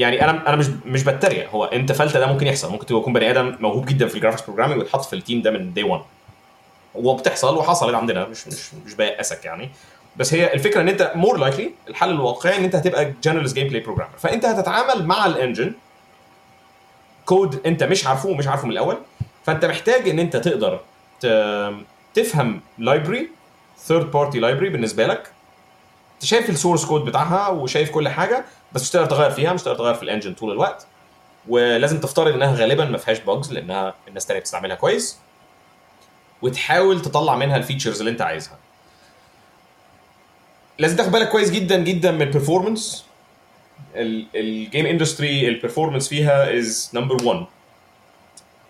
يعني 0.00 0.24
أنا 0.24 0.48
أنا 0.48 0.56
مش 0.56 0.66
مش 0.86 1.04
بتريق. 1.04 1.50
هو 1.50 1.64
انت 1.64 1.92
فلته 1.92 2.18
ده 2.18 2.26
ممكن 2.26 2.46
يحصل. 2.46 2.72
ممكن 2.72 2.86
تكون 2.86 3.12
بني 3.12 3.30
آدم 3.30 3.56
موهوب 3.60 3.86
جدا 3.86 4.06
في 4.08 4.14
ال 4.14 4.17
graphics 4.17 4.42
programming 4.46 4.78
ويتحط 4.80 5.04
في 5.04 5.12
ال 5.16 5.21
team 5.21 5.42
ده 5.42 5.50
من 5.50 5.74
day 5.74 5.84
1 5.84 6.02
وبتحصل 6.94 7.56
وحصلت 7.56 7.94
عندنا. 7.94 8.26
مش 8.26 8.48
مش 8.48 8.74
مش 8.86 8.94
بيأسك 8.94 9.44
يعني. 9.44 9.70
بس 10.16 10.34
هي 10.34 10.52
الفكرة 10.54 10.80
إن 10.80 10.88
أنت 10.88 11.12
more 11.14 11.38
likely 11.38 11.70
الحل 11.88 12.10
الواقعي 12.10 12.56
إن 12.58 12.64
أنت 12.64 12.74
هتبقى 12.74 13.12
generalist 13.24 13.54
gameplay 13.54 13.80
programmer 13.80 14.10
فأنت 14.18 14.44
هتتعامل 14.44 15.06
مع 15.06 15.26
ال 15.26 15.33
engine 15.33 15.72
code 17.26 17.60
أنت 17.66 17.82
مش 17.82 18.06
عارفه 18.06 18.28
ومش 18.28 18.46
عارفه 18.48 18.64
من 18.66 18.72
الأول. 18.72 18.96
فأنت 19.46 19.64
محتاج 19.64 20.08
إن 20.08 20.18
أنت 20.18 20.36
تقدر 20.36 20.80
تفهم 22.14 22.60
library 22.78 23.28
third 23.78 24.10
party 24.10 24.38
library 24.40 24.68
بالنسبة 24.68 25.06
لك. 25.06 25.30
انت 26.20 26.28
شايف 26.28 26.50
ال 26.50 26.55
source 26.55 26.84
code 26.84 27.04
بتاعها 27.04 27.48
وشايف 27.48 27.90
كل 27.90 28.08
حاجة 28.08 28.44
بس 28.72 28.82
مش 28.82 28.90
تقدر 28.90 29.06
تغير 29.06 29.30
فيها 29.30 29.52
مش 29.52 29.62
تقدر 29.62 29.78
تغير 29.78 29.94
في 29.94 30.02
ال 30.02 30.07
engine 30.07 30.34
طول 30.34 30.52
الوقت. 30.52 30.86
ولازم 31.48 32.00
تفترض 32.00 32.34
إنها 32.34 32.54
غالبا 32.54 32.84
ما 32.84 32.98
فيهاش 32.98 33.18
bugs 33.18 33.52
لأنها 33.52 33.94
الناس 34.08 34.26
تانية 34.26 34.40
بتستعملها 34.40 34.76
كويس. 34.76 35.18
وتحاول 36.42 37.02
تطلع 37.02 37.36
منها 37.36 37.56
ال 37.56 37.61
features 37.61 37.98
اللي 37.98 38.10
أنت 38.10 38.22
عايزها. 38.22 38.58
لازم 40.78 40.96
تاخد 40.96 41.12
بالك 41.12 41.28
كويس 41.28 41.50
جدا 41.50 41.76
جدا 41.76 42.10
من 42.10 42.22
ال 42.22 42.29
performance 42.29 43.04
ال 43.96 44.14
game 44.14 44.86
industry 44.86 45.48
ال 45.48 45.53
performance 45.53 46.08
فيها 46.08 46.58
is 46.58 46.90
number 46.94 47.24
1 47.24 47.46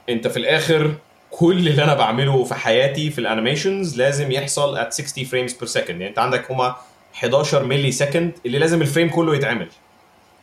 أنت 0.08 0.28
في 0.28 0.36
الآخر 0.36 0.94
كل 1.30 1.68
اللي 1.68 1.84
أنا 1.84 1.94
بعمله 1.94 2.44
في 2.44 2.54
حياتي 2.54 3.10
في 3.10 3.18
ال 3.18 3.25
animations 3.25 3.96
لازم 3.96 4.30
يحصل 4.32 4.84
at 4.84 4.88
60 4.88 5.24
frames 5.24 5.52
per 5.52 5.68
second 5.68 5.88
يعني 5.88 6.08
أنت 6.08 6.18
عندك 6.18 6.50
هما 6.50 6.76
11 7.14 7.64
millisecond 7.64 8.32
اللي 8.46 8.58
لازم 8.58 8.82
ال 8.82 8.86
frame 8.86 9.08
كله 9.08 9.36
يتعمل. 9.36 9.68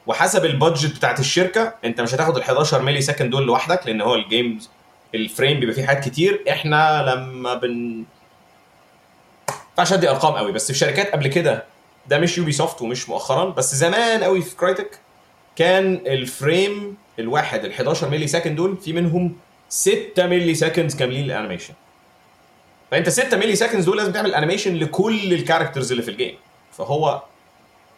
وحسب 0.07 0.45
ال 0.45 0.52
budget 0.52 0.95
بتاعت 0.95 1.19
الشركة 1.19 1.73
انت 1.85 2.01
مش 2.01 2.13
هتاخد 2.15 2.35
ال 2.37 2.41
11 2.43 2.81
millisecond 2.81 3.29
دول 3.29 3.45
لوحدك 3.45 3.87
لأن 3.87 4.01
هو 4.01 4.15
ال 4.15 4.24
game 4.24 4.59
ال 5.15 5.23
frame 5.23 5.59
بيبقى 5.59 5.75
فيه 5.75 5.85
حاجات 5.85 6.03
كتير. 6.09 6.43
إحنا 6.49 7.03
لما 7.15 7.53
بن 7.53 8.03
ينفعش 9.69 9.93
أدي 9.93 10.09
أرقام 10.09 10.33
قوي 10.33 10.51
بس 10.51 10.71
في 10.71 10.77
شركات 10.77 11.11
قبل 11.11 11.27
كده 11.27 11.63
ده 12.07 12.19
مش 12.19 12.37
Ubisoft 12.37 12.81
ومش 12.81 13.09
مؤخرا 13.09 13.45
بس 13.45 13.75
زمان 13.75 14.23
قوي 14.23 14.41
في 14.41 14.55
Crytek 14.55 14.99
كان 15.55 15.93
ال 16.07 16.22
frame 16.22 16.97
الواحد 17.19 17.65
ال 17.65 17.71
11 17.71 18.09
millisecond 18.09 18.55
دول 18.55 18.77
في 18.77 18.93
منهم 18.93 19.35
6 19.69 20.27
milliseconds 20.27 20.95
كاملين 20.95 21.25
لل 21.25 21.34
animation 21.34 21.73
فأنت 22.91 23.09
6 23.09 23.37
milliseconds 23.37 23.85
دول 23.85 23.97
لازم 23.97 24.11
تعمل 24.11 24.35
animation 24.35 24.75
لكل 24.75 25.33
ال 25.33 25.39
characters 25.39 25.91
اللي 25.91 26.03
في 26.03 26.11
ال 26.11 26.16
game 26.16 26.35
فهو 26.77 27.21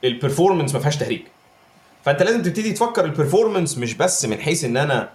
ال 0.04 0.10
performance 0.10 0.74
ما 0.74 0.80
فيهاش 0.80 0.98
تهريج. 0.98 1.22
فأنت 2.06 2.24
لازم 2.24 2.42
تبتدي 2.42 2.72
تفكر 2.74 3.06
ال 3.06 3.12
performance 3.12 3.78
مش 3.78 3.94
بس 3.94 4.26
من 4.26 4.38
حيث 4.40 4.64
إن 4.64 4.78
أنا 4.78 5.10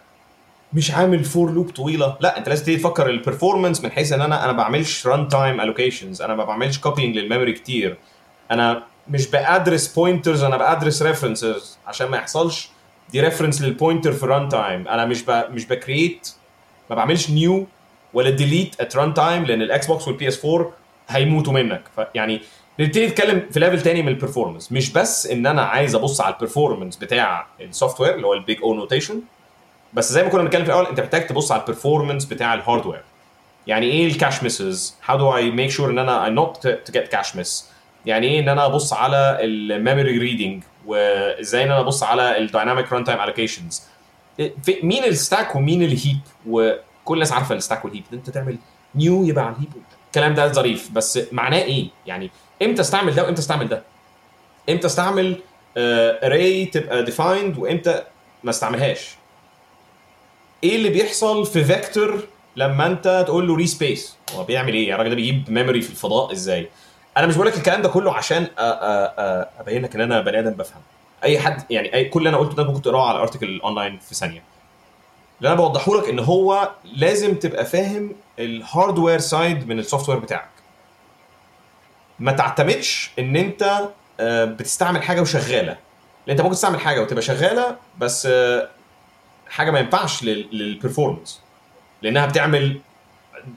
مش 0.73 0.91
عامل 0.91 1.25
for 1.25 1.51
loop 1.53 1.71
طويلة. 1.71 2.17
لا 2.21 2.39
أنت 2.39 2.49
لازم 2.49 2.63
تبتدي 2.65 2.77
تفكر 2.77 3.07
ال 3.11 3.17
performance 3.17 3.85
من 3.85 3.91
حيث 3.93 4.13
إن 4.13 4.21
أنا 4.21 4.45
أنا 4.45 4.53
ما 4.53 4.59
بعملش 4.59 5.07
run 5.07 5.29
time 5.29 5.61
allocations 5.61 6.23
أنا 6.23 6.35
ما 6.35 6.45
بعملش 6.45 6.79
copying 6.79 7.17
لل 7.19 7.27
memory 7.27 7.53
كتير. 7.53 7.97
أنا 8.51 8.83
مش 9.09 9.27
ب 9.27 9.35
address 9.35 9.95
pointers 9.95 10.43
أنا 10.43 10.57
ب 10.57 10.62
address 10.63 11.03
references 11.03 11.79
عشان 11.87 12.07
ما 12.09 12.17
يحصلش 12.17 12.69
dereference 13.13 13.21
لل 13.21 13.63
pointer 13.63 14.13
في 14.13 14.27
run 14.27 14.49
time 14.49 14.89
أنا 14.89 15.05
مش 15.05 15.23
ب... 15.23 15.31
مش 15.51 15.67
ب 15.67 15.76
create 15.76 16.29
ما 16.91 16.97
بعملش 16.97 17.31
new 17.31 17.67
ولا 18.15 18.31
delete 18.31 18.81
at 18.81 18.97
run 18.97 19.15
time 19.15 19.45
لأن 19.45 19.63
ال 19.63 19.87
Xbox 19.87 20.09
وال 20.09 20.29
PS 20.29 20.45
4 20.45 20.73
هيموتوا 21.09 21.53
منك. 21.53 21.83
فيعني 21.97 22.41
نبتدي 22.81 23.07
نتكلم 23.07 23.43
في 23.51 23.61
level 23.61 23.83
تاني 23.83 24.03
من 24.03 24.09
ال 24.09 24.14
performance 24.14 24.73
مش 24.73 24.93
بس 24.93 25.27
إن 25.27 25.47
أنا 25.47 25.63
عايز 25.63 25.95
أبص 25.95 26.21
على 26.21 26.35
ال 26.35 26.40
performance 26.40 26.97
بتاع 26.97 27.47
ال 27.61 28.01
software 28.01 28.15
اللي 28.15 28.27
هو 28.27 28.35
ال 28.35 28.41
big 28.41 28.59
O 28.63 28.75
notation 28.75 29.21
بس 29.93 30.13
زي 30.13 30.23
ما 30.23 30.29
كنا 30.29 30.43
بنتكلم 30.43 30.65
في 30.65 30.71
الأول 30.71 30.87
أنت 30.87 31.01
محتاج 31.01 31.27
تبص 31.27 31.53
على 31.53 31.61
ال 31.63 31.68
performance 31.68 32.25
بتاع 32.25 32.55
ال 32.55 32.60
hardware 32.60 33.03
يعني 33.67 33.87
إيه 33.87 34.07
ال 34.07 34.13
cache 34.13 34.43
misses 34.45 34.95
how 35.07 35.19
do 35.19 35.37
I 35.37 35.51
make 35.51 35.71
sure 35.71 35.91
إن 35.91 35.99
أنا 35.99 36.29
not 36.29 36.67
to 36.69 36.93
get 36.93 37.09
cache 37.09 37.37
miss 37.37 37.71
يعني 38.07 38.27
إيه 38.27 38.41
إن 38.41 38.49
أنا 38.49 38.67
أبص 38.67 38.93
على 38.93 39.39
ال 39.41 39.52
memory 39.52 40.19
reading 40.19 40.63
وإزاي 40.87 41.63
إن 41.65 41.71
أنا 41.71 41.81
أبص 41.81 42.03
على 42.03 42.39
ال 42.39 42.45
dynamic 42.46 42.93
run 42.93 43.05
time 43.05 43.21
allocations 43.21 43.83
مين 44.83 45.05
ال 45.05 45.13
stack 45.13 45.57
ومين 45.57 45.83
ال 45.83 45.90
heap 45.90 46.19
وكل 46.49 47.15
الناس 47.15 47.33
عارفة 47.33 47.55
ال 47.55 47.60
stack 47.60 47.85
وال 47.85 47.91
heap 47.91 48.03
أنت 48.13 48.31
تعمل 48.31 48.57
new 48.95 49.25
يبقى 49.25 49.45
على 49.45 49.55
ال 49.55 49.58
heap 49.58 49.69
الكلام 50.07 50.35
ده 50.35 50.53
ظريف 50.53 50.91
بس 50.93 51.21
معناه 51.33 51.63
إيه؟ 51.63 51.89
يعني 52.07 52.31
إمتى 52.65 52.81
استعمل 52.81 53.15
ده 53.15 53.25
وامتى 53.25 53.41
استعمل 53.41 53.69
ده؟ 53.69 53.83
إمتى 54.71 54.87
استعمل 54.87 55.39
array 55.77 56.67
uh, 56.67 56.71
تبقى 56.71 57.05
defined 57.05 57.59
وامتى 57.59 58.03
ما 58.45 58.51
استعملهاش؟ 58.51 59.15
إيه 60.65 60.77
اللي 60.77 60.89
بيحصل 60.89 61.47
في 61.47 61.65
vector 61.65 62.21
لما 62.57 62.87
انت 62.87 63.25
تقول 63.27 63.49
له 63.49 63.57
reserve 63.57 63.67
space 63.67 64.17
هو 64.35 64.45
بيعمل 64.45 64.75
إيه؟ 64.75 64.95
الراجل 64.95 65.11
ده 65.11 65.17
بيجيب 65.17 65.51
memory 65.51 65.81
في 65.81 65.91
الفضاء 65.91 66.33
إزاي؟ 66.33 66.69
أنا 67.17 67.27
مش 67.27 67.35
بقول 67.35 67.47
لك 67.47 67.57
الكلام 67.57 67.83
ده 67.83 67.89
كله 67.89 68.13
عشان 68.15 68.47
ابين 68.59 69.83
لك 69.83 69.95
ان 69.95 70.01
أنا 70.01 70.21
بني 70.21 70.39
آدم 70.39 70.51
بفهم. 70.51 70.83
اي 71.25 71.39
حد 71.39 71.63
يعني 71.71 71.95
أي 71.95 72.05
كل 72.05 72.19
اللي 72.19 72.29
أنا 72.29 72.39
قلته 72.39 72.55
ده 72.55 72.65
ممكن 72.65 72.83
تقراه 72.83 73.09
على 73.09 73.19
article 73.19 73.61
online 73.61 73.99
في 73.99 74.15
ثانية. 74.15 74.43
اللي 75.39 75.49
أنا 75.49 75.57
بوضحه 75.57 75.95
لك 75.97 76.09
ان 76.09 76.19
هو 76.19 76.71
لازم 76.97 77.35
تبقى 77.35 77.65
فاهم 77.65 78.13
ال 78.39 78.48
hardware 78.48 79.19
side 79.19 79.69
من 79.69 79.79
ال 79.79 80.09
software 80.09 80.19
بتاعك. 80.19 80.49
ما 82.19 82.33
تعتمدش 82.33 83.11
ان 83.19 83.37
انت 83.37 83.89
بتستعمل 84.21 85.03
حاجة 85.03 85.21
وشغالة. 85.21 85.77
انت 86.29 86.41
ممكن 86.41 86.55
تستعمل 86.55 86.81
حاجة 86.81 87.01
وتبقى 87.03 87.23
شغالة 87.23 87.77
بس 87.99 88.29
حاجة 89.49 89.71
ما 89.71 89.79
ينفعش 89.79 90.23
لل 90.25 90.43
performance 90.43 91.41
لأنها 92.03 92.27
بتعمل 92.27 92.81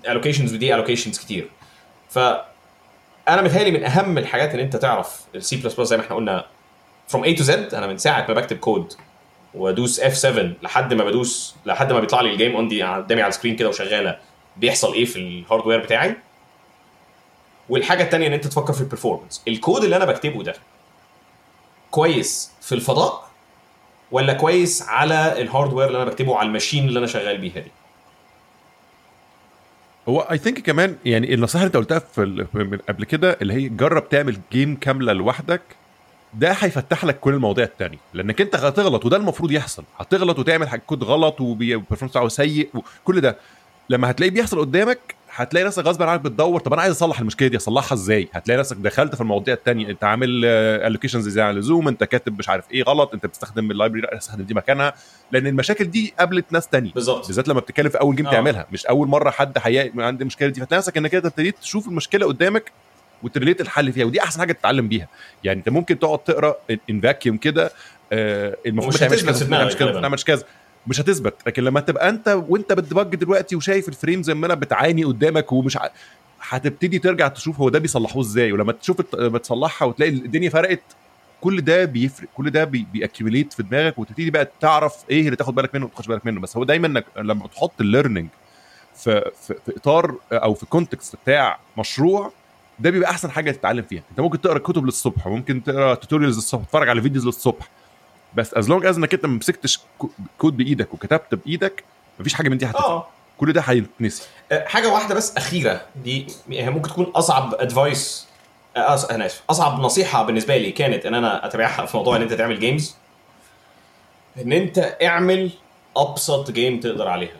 allocations 0.08 0.54
و 0.54 0.76
deallocations 0.76 1.20
كتير. 1.20 1.50
ف 2.10 2.20
أنا 3.30 3.42
متهيألي 3.42 3.72
من 3.72 3.84
أهم 3.84 4.18
الحاجات 4.18 4.54
إن 4.54 4.60
انت 4.60 4.76
تعرف 4.76 5.22
السي 5.36 5.56
بلس 5.56 5.74
بلس 5.74 5.90
زي 5.90 5.98
ما 5.98 6.04
إحنا 6.04 6.16
قلنا 6.16 6.46
from 7.12 7.20
A 7.20 7.38
to 7.38 7.44
Z. 7.44 7.74
أنا 7.74 7.88
من 7.88 7.98
ساعة 7.98 8.26
ما 8.28 8.34
بكتب 8.34 8.58
كود 8.58 8.94
وأدوس 9.54 10.02
F7 10.02 10.40
لحد 10.64 10.94
ما 10.94 11.04
بدوس 11.04 11.56
لحد 11.66 11.94
ما 11.94 12.00
بيطلع 12.00 12.22
لي 12.22 12.32
ال 12.32 12.36
game 12.36 12.56
اون 12.56 12.68
دي 12.68 12.84
قدامي 12.84 13.22
على 13.22 13.30
ال 13.30 13.33
screen 13.33 13.56
كده 13.56 13.70
وشغالة. 13.70 14.18
بيحصل 14.58 14.94
إيه 14.94 15.06
في 15.06 15.20
ال 15.20 15.26
hardware 15.26 15.80
بتاعي؟ 15.80 16.18
والحاجة 17.70 18.04
الثانية 18.04 18.28
إن 18.28 18.34
أنت 18.34 18.48
تفكر 18.48 18.74
في 18.74 18.82
ال 18.82 18.87
performance 18.87 19.42
ال 19.48 19.55
code 19.55 19.84
اللي 19.84 19.96
أنا 19.96 20.06
بكتبه 20.06 20.44
ده 20.44 20.56
كويس 21.92 22.52
في 22.62 22.76
الفضاء 22.76 23.28
ولا 24.12 24.34
كويس 24.34 24.82
على 24.82 25.42
ال 25.42 25.47
hardware 25.47 25.88
اللي 25.88 25.98
أنا 26.02 26.06
بكتبه 26.12 26.38
على 26.38 26.48
ال 26.48 26.53
machine 26.53 26.88
اللي 26.88 27.00
أنا 27.00 27.08
شغال 27.08 27.38
بيها 27.38 27.60
دي؟ 27.60 27.72
هو 30.10 30.20
I 30.20 30.38
think 30.38 30.60
كمان 30.60 30.96
يعني 31.06 31.34
النصيحة 31.34 31.66
اللي 31.66 31.68
أنت 31.68 31.78
قلتها 31.78 32.00
في 32.00 32.80
قبل 32.90 33.04
كده 33.04 33.38
اللي 33.42 33.54
هي 33.54 33.70
جرب 33.70 34.10
تعمل 34.10 34.40
game 34.52 34.76
كاملة 34.76 35.14
لوحدك 35.14 35.62
ده 36.34 36.52
هيفتح 36.52 37.06
لك 37.06 37.20
كل 37.20 37.34
المواضيع 37.34 37.66
التانية. 37.66 37.98
لأنك 38.14 38.42
أنت 38.42 38.56
هتغلط 38.56 39.06
وده 39.06 39.18
المفروض 39.18 39.52
يحصل. 39.52 39.84
هتغلط 39.98 40.40
وتعمل 40.40 40.68
كود 40.88 41.04
غلط 41.04 41.42
وال 41.42 41.52
performance 41.52 42.12
بتاعه 42.12 42.28
سيء 42.28 42.70
وكل 42.74 43.22
ده. 43.22 43.38
لما 43.90 44.12
هتلاقيه 44.12 44.32
بيحصل 44.32 44.60
قدامك 44.60 45.16
هتلاقي 45.38 45.66
نفسك 45.66 45.86
غصب 45.86 46.04
عنك 46.04 46.22
بتدور 46.22 46.60
طب 46.60 46.74
أنا 46.74 46.82
عايز 46.82 46.94
أصلح 46.94 47.20
المشكلة 47.20 47.48
دي 47.48 47.58
أصلحها 47.58 47.94
إزاي؟ 47.94 48.30
هتلاقي 48.34 48.60
نفسك 48.60 48.78
دخلت 48.78 49.16
في 49.16 49.22
المواضيع 49.22 49.54
التانية 49.54 49.90
أنت 49.90 50.04
عامل 50.04 50.46
allocations 50.46 51.28
زي 51.30 51.42
على 51.42 51.52
اللزوم 51.52 51.88
أنت 51.88 52.04
كاتب 52.04 52.40
مش 52.40 52.50
عارف 52.50 52.72
إيه 52.72 52.84
غلط 52.84 53.14
أنت 53.14 53.26
بتستخدم 53.26 53.72
ال 53.72 53.75
library 53.75 54.02
لا 54.02 54.18
استخدم 54.18 54.44
دي 54.44 54.54
مكانها 54.54 54.94
لأن 55.32 55.48
المشاكل 55.48 55.86
دي 55.86 56.14
قابلت 56.20 56.46
ناس 56.52 56.68
تانية 56.68 56.92
بالظبط. 56.94 57.28
بالذات 57.28 57.48
لما 57.48 57.60
بتتكلم 57.60 57.90
في 57.90 58.00
أول 58.00 58.16
game 58.16 58.28
آه. 58.28 58.32
تعملها 58.32 58.68
مش 58.72 58.86
أول 58.86 59.08
مرة 59.08 59.30
حد 59.30 59.58
حقيقي 59.58 59.92
عنده 59.98 60.22
المشكلة 60.22 60.50
دي 60.50 60.62
فتلاقي 60.62 60.78
نفسك 60.80 60.98
إنك 60.98 61.16
أنت 61.16 61.26
ابتديت 61.26 61.58
تشوف 61.60 61.88
المشكلة 61.88 62.28
قدامك 62.28 62.72
وت 63.24 63.33
relate 63.33 63.62
الحل 63.62 63.92
فيها 63.94 64.06
ودي 64.06 64.22
أحسن 64.24 64.40
حاجة 64.40 64.52
تتعلم 64.54 64.88
بيها 64.88 65.08
يعني 65.44 65.60
أنت 65.60 65.70
ممكن 65.70 66.00
تقعد 66.00 66.20
تقرأ 66.20 66.56
in 66.90 67.02
vacuum 67.02 67.38
كده 67.38 67.72
آه 68.12 68.58
المفروض 68.66 68.94
ما 68.94 69.00
تعملش 69.00 69.24
كذا 69.24 69.48
ما 69.94 70.02
تعملش 70.02 70.24
كذا. 70.24 70.44
مش 70.88 71.02
هتثبت. 71.02 71.34
لكن 71.48 71.64
لما 71.64 71.80
تبقى 71.80 72.10
انت 72.10 72.44
وانت 72.50 72.74
بت 72.74 72.86
debug 72.86 73.16
دلوقتي 73.16 73.56
وشايف 73.56 73.90
ال 73.90 74.24
frames 74.24 74.34
بتعاني 74.34 75.04
قدامك 75.04 75.52
ومش 75.52 75.78
ع... 75.78 75.88
هتبتدي 76.42 77.00
ترجع 77.00 77.28
تشوف 77.28 77.60
هو 77.60 77.70
ده 77.70 77.80
بيصلحوه 77.80 78.22
إزاي. 78.22 78.52
ولما 78.52 78.72
تشوف 78.72 79.16
لما 79.16 79.38
تصلحها 79.40 79.86
وتلاقي 79.88 80.12
الدنيا 80.12 80.50
فرقت 80.50 80.82
كل 81.42 81.62
ده 81.62 81.86
بيفرق. 81.86 82.28
كل 82.36 82.50
ده 82.50 82.64
بي 82.64 82.88
بي 82.94 83.04
accumulate 83.04 83.54
في 83.54 83.64
دماغك 83.64 84.00
وتبتدي 84.00 84.32
بقى 84.32 84.52
تعرف 84.62 84.96
إيه 85.10 85.26
اللي 85.26 85.36
تاخد 85.36 85.56
بالك 85.56 85.76
منه 85.76 85.86
وما 85.86 85.92
تاخدش 85.94 86.08
بالك 86.08 86.26
منه. 86.26 86.40
بس 86.42 86.58
هو 86.58 86.64
دايما 86.64 86.88
انك 86.88 87.06
لما 87.18 87.48
تحط 87.48 87.82
ال 87.82 87.87
learning 87.87 88.28
في, 88.96 89.32
في, 89.42 89.56
في 89.66 89.78
إطار 89.78 90.16
أو 90.32 90.54
في 90.54 90.66
context 90.66 91.16
بتاع 91.24 91.60
مشروع 91.78 92.32
ده 92.80 92.90
بيبقى 92.90 93.10
أحسن 93.12 93.32
حاجة 93.32 93.52
تتعلم 93.52 93.84
فيها. 93.84 94.04
أنت 94.12 94.20
ممكن 94.20 94.42
تقرأ 94.42 94.60
كتب 94.60 94.86
للصبح 94.86 95.28
وممكن 95.28 95.64
تقرأ 95.64 95.96
tutorials 95.96 96.36
للصبح 96.36 96.64
تتفرج 96.64 96.90
على 96.90 97.02
videos 97.02 97.26
للصبح. 97.26 97.70
بس 98.36 98.54
as 98.54 98.70
long 98.70 98.86
as 98.86 98.98
انك 98.98 99.14
انت 99.14 99.26
ما 99.26 99.34
مسكتش 99.38 99.80
co- 99.98 100.10
code 100.38 100.58
بإيدك 100.58 100.94
وكتبت 100.94 101.36
بإيدك 101.36 101.84
مفيش 102.20 102.34
حاجة 102.34 102.50
من 102.50 102.58
دي 102.58 102.66
هتفرق 102.66 102.86
آه. 102.86 103.08
كل 103.38 103.54
ده 103.54 103.62
هيتنسي. 103.62 104.24
آه، 104.52 104.66
حاجة 104.68 104.90
واحدة 104.94 105.16
بس 105.16 105.38
أخيرة 105.38 105.82
دي 105.96 106.28
هي 106.50 106.70
ممكن 106.70 106.90
تكون 106.90 107.06
أصعب 107.06 107.56
advice 107.56 108.28
أص... 108.78 109.06
أنا 109.06 109.26
آسف 109.26 109.42
أصعب 109.50 109.80
نصيحة 109.80 110.24
بالنسبة 110.24 110.58
لي 110.58 110.72
كانت 110.72 111.06
إن 111.06 111.14
أنا 111.14 111.46
أتابعها 111.46 111.86
في 111.86 111.98
موضوع 111.98 112.16
إن 112.16 112.22
أنت 112.22 112.34
تعمل 112.34 112.60
games 112.60 112.96
إن 114.42 114.52
أنت 114.52 114.98
اعمل 115.04 115.50
أبسط 115.98 116.52
game 116.52 116.80
تقدر 116.80 117.08
عليها. 117.08 117.36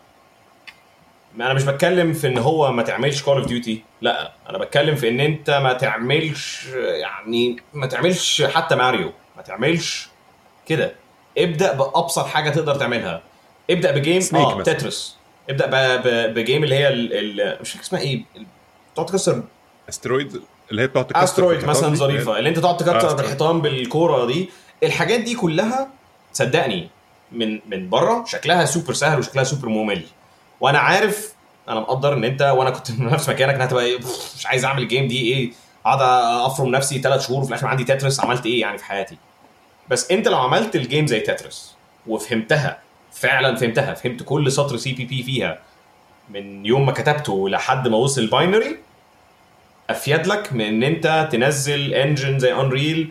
أنا 1.36 1.54
مش 1.54 1.64
بتكلم 1.64 2.14
في 2.14 2.28
إن 2.28 2.38
هو 2.38 2.72
ما 2.72 2.84
تعملش 2.84 3.22
Call 3.24 3.38
of 3.38 3.48
Duty 3.48 3.84
لا 4.02 4.32
أنا 4.50 4.58
بتكلم 4.58 4.96
في 4.96 5.10
إن 5.10 5.20
أنت 5.20 5.50
ما 5.50 5.74
تعملش 5.74 6.66
يعني 6.76 7.58
ما 7.74 7.88
تعملش 7.88 8.42
حتى 8.42 8.76
ماريو 8.76 9.12
ما 9.38 9.42
تعملش 9.42 10.10
كده. 10.68 10.92
ابدأ 11.38 11.74
بأبسط 11.74 12.26
حاجة 12.26 12.50
تقدر 12.50 12.76
تعملها. 12.76 13.22
ابدأ 13.70 13.92
ب 13.92 13.98
game 13.98 14.22
آه 14.36 14.56
مثلا. 14.56 14.64
Tetris 14.74 15.18
ابدأ 15.50 15.66
ب... 15.66 16.02
ب... 16.08 16.34
ب 16.34 16.40
game 16.40 16.64
اللي 16.64 16.76
هي 16.76 16.88
ال... 16.88 17.14
ال... 17.42 17.58
مش 17.62 17.72
فاكر 17.72 17.84
اسمها 17.84 18.02
إيه 18.02 18.24
تقعد 18.96 19.06
تكسر 19.06 19.44
asteroid 19.90 20.42
اللي 20.72 20.82
هي 20.82 20.88
بتقعد 20.88 21.08
تكسر 21.08 21.24
asteroid 21.24 21.58
مثلا 21.66 21.72
الحيطان. 21.88 21.96
ظريفة. 21.96 22.38
اللي 22.40 22.50
انت 22.50 22.60
تقعد 22.60 22.78
تكسر 22.78 22.98
asteroid. 22.98 23.16
بالحيطان 23.18 23.62
بالكورة 23.62 24.26
دي. 24.26 24.50
الحاجات 24.84 25.20
دي 25.20 25.36
كلها 25.36 25.88
صدقني 26.34 26.90
من 27.32 27.60
من 27.70 27.90
بره 27.90 28.24
شكلها 28.28 28.66
سوبر 28.66 28.94
سهل 28.94 29.20
وشكلها 29.20 29.44
سوبر 29.44 29.70
ممل. 29.70 30.04
وأنا 30.60 30.80
عارف 30.80 31.34
أنا 31.70 31.80
مقدر 31.80 32.14
إن 32.14 32.24
أنت 32.24 32.42
وأنا 32.42 32.70
كنت 32.70 32.92
في 32.92 33.02
نفس 33.14 33.30
مكانك 33.30 33.54
انها 33.54 33.66
هتبقى 33.66 33.98
"بف، 33.98 34.34
مش 34.38 34.46
عايز 34.46 34.66
أعمل 34.66 34.82
ال 34.84 34.88
game 34.88 35.08
دي 35.08 35.22
إيه 35.34 35.52
اقعد 35.86 36.02
أفرم 36.52 36.68
نفسي 36.70 37.00
ثلاث 37.00 37.28
شهور 37.28 37.40
وفي 37.42 37.50
الآخر 37.50 37.68
عندي 37.68 37.84
Tetris 37.84 38.20
عملت 38.20 38.46
إيه 38.46 38.62
يعني 38.62 38.78
في 38.78 38.86
حياتي؟ 38.86 39.18
بس 39.90 40.12
انت 40.12 40.28
لو 40.28 40.38
عملت 40.38 40.76
ال 40.76 40.82
game 40.82 41.08
زي 41.08 41.20
Tetris 41.20 41.76
وفهمتها 42.08 42.80
فعلا 43.12 43.56
فهمتها 43.56 43.94
فهمت 43.94 44.24
كل 44.24 44.52
سطر 44.52 44.78
CPP 44.78 45.24
فيها 45.24 45.60
من 46.30 46.66
يوم 46.66 46.86
ما 46.86 46.92
كتبته 46.92 47.50
لحد 47.50 47.88
ما 47.88 47.98
وصل 47.98 48.28
binary 48.28 48.78
أفيد 49.90 50.28
لك 50.28 50.54
من 50.54 50.62
إن 50.62 50.84
أنت 50.84 51.30
تنزل 51.32 51.94
engine 51.94 52.40
زي 52.40 52.54
Unreal 52.54 53.10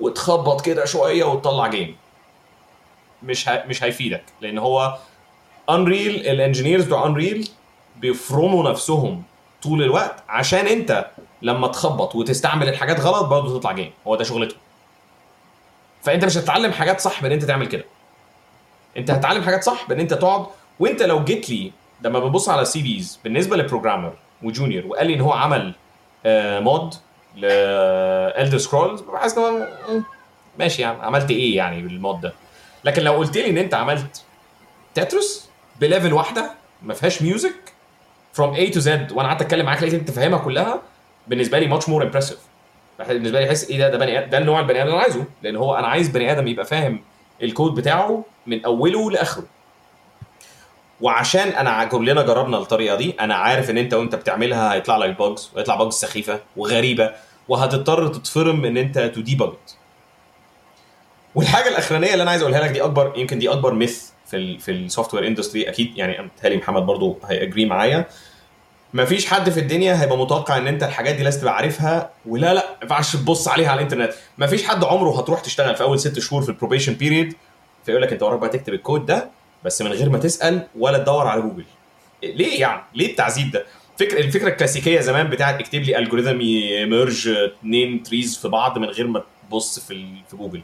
وتخبط 0.00 0.60
كده 0.64 0.84
شوية 0.84 1.24
وتطلع 1.24 1.66
game 1.66 1.96
مش 3.22 3.48
ه... 3.48 3.64
مش 3.68 3.84
هيفيدك 3.84 4.22
لأن 4.40 4.58
هو 4.58 4.98
Unreal 5.70 6.14
ال 6.16 6.23
engineers 6.23 6.84
بتوع 6.84 7.06
Unreal 7.06 7.48
بيفرموا 7.96 8.70
نفسهم 8.70 9.22
طول 9.62 9.82
الوقت 9.82 10.22
عشان 10.28 10.66
أنت 10.66 11.06
لما 11.42 11.68
تخبط 11.68 12.14
وتستعمل 12.14 12.68
الحاجات 12.68 13.00
غلط 13.00 13.24
برضه 13.26 13.58
تطلع 13.58 13.72
game 13.72 13.90
هو 14.06 14.16
ده 14.16 14.24
شغلته. 14.24 14.56
فانت 16.08 16.24
مش 16.24 16.36
هتتعلم 16.38 16.72
حاجات 16.72 17.00
صح 17.00 17.22
بان 17.22 17.32
انت 17.32 17.44
تعمل 17.44 17.66
كده. 17.66 17.84
انت 18.96 19.10
هتتعلم 19.10 19.42
حاجات 19.42 19.64
صح 19.64 19.88
بان 19.88 20.00
انت 20.00 20.14
تقعد 20.14 20.46
وانت 20.80 21.02
لو 21.02 21.24
جيت 21.24 21.50
لي 21.50 21.72
لما 22.00 22.18
ببص 22.18 22.48
على 22.48 22.64
CVs 22.64 23.18
بالنسبة 23.24 23.56
ل 23.56 23.61
programmer 23.61 24.12
و 24.42 24.48
junior 24.48 24.86
وقال 24.86 25.06
لي 25.06 25.14
إن 25.14 25.20
هو 25.20 25.32
عمل 25.32 25.74
آه 26.26 26.60
mod 26.60 26.94
ل 27.36 27.44
Elder 27.44 28.58
Scrolls 28.58 29.00
بحس 29.00 29.38
إن 29.38 29.68
ماشي 30.58 30.82
يعني 30.82 31.02
عملت 31.02 31.30
إيه 31.30 31.56
يعني 31.56 31.82
بال 31.82 31.97
mod 31.97 32.20
ده؟ 32.20 32.32
لكن 32.84 33.02
لو 33.02 33.12
قلت 33.12 33.36
لي 33.36 33.50
إن 33.50 33.58
أنت 33.58 33.74
عملت 33.74 34.22
Tetris 34.94 35.50
ب 35.80 35.85
level 35.85 36.12
واحدة 36.12 36.50
ما 36.82 36.94
فيهاش 36.94 37.22
music 37.22 37.72
from 38.32 38.54
A 38.56 38.72
to 38.72 38.80
Z 38.80 39.12
وأنا 39.12 39.28
قعدت 39.28 39.42
أتكلم 39.42 39.66
معاك 39.66 39.82
لقيت 39.82 39.94
أنت 39.94 40.10
فاهمها 40.10 40.38
كلها 40.38 40.82
بالنسبة 41.26 41.58
لي 41.58 41.66
much 41.66 41.88
more 41.88 42.02
impressive 42.02 42.38
بالنسبة 42.98 43.40
لي 43.40 43.48
احس 43.48 43.70
إيه 43.70 43.78
ده؟ 43.78 43.88
ده 43.90 43.98
بني 43.98 44.26
ده 44.26 44.38
النوع 44.38 44.60
البني 44.60 44.78
آدم 44.82 44.86
اللي 44.88 44.94
أنا 44.94 45.02
عايزه. 45.02 45.24
لأن 45.42 45.56
هو 45.56 45.74
أنا 45.74 45.86
عايز 45.86 46.08
بني 46.08 46.32
آدم 46.32 46.46
يبقى 46.48 46.64
فاهم 46.64 47.00
الكود 47.42 47.74
بتاعه 47.74 48.24
من 48.46 48.64
أوله 48.64 49.10
لآخره. 49.10 49.44
وعشان 51.00 51.48
أنا 51.48 51.84
كلنا 51.84 52.22
جربنا 52.22 52.58
الطريقة 52.58 52.96
دي 52.96 53.14
أنا 53.20 53.34
عارف 53.34 53.70
إن 53.70 53.78
أنت 53.78 53.94
وأنت 53.94 54.14
بتعملها 54.14 54.74
هيطلع 54.74 54.96
لك 54.96 55.18
bugs 55.18 55.50
ويطلع 55.56 55.74
bugs 55.76 55.94
سخيفة 55.94 56.40
وغريبة 56.56 57.10
وهتضطر 57.48 58.08
تتفرم 58.08 58.64
إن 58.64 58.76
أنت 58.76 58.98
to 58.98 59.20
debug 59.20 59.60
it 59.60 59.76
والحاجة 61.34 61.68
الأخرانية 61.68 62.12
اللي 62.12 62.22
أنا 62.22 62.30
عايز 62.30 62.42
أقولها 62.42 62.60
لك 62.60 62.70
دي 62.70 62.82
أكبر 62.82 63.12
يمكن 63.16 63.38
دي 63.38 63.50
أكبر 63.50 63.74
myth 63.74 64.10
في 64.26 64.36
ال 64.36 64.58
في 64.60 64.70
ال 64.70 65.14
software 65.14 65.26
industry 65.26 65.68
أكيد 65.68 65.96
يعني 65.98 66.22
متهيألي 66.22 66.56
محمد 66.56 66.82
برضو 66.82 67.18
ه 67.28 67.33
ي 67.33 67.38
agree 67.38 67.64
معايا. 67.64 68.04
مفيش 68.94 69.26
حد 69.26 69.50
في 69.50 69.60
الدنيا 69.60 70.02
هيبقى 70.02 70.18
متوقع 70.18 70.56
إن 70.56 70.66
أنت 70.66 70.82
الحاجات 70.82 71.14
دي 71.14 71.22
لازم 71.22 71.40
تبقى 71.40 71.56
عارفها 71.56 72.10
ولا 72.26 72.54
لأ 72.54 72.64
ما 72.70 72.76
ينفعش 72.82 73.16
تبص 73.16 73.48
عليها 73.48 73.68
على 73.70 73.78
الإنترنت. 73.78 74.12
مفيش 74.38 74.64
حد 74.64 74.84
عمره 74.84 75.18
هتروح 75.20 75.40
تشتغل 75.40 75.76
في 75.76 75.82
أول 75.82 76.00
ست 76.00 76.18
شهور 76.18 76.42
في 76.42 76.48
ال 76.48 76.52
probation 76.52 76.92
period 76.94 77.34
فيقول 77.86 78.02
لك 78.02 78.12
أنت 78.12 78.22
وراك 78.22 78.38
بقى 78.38 78.48
تكتب 78.48 78.74
الكود 78.74 79.06
ده 79.06 79.30
بس 79.64 79.82
من 79.82 79.92
غير 79.92 80.10
ما 80.10 80.18
تسأل 80.18 80.66
ولا 80.78 80.98
تدور 80.98 81.26
على 81.26 81.40
جوجل. 81.42 81.64
ليه 82.22 82.60
يعني؟ 82.60 82.82
ليه 82.94 83.10
التعذيب 83.10 83.50
ده؟ 83.50 83.64
فكر 83.98 84.18
الفكرة 84.18 84.48
الكلاسيكية 84.48 85.00
زمان 85.00 85.30
بتاعت 85.30 85.60
اكتب 85.60 85.82
لي 85.82 85.98
algorithm 85.98 86.40
يمرج 86.40 87.28
اثنين 87.28 88.02
trees 88.02 88.36
في 88.38 88.48
بعض 88.48 88.78
من 88.78 88.88
غير 88.88 89.06
ما 89.06 89.22
تبص 89.50 89.78
في 89.78 90.06
في 90.30 90.36
جوجل. 90.36 90.62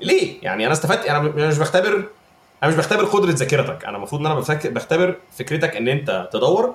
ليه؟ 0.00 0.34
يعني 0.42 0.64
أنا 0.64 0.72
استفدت 0.72 1.06
أنا 1.06 1.18
مش 1.20 1.58
بختبر 1.58 2.04
أنا 2.62 2.70
مش 2.70 2.74
بختبر 2.76 3.04
قدرة 3.04 3.30
ذاكرتك. 3.32 3.84
أنا 3.84 3.96
المفروض 3.96 4.20
إن 4.20 4.26
أنا 4.26 4.44
بختبر 4.64 5.16
فكرتك 5.38 5.76
إن 5.76 5.88
أنت 5.88 6.28
تدور 6.32 6.74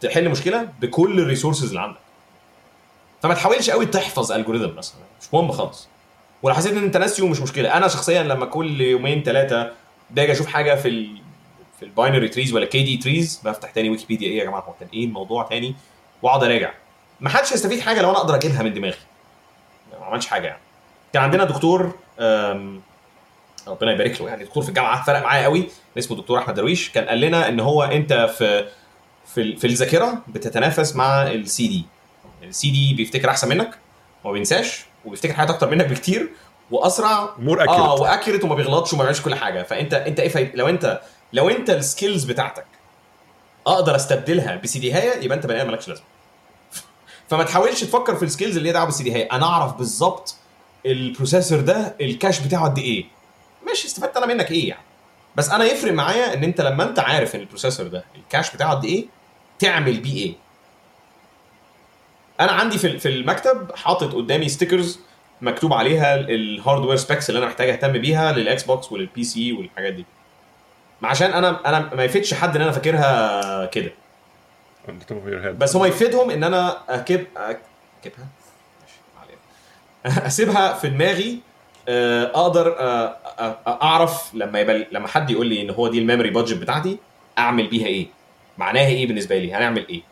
تحل 0.00 0.28
مشكلة 0.28 0.68
بكل 0.80 1.20
ال 1.20 1.25
resources 1.25 1.68
اللي 1.68 1.80
عندك. 1.80 1.98
فما 3.22 3.34
تحاولش 3.34 3.70
قوي 3.70 3.86
تحفظ 3.86 4.32
algorithm 4.32 4.74
مثلا. 4.76 5.00
مش 5.20 5.34
مهم 5.34 5.52
خالص. 5.52 5.88
ولو 6.42 6.54
حسيت 6.54 6.72
إن 6.72 6.84
أنت 6.84 6.96
ناسيه 6.96 7.28
مش 7.28 7.40
مشكلة. 7.40 7.76
أنا 7.76 7.88
شخصيا 7.88 8.22
لما 8.22 8.46
كل 8.46 8.80
يومين 8.80 9.22
ثلاثة 9.22 9.72
باجي 10.10 10.32
أشوف 10.32 10.46
حاجة 10.46 10.74
في 10.74 10.88
ال 10.88 11.18
في 11.78 11.84
ال 11.84 11.90
binary 11.90 12.28
trees 12.28 12.54
ولا 12.54 12.66
KD 12.66 12.96
trees 12.96 13.40
بفتح 13.44 13.70
تاني 13.70 13.90
ويكيبيديا. 13.90 14.28
إيه 14.28 14.38
يا 14.38 14.44
جماعة 14.44 14.60
هو 14.60 14.74
كان 14.80 14.88
إيه 14.94 15.04
الموضوع 15.04 15.42
تاني؟ 15.42 15.74
وأقعد 16.22 16.44
أراجع. 16.44 16.72
ما 17.20 17.28
حدش 17.28 17.52
هيستفيد 17.52 17.80
حاجة 17.80 18.02
لو 18.02 18.10
أنا 18.10 18.18
أقدر 18.18 18.34
أجيبها 18.34 18.62
من 18.62 18.74
دماغي. 18.74 18.98
ما 20.00 20.06
عملش 20.06 20.26
حاجة 20.26 20.46
يعني. 20.46 20.60
كان 21.12 21.22
عندنا 21.22 21.44
دكتور 21.44 21.92
ربنا 23.68 23.92
يبارك 23.92 24.20
له 24.20 24.28
يعني. 24.28 24.44
دكتور 24.44 24.62
في 24.62 24.68
الجامعة 24.68 25.04
فرق 25.04 25.22
معايا 25.22 25.44
قوي. 25.44 25.68
اسمه 25.98 26.16
دكتور 26.16 26.38
أحمد 26.38 26.54
درويش. 26.54 26.90
كان 26.90 27.04
قال 27.04 27.20
لنا 27.20 27.48
إن 27.48 27.60
هو 27.60 27.82
أنت 27.82 28.12
في 28.38 28.68
في 29.34 29.56
في 29.56 29.66
الذاكرة 29.66 30.22
بتتنافس 30.28 30.96
مع 30.96 31.22
ال 31.22 31.68
CD 31.68 31.84
ال 32.42 32.70
CD 32.70 32.94
بيفتكر 32.94 33.30
أحسن 33.30 33.48
منك 33.48 33.78
وما 34.24 34.32
بينساش 34.32 34.84
وبيفتكر 35.04 35.32
حاجات 35.32 35.50
أكتر 35.50 35.70
منك 35.70 35.86
بكتير 35.86 36.30
وأسرع 36.70 37.34
more 37.38 37.60
آه 37.60 37.64
accurate 37.64 38.00
و 38.00 38.05
accurate 38.05 38.44
وما 38.44 38.54
بيغلطش 38.54 38.92
وما 38.92 39.02
بيعملش 39.02 39.20
كل 39.20 39.34
حاجة. 39.34 39.62
فأنت 39.62 39.94
أنت 39.94 40.20
إيه 40.20 40.28
فايد 40.28 40.50
لو 40.54 40.68
أنت 40.68 41.00
لو 41.32 41.48
أنت 41.48 41.70
ال 41.70 41.78
skills 41.78 42.24
بتاعتك 42.24 42.66
أقدر 43.66 43.96
أستبدلها 43.96 44.56
بسي 44.56 44.78
دي 44.78 44.92
هاية 44.92 45.24
يبقى 45.24 45.36
أنت 45.36 45.46
بني 45.46 45.60
آدم 45.62 45.70
مالكش 45.70 45.88
لازمة. 45.88 46.04
فما 47.30 47.44
تحاولش 47.44 47.84
تفكر 47.84 48.16
في 48.16 48.24
ال 48.24 48.29
skills 48.29 48.56
اللي 48.56 48.68
هي 48.68 48.72
دعوة 48.72 48.84
بالسي 48.84 49.04
دي 49.04 49.14
هاية. 49.14 49.28
أنا 49.32 49.46
أعرف 49.46 49.74
بالظبط 49.74 50.36
ال 50.86 50.93
processor 50.93 51.60
ده 51.60 51.94
ال 52.00 52.07
cache 52.07 52.40
بتاعه 52.40 52.64
قد 52.64 52.78
إيه. 52.78 53.04
ماشي 53.66 53.86
استفدت 53.86 54.16
أنا 54.16 54.26
منك 54.26 54.50
إيه 54.50 54.68
يعني؟ 54.68 54.82
بس 55.36 55.50
أنا 55.50 55.64
يفرق 55.64 55.92
معايا 55.92 56.34
إن 56.34 56.44
أنت 56.44 56.60
لما 56.60 56.84
أنت 56.84 56.98
عارف 56.98 57.34
إن 57.34 57.40
ال 57.40 57.45
processor 57.45 57.86
ده 57.86 58.04
ال 58.16 58.22
cache 58.22 58.54
بتاعه 58.54 58.74
قد 58.74 58.84
إيه 58.84 59.06
تعمل 59.58 60.00
بيه 60.00 60.24
إيه. 60.26 60.34
أنا 62.40 62.52
عندي 62.52 62.78
في 62.78 62.98
في 62.98 63.08
المكتب 63.08 63.72
حاطط 63.74 64.14
قدامي 64.14 64.48
stickers 64.48 65.00
مكتوب 65.40 65.72
عليها 65.72 66.14
ال 66.14 66.23
hardware 66.23 66.96
specs 66.96 67.30
اللي 67.30 67.38
أنا 67.38 67.46
محتاج 67.46 67.68
اهتم 67.68 67.92
بيها 67.92 68.32
لل 68.32 68.62
Xbox 68.62 68.92
ولل 68.92 69.24
PC 69.24 69.52
والحاجات 69.52 69.92
دي. 69.92 70.04
عشان 71.02 71.32
أنا 71.32 71.68
أنا 71.68 71.94
ما 71.94 72.04
يفيدش 72.04 72.34
حد 72.34 72.56
ان 72.56 72.62
أنا 72.62 72.72
فاكرها 72.72 73.66
كده. 73.66 73.92
بس 75.50 75.76
هو 75.76 75.84
يفيدهم 75.84 76.30
ان 76.30 76.44
أنا 76.44 76.78
اكب 76.88 77.26
اكبها. 77.36 78.26
اسيبها 80.26 80.72
في 80.72 80.88
دماغي 80.88 81.40
آه، 81.88 82.24
أقدر 82.24 82.76
آه، 82.78 83.16
آه، 83.38 83.78
اعرف 83.82 84.34
لما 84.34 84.60
يبقى 84.60 84.86
لما 84.92 85.08
حد 85.08 85.30
يقول 85.30 85.46
لي 85.46 85.62
ان 85.62 85.70
هو 85.70 85.88
دي 85.88 85.98
ال 85.98 86.03
memory 86.03 86.30
budget 86.30 86.56
بتاعتي 86.56 86.98
اعمل 87.38 87.66
بيها 87.66 87.86
إيه. 87.86 88.06
معناها 88.58 88.86
إيه 88.86 89.06
بالنسبة 89.06 89.38
لي 89.38 89.54
هنعمل 89.54 89.86
إيه 89.88 90.02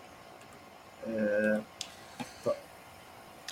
آه، 1.08 1.60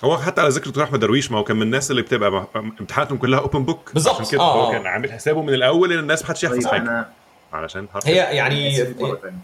هو 0.03 0.17
حتى 0.17 0.41
على 0.41 0.49
ذكر 0.49 0.67
دكتور 0.69 0.83
احمد 0.83 0.99
درويش 0.99 1.31
ما 1.31 1.37
هو 1.37 1.43
كان 1.43 1.55
من 1.57 1.61
الناس 1.61 1.91
اللي 1.91 2.01
بتبقى 2.01 2.31
م- 2.31 2.45
امتحاناتهم 2.55 3.17
كلها 3.17 3.39
open 3.39 3.63
book 3.65 3.91
بالظبط. 3.93 4.15
عشان 4.21 4.31
كده 4.31 4.41
آه، 4.41 4.53
هو 4.65 4.69
آه. 4.69 4.71
كان 4.71 4.87
عامل 4.87 5.11
حسابه 5.11 5.41
من 5.41 5.53
الأول 5.53 5.93
إن 5.93 5.99
الناس 5.99 6.21
ما 6.21 6.27
حدش 6.29 6.43
يحفظ 6.43 6.57
طيب 6.63 6.67
حاجة 6.67 6.81
أنا 6.81 7.09
علشان 7.53 7.87
حرف 7.93 8.07
هي 8.07 8.15
يعني 8.15 8.83
تانية. 8.83 9.37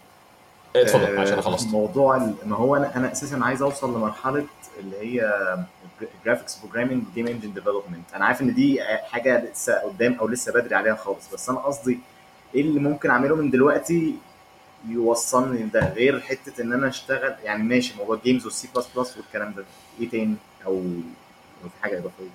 اتفضل 0.76 1.03
آه، 1.18 1.19
عشان 1.22 1.34
أنا 1.34 1.41
خلصت 1.41 1.68
موضوع 1.68 2.18
ال- 2.18 2.36
ما 2.45 2.56
هو 2.56 2.76
أنا 2.76 2.95
أنا 2.95 3.11
أساسا 3.11 3.40
عايز 3.41 3.61
أوصل 3.61 3.95
لمرحلة 3.98 4.45
اللي 4.80 4.98
هي 5.22 5.32
graphics 6.26 6.57
programming 6.59 7.03
game 7.15 7.27
engine 7.27 7.53
development 7.53 8.13
أنا 8.15 8.26
عارف 8.26 8.41
إن 8.41 8.53
دي 8.53 8.80
حاجة 9.11 9.44
لسه 9.52 9.73
قدام 9.80 10.14
أو 10.19 10.28
لسه 10.28 10.53
بدري 10.53 10.76
عليها 10.76 10.95
خالص 10.95 11.34
بس 11.34 11.49
أنا 11.49 11.60
قصدي 11.60 11.99
إيه 12.56 12.61
اللي 12.61 12.80
ممكن 12.80 13.10
أعمله 13.10 13.36
من 13.36 13.49
دلوقتي 13.49 14.15
يوصلني 14.89 15.63
لده 15.63 15.93
غير 15.93 16.19
حتة 16.19 16.61
إن 16.61 16.73
أنا 16.73 16.87
أشتغل 16.87 17.35
يعني 17.43 17.63
ماشي 17.63 17.93
موضوع 17.97 18.15
الجيمز 18.15 18.45
والسي 18.45 18.69
بلس 18.75 18.87
بلس 18.95 19.17
والكلام 19.17 19.53
ده. 19.57 19.63
إيه 20.01 20.09
تاني؟ 20.09 20.35
أو 20.65 20.83
في 21.63 21.83
حاجة 21.83 21.97
إضافية؟ 21.97 22.29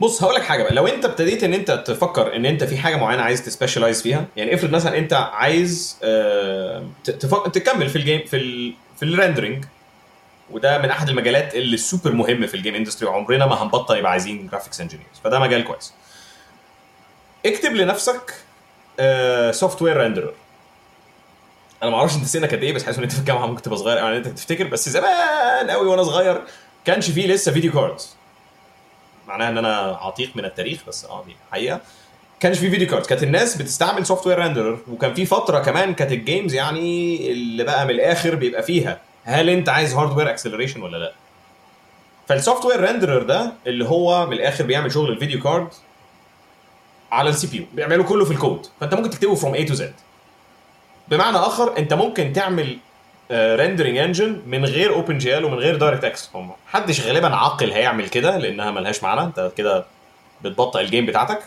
بص 0.00 0.22
هقول 0.22 0.34
لك 0.34 0.42
حاجة 0.42 0.62
بقى. 0.62 0.74
لو 0.74 0.86
أنت 0.86 1.04
ابتديت 1.04 1.44
إن 1.44 1.54
أنت 1.54 1.70
تفكر 1.70 2.36
إن 2.36 2.46
أنت 2.46 2.64
في 2.64 2.76
حاجة 2.78 2.96
معينة 2.96 3.22
عايز 3.22 3.44
ت 3.44 3.49
specialize 3.49 4.02
فيها 4.02 4.26
يعني 4.36 4.54
افرض 4.54 4.70
مثلا 4.70 4.98
أنت 4.98 5.12
عايز 5.12 5.96
آه، 6.02 6.86
ت- 7.04 7.10
تفك... 7.10 7.54
تكمل 7.54 7.88
في 7.88 7.96
ال 7.96 8.02
game 8.02 8.24
في 8.26 8.36
ال... 8.36 8.74
في 8.96 9.02
ال 9.02 9.08
rendering 9.08 9.64
وده 10.50 10.78
من 10.78 10.90
أحد 10.90 11.08
المجالات 11.08 11.54
اللي 11.54 11.74
السوبر 11.74 12.12
مهم 12.12 12.46
في 12.46 12.54
ال 12.54 12.58
game 12.58 12.74
industry 12.74 13.08
وعمرنا 13.08 13.46
ما 13.46 13.62
هنبطل 13.62 13.96
يبقى 13.96 14.10
عايزين 14.12 14.46
graphics 14.46 14.80
engineers 14.80 15.08
فده 15.24 15.38
مجال 15.38 15.64
كويس. 15.64 15.92
اكتب 17.46 17.72
لنفسك 17.72 18.34
software 19.50 19.96
renderer 19.96 20.32
أنا 21.82 21.90
ما 21.90 21.96
أعرفش 21.96 22.16
أنت 22.16 22.24
سنك 22.24 22.54
قد 22.54 22.62
إيه 22.62 22.72
بس 22.72 22.84
حاسس 22.84 22.98
إن 22.98 23.02
أنت 23.02 23.12
في 23.12 23.18
الجامعة 23.18 23.46
ممكن 23.46 23.62
تبقى 23.62 23.78
صغير. 23.78 23.96
يعني 23.96 24.16
أنت 24.16 24.28
تفتكر 24.28 24.64
بس 24.66 24.88
زمان 24.88 25.70
قوي 25.70 25.86
وأنا 25.88 26.02
صغير 26.02 26.40
كانش 26.84 27.10
فيه 27.10 27.26
لسه 27.26 27.52
video 27.52 27.72
cards 27.72 28.16
معناها 29.28 29.48
إن 29.48 29.58
أنا 29.58 29.98
عتيق 30.00 30.30
من 30.36 30.44
التاريخ 30.44 30.80
بس 30.88 31.04
آه 31.04 31.24
دي 31.26 31.36
حقيقة. 31.52 31.80
كانش 32.40 32.58
في 32.58 32.70
video 32.70 32.88
cards 32.88 33.06
كانت 33.06 33.22
الناس 33.22 33.56
بتستعمل 33.56 34.06
software 34.06 34.38
renderer 34.38 34.78
وكان 34.90 35.14
في 35.14 35.26
فترة 35.26 35.58
كمان 35.58 35.94
كانت 35.94 36.12
ال 36.12 36.19
games 36.19 36.54
يعني 36.54 37.16
اللي 37.32 37.64
بقى 37.64 37.84
من 37.84 37.90
الآخر 37.90 38.34
بيبقى 38.34 38.62
فيها. 38.62 39.00
هل 39.24 39.50
أنت 39.50 39.68
عايز 39.68 39.94
hardware 39.94 40.30
acceleration 40.30 40.82
ولا 40.82 40.96
لأ؟ 40.96 41.12
فال 42.28 42.64
software 42.64 42.80
renderer 42.80 43.22
ده 43.22 43.52
اللي 43.66 43.84
هو 43.88 44.26
من 44.26 44.32
الآخر 44.32 44.64
بيعمل 44.64 44.92
شغل 44.92 45.10
ال 45.10 45.15
video 45.15 45.42
card 45.42 45.68
على 47.12 47.30
ال 47.30 47.46
CPU. 47.46 47.64
بيعمله 47.74 48.02
كله 48.02 48.24
في 48.24 48.30
الكود. 48.30 48.66
فأنت 48.80 48.94
ممكن 48.94 49.10
تكتبه 49.10 49.34
from 49.34 49.54
A 49.54 49.64
to 49.64 49.74
Z 49.74 49.94
بمعنى 51.08 51.36
آخر 51.36 51.78
أنت 51.78 51.94
ممكن 51.94 52.32
تعمل 52.32 52.78
rendering 53.32 53.96
engine 53.98 54.42
من 54.46 54.64
غير 54.64 54.94
OpenGL 54.94 55.44
ومن 55.44 55.58
غير 55.58 55.76
DirectX 55.76 56.30
محدش 56.34 57.00
غالبا 57.00 57.36
عاقل 57.36 57.72
هيعمل 57.72 58.08
كده 58.08 58.36
لأنها 58.38 58.70
ملهاش 58.70 59.02
معنى. 59.02 59.20
أنت 59.22 59.52
كده 59.56 59.84
بتبطئ 60.44 60.80
ال 60.80 60.85
game 60.85 61.06
بتاعتك. 61.06 61.42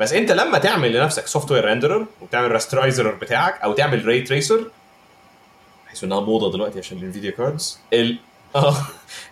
بس 0.00 0.12
أنت 0.12 0.32
لما 0.32 0.58
تعمل 0.58 0.92
لنفسك 0.92 1.26
software 1.26 1.64
renderer 1.64 2.06
وتعمل 2.20 2.52
rasterizer 2.52 3.10
بتاعك 3.14 3.60
أو 3.60 3.72
تعمل 3.72 4.04
ray 4.04 4.20
tracer 4.20 4.70
بحيث 5.86 6.04
إنها 6.04 6.20
موضة 6.20 6.52
دلوقتي 6.52 6.78
عشان 6.78 6.98
ال 6.98 7.04
video 7.04 7.32
cards 7.32 7.78
ال... 7.92 8.18
آه، 8.56 8.76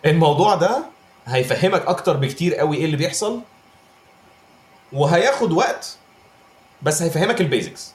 الموضوع 0.07 0.55
ده 0.55 0.85
هيفهمك 1.27 1.87
أكتر 1.87 2.17
بكتير 2.17 2.55
قوي 2.55 2.77
إيه 2.77 2.85
اللي 2.85 2.97
بيحصل. 2.97 3.41
وهياخد 4.93 5.53
وقت 5.53 5.97
بس 6.83 7.03
هيفهمك 7.03 7.41
ال 7.41 7.48
basics 7.48 7.93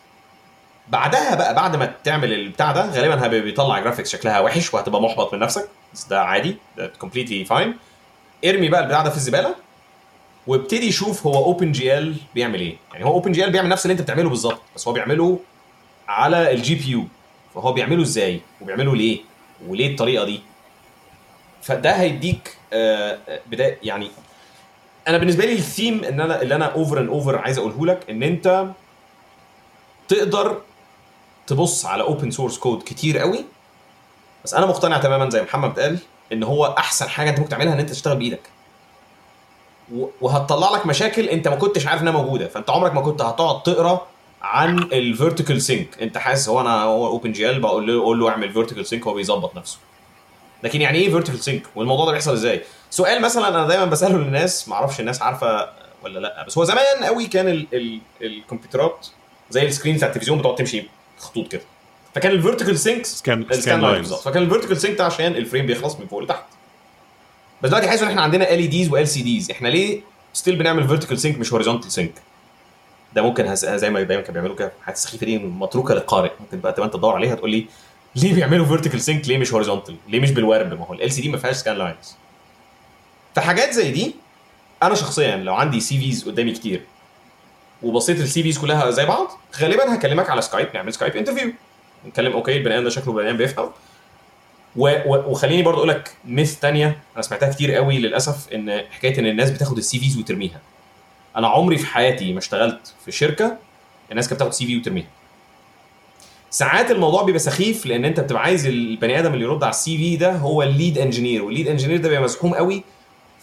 بعدها 0.89 1.35
بقى 1.35 1.55
بعد 1.55 1.75
ما 1.75 1.93
تعمل 2.03 2.33
البتاع 2.33 2.71
ده 2.71 2.91
غالبا 2.91 3.27
بيطلع 3.27 3.79
graphics 3.79 4.11
شكلها 4.11 4.39
وحش 4.39 4.73
وهتبقى 4.73 5.01
محبط 5.01 5.33
من 5.33 5.39
نفسك. 5.39 5.69
بس 5.93 6.05
ده 6.07 6.21
عادي 6.21 6.57
ده 6.77 6.87
completely 6.87 7.45
fine 7.45 7.77
ارمي 8.45 8.69
بقى 8.69 8.81
البتاع 8.81 9.01
ده 9.01 9.09
في 9.09 9.15
الزبالة 9.15 9.55
وابتدي 10.47 10.91
شوف 10.91 11.27
هو 11.27 11.45
OpenGL 11.45 12.15
بيعمل 12.35 12.59
إيه. 12.59 12.77
يعني 12.93 13.05
هو 13.05 13.13
OpenGL 13.13 13.51
بيعمل 13.51 13.69
نفس 13.69 13.85
اللي 13.85 13.91
أنت 13.91 14.01
بتعمله 14.01 14.29
بالظبط 14.29 14.61
بس 14.75 14.87
هو 14.87 14.93
بيعمله 14.93 15.39
على 16.07 16.51
ال 16.51 16.75
GPU 16.75 17.03
فهو 17.55 17.73
بيعمله 17.73 18.01
إزاي؟ 18.01 18.41
وبيعمله 18.61 18.95
ليه؟ 18.95 19.19
وليه 19.67 19.91
الطريقة 19.91 20.25
دي؟ 20.25 20.41
فده 21.61 21.91
هيديك 21.91 22.57
آه، 22.73 23.17
آه، 23.29 23.39
بداية 23.47 23.77
يعني 23.83 24.11
أنا 25.07 25.17
بالنسبة 25.17 25.45
لي 25.45 25.53
الثيم 25.53 26.03
إن 26.03 26.21
أنا 26.21 26.41
اللي 26.41 26.55
أنا 26.55 26.65
over 26.65 26.99
and 26.99 27.09
over 27.09 27.37
عايز 27.37 27.57
أقوله 27.57 27.85
لك 27.85 28.09
إن 28.09 28.23
أنت 28.23 28.65
تقدر 30.07 30.61
تبص 31.47 31.85
على 31.85 32.03
open 32.03 32.31
source 32.31 32.57
code 32.57 32.83
كتير 32.83 33.17
قوي. 33.17 33.45
بس 34.43 34.53
أنا 34.53 34.65
مقتنع 34.65 34.97
تماما 34.97 35.29
زي 35.29 35.41
محمد 35.41 35.79
قال 35.79 35.99
إن 36.33 36.43
هو 36.43 36.65
أحسن 36.65 37.09
حاجة 37.09 37.29
أنت 37.29 37.39
ممكن 37.39 37.49
تعملها 37.49 37.73
إن 37.73 37.79
أنت 37.79 37.89
تشتغل 37.89 38.17
بإيدك. 38.17 38.41
وهتطلع 40.21 40.71
لك 40.71 40.85
مشاكل 40.85 41.29
أنت 41.29 41.47
ما 41.47 41.55
كنتش 41.55 41.87
عارف 41.87 42.01
إنها 42.01 42.13
موجودة. 42.13 42.47
فأنت 42.47 42.69
عمرك 42.69 42.93
ما 42.93 43.01
كنت 43.01 43.21
هتقعد 43.21 43.63
تقرأ 43.63 44.07
عن 44.41 44.77
ال 44.77 44.87
vertical 44.87 45.61
sync 45.61 46.01
أنت 46.01 46.17
حاسس 46.17 46.49
هو 46.49 46.61
أنا 46.61 46.83
هو 46.83 47.07
OpenGL 47.07 47.59
بقول 47.59 47.87
له 47.87 48.01
أقول 48.01 48.19
له 48.19 48.29
أعمل 48.29 48.53
vertical 48.53 48.85
sync 48.85 49.07
هو 49.07 49.13
بيظبط 49.13 49.55
نفسه. 49.55 49.77
لكن 50.63 50.81
يعني 50.81 50.97
إيه 50.97 51.09
vertical 51.09 51.39
sync 51.39 51.63
والموضوع 51.75 52.05
ده 52.05 52.11
بيحصل 52.11 52.33
إزاي؟ 52.33 52.63
سؤال 52.89 53.21
مثلا 53.21 53.47
أنا 53.47 53.67
دايما 53.67 53.85
بسأله 53.85 54.17
للناس 54.17 54.69
ما 54.69 54.75
أعرفش 54.75 54.99
الناس 54.99 55.21
عارفة 55.21 55.69
ولا 56.03 56.19
لأ 56.19 56.45
بس 56.47 56.57
هو 56.57 56.63
زمان 56.63 57.03
قوي 57.03 57.27
كان 57.27 57.47
ال 57.47 57.67
ال 57.73 57.99
الكمبيوترات 58.21 59.07
زي 59.49 59.65
ال 59.65 59.70
screen 59.70 59.95
بتاع 59.95 60.07
التلفزيون 60.07 60.39
بتقعد 60.39 60.55
تمشي 60.55 60.83
خطوط 61.19 61.47
كده. 61.47 61.61
فكان 62.15 62.31
ال 62.31 62.37
vertical 62.37 62.79
syncs 62.79 63.15
scan 63.15 63.45
scan 63.51 63.81
line 63.81 63.91
lines 63.93 64.13
فكان 64.13 64.43
ال 64.43 64.47
vertical 64.47 64.77
sync 64.81 64.97
ده 64.97 65.05
عشان 65.05 65.35
ال 65.35 65.40
frame 65.40 65.65
بيخلص 65.65 65.95
من 65.99 66.07
فوق 66.07 66.19
لتحت. 66.23 66.43
بس 67.61 67.69
دلوقتي 67.69 67.89
حاسس 67.89 68.01
إن 68.01 68.07
إحنا 68.07 68.21
عندنا 68.21 68.43
ال 68.43 68.57
LEDs 68.57 68.89
وال 68.91 69.07
LCDs 69.07 69.51
إحنا 69.51 69.67
ليه 69.67 70.01
still 70.33 70.55
بنعمل 70.55 70.87
vertical 70.87 71.19
sync 71.19 71.39
مش 71.39 71.53
horizontal 71.53 71.91
sync 71.91 72.13
ده 73.15 73.21
ممكن. 73.21 73.55
زي 73.55 73.89
ما 73.89 74.01
دايما 74.01 74.23
كانوا 74.23 74.33
بيعملوا 74.33 74.55
كده. 74.55 74.71
الحاجات 74.79 74.97
السخيفه 74.97 75.25
دي 75.25 75.37
متروكة 75.37 75.93
للقارئ. 75.93 76.31
ممكن 76.39 76.59
بقى 76.59 76.73
تبقى 76.73 76.85
أنت 76.85 76.93
تدور 76.93 77.15
عليها 77.15 77.35
تقول 77.35 77.51
لي 77.51 77.65
ليه 78.15 78.33
بيعملوا 78.33 78.65
vertical 78.65 79.01
sync 79.01 79.27
ليه 79.27 79.37
مش 79.37 79.53
هوريزونتال 79.53 79.95
ليه 80.07 80.19
مش 80.19 80.31
بالورب؟ 80.31 80.73
ما 80.73 80.85
هو 80.85 80.93
ال 80.93 81.11
LCD 81.11 81.29
ما 81.29 81.37
فيهاش 81.37 81.55
scan 81.55 81.77
lines 81.77 82.15
فحاجات 83.37 83.71
زي 83.73 83.91
دي 83.91 84.15
أنا 84.83 84.95
شخصيا 84.95 85.35
لو 85.35 85.53
عندي 85.53 85.79
CVs 85.79 86.23
قدامي 86.25 86.51
كتير 86.51 86.81
وبصيت 87.83 88.19
ال 88.19 88.43
CVs 88.43 88.57
كلها 88.57 88.91
زي 88.91 89.05
بعض 89.05 89.27
غالبا 89.59 89.95
هكلمك 89.95 90.29
على 90.29 90.41
Skype 90.41 90.67
نعمل 90.73 90.93
Skype 90.93 91.15
interview 91.15 91.51
نتكلم 92.07 92.33
okay 92.33 92.57
البني 92.57 92.75
آدم 92.75 92.83
ده 92.83 92.89
شكله 92.89 93.13
بني 93.13 93.29
آدم 93.29 93.37
بيفهم. 93.37 93.69
و... 94.75 94.89
و... 95.05 95.31
وخليني 95.31 95.63
برضو 95.63 95.77
أقول 95.77 95.89
لك 95.89 96.11
myth 96.25 96.59
تانية 96.59 96.99
أنا 97.13 97.21
سمعتها 97.21 97.53
كتير 97.53 97.71
قوي 97.75 97.99
للأسف 97.99 98.53
إن 98.53 98.81
حكاية 98.91 99.19
إن 99.19 99.25
الناس 99.25 99.51
بتاخد 99.51 99.77
ال 99.77 99.99
CVs 99.99 100.17
وترميها. 100.17 100.59
أنا 101.35 101.47
عمري 101.47 101.77
في 101.77 101.85
حياتي 101.85 102.33
ما 102.33 102.39
اشتغلت 102.39 102.93
في 103.05 103.11
شركة 103.11 103.57
الناس 104.11 104.27
كانت 104.27 104.39
بتاخد 104.41 104.53
CV 104.53 104.77
وترميها. 104.77 105.07
ساعات 106.49 106.91
الموضوع 106.91 107.23
بيبقى 107.23 107.39
سخيف 107.39 107.85
لأن 107.85 108.05
أنت 108.05 108.19
بتبقى 108.19 108.43
عايز 108.43 108.67
البني 108.67 109.19
آدم 109.19 109.33
اللي 109.33 109.45
يرد 109.45 109.63
على 109.63 109.69
ال 109.69 109.97
CV 109.97 110.17
ده 110.17 110.31
هو 110.31 110.63
ال 110.63 110.70
lead 110.70 110.97
engineer 110.97 111.43
وال 111.43 111.51
lead 111.51 111.67
engineer 111.67 111.97
ده 111.97 112.09
بيبقى 112.09 112.23
مزحوم 112.23 112.53
قوي 112.55 112.83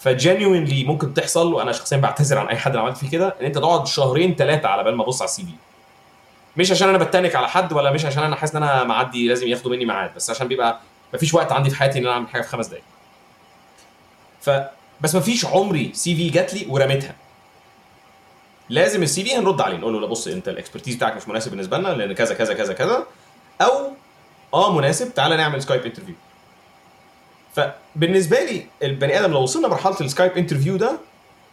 ف 0.05 0.13
genuinely 0.13 0.85
ممكن 0.85 1.15
تحصل 1.15 1.53
وأنا 1.53 1.73
شخصيا 1.73 1.97
بعتذر 1.99 2.39
عن 2.39 2.47
أي 2.49 2.57
حد 2.57 2.77
عملت 2.77 2.97
فيه 2.97 3.11
كده 3.11 3.35
إن 3.41 3.47
أنت 3.47 3.59
تقعد 3.59 3.87
شهرين 3.87 4.35
ثلاثة 4.35 4.69
على 4.69 4.85
بال 4.85 4.97
ما 4.97 5.03
ابص 5.03 5.23
على 5.23 5.29
ال 5.29 5.43
CV. 5.43 5.53
مش 6.57 6.71
عشان 6.71 6.89
أنا 6.89 6.99
بتنك 6.99 7.35
على 7.37 7.49
حد 7.49 7.73
ولا 7.73 7.91
مش 7.93 8.05
عشان 8.05 8.23
أنا 8.23 8.37
حاسس 8.37 8.57
إن 8.57 8.63
أنا 8.63 8.85
معدي 8.85 9.29
لازم 9.29 9.47
ياخدوا 9.47 9.73
مني 9.73 9.85
ميعاد 9.85 10.15
بس 10.15 10.31
عشان 10.31 10.49
بيبقى 10.49 10.81
مفيش 11.15 11.35
وقت 11.35 11.53
عندي 11.53 11.71
في 11.71 11.77
حياتي 11.77 11.99
إن 11.99 12.05
أنا 12.05 12.15
أعمل 12.15 12.29
حاجة 12.29 12.43
في 12.43 12.49
خمس 12.49 12.67
دقايق. 12.67 12.85
ف 14.41 14.51
بس 15.01 15.15
مفيش 15.15 15.45
عمري 15.47 15.91
CV 15.95 16.31
جات 16.31 16.55
لي 16.55 16.67
ورميتها. 16.69 17.15
لازم 18.69 19.03
ال 19.03 19.25
CV 19.25 19.37
هنرد 19.37 19.61
عليه 19.61 19.77
نقول 19.77 19.93
له 19.93 20.01
لا 20.01 20.07
بص 20.07 20.27
أنت 20.27 20.49
ال 20.49 20.53
expertise 20.53 20.95
بتاعك 20.97 21.17
مش 21.17 21.29
مناسب 21.29 21.51
بالنسبة 21.51 21.79
لنا 21.79 21.89
لأن 21.89 22.13
كذا 22.13 22.35
كذا 22.35 22.55
كذا 22.55 22.73
كذا. 22.73 23.07
أو 23.63 23.93
آه 24.55 24.73
مناسب 24.73 25.15
تعالى 25.15 25.37
نعمل 25.37 25.63
Skype 25.63 25.85
interview 25.85 26.15
فبالنسبة 27.55 28.37
لي 28.45 28.67
البني 28.83 29.21
آدم 29.21 29.33
لو 29.33 29.43
وصلنا 29.43 29.69
مرحله 29.69 29.97
ال 30.01 30.06
Skype 30.06 30.33
interview 30.33 30.77
ده 30.77 30.99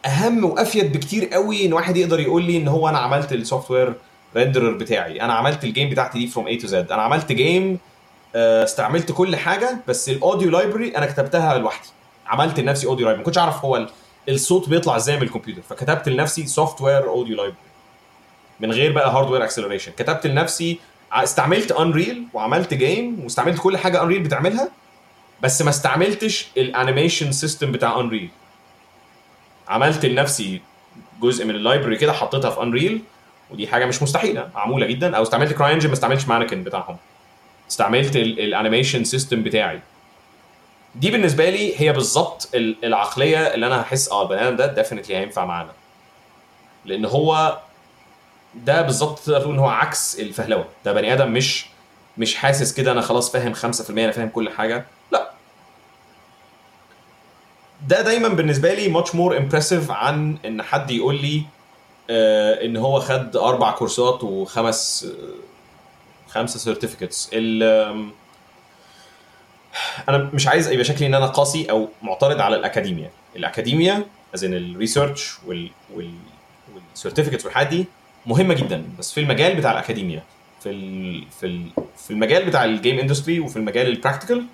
أهم 0.06 0.46
وأفيد 0.46 0.92
بكتير 0.98 1.26
قوي 1.30 1.66
إن 1.66 1.74
واحد 1.74 1.98
يقدر 1.98 2.20
يقول 2.20 2.44
لي 2.44 2.58
إن 2.58 2.68
هو 2.68 2.90
أنا 2.90 2.98
عملت 3.00 3.34
ال 3.34 3.72
software 3.72 3.94
renderer 4.36 4.72
بتاعي 4.72 5.22
أنا 5.22 5.34
عملت 5.34 5.64
ال 5.64 5.69
game 5.69 5.90
بتاعتي 5.90 6.20
دي 6.20 6.28
from 6.28 6.48
A 6.48 6.56
to 6.56 6.68
Z 6.68 6.92
أنا 6.92 7.02
عملت 7.02 7.32
game 7.32 7.80
استعملت 8.36 9.12
كل 9.12 9.36
حاجة 9.36 9.78
بس 9.88 10.10
ال 10.10 10.17
audio 10.17 10.50
library 10.50 10.98
أنا 10.98 11.06
كتبتها 11.06 11.58
لوحدي 11.58 11.88
عملت 12.28 12.60
لنفسي 12.60 12.88
audio 12.88 13.06
library 13.06 13.18
ما 13.18 13.26
كنتش 13.26 13.38
أعرف 13.38 13.66
هو 13.66 13.76
ال- 13.78 13.90
الصوت 14.30 14.70
بيطلع 14.70 14.96
إزاي 14.96 15.16
من 15.18 15.24
الكمبيوتر 15.24 15.62
فكتبت 15.70 16.10
لنفسي 16.10 16.48
software 16.48 17.10
audio 17.10 17.36
library 17.36 17.58
من 18.60 18.72
غير 18.72 18.92
بقى 18.92 19.12
hardware 19.12 19.44
acceleration 19.44 19.92
كتبت 19.92 20.28
لنفسي 20.28 20.80
استعملت 21.14 21.72
Unreal 21.72 22.24
وعملت 22.34 22.74
game 22.74 23.20
واستعملت 23.24 23.60
كل 23.60 23.78
حاجة 23.78 24.02
Unreal 24.04 24.20
بتعملها 24.24 24.70
بس 25.42 25.62
ما 25.62 25.70
استعملتش 25.70 26.48
ال 26.58 26.65
animation 26.65 27.32
system 27.32 27.72
بتاع 27.72 28.00
Unreal 28.00 28.30
عملت 29.68 30.06
لنفسي 30.06 30.62
جزء 31.22 31.46
من 31.46 31.56
ال 31.56 31.61
library 31.61 31.98
كده 31.98 32.14
حطيتها 32.14 32.50
في 32.52 32.62
Unreal 32.62 33.02
ودي 33.52 33.68
حاجة 33.68 33.86
مش 33.86 34.04
مستحيلة 34.04 34.50
معمولة 34.56 34.86
جدا. 34.86 35.18
أو 35.18 35.22
استعملت 35.24 35.54
CryEngine 35.54 35.88
ما 35.88 35.94
استعملتش 35.94 36.28
مانكن 36.28 36.64
بتاعهم. 36.64 36.98
استعملت 37.72 38.16
ال 38.16 38.25
animation 38.25 39.04
system 39.04 39.44
بتاعي. 39.44 39.80
دي 40.96 41.12
بالنسبة 41.12 41.50
لي 41.50 41.82
هي 41.82 41.94
بالظبط 41.94 42.50
ال- 42.56 42.86
العقلية 42.86 43.38
اللي 43.40 43.68
أنا 43.68 43.82
هحس 43.82 44.10
آه 44.12 44.22
البني 44.24 44.48
آدم 44.48 44.56
ده 44.56 44.68
definitely 44.68 45.16
هينفع 45.18 45.46
معانا. 45.46 45.72
لأن 46.86 47.06
هو 47.06 47.60
ده 48.56 48.82
بالظبط 48.82 49.20
تقدر 49.20 49.40
تقول 49.42 49.54
إن 49.54 49.60
هو 49.60 49.70
عكس 49.70 50.20
الفهلوة. 50.20 50.66
ده 50.86 50.94
بني 50.94 51.14
آدم 51.14 51.32
مش 51.34 51.66
مش 52.18 52.36
حاسس 52.36 52.74
كده 52.74 52.92
أنا 52.92 53.02
خلاص 53.02 53.32
فاهم 53.32 53.54
5% 53.54 53.90
أنا 53.90 54.12
فاهم 54.12 54.30
كل 54.30 54.50
حاجة. 54.50 54.86
ده 57.88 58.02
دايما 58.02 58.28
بالنسبة 58.28 58.74
لي 58.74 58.88
much 58.88 59.16
more 59.16 59.38
impressive 59.38 59.92
عن 59.92 60.38
إن 60.46 60.62
حد 60.62 60.92
يقول 60.92 61.22
لي 61.22 61.44
آه 62.10 62.66
إن 62.66 62.78
هو 62.78 63.00
خد 63.00 63.36
أربع 63.36 63.72
كورسات 63.72 64.24
وخمس 64.24 65.08
آه 65.12 66.32
خمسة 66.32 66.60
certificates 66.60 67.30
أنا 70.10 70.30
مش 70.34 70.48
عايز 70.48 70.72
يبقى 70.72 70.84
شكلي 70.86 71.08
إن 71.08 71.14
أنا 71.14 71.26
قاسي 71.26 71.72
أو 71.72 71.90
معترض 72.02 72.42
على 72.42 72.56
ال 72.56 72.62
academia 72.62 73.10
ال 73.36 73.44
academia 73.44 74.06
as 74.36 74.44
in 74.44 74.54
ال 74.54 74.63
research 74.63 75.38
وال 75.46 75.70
وال 75.96 76.14
وال 76.76 76.86
certificates 76.86 77.46
والحاجات 77.46 77.68
دي 77.70 77.86
مهمة 78.26 78.54
جدا 78.54 78.84
بس 79.00 79.12
في 79.14 79.20
المجال 79.20 79.56
بتاع 79.56 79.72
الاكاديميا 79.72 80.24
في 80.64 80.70
ال 80.70 81.24
في 81.40 81.46
ال 81.46 81.68
في 81.98 82.12
المجال 82.12 82.46
بتاع 82.46 82.66
ال 82.66 82.73
game 82.73 83.00
industry 83.00 83.40
وفي 83.40 83.58
المجال 83.58 83.88
ال 83.88 83.94
practical 83.94 84.46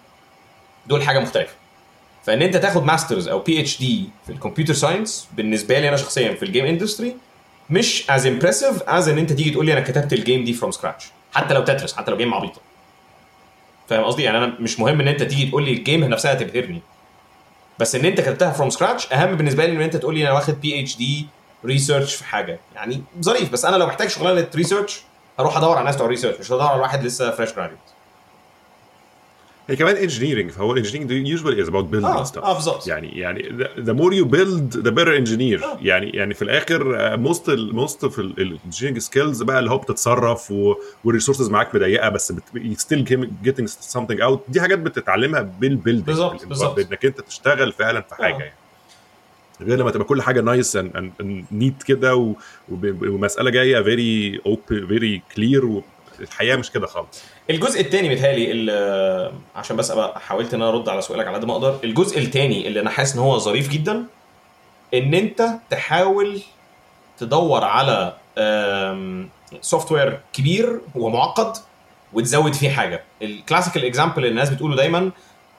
دول 0.87 1.03
حاجة 1.03 1.19
مختلفة. 1.19 1.53
فإن 2.27 2.41
أنت 2.41 2.57
تاخد 2.57 2.83
masters 2.83 3.27
أو 3.27 3.39
PhD 3.39 4.09
في 4.25 4.31
ال 4.31 4.36
computer 4.36 4.73
science 4.73 5.27
بالنسبة 5.33 5.79
لي 5.79 5.89
أنا 5.89 5.97
شخصيا 5.97 6.33
في 6.33 6.43
ال 6.43 6.48
game 6.48 6.65
industry 6.65 7.15
مش 7.69 8.09
as 8.09 8.25
impressive 8.25 8.83
as 8.83 9.09
إن 9.09 9.17
أنت 9.17 9.33
تيجي 9.33 9.49
تقول 9.49 9.65
لي 9.65 9.73
أنا 9.73 9.81
كتبت 9.81 10.13
ال 10.13 10.19
game 10.19 10.43
دي 10.43 10.53
from 10.53 10.71
scratch 10.71 11.05
حتى 11.33 11.53
لو 11.53 11.63
Tetris 11.63 11.93
حتى 11.95 12.11
لو 12.11 12.17
game 12.17 12.33
عبيطة. 12.33 12.61
فاهم 13.89 14.03
قصدي؟ 14.03 14.23
يعني 14.23 14.37
أنا 14.37 14.53
مش 14.59 14.79
مهم 14.79 15.01
إن 15.01 15.07
أنت 15.07 15.23
تيجي 15.23 15.45
تقول 15.45 15.65
لي 15.65 15.71
ال 15.71 15.78
game 15.78 16.03
نفسها 16.03 16.33
تبهرني. 16.33 16.81
بس 17.79 17.95
إن 17.95 18.05
أنت 18.05 18.21
كتبتها 18.21 18.51
from 18.51 18.69
scratch 18.69 19.13
أهم 19.13 19.35
بالنسبة 19.35 19.65
لي 19.65 19.71
إن 19.71 19.81
أنت 19.81 19.95
تقول 19.95 20.15
لي 20.15 20.23
أنا 20.23 20.31
واخد 20.31 20.61
PhD 20.61 20.97
research 20.97 22.15
في 22.15 22.23
حاجة. 22.23 22.59
يعني 22.75 23.01
ظريف 23.21 23.51
بس 23.51 23.65
أنا 23.65 23.75
لو 23.75 23.87
محتاج 23.87 24.09
شغلانة 24.09 24.47
research 24.55 25.01
هروح 25.39 25.57
أدور 25.57 25.75
على 25.77 25.85
ناس 25.85 25.95
بتوع 25.95 26.07
research 26.07 26.39
مش 26.39 26.51
هدور 26.51 26.67
على 26.67 26.81
واحد 26.81 27.03
لسه 27.03 27.31
fresh 27.31 27.53
graduate 27.53 27.79
هي 29.67 29.75
كمان 29.75 29.95
engineering 29.95 30.51
فهو 30.51 30.71
ال 30.71 30.76
engineering 30.76 31.27
usually 31.27 31.61
is 31.61 31.67
about 31.67 31.85
building 31.85 32.15
آه 32.17 32.23
stuff 32.23 32.53
بالظبط 32.55 32.87
يعني 32.87 33.07
يعني 33.19 33.67
the 33.79 33.93
more 33.93 34.13
you 34.13 34.25
build 34.25 34.77
the 34.77 34.89
better 34.89 35.15
engineer 35.17 35.63
آه. 35.63 35.77
يعني 35.81 36.09
يعني 36.09 36.33
في 36.33 36.41
الآخر 36.41 37.17
most 37.17 37.49
most 37.49 38.05
في 38.05 38.19
ال 38.19 38.26
engineering 38.26 38.97
skills 39.01 39.43
بقى 39.43 39.59
اللي 39.59 39.71
هو 39.71 39.77
بتتصرف 39.77 40.53
وال 41.03 41.12
resources 41.12 41.49
معاك 41.49 41.75
مضيقة 41.75 42.09
بس 42.09 42.33
still 42.75 43.29
getting 43.43 43.67
something 43.67 44.21
out 44.21 44.43
دي 44.47 44.61
حاجات 44.61 44.79
بتتعلمها 44.79 45.41
بال 45.41 45.54
building 45.54 46.05
بالظبط، 46.05 46.45
بالظبط. 46.45 46.79
انك 46.79 47.05
أنت 47.05 47.21
تشتغل 47.21 47.71
فعلا 47.71 48.01
في 48.01 48.15
حاجة 48.15 48.35
آه. 48.35 48.39
يعني 48.39 48.53
غير 49.61 49.79
لما 49.79 49.91
تبقى 49.91 50.05
كل 50.05 50.21
حاجة 50.21 50.41
nice 50.41 50.77
neat 51.51 51.83
كده 51.83 52.33
ومسألة 52.69 53.49
جاية 53.49 53.81
very 53.81 54.41
open 54.45 54.87
very 54.87 55.21
clear 55.35 55.81
والحياة 56.19 56.55
مش 56.55 56.71
كده 56.71 56.87
خالص. 56.87 57.23
الجزء 57.49 57.81
الثاني 57.81 58.09
متهيألي 58.09 58.51
ال- 58.51 59.33
عشان 59.55 59.75
بس 59.77 59.91
أبقى 59.91 60.19
حاولت 60.19 60.53
إن 60.53 60.61
أنا 60.61 60.69
أرد 60.71 60.89
على 60.89 61.01
سؤالك 61.01 61.27
على 61.27 61.37
قد 61.37 61.45
ما 61.45 61.53
أقدر 61.53 61.77
الجزء 61.83 62.19
الثاني 62.19 62.67
اللي 62.67 62.79
أنا 62.79 62.89
حاسس 62.89 63.13
إن 63.15 63.19
هو 63.21 63.37
ظريف 63.37 63.69
جدا 63.69 64.03
إن 64.93 65.13
أنت 65.13 65.49
تحاول 65.69 66.41
تدور 67.17 67.63
على 67.63 68.13
software 69.61 70.19
كبير 70.33 70.79
ومعقد 70.95 71.57
وتزود 72.13 72.53
فيه 72.53 72.69
حاجة. 72.69 73.03
ال 73.21 73.28
classical 73.28 73.85
example 73.85 74.17
اللي 74.17 74.27
الناس 74.29 74.49
بتقوله 74.49 74.75
دايما 74.75 75.11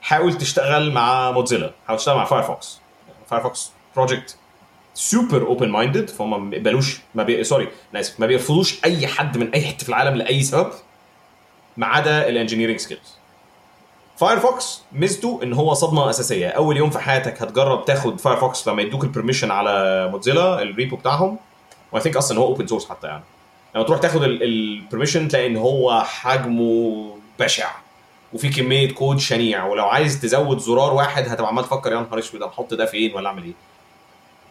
حاول 0.02 0.38
تشتغل 0.38 0.92
مع 0.92 1.30
Mozilla 1.30 1.70
حاول 1.86 1.98
تشتغل 1.98 2.16
مع 2.16 2.24
Firefox 2.24 2.80
Firefox 3.30 3.72
project 3.96 4.36
super 4.98 5.46
open 5.46 5.68
minded 5.68 6.10
فهم 6.10 6.30
ما 6.44 6.50
بيقبلوش 6.50 7.00
ما 7.14 7.22
بي... 7.22 7.44
سوري 7.44 7.68
أنا 7.92 8.00
آسف 8.00 8.20
ما 8.20 8.26
بيرفضوش 8.26 8.84
أي 8.84 9.06
حد 9.06 9.38
من 9.38 9.50
أي 9.50 9.62
حتة 9.66 9.82
في 9.82 9.88
العالم 9.88 10.14
لأي 10.14 10.42
سبب 10.42 10.70
ما 11.76 11.86
عدا 11.86 12.28
ال 12.28 12.32
engineering 12.32 12.78
skills 12.78 13.14
Firefox 14.16 14.82
ميزته 14.92 15.40
إن 15.42 15.52
هو 15.52 15.74
صدمة 15.74 16.10
أساسية. 16.10 16.48
أول 16.48 16.76
يوم 16.76 16.90
في 16.90 16.98
حياتك 16.98 17.42
هتجرب 17.42 17.84
تاخد 17.84 18.20
Firefox 18.20 18.68
لما 18.68 18.82
يدوك 18.82 19.04
ال 19.04 19.09
permission 19.09 19.50
على 19.50 20.08
Mozilla 20.12 20.62
ال 20.62 20.69
repo 20.69 20.96
بتاعهم. 20.96 21.38
و 21.92 22.02
I 22.02 22.05
think 22.05 22.16
أصلا 22.16 22.38
هو 22.38 22.46
open 22.46 22.66
source 22.66 22.88
حتى 22.88 23.06
يعني. 23.06 23.24
لما 23.74 23.84
تروح 23.84 24.00
تاخد 24.00 24.22
ال 24.22 24.32
permission 24.32 25.28
تلاقي 25.28 25.46
إن 25.46 25.56
هو 25.56 26.02
حجمه 26.02 27.10
بشع. 27.40 27.70
وفي 28.32 28.48
كمية 28.48 28.92
كود 28.92 29.18
شنيع. 29.18 29.66
ولو 29.66 29.84
عايز 29.84 30.20
تزود 30.20 30.58
زرار 30.58 30.94
واحد 30.94 31.28
هتبقى 31.28 31.48
عمال 31.48 31.64
تفكر 31.64 31.92
يا 31.92 32.00
نهار 32.00 32.18
أسود 32.18 32.42
أحط 32.42 32.74
ده 32.74 32.86
فين؟ 32.86 33.14
ولا 33.14 33.28
أعمل 33.28 33.44
إيه؟ 33.44 33.52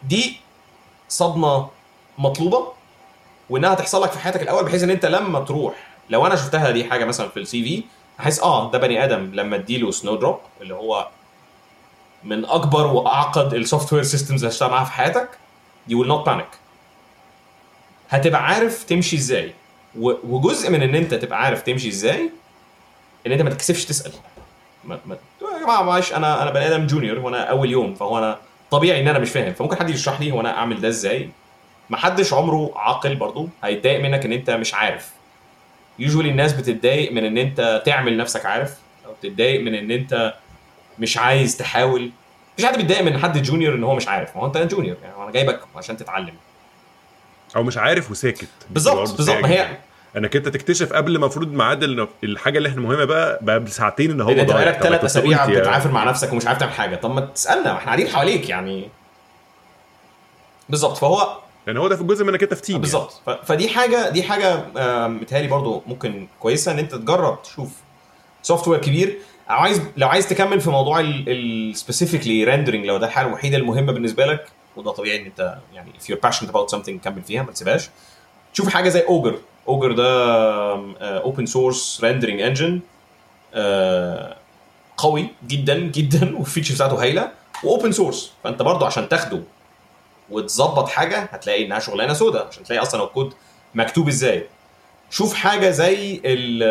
دي 0.03 0.37
صدمة 1.09 1.67
مطلوبة 2.17 2.67
وإنها 3.49 3.73
تحصل 3.75 4.03
لك 4.03 4.11
في 4.11 4.19
حياتك 4.19 4.41
الأول 4.41 4.65
بحيث 4.65 4.83
إن 4.83 4.89
أنت 4.89 5.05
لما 5.05 5.39
تروح 5.39 5.73
لو 6.09 6.25
أنا 6.25 6.35
شفتها 6.35 6.71
دي 6.71 6.85
حاجة 6.85 7.05
مثلا 7.05 7.29
في 7.29 7.39
ال 7.39 7.63
CV 7.63 7.83
أحس 8.19 8.39
آه 8.39 8.71
ده 8.71 8.77
بني 8.79 9.03
آدم 9.03 9.31
لما 9.33 9.55
أديله 9.55 9.91
Snowdrop 9.91 10.39
اللي 10.61 10.73
هو 10.73 11.07
من 12.23 12.45
أكبر 12.45 12.87
وأعقد 12.87 13.53
ال 13.53 13.93
software 13.93 14.03
systems 14.03 14.39
اللي 14.43 14.51
هتشتغل 14.51 14.69
معاها 14.69 14.83
في 14.85 14.91
حياتك 14.91 15.29
you 15.89 15.93
will 15.93 16.07
not 16.09 16.27
panic. 16.29 16.55
هتبقى 18.09 18.45
عارف 18.45 18.83
تمشي 18.83 19.15
إزاي. 19.15 19.53
وجزء 19.99 20.69
من 20.69 20.81
إن 20.83 20.95
أنت 20.95 21.13
تبقى 21.13 21.41
عارف 21.43 21.61
تمشي 21.61 21.89
إزاي 21.89 22.29
إن 23.27 23.31
أنت 23.31 23.41
ما 23.41 23.49
تكسفش 23.49 23.85
تسأل. 23.85 24.11
ما 24.83 24.99
ما 25.05 25.17
يا 25.57 25.63
جماعة 25.63 25.81
معلش 25.83 26.13
أنا 26.13 26.41
أنا 26.43 26.51
بني 26.51 26.67
آدم 26.67 26.87
جونيور 26.87 27.19
وأنا 27.19 27.43
أول 27.43 27.71
يوم 27.71 27.95
فهو 27.95 28.17
أنا 28.17 28.37
طبيعي 28.71 29.01
إن 29.01 29.07
أنا 29.07 29.19
مش 29.19 29.29
فاهم 29.29 29.53
فممكن 29.53 29.75
حد 29.75 29.89
يشرح 29.89 30.19
لي 30.21 30.31
هو 30.31 30.41
أنا 30.41 30.57
أعمل 30.57 30.81
ده 30.81 30.87
إزاي؟ 30.87 31.29
ما 31.89 31.97
حدش 31.97 32.33
عمره 32.33 32.71
عاقل 32.75 33.15
برضو 33.15 33.49
هيتضايق 33.63 33.99
منك 33.99 34.25
إن 34.25 34.31
أنت 34.31 34.49
مش 34.49 34.73
عارف. 34.73 35.11
يوجوالي 35.99 36.29
الناس 36.29 36.53
بتتضايق 36.53 37.11
من 37.11 37.25
إن 37.25 37.37
أنت 37.37 37.81
تعمل 37.85 38.17
نفسك 38.17 38.45
عارف 38.45 38.77
أو 39.05 39.13
تتضايق 39.21 39.61
من 39.61 39.75
إن 39.75 39.91
أنت 39.91 40.33
مش 40.99 41.17
عايز 41.17 41.57
تحاول. 41.57 42.11
مفيش 42.53 42.65
حد 42.65 42.77
بيتضايق 42.77 43.01
من 43.01 43.17
حد 43.17 43.41
junior 43.41 43.75
إن 43.75 43.83
هو 43.83 43.95
مش 43.95 44.07
عارف 44.07 44.35
ما 44.35 44.41
هو 44.41 44.45
أنت 44.45 44.57
junior 44.57 44.97
يعني 45.03 45.23
أنا 45.23 45.31
جايبك 45.31 45.59
عشان 45.75 45.97
تتعلم. 45.97 46.33
أو 47.55 47.63
مش 47.63 47.77
عارف 47.77 48.11
وساكت. 48.11 48.47
بالظبط 48.69 48.95
برضه 48.97 49.15
بالظبط 49.15 49.37
ما 49.37 49.49
هي. 49.49 49.77
انك 50.17 50.35
انت 50.35 50.47
تكتشف 50.47 50.93
قبل 50.93 51.15
المفروض 51.15 51.47
ميعاد 51.53 51.83
ال- 51.83 52.07
الحاجة 52.23 52.57
اللي 52.57 52.69
إحنا 52.69 52.81
مهمه 52.81 53.05
بقى 53.05 53.39
بقى 53.41 53.59
بساعتين 53.59 54.11
ان 54.11 54.21
هو 54.21 54.29
أنت 54.29 54.39
ضايع. 54.51 54.61
بقالك 54.63 54.77
طب 54.79 54.83
ثلاث 54.83 55.03
أسابيع 55.03 55.45
بتتعافر 55.45 55.91
مع 55.91 56.03
نفسك 56.03 56.33
ومش 56.33 56.47
عارف 56.47 56.59
تعمل 56.59 56.71
حاجة. 56.71 56.95
طب 56.95 57.11
ما 57.15 57.21
تسألنا 57.21 57.63
ما 57.71 57.77
إحنا 57.77 57.85
قاعدين 57.85 58.07
حواليك 58.07 58.49
يعني. 58.49 58.89
بالظبط. 60.69 60.97
فهو 60.97 61.37
يعني 61.67 61.79
هو 61.79 61.87
ده 61.87 61.95
في 61.95 62.03
جزء 62.03 62.23
من 62.23 62.29
إنك 62.29 62.43
أنت 62.43 62.53
في 62.53 62.61
team 62.61 62.81
بالظبط. 62.81 63.21
ف- 63.25 63.29
فدي 63.29 63.69
حاجة 63.69 64.09
دي 64.09 64.23
حاجة 64.23 64.63
متهيألي 65.07 65.47
برضو 65.47 65.83
ممكن 65.87 66.27
كويسة 66.39 66.71
إن 66.71 66.79
أنت 66.79 66.95
تجرب 66.95 67.41
تشوف 67.43 67.69
software 68.41 68.81
كبير. 68.81 69.17
أو 69.49 69.55
عايز 69.55 69.81
لو 69.97 70.07
عايز 70.07 70.27
تكمل 70.29 70.61
في 70.61 70.69
موضوع 70.69 70.99
ال 70.99 71.10
specifically 71.10 72.43
rendering 72.43 72.85
لو 72.85 72.97
ده 72.97 73.07
الحاجة 73.07 73.27
الوحيدة 73.27 73.57
المهمة 73.57 73.91
بالنسبة 73.93 74.25
لك 74.25 74.45
وده 74.75 74.91
طبيعي 74.91 75.21
إن 75.21 75.25
أنت 75.25 75.57
يعني 75.73 75.91
if 75.99 76.03
you're 76.13 76.29
passionate 76.29 76.49
about 76.51 76.75
something 76.77 76.91
كمل 77.03 77.21
فيها 77.27 77.43
ما 77.43 77.51
تسيبهاش. 77.51 77.89
تشوف 78.53 78.69
حاجة 78.69 78.89
زي 78.89 78.99
Ogre 78.99 79.35
Ogre 79.67 79.91
ده 79.91 80.07
open 81.01 81.45
source 81.45 82.01
rendering 82.03 82.41
engine 82.41 82.79
قوي 84.97 85.27
جدا 85.47 85.77
جدا 85.77 86.31
وال 86.37 86.46
feature 86.46 86.75
بتاعته 86.75 87.01
هايلة 87.01 87.31
و 87.63 87.69
open 87.69 87.91
source 87.91 88.31
فأنت 88.43 88.61
برضو 88.61 88.85
عشان 88.85 89.09
تاخده 89.09 89.41
وتظبط 90.29 90.89
حاجة 90.89 91.19
هتلاقي 91.19 91.65
إنها 91.65 91.79
شغلانة 91.79 92.13
سودا 92.13 92.47
عشان 92.47 92.63
تلاقي 92.63 92.81
أصلا 92.81 93.03
الكود 93.03 93.33
مكتوب 93.75 94.07
إزاي. 94.07 94.47
شوف 95.09 95.33
حاجة 95.33 95.69
زي 95.69 96.21
ال 96.25 96.63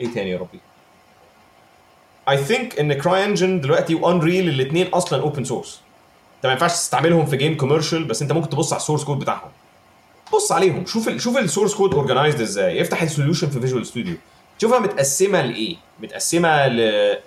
إيه 0.00 0.12
تاني 0.14 0.30
يا 0.30 0.38
ربي؟ 0.38 0.60
I 2.28 2.36
think 2.36 2.78
إن 2.80 2.92
CryEngine 2.92 3.60
دلوقتي 3.60 3.94
و 3.94 4.02
Unreal 4.02 4.48
الاثنين 4.48 4.86
أصلا 4.86 5.22
open 5.22 5.44
source 5.44 5.80
أنت 6.36 6.46
ما 6.46 6.52
ينفعش 6.52 6.72
تستعملهم 6.72 7.26
في 7.26 7.36
game 7.36 7.56
commercial 7.56 8.04
بس 8.04 8.22
أنت 8.22 8.32
ممكن 8.32 8.48
تبص 8.48 8.72
على 8.72 8.80
ال 8.80 8.83
source 8.83 9.04
code 9.04 9.18
بتاعهم. 9.18 9.50
بص 10.32 10.52
عليهم. 10.52 10.86
شوف 10.86 11.08
ال 11.08 11.20
شوف 11.20 11.38
ال 11.38 11.43
source 11.43 11.74
code 11.74 11.94
organized 11.94 12.40
إزاي. 12.40 12.80
افتح 12.82 13.02
ال 13.02 13.07
solution 13.07 13.50
في 13.50 13.60
Visual 13.60 13.86
Studio 13.86 14.16
شوفها 14.58 14.78
متقسمة 14.78 15.40
لإيه؟ 15.42 15.76
متقسمة. 16.00 16.66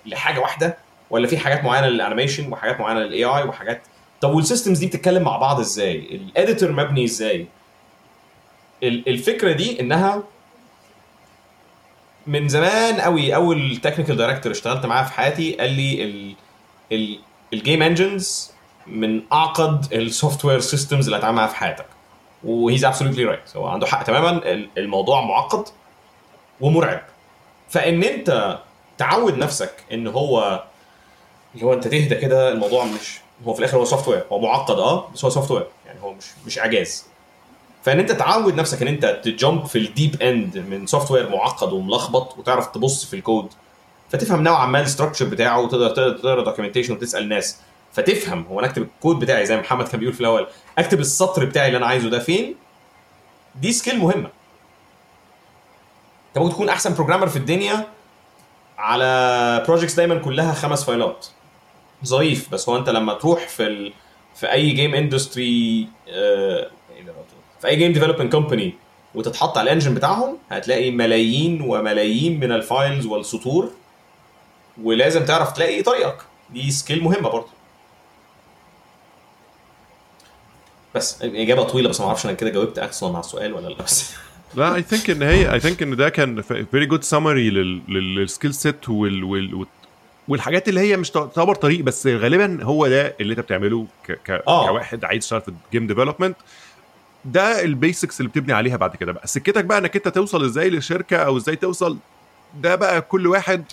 لحاجة 0.06 0.40
واحدة 0.40 0.78
ولا 1.10 1.28
في 1.28 1.38
حاجات 1.38 1.64
معينة 1.64 1.88
لل 1.88 1.99
animation 1.99 2.52
وحاجات 2.53 2.80
معينة 2.80 2.99
لل 2.99 3.23
AI 3.26 3.43
وحاجات؟ 3.44 3.82
طب 4.22 4.34
وال 4.35 4.45
systems 4.45 4.80
دي 4.80 4.86
بتتكلم 4.88 5.23
مع 5.23 5.38
بعض 5.38 5.60
إزاي؟ 5.60 5.95
ال 5.95 6.06
editor 6.06 6.72
مبني 6.72 7.06
إزاي؟ 7.06 7.48
ال- 8.84 9.10
الفكرة 9.10 9.52
دي 9.52 9.80
إنها 9.80 10.23
من 12.28 12.48
زمان 12.48 13.02
قوي 13.02 13.36
أول 13.36 13.78
technical 13.84 14.18
director 14.18 14.52
اشتغلت 14.52 14.86
معاه 14.86 15.03
في 15.03 15.14
حياتي 15.14 15.53
قال 15.53 15.72
لي 15.72 16.03
ال 16.03 16.36
ال 16.91 17.19
ال 17.53 17.59
game 17.59 17.81
engines 17.84 18.52
من 18.88 19.22
أعقد 19.34 19.94
ال 19.93 20.45
software 20.45 20.60
systems 20.60 21.06
اللي 21.06 21.18
هتعمل 21.19 21.36
معاها 21.36 21.48
في 21.48 21.56
حياتك. 21.56 21.86
و 22.43 22.52
he's 22.52 22.85
absolutely 22.85 23.26
right 23.26 23.56
هو 23.57 23.68
عنده 23.68 23.88
حق 23.88 24.03
تماما. 24.03 24.30
ال- 24.30 24.69
الموضوع 24.77 25.22
معقد 25.22 25.63
ومرعب. 26.61 27.01
فإن 27.69 28.03
أنت 28.03 28.59
تعود 28.97 29.38
نفسك 29.38 29.72
إن 29.93 30.07
هو 30.07 30.63
اللي 31.55 31.65
هو 31.65 31.73
أنت 31.73 31.88
تهدى 31.88 32.15
كده 32.15 32.51
الموضوع 32.51 32.85
مش 32.85 33.19
هو 33.45 33.53
في 33.53 33.59
الآخر 33.59 33.77
هو 33.77 33.85
software 33.85 34.23
هو 34.31 34.39
معقد 34.39 34.80
آه 34.80 35.09
بس 35.13 35.26
هو 35.26 35.30
software 35.31 35.68
يعني 35.85 35.99
هو 36.01 36.13
مش 36.13 36.26
مش 36.45 36.59
اعجاز 36.59 37.05
فإن 37.84 37.99
أنت 37.99 38.11
تعود 38.11 38.55
نفسك 38.55 38.81
إن 38.81 38.88
أنت 38.88 39.05
ت 39.23 39.32
jump 39.32 39.65
في 39.65 39.77
ال 39.77 39.86
deep 39.86 40.22
end 40.22 40.57
من 40.57 40.88
software 40.88 41.30
معقد 41.30 41.73
وملخبط 41.73 42.38
وتعرف 42.38 42.68
تبص 42.68 43.05
في 43.05 43.15
الكود 43.15 43.47
فتفهم 44.09 44.43
نوعا 44.43 44.65
ما 44.65 44.81
ال 44.81 44.86
structure 44.86 45.26
بتاعه 45.26 45.59
وتقدر 45.61 45.89
تقدر 45.89 46.18
تقرا 46.18 46.43
documentation 46.43 46.93
وتسأل 46.93 47.30
ناس. 47.30 47.57
فتفهم 47.93 48.45
هو 48.51 48.59
أنا 48.59 48.68
أكتب 48.68 48.81
الكود 48.81 49.19
بتاعي 49.19 49.45
زي 49.45 49.57
محمد 49.57 49.88
كان 49.88 49.99
بيقول 49.99 50.13
في 50.13 50.22
الأول 50.22 50.47
أكتب 50.77 50.99
السطر 50.99 51.45
بتاعي 51.45 51.68
اللي 51.68 51.77
أنا 51.77 51.85
عايزه 51.85 52.09
ده 52.09 52.19
فين؟ 52.19 52.55
دي 53.55 53.72
skill 53.72 53.99
مهمة. 53.99 54.30
أنت 56.30 56.38
ممكن 56.38 56.53
تكون 56.53 56.69
أحسن 56.69 56.93
programmer 56.93 57.27
في 57.27 57.35
الدنيا 57.35 57.88
على 58.77 59.63
projects 59.68 59.93
دايما 59.93 60.15
كلها 60.15 60.53
خمس 60.53 60.84
file 60.84 61.13
ات. 61.13 61.27
ظريف 62.05 62.49
بس 62.51 62.69
هو 62.69 62.77
أنت 62.77 62.89
لما 62.89 63.13
تروح 63.13 63.47
في 63.47 63.63
ال... 63.63 63.93
في 64.35 64.51
أي 64.51 64.69
game 64.69 64.95
industry 64.95 65.88
في 67.61 67.68
أي 67.68 67.76
game 67.76 67.93
development 67.93 68.31
company 68.31 68.73
وتتحط 69.15 69.57
على 69.57 69.65
ال 69.65 69.69
engine 69.69 69.93
بتاعهم 69.93 70.38
هتلاقي 70.51 70.91
ملايين 70.91 71.61
وملايين 71.61 72.39
من 72.39 72.51
ال 72.52 72.60
files 72.60 73.06
والسطور 73.05 73.72
ولازم 74.84 75.26
تعرف 75.26 75.51
تلاقي 75.51 75.81
طريقك. 75.81 76.18
دي 76.49 76.72
skill 76.72 77.03
مهمة 77.03 77.30
برضه. 77.30 77.47
بس 80.95 81.22
إجابة 81.22 81.63
طويلة 81.63 81.89
بس 81.89 82.01
ما 82.01 82.07
أعرفش 82.07 82.26
أنا 82.26 82.34
كده 82.34 82.49
جاوبت 82.49 82.80
أصلا 82.80 83.09
على 83.09 83.19
السؤال 83.19 83.53
ولا 83.53 83.68
لأ. 83.68 83.84
بس 83.84 84.11
لا 84.55 84.76
I 84.76 84.81
think 84.81 85.10
إن 85.09 85.22
هي 85.23 85.53
I 85.53 85.60
think 85.60 85.81
إن 85.84 85.95
ده 85.95 86.09
كان 86.09 86.41
very 86.41 86.85
good 86.85 87.03
summary 87.03 87.49
لل 87.89 88.08
skill 88.08 88.53
set 88.53 88.89
وال 88.89 89.23
وال 89.23 89.65
والحاجات 90.27 90.69
اللي 90.69 90.80
هي 90.80 90.97
مش 90.97 91.09
تعتبر 91.09 91.55
طريق 91.55 91.80
بس 91.81 92.07
غالبا 92.07 92.63
هو 92.63 92.88
ده 92.88 93.15
اللي 93.22 93.31
أنت 93.31 93.39
بتعمله 93.39 93.88
ك 94.07 94.11
ك 94.11 94.30
آه. 94.47 94.68
كواحد 94.68 95.05
عايز 95.05 95.23
تشتغل 95.23 95.41
في 95.41 95.51
ال 95.68 95.72
game 95.72 95.88
development 95.88 96.35
ده 97.26 97.63
ال 97.64 97.72
basics 97.72 98.19
اللي 98.19 98.30
بتبني 98.31 98.53
عليها 98.53 98.77
بعد 98.77 98.95
كده 98.95 99.11
بقى. 99.11 99.27
سكتك 99.27 99.65
بقى 99.65 99.77
إنك 99.77 99.95
أنت 99.95 100.07
توصل 100.07 100.45
إزاي 100.45 100.69
لشركه 100.69 101.18
أو 101.18 101.38
إزاي 101.38 101.55
توصل 101.55 101.97
ده 102.61 102.76
بقى 102.76 103.01
كل 103.01 103.27
واحد 103.27 103.63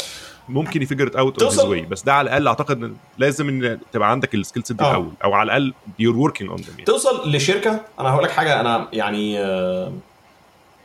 ممكن 0.49 0.83
ي 0.83 0.88
figure 0.88 1.19
out 1.19 1.43
of 1.43 1.53
توصل- 1.55 1.69
way 1.69 1.81
بس 1.81 2.03
ده 2.03 2.15
على 2.15 2.27
الأقل 2.29 2.49
أعتقد 2.49 2.83
إن 2.83 2.97
لازم 3.19 3.49
إن 3.49 3.79
تبقى 3.93 4.11
عندك 4.11 4.35
ال 4.35 4.40
skill 4.40 4.65
set 4.67 4.77
دي 4.77 4.85
آه. 4.85 4.91
الأول. 4.91 5.11
أو 5.25 5.33
على 5.33 5.47
الأقل 5.47 5.75
you're 5.99 6.17
working 6.17 6.51
on 6.51 6.61
them 6.61 6.85
توصل 6.85 7.31
لشركة. 7.37 7.81
أنا 8.01 8.11
هقول 8.11 8.25
لك 8.25 8.31
حاجة. 8.31 8.61
أنا 8.61 8.89
يعني 8.93 9.41
آه، 9.41 9.93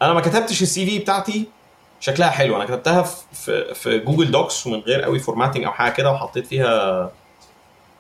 أنا 0.02 0.14
ما 0.14 0.22
كتبتش 0.22 0.62
ال 0.62 0.86
CV 0.86 1.00
بتاعتي. 1.00 1.46
شكلها 2.00 2.30
حلو. 2.30 2.56
أنا 2.56 2.66
كتبتها 2.66 3.02
في 3.02 3.74
في, 3.74 4.00
Google 4.00 4.32
Docs 4.32 4.68
ومن 4.68 4.80
غير 4.80 5.02
قوي 5.02 5.20
formatting 5.20 5.64
أو 5.64 5.72
حاجة 5.72 5.92
كده 5.94 6.12
وحطيت 6.12 6.48
فيها 6.48 7.12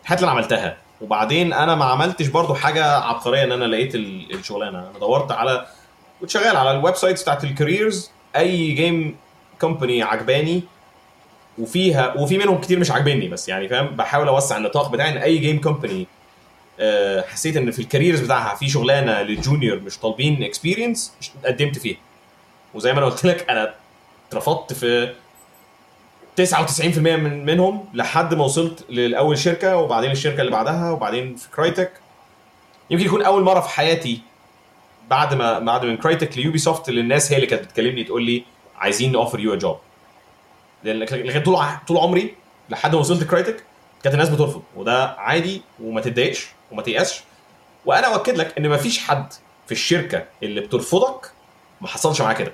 الحاجات 0.01 0.19
اللي 0.23 0.31
أنا 0.31 0.39
عملتها. 0.39 0.77
وبعدين 1.01 1.53
أنا 1.53 1.75
ما 1.75 1.85
عملتش 1.85 2.27
برضو 2.27 2.53
حاجة 2.53 2.97
عبقرية 2.97 3.43
إن 3.43 3.51
أنا 3.51 3.65
لقيت 3.65 3.95
ال- 3.95 4.33
الشغلانة. 4.35 4.79
أنا 4.79 4.99
دورت 4.99 5.31
على 5.31 5.65
كنت 6.21 6.29
شغال 6.29 6.57
على 6.57 6.71
ال 6.71 6.95
websites 6.95 7.21
بتاعت 7.23 7.43
ال 7.43 7.52
careers 7.52 8.11
أي 8.35 8.71
game 8.71 9.15
company 9.61 10.03
عجباني 10.03 10.63
وفيها 11.57 12.13
وفي 12.17 12.37
منهم 12.37 12.61
كتير 12.61 12.79
مش 12.79 12.91
عاجبني 12.91 13.27
بس 13.27 13.49
يعني 13.49 13.67
فاهم؟ 13.67 13.87
بحاول 13.87 14.27
أوسع 14.27 14.57
النطاق 14.57 14.91
بتاعي 14.91 15.09
إن 15.11 15.17
أي 15.17 15.37
game 15.37 15.61
company 15.61 16.07
آه، 16.79 17.21
حسيت 17.21 17.57
إن 17.57 17.71
في 17.71 17.79
ال 17.79 17.84
careers 17.84 18.19
بتاعها 18.19 18.55
في 18.55 18.69
شغلانة 18.69 19.21
لل 19.21 19.36
junior 19.36 19.79
مش 19.79 19.97
طالبين 19.97 20.43
experience 20.43 21.13
قدمت 21.45 21.77
فيها. 21.77 21.97
وزي 22.73 22.93
ما 22.93 22.99
أنا 22.99 23.05
قلت 23.05 23.25
لك 23.25 23.49
أنا 23.49 23.73
اترفضت 24.29 24.73
في 24.73 25.13
99% 26.41 26.89
من 26.97 27.45
منهم 27.45 27.85
لحد 27.93 28.33
ما 28.33 28.43
وصلت 28.43 28.85
لاول 28.89 29.37
شركة 29.37 29.77
وبعدين 29.77 30.11
الشركة 30.11 30.39
اللي 30.41 30.51
بعدها 30.51 30.91
وبعدين 30.91 31.35
في 31.35 31.49
Crytek 31.49 31.91
يمكن 32.89 33.05
يكون 33.05 33.21
أول 33.21 33.43
مرة 33.43 33.59
في 33.59 33.69
حياتي 33.69 34.21
بعد 35.09 35.33
ما 35.33 35.59
بعد 35.59 35.85
من 35.85 35.97
Crytek 35.97 36.37
ل 36.37 36.57
Ubisoft 36.57 36.89
اللي 36.89 37.01
الناس 37.01 37.31
هي 37.31 37.35
اللي 37.35 37.47
كانت 37.47 37.63
بتكلمني 37.63 38.03
تقول 38.03 38.23
لي 38.23 38.43
عايزين 38.77 39.11
ن 39.11 39.16
offer 39.16 39.39
you 39.39 39.53
a 39.53 39.55
job 39.55 39.77
لأن 40.83 41.43
طول 41.43 41.59
طول 41.87 41.97
عمري 41.97 42.35
لحد 42.69 42.93
ما 42.95 42.99
وصلت 43.01 43.23
Crytek 43.23 43.63
كانت 44.03 44.15
الناس 44.15 44.29
بترفض. 44.29 44.61
وده 44.75 45.07
عادي 45.07 45.61
وما 45.83 46.01
تتضايقش 46.01 46.47
وما 46.71 46.81
تيأسش. 46.81 47.23
وأنا 47.85 48.15
أؤكد 48.15 48.37
لك 48.37 48.57
إن 48.57 48.69
مفيش 48.69 48.99
حد 48.99 49.33
في 49.65 49.71
الشركة 49.71 50.25
اللي 50.43 50.61
بترفضك 50.61 51.31
ما 51.81 51.87
حصلش 51.87 52.21
معاه 52.21 52.33
كده. 52.33 52.53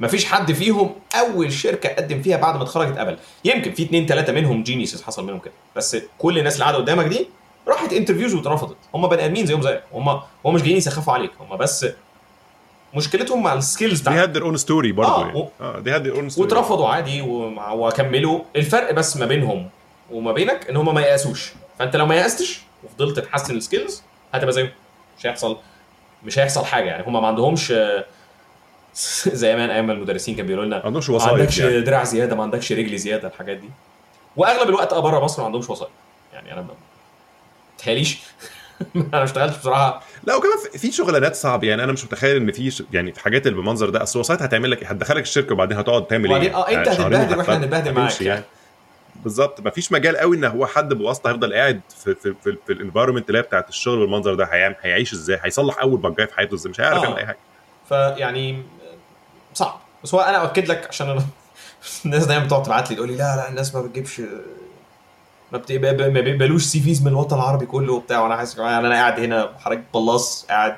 مفيش 0.00 0.24
حد 0.24 0.52
فيهم 0.52 0.94
أول 1.14 1.52
شركة 1.52 1.88
قدم 1.88 2.22
فيها 2.22 2.36
بعد 2.36 2.56
ما 2.56 2.62
اتخرج 2.62 2.88
اتقبل 2.88 3.18
يمكن 3.44 3.72
في 3.72 3.82
اتنين 3.82 4.06
تلاتة 4.06 4.32
منهم 4.32 4.62
geniuses 4.62 5.02
حصل 5.02 5.24
منهم 5.24 5.38
كده. 5.38 5.52
بس 5.76 5.96
كل 6.18 6.38
الناس 6.38 6.54
اللي 6.54 6.64
قاعدة 6.64 6.78
قدامك 6.78 7.04
دي 7.06 7.28
راحت 7.68 7.92
interviews 7.92 8.34
واترفضت. 8.34 8.76
هم 8.94 9.06
بني 9.08 9.24
آدمين 9.24 9.46
زيهم 9.46 9.62
زيك. 9.62 9.82
هم 9.92 10.08
هم 10.44 10.54
مش 10.54 10.62
جايين 10.62 10.76
يسخفوا 10.76 11.12
عليك. 11.12 11.30
هم 11.40 11.56
بس 11.56 11.86
مشكلتهم 12.94 13.42
مع 13.42 13.52
ال 13.54 13.60
skills 13.60 13.98
دي 13.98 14.02
بتاعتهم. 14.02 14.20
had 14.22 14.32
their 14.32 14.42
own 14.42 14.56
story 14.56 14.92
برضه 14.92 15.16
آه، 15.22 15.26
يعني. 15.26 15.48
آه 15.60 15.78
دي 15.78 15.90
had 15.90 16.06
own 16.06 16.28
story 16.28 16.46
واترفضوا 16.48 16.88
عادي 16.88 17.22
وكملوا. 17.22 18.40
الفرق 18.56 18.92
بس 18.92 19.16
ما 19.16 19.26
بينهم 19.26 19.68
وما 20.10 20.32
بينك 20.32 20.70
إن 20.70 20.76
هم 20.76 20.94
ما 20.94 21.00
يأسوش 21.00 21.52
فأنت 21.78 21.96
لو 21.96 22.06
ما 22.06 22.14
يأستش 22.14 22.60
وفضلت 22.84 23.18
تحسن 23.18 23.56
ال 23.56 23.63
skills 23.63 24.02
هتبقى 24.34 24.52
زيهم. 24.52 24.70
مش 25.18 25.26
هيحصل 25.26 25.56
مش 26.24 26.38
هيحصل 26.38 26.64
حاجة 26.64 26.84
يعني. 26.84 27.06
هم 27.06 27.12
ما 27.12 27.26
عندهمش 27.26 27.72
آه، 27.72 28.04
زي 29.42 29.56
ما 29.56 29.74
أيام 29.74 29.90
المدرسين 29.90 30.34
كانوا 30.34 30.46
بيقولوا 30.48 30.66
لنا 30.66 30.78
ما 30.78 30.86
عندهمش 30.86 31.10
ما 31.10 31.16
وسايط 31.16 31.32
عندكش 31.32 31.58
يعني. 31.58 31.80
دراع 31.80 32.04
زيادة 32.04 32.36
ما 32.36 32.42
عندكش 32.42 32.72
رجل 32.72 32.96
زيادة 32.98 33.28
الحاجات 33.28 33.56
دي. 33.56 33.68
وأغلب 34.36 34.68
الوقت 34.68 34.92
آه 34.92 35.00
بره 35.00 35.24
مصر 35.24 35.40
ما 35.40 35.46
عندهمش 35.46 35.70
وسايط. 35.70 35.90
يعني 36.32 36.52
أنا 36.52 36.60
ما 36.60 36.68
تهيأليش. 37.78 38.18
أنا 38.96 39.04
ما 39.12 39.24
اشتغلتش 39.24 39.56
بصراحة. 39.58 40.02
لا 40.24 40.34
وكمان 40.36 40.52
في- 40.78 40.92
شغلانات 40.92 41.34
صعبة. 41.36 41.68
يعني 41.68 41.84
أنا 41.84 41.92
مش 41.92 42.04
متخيل 42.04 42.36
إن 42.36 42.52
في 42.52 42.70
ش... 42.70 42.82
يعني 42.92 43.12
في 43.12 43.20
حاجات 43.20 43.46
اللي 43.46 43.56
بالمنظر 43.56 43.90
ده 43.90 44.02
أصل 44.02 44.18
وسايط 44.20 44.42
هتعمل 44.42 44.70
لك 44.70 44.84
هتدخلك 44.84 45.22
الشركة 45.22 45.52
وبعدين 45.52 45.78
هتقعد 45.78 46.06
تعمل 46.06 46.32
إيه؟ 46.32 46.56
آه 46.56 46.68
أنت 46.68 46.86
يعني 46.86 46.88
هتتبهدل 46.90 47.38
وإحنا 47.38 47.56
هنتبهدل 47.56 47.92
معاك. 47.92 48.20
يعني. 48.22 48.44
بالظبط. 49.16 49.60
مفيش 49.60 49.92
مجال 49.92 50.16
قوي 50.16 50.36
إن 50.36 50.44
هو 50.44 50.66
حد 50.66 50.94
بواسطة 50.94 51.30
هيفضل 51.30 51.54
قاعد 51.54 51.80
في 52.04 52.14
في 52.14 52.34
في, 52.44 52.56
في 52.66 52.72
الانفايرمنت 52.72 53.28
اللي 53.28 53.38
هي 53.38 53.42
بتاعت 53.42 53.68
الشغل 53.68 53.98
بالمنظر 53.98 54.34
ده 54.34 54.44
هيعمل 54.44 54.74
هيعيش 54.80 55.12
إزاي؟ 55.12 55.38
هيصلح 55.42 55.78
أول 55.80 56.00
بجايه 56.00 56.26
في 56.26 56.34
حياته 56.34 56.54
إزاي؟ 56.54 56.70
مش 56.70 56.80
هيعرف 56.80 56.98
آه. 56.98 57.04
يعمل 57.04 57.16
أي 57.18 57.26
حاجة. 57.26 57.38
فيعني 57.88 58.62
صعب. 59.54 59.80
بس 60.04 60.14
هو 60.14 60.20
أنا 60.20 60.36
أؤكد 60.42 60.68
لك 60.68 60.86
عشان 60.88 61.08
أنا 61.10 61.22
الناس 62.04 62.26
دايما 62.26 62.44
بتقعد 62.44 62.62
تبعت 62.62 62.90
لي 62.90 62.96
تقول 62.96 63.08
لي 63.08 63.16
لا 63.16 63.36
لا 63.36 63.48
الناس 63.48 63.74
ما 63.74 63.82
بتجيبش 63.82 64.22
ما 65.52 66.20
بيقبلوش 66.20 66.62
CVs 66.64 67.02
من 67.02 67.08
الوطن 67.08 67.36
العربي 67.36 67.66
كله 67.66 67.92
وبتاع. 67.92 68.20
وأنا 68.20 68.36
حاسس 68.36 68.58
يعني 68.58 68.86
أنا 68.86 68.94
قاعد 68.94 69.20
هنا 69.20 69.52
حضرتك 69.60 69.84
بلاص 69.94 70.46
قاعد 70.48 70.76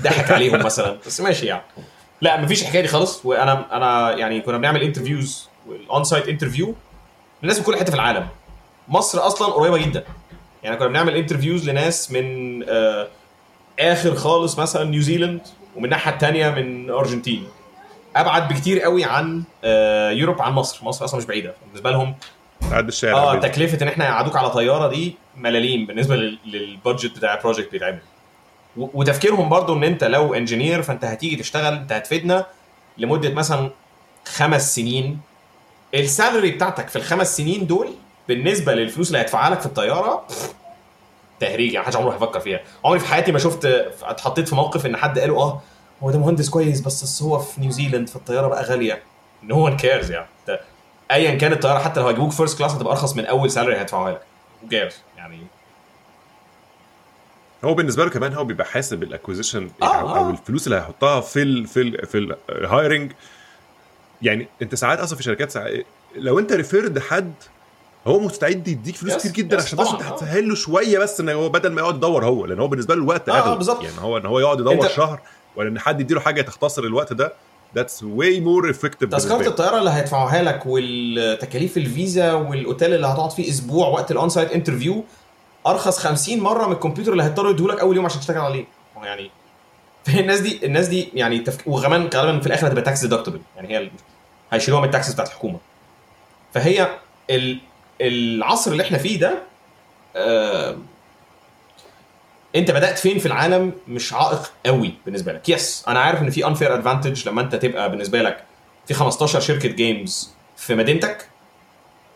ضحك 0.00 0.30
عليهم 0.30 0.64
مثلا. 0.64 0.98
بس 1.06 1.20
ماشي 1.20 1.46
يعني. 1.46 1.62
لا 2.20 2.40
مفيش 2.40 2.62
الحكاية 2.62 2.82
دي 2.82 2.88
خالص. 2.88 3.26
وأنا 3.26 3.76
أنا 3.76 4.16
يعني 4.16 4.40
كنا 4.40 4.58
بنعمل 4.58 4.82
interviews 4.82 5.48
وال 5.66 6.04
on-site 6.04 6.28
interview 6.28 6.74
لناس 7.42 7.58
من 7.58 7.64
كل 7.64 7.76
حتة 7.76 7.90
في 7.90 7.94
العالم. 7.94 8.28
مصر 8.88 9.26
أصلا 9.26 9.48
قريبة 9.52 9.78
جدا. 9.78 10.04
يعني 10.62 10.76
كنا 10.76 10.88
بنعمل 10.88 11.16
interviews 11.16 11.70
لناس 11.70 12.12
من 12.12 12.24
آه 12.68 13.08
آخر 13.80 14.14
خالص 14.14 14.58
مثلا 14.58 14.84
نيوزيلاند 14.84 15.40
ومن 15.76 15.84
الناحية 15.84 16.12
الثانية 16.12 16.50
من 16.50 16.90
أرجنتين. 16.90 17.48
أبعد 18.16 18.48
بكتير 18.48 18.80
قوي 18.80 19.04
عن 19.04 19.42
آه 19.64 20.10
Europe 20.10 20.42
عن 20.42 20.52
مصر. 20.52 20.84
مصر 20.84 21.04
أصلا 21.04 21.18
مش 21.20 21.26
بعيدة. 21.26 21.54
بالنسبة 21.66 21.90
لهم 21.90 22.14
قاعد 22.70 22.88
الشارع 22.88 23.14
آه. 23.18 23.36
تكلفة 23.40 23.82
إن 23.82 23.88
إحنا 23.88 24.04
يقعدوك 24.04 24.36
على 24.36 24.50
طيارة 24.50 24.88
دي 24.88 25.14
ملاليم 25.36 25.86
بالنسبة 25.86 26.16
لل- 26.16 26.38
لل 26.46 26.64
budget 26.64 27.16
بتاع 27.16 27.34
ال 27.34 27.39
project 27.39 27.72
بيتعمل. 27.72 27.98
وتفكيرهم 28.76 29.48
برضو 29.48 29.74
إن 29.76 29.84
أنت 29.84 30.04
لو 30.04 30.34
engineer 30.34 30.82
فأنت 30.82 31.04
هتيجي 31.04 31.36
تشتغل 31.36 31.74
أنت 31.74 31.92
هتفيدنا 31.92 32.46
لمدة 32.98 33.30
مثلا 33.34 33.70
خمس 34.28 34.74
سنين. 34.74 35.20
ال 35.94 36.02
salary 36.02 36.50
بتاعتك 36.50 36.88
في 36.88 36.96
الخمس 36.96 37.36
سنين 37.36 37.66
دول 37.66 37.88
بالنسبة 38.28 38.74
للفلوس 38.74 39.08
اللي 39.08 39.18
هيدفعها 39.18 39.50
لك 39.50 39.60
في 39.60 39.66
الطيارة 39.66 40.26
تهريج 41.40 41.72
يعني 41.72 41.82
محدش 41.84 41.96
عمره 41.96 42.14
هيفكر 42.14 42.40
فيها. 42.40 42.60
عمري 42.84 42.98
في 42.98 43.06
حياتي 43.06 43.32
ما 43.32 43.38
شفت 43.38 43.64
اتحطيت 44.02 44.48
في 44.48 44.54
موقف 44.54 44.86
إن 44.86 44.96
حد 44.96 45.18
قالوا 45.18 45.42
آه 45.42 45.60
هو 46.02 46.10
ده 46.10 46.18
مهندس 46.18 46.48
كويس 46.50 46.80
بس 46.80 47.22
هو 47.22 47.38
في 47.38 47.60
نيوزيلاند 47.60 48.08
فالطيارة 48.08 48.48
بقى 48.48 48.64
غالية. 48.64 49.02
no 49.42 49.64
one 49.64 49.76
cares 49.76 50.10
يعني. 50.10 50.26
ايا 51.10 51.34
كان 51.34 51.52
الطيارة 51.52 51.78
حتى 51.78 52.00
لو 52.00 52.06
هيجيبوك 52.06 52.32
first 52.32 52.58
class 52.58 52.72
هتبقى 52.72 52.92
أرخص 52.92 53.16
من 53.16 53.26
أول 53.26 53.50
salary 53.50 53.78
هيدفعوها 53.78 54.12
لك 54.12 54.20
cares 54.70 54.94
يعني 55.16 55.46
هو 57.64 57.74
بالنسبة 57.74 58.04
له 58.04 58.10
كمان 58.10 58.34
هو 58.34 58.44
بيبقى 58.44 58.66
حاسب 58.66 59.02
ال 59.02 59.08
acquisition 59.08 59.70
آه، 59.82 59.84
أو, 59.84 60.08
آه. 60.08 60.18
أو 60.18 60.30
الفلوس 60.30 60.66
اللي 60.66 60.76
هيحطها 60.78 61.20
في 61.20 61.42
ال 61.42 61.66
في 61.66 61.80
ال 61.80 62.06
في 62.06 62.36
ال 62.50 62.59
hiring 62.59 63.12
يعني 64.22 64.48
أنت 64.62 64.74
ساعات 64.74 64.98
أصلا 64.98 65.16
في 65.16 65.22
شركات 65.22 65.50
ساعات 65.50 65.86
لو 66.16 66.38
أنت 66.38 66.52
referred 66.52 66.98
حد 66.98 67.32
هو 68.06 68.20
مستعد 68.20 68.68
يديك 68.68 68.96
فلوس 68.96 69.16
كتير 69.16 69.32
جدا 69.32 69.56
yes، 69.56 69.64
عشان 69.64 69.78
بس 69.78 69.88
انت 69.88 70.02
آه. 70.02 70.04
هتسهل 70.04 70.48
له 70.48 70.54
شوية 70.54 70.98
بس 70.98 71.20
ان 71.20 71.28
هو 71.28 71.48
بدل 71.48 71.72
ما 71.72 71.80
يقعد 71.80 71.96
يدور 71.96 72.24
هو 72.24 72.46
لأن 72.46 72.58
هو 72.60 72.68
بالنسبة 72.68 72.94
له 72.94 73.02
الوقت 73.02 73.28
آه، 73.28 73.32
آه، 73.32 73.38
أغلى 73.38 73.56
بالظبط. 73.56 73.84
يعني 73.84 74.00
هو 74.00 74.16
إن 74.16 74.26
هو 74.26 74.40
يقعد 74.40 74.60
يدور 74.60 74.88
شهر 74.88 75.20
ولا 75.56 75.68
إن 75.68 75.78
حد 75.78 76.00
يديله 76.00 76.20
حاجة 76.20 76.42
تختصر 76.42 76.84
الوقت 76.84 77.12
ده 77.12 77.32
that's 77.76 78.02
way 78.02 78.40
more 78.40 78.70
effective 78.70 79.10
تذكرة 79.10 79.48
الطيارة 79.48 79.78
اللي 79.78 79.90
هيدفعوها 79.90 80.42
لك 80.42 80.66
والتكاليف 80.66 81.76
الفيزا 81.76 82.32
والأوتيل 82.32 82.94
اللي 82.94 83.06
هتقعد 83.06 83.30
فيه 83.30 83.50
أسبوع 83.50 83.88
وقت 83.88 84.10
ال 84.10 84.28
on-site 84.28 84.52
interview 84.52 85.04
أرخص 85.66 85.98
50 85.98 86.40
مرة 86.40 86.66
من 86.66 86.72
الكمبيوتر 86.72 87.12
اللي 87.12 87.22
هيضطروا 87.22 87.50
يديهولك 87.50 87.80
أول 87.80 87.96
يوم 87.96 88.04
عشان 88.04 88.20
تشتغل 88.20 88.38
عليه. 88.38 88.64
يعني 89.02 89.30
الناس 90.20 90.40
دي 90.40 90.66
الناس 90.66 90.88
دي 90.88 91.08
يعني 91.14 91.38
تفك... 91.38 91.66
وكمان 91.66 92.10
غالبا 92.14 92.40
في 92.40 92.46
الآخر 92.46 92.68
هتبقى 92.68 92.82
tax 92.82 93.00
deductible 93.00 93.40
يعني 93.56 93.78
هي 93.78 93.90
هيشيلوها 94.52 94.80
من 94.80 94.86
ال 94.86 94.91
taxes 94.91 95.14
بتاعت 95.14 95.28
الحكومة. 95.28 95.58
فهي 96.54 96.98
ال... 97.30 97.58
العصر 98.00 98.72
اللي 98.72 98.82
إحنا 98.82 98.98
فيه 98.98 99.20
ده 99.20 99.42
آه... 100.16 100.76
انت 102.56 102.70
بدأت 102.70 102.98
فين 102.98 103.18
في 103.18 103.26
العالم 103.26 103.72
مش 103.88 104.12
عائق 104.12 104.52
قوي 104.66 104.94
بالنسبة 105.04 105.32
لك؟ 105.32 105.48
yes 105.48 105.84
أنا 105.88 106.00
عارف 106.00 106.22
إن 106.22 106.30
في 106.30 106.46
unfair 106.46 106.74
advantage 106.74 107.28
لما 107.28 107.40
أنت 107.40 107.54
تبقى 107.54 107.90
بالنسبة 107.90 108.22
لك 108.22 108.44
في 108.86 108.94
15 108.94 109.40
شركة 109.40 109.68
games 109.68 110.30
في 110.56 110.74
مدينتك 110.74 111.28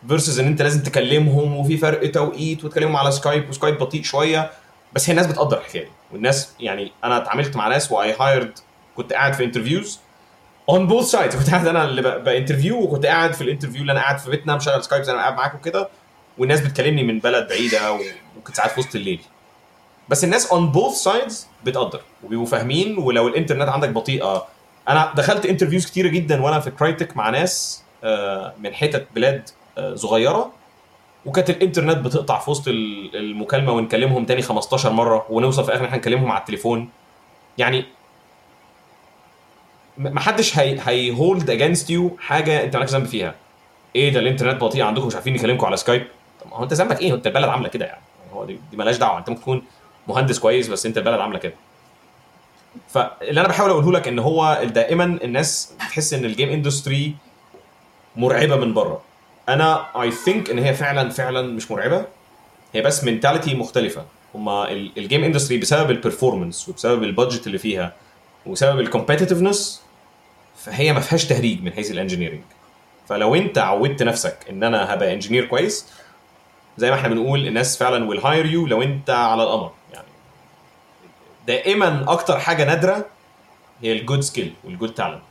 versus 0.07 0.39
إن 0.39 0.47
أنت 0.47 0.61
لازم 0.61 0.83
تكلمهم 0.83 1.57
وفي 1.57 1.77
فرق 1.77 2.11
توقيت 2.11 2.63
وتكلمهم 2.65 2.95
على 2.95 3.11
Skype 3.11 3.49
و 3.49 3.54
Skype 3.54 3.77
بطيء 3.77 4.03
شوية. 4.03 4.51
بس 4.93 5.09
هي 5.09 5.11
الناس 5.11 5.27
بتقدر 5.27 5.57
الحكاية 5.57 5.83
دي. 5.83 5.91
والناس 6.11 6.49
يعني 6.59 6.91
أنا 7.03 7.17
اتعاملت 7.17 7.55
مع 7.55 7.67
ناس 7.67 7.91
و 7.91 8.15
I 8.19 8.26
hired 8.26 8.59
كنت 8.95 9.13
قاعد 9.13 9.33
في 9.33 9.43
interviews 9.43 9.99
on 10.69 10.87
both 10.87 11.05
sides 11.05 11.35
كنت 11.35 11.49
قاعد 11.49 11.67
أنا 11.67 11.83
اللي 11.83 12.01
ب 12.01 12.09
interview 12.09 12.81
وكنت 12.81 13.05
قاعد 13.05 13.33
في 13.33 13.41
ال 13.41 13.45
interview 13.45 13.81
اللي 13.81 13.91
أنا 13.91 14.01
قاعد 14.01 14.17
في 14.19 14.29
بيتنا 14.29 14.55
مشغل 14.55 14.83
Skype 14.83 15.03
زي 15.03 15.11
أنا 15.11 15.21
قاعد 15.21 15.33
معاكم 15.33 15.57
كده. 15.57 15.89
والناس 16.37 16.61
بتكلمني 16.61 17.03
من 17.03 17.19
بلد 17.19 17.47
بعيدة 17.47 17.91
وممكن 17.91 18.53
ساعات 18.53 18.71
في 18.71 18.79
وسط 18.79 18.95
الليل. 18.95 19.19
بس 20.09 20.23
الناس 20.23 20.51
on 20.51 20.71
both 20.71 20.93
sides 20.95 21.47
بتقدر 21.65 22.01
وبيبقوا 22.23 22.45
فاهمين 22.47 22.97
ولو 22.97 23.27
الإنترنت 23.27 23.69
عندك 23.69 23.89
بطيئة. 23.89 24.45
أنا 24.89 25.11
دخلت 25.15 25.45
interviews 25.45 25.85
كتيرة 25.85 26.07
جدا 26.07 26.41
وأنا 26.41 26.59
في 26.59 26.71
Crytek 26.71 27.17
مع 27.17 27.29
ناس 27.29 27.83
آه، 28.03 28.53
من 28.59 28.73
حتت 28.73 29.07
بلاد 29.15 29.49
آه، 29.77 29.95
صغيرة 29.95 30.51
وكانت 31.25 31.49
الإنترنت 31.49 31.97
بتقطع 31.97 32.39
في 32.39 32.51
وسط 32.51 32.67
ال- 32.67 33.15
المكالمة 33.15 33.71
ونكلمهم 33.71 34.25
تاني 34.25 34.41
15 34.41 34.91
مرة 34.91 35.25
ونوصل 35.29 35.63
في 35.63 35.69
الآخر 35.69 35.85
إحنا 35.85 35.97
نكلمهم 35.97 36.31
على 36.31 36.39
التليفون. 36.39 36.89
يعني 37.57 37.85
محدش 39.97 40.59
هي 40.59 40.79
هي 40.85 41.11
hold 41.17 41.49
against 41.49 41.89
you 41.89 42.17
حاجة 42.19 42.63
أنت 42.63 42.75
مالكش 42.75 42.91
ذنب 42.91 43.05
فيها. 43.05 43.35
إيه 43.95 44.13
ده 44.13 44.19
الإنترنت 44.19 44.61
بطيء 44.61 44.83
عندكم 44.83 45.07
مش 45.07 45.15
عارفين 45.15 45.33
نكلمكم 45.33 45.65
على 45.65 45.77
Skype 45.77 46.07
طب 46.45 46.53
هو 46.53 46.63
أنت 46.63 46.73
ذنبك 46.73 46.99
إيه؟ 47.01 47.13
أنت 47.13 47.27
البلد 47.27 47.45
عاملة 47.49 47.69
كده 47.69 47.85
يعني. 47.85 48.01
هو 48.33 48.45
دي, 48.45 48.59
دي 48.71 48.77
مالهاش 48.77 48.97
دعوة. 48.97 49.17
أنت 49.19 49.29
ممكن 49.29 49.41
تكون 49.41 49.61
مهندس 50.07 50.39
كويس 50.39 50.67
بس 50.67 50.85
انت 50.85 50.97
البلد 50.97 51.19
عاملة 51.19 51.39
كده. 51.39 51.53
فاللي 52.89 53.41
أنا 53.41 53.47
بحاول 53.47 53.69
أقوله 53.69 53.91
لك 53.91 54.07
إن 54.07 54.19
هو 54.19 54.61
دائما 54.63 55.03
الناس 55.03 55.73
بتحس 55.75 56.13
إن 56.13 56.25
ال 56.25 56.30
game 56.30 56.49
industry 56.49 57.15
مرعبة 58.15 58.55
من 58.55 58.73
بره. 58.73 59.01
أنا 59.49 60.01
I 60.01 60.11
think 60.11 60.49
إن 60.49 60.59
هي 60.59 60.73
فعلا 60.73 61.09
فعلا 61.09 61.41
مش 61.41 61.71
مرعبة. 61.71 62.05
هي 62.73 62.81
بس 62.81 63.03
mentality 63.03 63.55
مختلفة. 63.55 64.05
هما 64.35 64.71
ال 64.71 64.81
game 64.81 65.23
industry 65.23 65.57
بسبب 65.57 65.91
ال 65.91 65.98
performance 65.98 66.69
وبسبب 66.69 67.03
ال 67.03 67.09
budget 67.09 67.47
اللي 67.47 67.57
فيها 67.57 67.93
وبسبب 68.45 68.79
ال 68.87 68.91
competitiveness 68.91 69.57
فهي 70.57 70.93
ما 70.93 70.99
فيهاش 70.99 71.25
تهريج 71.25 71.63
من 71.63 71.73
حيث 71.73 71.91
ال 71.91 71.95
engineering 71.95 72.41
فلو 73.09 73.35
أنت 73.35 73.57
عودت 73.57 74.03
نفسك 74.03 74.37
إن 74.49 74.63
أنا 74.63 74.93
هبقى 74.93 75.13
engineer 75.13 75.45
كويس 75.45 75.85
زي 76.77 76.89
ما 76.89 76.95
إحنا 76.95 77.07
بنقول 77.09 77.47
الناس 77.47 77.77
فعلا 77.77 78.09
will 78.09 78.19
hire 78.19 78.45
you 78.45 78.67
لو 78.67 78.81
أنت 78.81 79.09
على 79.09 79.43
القمر. 79.43 79.71
دائما 81.47 82.05
أكتر 82.07 82.39
حاجة 82.39 82.65
نادرة 82.65 83.05
هي 83.81 83.91
ال 83.91 83.97
good 83.97 84.19
skill 84.21 84.53
وال 84.63 84.73
good 84.73 84.93
talent 84.93 85.21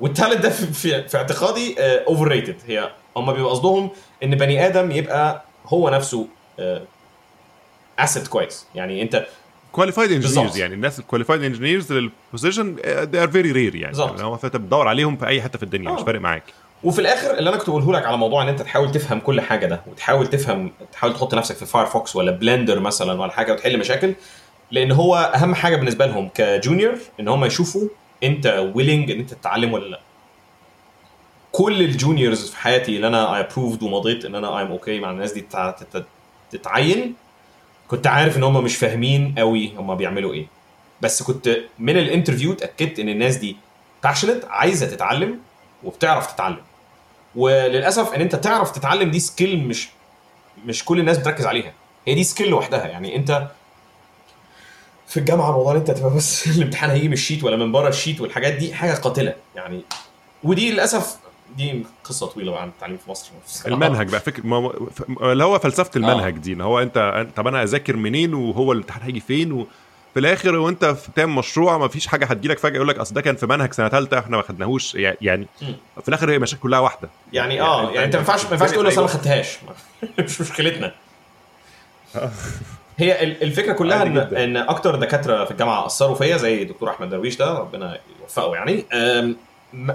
وال 0.00 0.10
talent 0.10 0.42
ده 0.42 0.50
في, 0.50 0.66
في, 0.66 1.08
في 1.08 1.16
اعتقادي 1.16 1.74
overrated 1.80 2.56
هي 2.66 2.90
هم 3.16 3.32
بيبقى 3.32 3.50
قصدهم 3.50 3.90
إن 4.22 4.34
بني 4.36 4.66
آدم 4.66 4.90
يبقى 4.90 5.42
هو 5.66 5.88
نفسه 5.88 6.26
asset 7.98 8.26
كويس 8.28 8.66
يعني 8.74 9.02
أنت 9.02 9.26
qualified. 9.72 10.12
engineers 10.12 10.56
يعني 10.58 10.74
الناس 10.74 10.98
ال 10.98 11.02
qualified 11.02 11.42
engineers 11.42 11.92
لل 11.92 12.09
position 12.09 12.76
they 13.12 13.16
are 13.16 13.28
very 13.28 13.52
rare 13.52 13.74
يعني 13.74 13.86
بالظبط. 13.88 14.10
يعني 14.10 14.22
هو 14.22 14.36
فانت 14.36 14.56
بتدور 14.56 14.88
عليهم 14.88 15.16
في 15.16 15.26
أي 15.26 15.42
حتة 15.42 15.56
في 15.58 15.62
الدنيا 15.62 15.90
آه. 15.90 15.94
مش 15.94 16.00
فارق 16.02 16.20
معاك 16.20 16.42
وفي 16.84 17.00
الآخر 17.00 17.38
اللي 17.38 17.50
أنا 17.50 17.58
كنت 17.58 17.70
بقوله 17.70 17.92
لك 17.92 18.06
على 18.06 18.16
موضوع 18.16 18.42
إن 18.42 18.48
أنت 18.48 18.62
تحاول 18.62 18.92
تفهم 18.92 19.20
كل 19.20 19.40
حاجة 19.40 19.66
ده 19.66 19.80
وتحاول 19.86 20.26
تفهم 20.26 20.72
تحاول 20.92 21.14
تحط 21.14 21.34
نفسك 21.34 21.56
في 21.56 21.66
Firefox 21.66 22.16
ولا 22.16 22.30
Blender 22.30 22.80
مثلا 22.80 23.20
ولا 23.20 23.32
حاجة 23.32 23.52
وتحل 23.52 23.78
مشاكل 23.78 24.14
لأن 24.72 24.92
هو 24.92 25.16
اهم 25.34 25.54
حاجة 25.54 25.76
بالنسبة 25.76 26.06
لهم 26.06 26.28
ك 26.34 26.43
junior 26.43 26.98
ان 27.20 27.28
هم 27.28 27.44
يشوفوا 27.44 27.88
انت 28.22 28.70
willing 28.74 29.10
ان 29.10 29.18
انت 29.18 29.34
تتعلم 29.34 29.72
ولا 29.72 29.88
لا. 29.88 30.00
كل 31.52 31.82
ال 31.82 31.90
juniors 31.90 32.50
في 32.50 32.56
حياتي 32.56 32.96
اللي 32.96 33.06
أنا 33.06 33.36
I 33.36 33.40
approved 33.40 33.82
ومضيت 33.82 34.24
ان 34.24 34.34
أنا 34.34 34.58
I'm 34.58 34.66
okay 34.70 35.00
مع 35.00 35.10
الناس 35.10 35.32
دي 35.32 35.40
تتع- 35.40 35.70
تت- 35.70 36.06
تتعين 36.50 37.14
كنت 37.88 38.06
عارف 38.06 38.36
ان 38.36 38.42
هم 38.42 38.64
مش 38.64 38.76
فاهمين 38.76 39.34
قوي 39.38 39.72
هم 39.76 39.94
بيعملوا 39.94 40.32
إيه. 40.34 40.46
بس 41.00 41.22
كنت 41.22 41.56
من 41.78 41.96
ال 41.96 42.02
interview 42.02 42.52
اتأكدت 42.52 42.98
ان 42.98 43.08
الناس 43.08 43.36
دي 43.36 43.56
passionate 44.04 44.44
عايزة 44.44 44.86
تتعلم 44.86 45.38
وبتعرف 45.84 46.32
تتعلم. 46.32 46.60
وللأسف 47.34 48.14
ان 48.14 48.20
انت 48.20 48.36
تعرف 48.36 48.70
تتعلم 48.70 49.10
دي 49.10 49.20
skill 49.20 49.68
مش 49.68 49.88
مش 50.66 50.84
كل 50.84 51.00
الناس 51.00 51.18
بتركز 51.18 51.46
عليها. 51.46 51.72
هي 52.06 52.14
دي 52.14 52.24
skill 52.24 52.48
لوحدها. 52.48 52.86
يعني 52.86 53.16
انت 53.16 53.48
في 55.12 55.20
الجامعة 55.20 55.50
الموضوع 55.50 55.72
إن 55.72 55.76
أنت 55.76 55.90
تبقى 55.90 56.14
بس 56.14 56.46
الامتحان 56.56 56.90
هيجي 56.90 57.06
من 57.06 57.12
ال 57.12 57.17
sheet 57.17 57.44
ولا 57.44 57.56
من 57.56 57.72
بره 57.72 57.88
ال 57.88 57.93
sheet 57.93 58.20
والحاجات 58.20 58.52
دي 58.52 58.74
حاجة 58.74 58.92
قاتلة 58.94 59.34
يعني. 59.56 59.80
ودي 60.42 60.70
للأسف 60.72 61.16
دي 61.56 61.84
قصة 62.04 62.26
طويلة 62.26 62.52
بقى 62.52 62.62
عن 62.62 62.68
التعليم 62.68 62.96
في 62.96 63.10
مصر. 63.10 63.30
المنهج 63.66 64.08
بقى 64.10 64.20
فكر 64.20 64.46
ما 64.46 64.72
اللي 65.32 65.44
هو 65.44 65.58
فلسفة 65.58 65.90
المنهج 65.96 66.38
دي 66.38 66.52
ان 66.52 66.60
هو 66.60 66.78
أنت 66.82 67.26
طب 67.36 67.46
أنا 67.46 67.62
أذاكر 67.62 67.96
منين 67.96 68.34
وهو 68.34 68.72
الامتحان 68.72 69.02
هيجي 69.02 69.20
فين؟ 69.20 69.52
وفي 69.52 69.66
الآخر 70.20 70.54
وأنت 70.56 70.84
في- 70.84 71.10
بتعمل 71.10 71.32
مشروع 71.32 71.78
ما 71.78 71.88
فيش 71.88 72.06
حاجة 72.06 72.24
هتجيلك 72.24 72.58
فجأة 72.58 72.76
يقول 72.76 72.88
لك 72.88 72.98
أصل 72.98 73.14
ده 73.14 73.20
كان 73.20 73.36
في 73.36 73.46
منهج 73.46 73.72
سنة 73.72 73.88
ثالثه 73.88 74.18
إحنا 74.18 74.36
ما 74.36 74.42
خدناهوش 74.42 74.94
يعني- 74.94 75.16
يعني. 75.20 75.46
في 76.02 76.08
الآخر 76.08 76.30
هي 76.30 76.38
مشاكل 76.38 76.62
كلها 76.62 76.78
واحدة. 76.78 77.08
يعني 77.32 77.60
آه 77.60 77.90
يعني 77.90 78.04
أنت 78.04 78.14
ما 78.16 78.20
ينفعش 78.20 78.44
ما 78.44 78.50
ينفعش 78.52 78.70
تقول 78.70 78.86
أصل 78.88 78.94
أنا 78.96 79.02
ما 79.02 79.08
خدتهاش. 79.18 79.58
مش 80.18 80.40
مشكلتنا. 80.40 80.92
هي 83.02 83.22
ال- 83.22 83.42
الفكرة 83.42 83.72
كلها 83.72 84.02
ان 84.02 84.14
جدا. 84.14 84.44
إن 84.44 84.56
أكتر 84.56 84.94
دكاترة 84.96 85.44
في 85.44 85.50
الجامعة 85.50 85.86
أثروا 85.86 86.14
فيا 86.14 86.36
زي 86.36 86.64
دكتور 86.64 86.90
أحمد 86.90 87.10
درويش 87.10 87.36
ده 87.36 87.58
ربنا 87.58 87.98
يوفقه 88.20 88.54
يعني. 88.54 88.84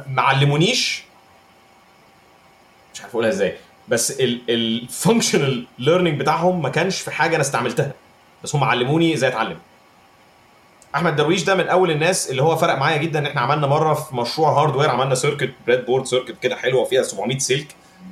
ما 0.08 0.22
علمونيش 0.22 1.04
مش 2.94 3.02
عارف 3.02 3.12
أقولها 3.14 3.30
إزاي 3.30 3.56
بس 3.88 4.20
ال 4.50 4.60
functional 4.60 5.66
learning 5.80 6.20
بتاعهم 6.20 6.62
ما 6.62 6.70
كانش 6.70 7.02
في 7.02 7.12
حاجة 7.12 7.34
أنا 7.36 7.42
استعملتها. 7.42 7.92
بس 8.44 8.56
هم 8.56 8.64
علموني 8.64 9.14
إزاي 9.14 9.30
أتعلم. 9.30 9.58
أحمد 10.96 11.16
درويش 11.16 11.44
ده 11.44 11.56
من 11.56 11.68
أول 11.68 11.92
الناس 11.92 12.30
اللي 12.32 12.42
هو 12.44 12.56
فرق 12.56 12.76
معايا 12.78 12.98
جدا. 12.98 13.20
ان 13.20 13.26
إحنا 13.26 13.42
عملنا 13.42 13.68
مرة 13.68 13.94
في 13.94 14.16
مشروع 14.16 14.62
hardware 14.62 14.90
عملنا 14.90 15.16
circuit 15.16 15.50
breadboard 15.68 16.06
circuit 16.06 16.36
كده 16.42 16.56
حلوة 16.56 16.86
فيها 16.86 17.02
700 17.04 17.38
سلك. 17.40 17.68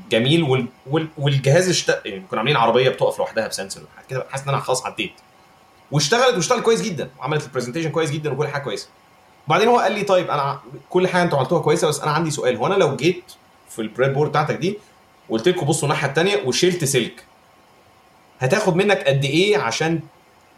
جميل 0.10 0.44
وال... 0.44 0.66
وال... 0.90 1.08
والجهاز 1.18 1.70
اشتغل 1.70 2.02
يعني 2.06 2.24
كنا 2.32 2.40
عاملين 2.40 2.58
عربية 2.58 2.90
بتقف 2.90 3.20
لوحدها 3.20 3.48
ب 3.48 3.53
sensor 3.53 3.84
كده. 4.10 4.26
حاسس 4.30 4.44
إن 4.44 4.50
أنا 4.50 4.60
خلاص 4.60 4.86
عديت. 4.86 5.12
واشتغلت 5.92 6.36
واشتغلت 6.36 6.64
كويس 6.64 6.82
جدا. 6.82 7.10
وعملت 7.20 7.44
ال 7.46 7.49
presentation 7.49 7.90
كويس 7.90 8.12
جدا 8.12 8.32
وكل 8.34 8.48
حاجة 8.48 8.62
كويسة. 8.64 8.88
وبعدين 9.48 9.68
هو 9.68 9.78
قال 9.80 9.92
لي 9.92 10.04
طيب 10.04 10.30
أنا 10.32 10.60
كل 10.90 11.08
حاجة 11.08 11.24
أنتوا 11.24 11.38
عملتوها 11.40 11.62
كويسة 11.62 11.88
بس 11.88 12.00
أنا 12.00 12.12
عندي 12.12 12.32
سؤال. 12.32 12.56
هو 12.58 12.68
أنا 12.68 12.74
لو 12.74 12.96
جيت 12.96 13.24
في 13.70 13.82
ال 13.82 14.14
breadboard 14.14 14.30
بتاعتك 14.30 14.56
دي 14.56 14.78
وقلت 15.30 15.48
لكم 15.48 15.66
بصوا 15.66 15.84
الناحية 15.84 16.08
الثانية 16.08 16.44
وشلت 16.46 16.84
سلك 16.86 17.24
هتاخد 18.40 18.76
منك 18.76 19.08
قد 19.08 19.26
إيه 19.26 19.58
عشان 19.58 20.00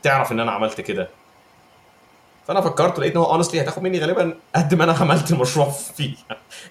تعرف 0.03 0.31
إن 0.31 0.39
أنا 0.39 0.51
عملت 0.51 0.81
كده؟ 0.81 1.09
فأنا 2.47 2.61
فكرت 2.61 2.99
لقيت 2.99 3.11
إن 3.11 3.17
هو 3.17 3.31
honestly 3.31 3.61
هتاخد 3.61 3.83
مني 3.83 3.99
غالبا 3.99 4.37
قد 4.55 4.73
ما 4.73 4.83
أنا 4.83 4.93
عملت 4.93 5.31
المشروع 5.31 5.69
فيه. 5.97 6.13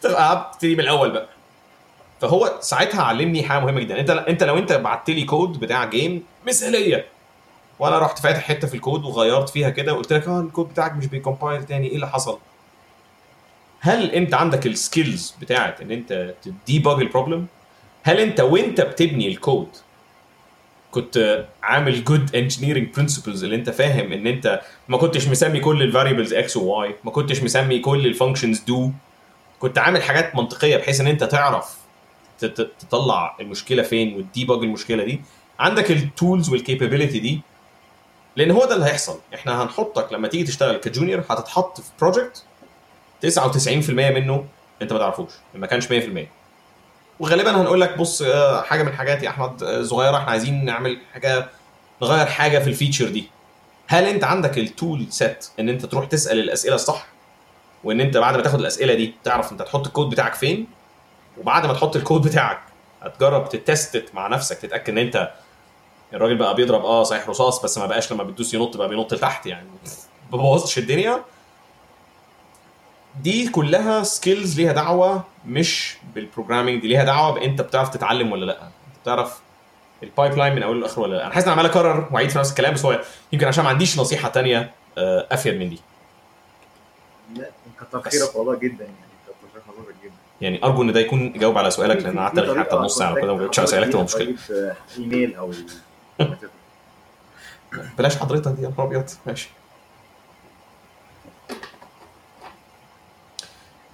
ابتدي 0.04 0.74
من 0.74 0.80
الأول 0.80 1.10
بقى. 1.10 1.28
فهو 2.20 2.58
ساعتها 2.60 3.02
علمني 3.02 3.42
حاجة 3.42 3.60
مهمة 3.60 3.80
جدا 3.80 4.00
انت 4.00 4.10
انت 4.10 4.42
لو 4.42 4.58
انت 4.58 4.72
بعت 4.72 5.10
لي 5.10 5.24
كود 5.24 5.60
بتاع 5.60 5.84
game 5.84 6.22
مثالية 6.46 7.06
وأنا 7.78 7.98
رحت 7.98 8.18
فاتح 8.18 8.40
حتة 8.40 8.68
في 8.68 8.74
الكود 8.74 9.04
وغيرت 9.04 9.48
فيها 9.48 9.70
كده 9.70 9.92
وقلت 9.94 10.12
لك 10.12 10.28
آه 10.28 10.40
الكود 10.40 10.68
بتاعك 10.68 10.92
مش 10.92 11.06
بي 11.06 11.19
compile 11.19 11.64
تاني 11.64 11.86
إيه 11.88 11.94
اللي 11.94 12.08
حصل؟ 12.08 12.38
هل 13.80 14.10
انت 14.10 14.34
عندك 14.34 14.66
ال 14.66 14.76
skills 14.76 15.34
بتاعت 15.40 15.80
إن 15.80 15.90
انت 15.90 16.34
ت 16.42 16.52
debug 16.52 17.00
ال 17.00 17.06
problem؟ 17.06 17.46
هل 18.02 18.20
انت 18.20 18.40
وانت 18.40 18.80
بتبني 18.80 19.28
الكود 19.28 19.68
كنت 20.90 21.44
عامل 21.62 22.04
good 22.04 22.36
engineering 22.36 22.94
principles 22.96 23.44
اللي 23.44 23.56
انت 23.56 23.70
فاهم 23.70 24.12
إن 24.12 24.26
انت 24.26 24.60
ما 24.88 24.98
كنتش 24.98 25.28
مسمي 25.28 25.60
كل 25.60 25.82
ال 25.82 25.88
variables 25.88 26.34
X 26.34 26.56
و 26.56 26.75
Y 26.75 26.94
ما 27.04 27.10
كنتش 27.10 27.42
مسمي 27.42 27.78
كل 27.78 28.06
ال 28.06 28.12
functions 28.12 28.60
do 28.60 28.90
كنت 29.58 29.78
عامل 29.78 30.02
حاجات 30.02 30.36
منطقية 30.36 30.76
بحيث 30.76 31.00
إن 31.00 31.06
انت 31.06 31.24
تعرف 31.24 31.76
تطلع 32.80 33.36
المشكلة 33.40 33.82
فين 33.82 34.16
وت 34.16 34.28
debug 34.28 34.58
المشكلة 34.58 35.04
دي. 35.04 35.20
عندك 35.58 35.90
ال 35.90 36.00
tools 36.00 36.48
وال 36.50 36.62
capability 36.62 37.18
دي 37.18 37.40
لأن 38.36 38.50
هو 38.50 38.64
ده 38.64 38.74
اللي 38.74 38.86
هيحصل. 38.86 39.18
إحنا 39.34 39.62
هنحطك 39.62 40.12
لما 40.12 40.28
تيجي 40.28 40.44
تشتغل 40.44 40.76
ك 40.76 40.83
junior 40.83 41.24
هتتحط 41.30 41.80
في 41.80 41.90
project 42.00 42.44
99% 43.26 43.90
منه 43.90 44.44
أنت 44.82 44.92
ما 44.92 44.98
تعرفوش 44.98 45.30
ما 45.54 45.66
كانش 45.66 45.86
100% 45.88 45.92
وغالبا 47.20 47.60
هنقول 47.60 47.80
لك 47.80 47.98
بص 47.98 48.22
آه، 48.22 48.62
حاجة 48.62 48.82
من 48.82 48.88
الحاجات 48.88 49.22
يا 49.22 49.28
أحمد 49.28 49.62
آه، 49.62 49.82
صغيرة 49.82 50.16
إحنا 50.16 50.30
عايزين 50.30 50.64
نعمل 50.64 50.98
حاجة 51.12 51.48
نغير 52.02 52.26
حاجة 52.26 52.58
في 52.58 52.66
ال 52.66 52.72
feature 52.72 53.08
دي. 53.08 53.24
هل 53.86 54.04
أنت 54.04 54.24
عندك 54.24 54.58
ال 54.58 54.68
tool 54.68 55.06
set 55.10 55.46
إن 55.60 55.68
أنت 55.68 55.86
تروح 55.86 56.06
تسأل 56.06 56.38
الأسئلة 56.38 56.74
الصح؟ 56.74 57.06
وإن 57.84 58.00
أنت 58.00 58.16
بعد 58.16 58.36
ما 58.36 58.42
تاخد 58.42 58.60
الأسئلة 58.60 58.94
دي 58.94 59.14
تعرف 59.24 59.52
أنت 59.52 59.62
تحط 59.62 59.86
الكود 59.86 60.10
بتاعك 60.10 60.34
فين؟ 60.34 60.66
وبعد 61.40 61.66
ما 61.66 61.72
تحط 61.72 61.96
الكود 61.96 62.22
بتاعك 62.22 62.60
هتجرب 63.02 63.48
ت 63.48 63.62
test 63.62 64.14
مع 64.14 64.26
نفسك 64.28 64.58
تتأكد 64.58 64.90
إن 64.92 64.98
أنت 64.98 65.30
الراجل 66.12 66.36
بقى 66.36 66.54
بيضرب 66.54 66.84
آه 66.84 67.02
صحيح 67.02 67.28
رصاص 67.28 67.62
بس 67.62 67.78
ما 67.78 67.86
بقاش 67.86 68.12
لما 68.12 68.22
بتدوس 68.22 68.54
ينط 68.54 68.76
بقى 68.76 68.88
بينط 68.88 69.14
لتحت 69.14 69.46
يعني. 69.46 69.68
ما 70.32 70.38
بوظتش 70.38 70.78
الدنيا. 70.78 71.24
دي 73.22 73.48
كلها 73.48 74.02
skills 74.02 74.60
ليها 74.60 74.72
دعوة 74.72 75.24
مش 75.46 75.96
بال 76.14 76.25
programming 76.25 76.82
دي 76.82 76.88
ليها 76.88 77.04
دعوة 77.04 77.34
بأنت 77.34 77.60
بتعرف 77.60 77.88
تتعلم 77.88 78.32
ولا 78.32 78.44
لأ. 78.44 78.62
انت 78.62 78.98
بتعرف 79.02 79.40
ال 80.02 80.36
pipeline 80.36 80.54
من 80.54 80.62
أوله 80.62 80.80
لآخره 80.80 81.02
ولا 81.02 81.16
لأ. 81.16 81.26
أنا 81.26 81.34
حاسس 81.34 81.46
إن 81.46 81.52
عمال 81.52 81.66
أكرر 81.66 82.08
وأعيد 82.12 82.30
في 82.30 82.38
نفس 82.38 82.50
الكلام 82.50 82.74
بس 82.74 82.84
هو 82.84 83.00
يمكن 83.32 83.46
عشان 83.46 83.64
ما 83.64 83.70
عنديش 83.70 83.98
نصيحة 83.98 84.28
تانية 84.28 84.70
آه، 84.98 85.26
أفيد 85.32 85.54
من 85.54 85.68
دي. 85.70 85.80
لا 87.34 87.50
كتر 87.80 88.02
خيرك 88.10 88.36
والله 88.36 88.54
جدا 88.54 88.84
يعني 88.84 88.96
كتر 89.26 89.34
خير 89.52 89.62
حضرتك 89.68 89.94
جدا 90.04 90.12
يعني 90.40 90.64
أرجو 90.64 90.82
إن 90.82 90.92
ده 90.92 91.00
يكون 91.00 91.20
يجاوب 91.26 91.58
على 91.58 91.70
سؤالك 91.70 91.96
لأن 92.02 92.12
في- 92.12 92.18
قعدت 92.18 92.40
في 92.40 92.60
حتى 92.60 92.76
نص 92.76 92.98
ساعة 92.98 93.14
كده 93.14 93.32
ما 93.32 93.38
جاوبتش 93.38 93.58
على 93.58 93.68
اسئلك 93.68 93.92
تبقى 93.92 94.04
مشكله 94.04 94.34
إيميل 94.98 95.34
أو 95.36 95.52
بلاش 97.98 98.16
حضرتك 98.16 98.50
دي 98.52 98.62
يا 98.62 98.68
نهار 98.68 98.86
أبيض. 98.86 99.04
ماشي. 99.26 99.48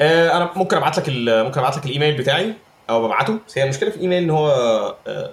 آه 0.01 0.37
أنا 0.37 0.51
ممكن 0.57 0.77
أبعت 0.77 0.99
لك 0.99 1.09
ال- 1.09 1.45
ممكن 1.45 1.61
أبعت 1.61 1.77
لك 1.77 1.87
الإيميل 1.87 2.17
بتاعي 2.17 2.55
أو 2.91 3.07
ببعته. 3.07 3.39
بس 3.49 3.59
هي 3.59 3.65
المشكلة 3.65 3.91
في 3.91 3.97
الإيميل 3.97 4.23
إن 4.23 4.31
هو 4.31 4.49
آه 5.07 5.31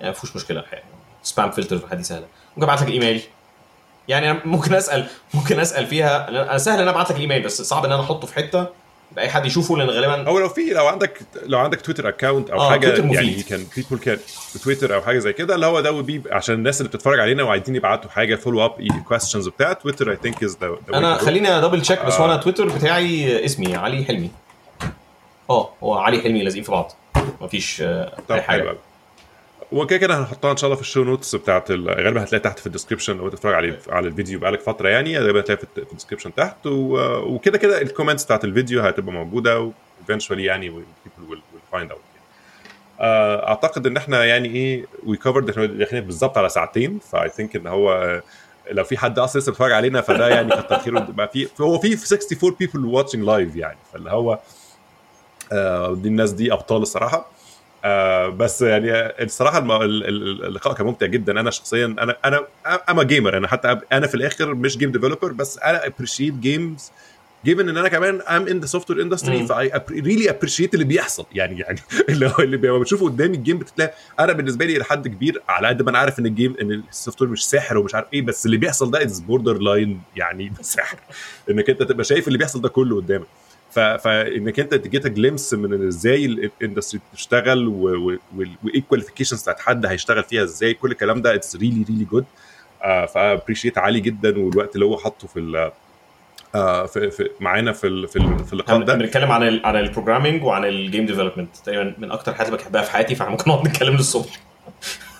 يعني 0.00 0.12
ما 0.12 0.12
فيهوش 0.12 0.36
مشكلة. 0.36 0.60
الحقيقة 0.60 0.84
spam 1.22 1.50
filters 1.50 1.80
وحاجات 1.80 1.98
دي 1.98 2.04
سهلة. 2.04 2.26
ممكن 2.56 2.62
أبعت 2.62 2.82
لك 2.82 2.88
الإيميل. 2.88 3.22
يعني 4.08 4.32
ممكن 4.44 4.74
أسأل 4.74 5.06
ممكن 5.34 5.60
أسأل 5.60 5.86
فيها 5.86 6.28
أنا 6.28 6.58
سهل 6.58 6.74
إن 6.74 6.80
أنا 6.82 6.90
أبعت 6.90 7.10
لك 7.10 7.16
الإيميل 7.16 7.42
بس 7.42 7.62
صعب 7.62 7.84
إن 7.84 7.92
أنا 7.92 8.02
أحطه 8.02 8.26
في 8.26 8.34
حتة 8.34 8.66
لاي 9.16 9.28
حد 9.28 9.46
يشوفه 9.46 9.76
لأن 9.76 9.90
غالبا 9.90 10.26
أو 10.28 10.38
لو 10.38 10.48
في 10.48 10.60
لو 10.70 10.86
عندك 10.86 11.20
لو 11.46 11.58
عندك 11.58 11.80
تويتر 11.80 12.08
account 12.08 12.50
أو 12.50 12.60
آه، 12.60 12.70
حاجة. 12.70 12.88
يعني 13.14 13.42
كان 13.42 13.66
people 13.76 13.98
كان 13.98 14.18
تويتر 14.64 14.94
أو 14.94 15.00
حاجة 15.02 15.18
زي 15.18 15.32
كده 15.32 15.54
اللي 15.54 15.66
هو 15.66 15.80
ده 15.80 16.02
be 16.02 16.32
عشان 16.32 16.54
الناس 16.54 16.80
اللي 16.80 16.88
بتتفرج 16.88 17.20
علينا 17.20 17.42
وعايزين 17.42 17.76
يبعتوا 17.76 18.10
حاجة 18.10 18.34
follow 18.36 18.64
up 18.64 18.72
questions 19.08 19.48
بتاع 19.48 19.72
تويتر 19.72 20.10
I 20.10 20.16
think 20.22 20.44
is 20.44 20.56
أنا 20.94 21.14
خليني 21.14 21.60
double 21.60 21.82
check 21.82 22.04
بس 22.04 22.14
آه. 22.14 22.22
وأنا 22.22 22.36
تويتر 22.36 22.68
بتاعي 22.68 23.44
اسمي 23.44 23.76
علي 23.76 24.04
حلمي. 24.04 24.30
آه 25.50 25.70
هو 25.82 25.94
علي 25.94 26.20
حلمي 26.20 26.42
لازقين 26.42 26.62
في 26.62 26.70
بعض. 26.70 26.92
مفيش 27.40 27.82
آه، 27.82 28.16
أي 28.30 28.40
حلو 28.40 28.42
حاجة. 28.42 28.68
قوي 28.68 28.78
وكده 29.72 29.98
كده 29.98 30.18
هنحطها 30.18 30.52
إن 30.52 30.56
شاء 30.56 30.68
الله 30.68 30.76
في 30.76 30.82
ال 30.82 30.86
show 30.86 31.04
notes 31.04 31.34
بتاعت 31.34 31.70
ال- 31.70 31.90
غالبا 31.90 32.22
هتلاقي 32.22 32.42
تحت 32.42 32.58
في 32.58 32.66
ال 32.66 32.70
description 32.70 33.16
لو 33.16 33.26
بتتفرج 33.26 33.54
على 33.54 33.78
على 33.88 34.08
الفيديو 34.08 34.38
بقالك 34.40 34.60
فترة 34.60 34.88
يعني 34.88 35.18
غالبا 35.18 35.40
هتلاقي 35.40 35.58
في 35.58 35.78
ال 35.78 35.83
description 35.83 36.34
تحت 36.34 36.66
وكده 36.66 37.58
كده 37.58 37.82
ال 37.82 37.87
comments 37.87 38.24
بتاعت 38.24 38.44
الفيديو 38.44 38.80
هتبقى 38.80 39.12
موجودة 39.12 39.70
eventually 40.08 40.30
يعني 40.30 40.70
people 41.06 41.32
will, 41.32 41.36
will 41.36 41.76
find 41.78 41.90
out 41.92 41.98
آه، 43.00 43.48
أعتقد 43.48 43.86
إن 43.86 43.96
إحنا 43.96 44.24
يعني 44.24 44.48
إيه 44.48 44.84
we 45.06 45.16
covered 45.16 45.50
إحنا 45.50 45.66
داخلين 45.66 46.04
بالظبط 46.04 46.38
على 46.38 46.48
ساعتين 46.48 46.98
ف 47.12 47.28
I 47.28 47.33
think 47.33 47.56
إن 47.56 47.66
هو 47.66 47.92
آه، 47.92 48.22
لو 48.70 48.84
في 48.84 48.98
حد 48.98 49.18
أصلا 49.18 49.40
لسه 49.40 49.52
بيتفرج 49.52 49.72
علينا 49.72 50.00
فده 50.00 50.28
يعني 50.28 50.50
كتر 50.50 50.78
خيره 50.78 50.98
بقى 51.16 51.28
في 51.28 51.48
هو 51.60 51.78
في 51.78 51.92
64 52.14 52.56
people 52.60 52.98
watching 53.04 53.26
live 53.26 53.56
يعني 53.58 53.78
فاللي 53.92 54.10
هو 54.10 54.38
آه، 55.52 55.94
دي 55.94 56.08
الناس 56.08 56.30
دي 56.32 56.52
أبطال 56.52 56.82
الصراحة. 56.82 57.26
آه 57.84 58.28
بس 58.28 58.62
يعني 58.62 58.90
الصراحة 59.24 59.58
اللقاء 59.82 60.74
كان 60.74 60.86
ممتع 60.86 61.06
جدا 61.06 61.40
أنا 61.40 61.50
شخصيا 61.50 61.86
أنا 61.86 62.16
أنا 62.24 62.46
أنا 62.88 63.02
gamer 63.02 63.36
أنا 63.36 63.48
حتى 63.48 63.80
أنا 63.92 64.06
في 64.06 64.14
الآخر 64.14 64.54
مش 64.54 64.78
game 64.78 64.92
developer 64.92 65.32
بس 65.32 65.58
أنا 65.58 65.86
appreciate 65.86 66.34
games 66.34 66.90
given 67.44 67.68
إن 67.68 67.76
أنا 67.76 67.88
كمان 67.88 68.20
am 68.20 68.46
in 68.48 68.60
the 68.60 68.66
software 68.66 69.02
industry. 69.02 69.46
ف 69.46 69.72
I 69.90 69.96
really 69.96 70.30
appreciate 70.30 70.74
اللي 70.74 70.84
بيحصل 70.84 71.26
يعني 71.32 71.58
يعني 71.60 71.80
اللي 72.08 72.26
هو 72.26 72.38
اللي 72.42 72.56
لما 72.56 72.78
بتشوفه 72.78 73.04
قدامي 73.04 73.36
ال 73.36 73.40
game 73.40 73.58
بتلاقي 73.58 73.94
أنا 74.20 74.32
بالنسبة 74.32 74.64
لي 74.64 74.78
لحد 74.78 75.08
كبير 75.08 75.42
على 75.48 75.68
قد 75.68 75.82
ما 75.82 75.90
أنا 75.90 75.98
عارف 75.98 76.18
إن 76.18 76.26
ال 76.26 76.32
game 76.32 76.56
إن 76.60 76.72
ال 76.72 77.22
software 77.22 77.30
مش 77.30 77.46
سحر 77.46 77.78
ومش 77.78 77.94
عارف 77.94 78.06
إيه 78.12 78.22
بس 78.22 78.46
اللي 78.46 78.56
بيحصل 78.56 78.90
ده 78.90 79.04
is 79.04 79.20
borderline 79.20 80.00
يعني 80.16 80.52
سحر 80.60 80.98
إنك 81.50 81.70
أنت 81.70 81.82
تبقى 81.82 82.04
شايف 82.04 82.26
اللي 82.28 82.38
بيحصل 82.38 82.60
ده 82.60 82.68
كله 82.68 82.96
قدامك. 82.96 83.26
فانك 83.70 84.60
أنت 84.60 84.74
ت 84.74 84.82
get 84.82 85.06
glimpse 85.06 85.54
من 85.54 85.86
إزاي 85.86 86.24
ال 86.24 86.32
industry 86.32 87.00
بتشتغل 87.12 87.68
وإيه 87.68 88.18
ال 88.74 88.78
qualifications 88.78 89.42
بتاعت 89.42 89.60
حد 89.60 89.86
هيشتغل 89.86 90.24
فيها 90.24 90.42
إزاي 90.42 90.74
كل 90.74 90.90
الكلام 90.90 91.22
ده 91.22 91.34
it's 91.34 91.56
really 91.56 91.84
really 91.88 92.04
good 92.04 92.24
ف 93.14 93.20
appreciate 93.20 93.78
عالي 93.78 94.00
جدا 94.00 94.38
والوقت 94.38 94.74
اللي 94.74 94.86
هو 94.86 94.98
حاطه 94.98 95.28
في 95.28 95.38
ال 95.40 95.70
آه، 96.54 96.86
في, 96.86 97.10
في 97.10 97.30
معانا 97.40 97.72
في 97.72 98.06
في, 98.06 98.44
في 98.46 98.52
اللقاء 98.52 98.82
ده. 98.82 98.94
بنتكلم 98.94 99.32
عن 99.32 99.42
ال 99.42 99.66
عن 99.66 99.76
ال 99.76 99.82
programming 99.82 100.44
وعن 100.44 100.64
ال 100.64 100.72
game 100.72 101.06
development 101.06 101.56
تقريبا 101.56 101.94
من 101.98 102.10
أكتر 102.10 102.34
حاجات 102.34 102.52
بحبها 102.52 102.82
في 102.82 102.90
حياتي 102.90 103.14
فإحنا 103.14 103.30
ممكن 103.32 103.50
نقعد 103.50 103.68
نتكلم 103.68 103.94
للصبح. 103.96 104.40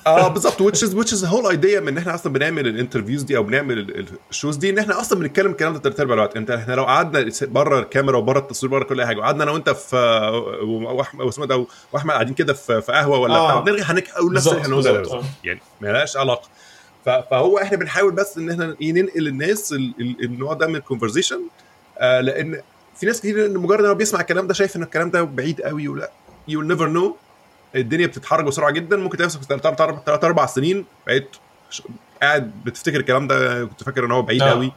آه 0.07 0.29
بالظبط 0.35 0.63
which 0.63 0.81
is 0.87 0.91
which 0.95 1.13
is 1.13 1.21
the 1.23 1.29
whole 1.31 1.53
idea 1.53 1.81
من 1.81 1.89
إن 1.89 1.99
إحنا 1.99 2.15
أصلا 2.15 2.33
بنعمل 2.33 2.67
ال 2.69 2.74
interviews 2.74 3.23
دي 3.23 3.37
أو 3.37 3.43
بنعمل 3.43 3.79
ال- 3.79 3.99
ال- 3.99 4.07
ال 4.31 4.35
shows 4.35 4.57
دي 4.57 4.71
إن 4.71 4.79
إحنا 4.79 5.01
أصلا 5.01 5.19
بنتكلم 5.19 5.51
الكلام 5.51 5.73
ده 5.73 5.79
تلات 5.79 6.01
أرباع 6.01 6.15
الوقت. 6.15 6.37
أنت 6.37 6.51
إحنا 6.51 6.75
لو 6.75 6.85
قعدنا 6.85 7.31
بره 7.43 7.79
الكاميرا 7.79 8.17
وبره 8.19 8.39
التصوير 8.39 8.71
بره 8.73 8.85
كل 8.85 9.05
حاجة 9.05 9.19
وقعدنا 9.19 9.43
أنا 9.45 9.51
وأنت 9.53 9.71
في 9.71 9.97
وأحمد 10.65 11.25
واسمه 11.27 11.47
ده 11.47 11.67
وأحمد 11.93 12.13
قاعدين 12.15 12.35
كده 12.35 12.53
في 12.53 12.81
في 12.81 12.93
قهوة 12.93 13.19
ولا 13.19 13.35
آه. 13.35 13.61
بتاع 13.61 13.85
هنقول 13.91 14.33
نفس 14.35 14.49
اللي 14.49 14.75
بالظبط، 14.77 14.97
بالظبط. 14.99 15.25
يعني 15.45 15.61
ما 15.81 15.89
لهاش 15.89 16.17
علاقه 16.17 16.49
فهو 17.07 17.59
إحنا 17.59 17.77
بنحاول 17.77 18.13
بس 18.13 18.39
إن 18.39 18.51
إحنا 18.51 18.77
إيه 18.83 18.93
ننقل 18.93 19.21
للناس 19.23 19.73
ال- 19.73 19.95
ال- 20.01 20.25
النوع 20.25 20.53
ده 20.53 20.67
من 20.67 20.77
ال 20.77 20.82
conversation 20.82 21.41
آه 21.99 22.21
لأن 22.21 22.61
في 22.97 23.07
ناس 23.07 23.19
كتير 23.21 23.47
إن 23.47 23.57
مجرد 23.57 23.85
ما 23.85 23.93
بيسمع 23.93 24.21
الكلام 24.21 24.47
ده 24.47 24.55
شايف 24.55 24.77
إن 24.77 24.83
الكلام 24.83 25.11
ده 25.11 25.23
بعيد 25.23 25.61
قوي 25.61 25.89
ولا 25.89 26.11
you 26.49 26.63
never 26.63 26.89
know 26.89 27.17
الدنيا 27.77 28.07
بتتحرك 28.07 28.45
بسرعة 28.45 28.71
جدا. 28.71 28.97
ممكن 28.97 29.29
في 29.29 29.47
ثلاث 30.07 30.25
أربع 30.25 30.47
سنين 30.47 30.85
بقيت 31.07 31.37
قاعد 32.23 32.53
بتفتكر 32.65 32.97
الكلام 33.01 33.27
ده. 33.27 33.65
كنت 33.65 33.83
فاكر 33.83 34.05
إن 34.05 34.11
هو 34.13 34.23
بعيد 34.23 34.43
آه. 34.43 34.51
قوي 34.51 34.73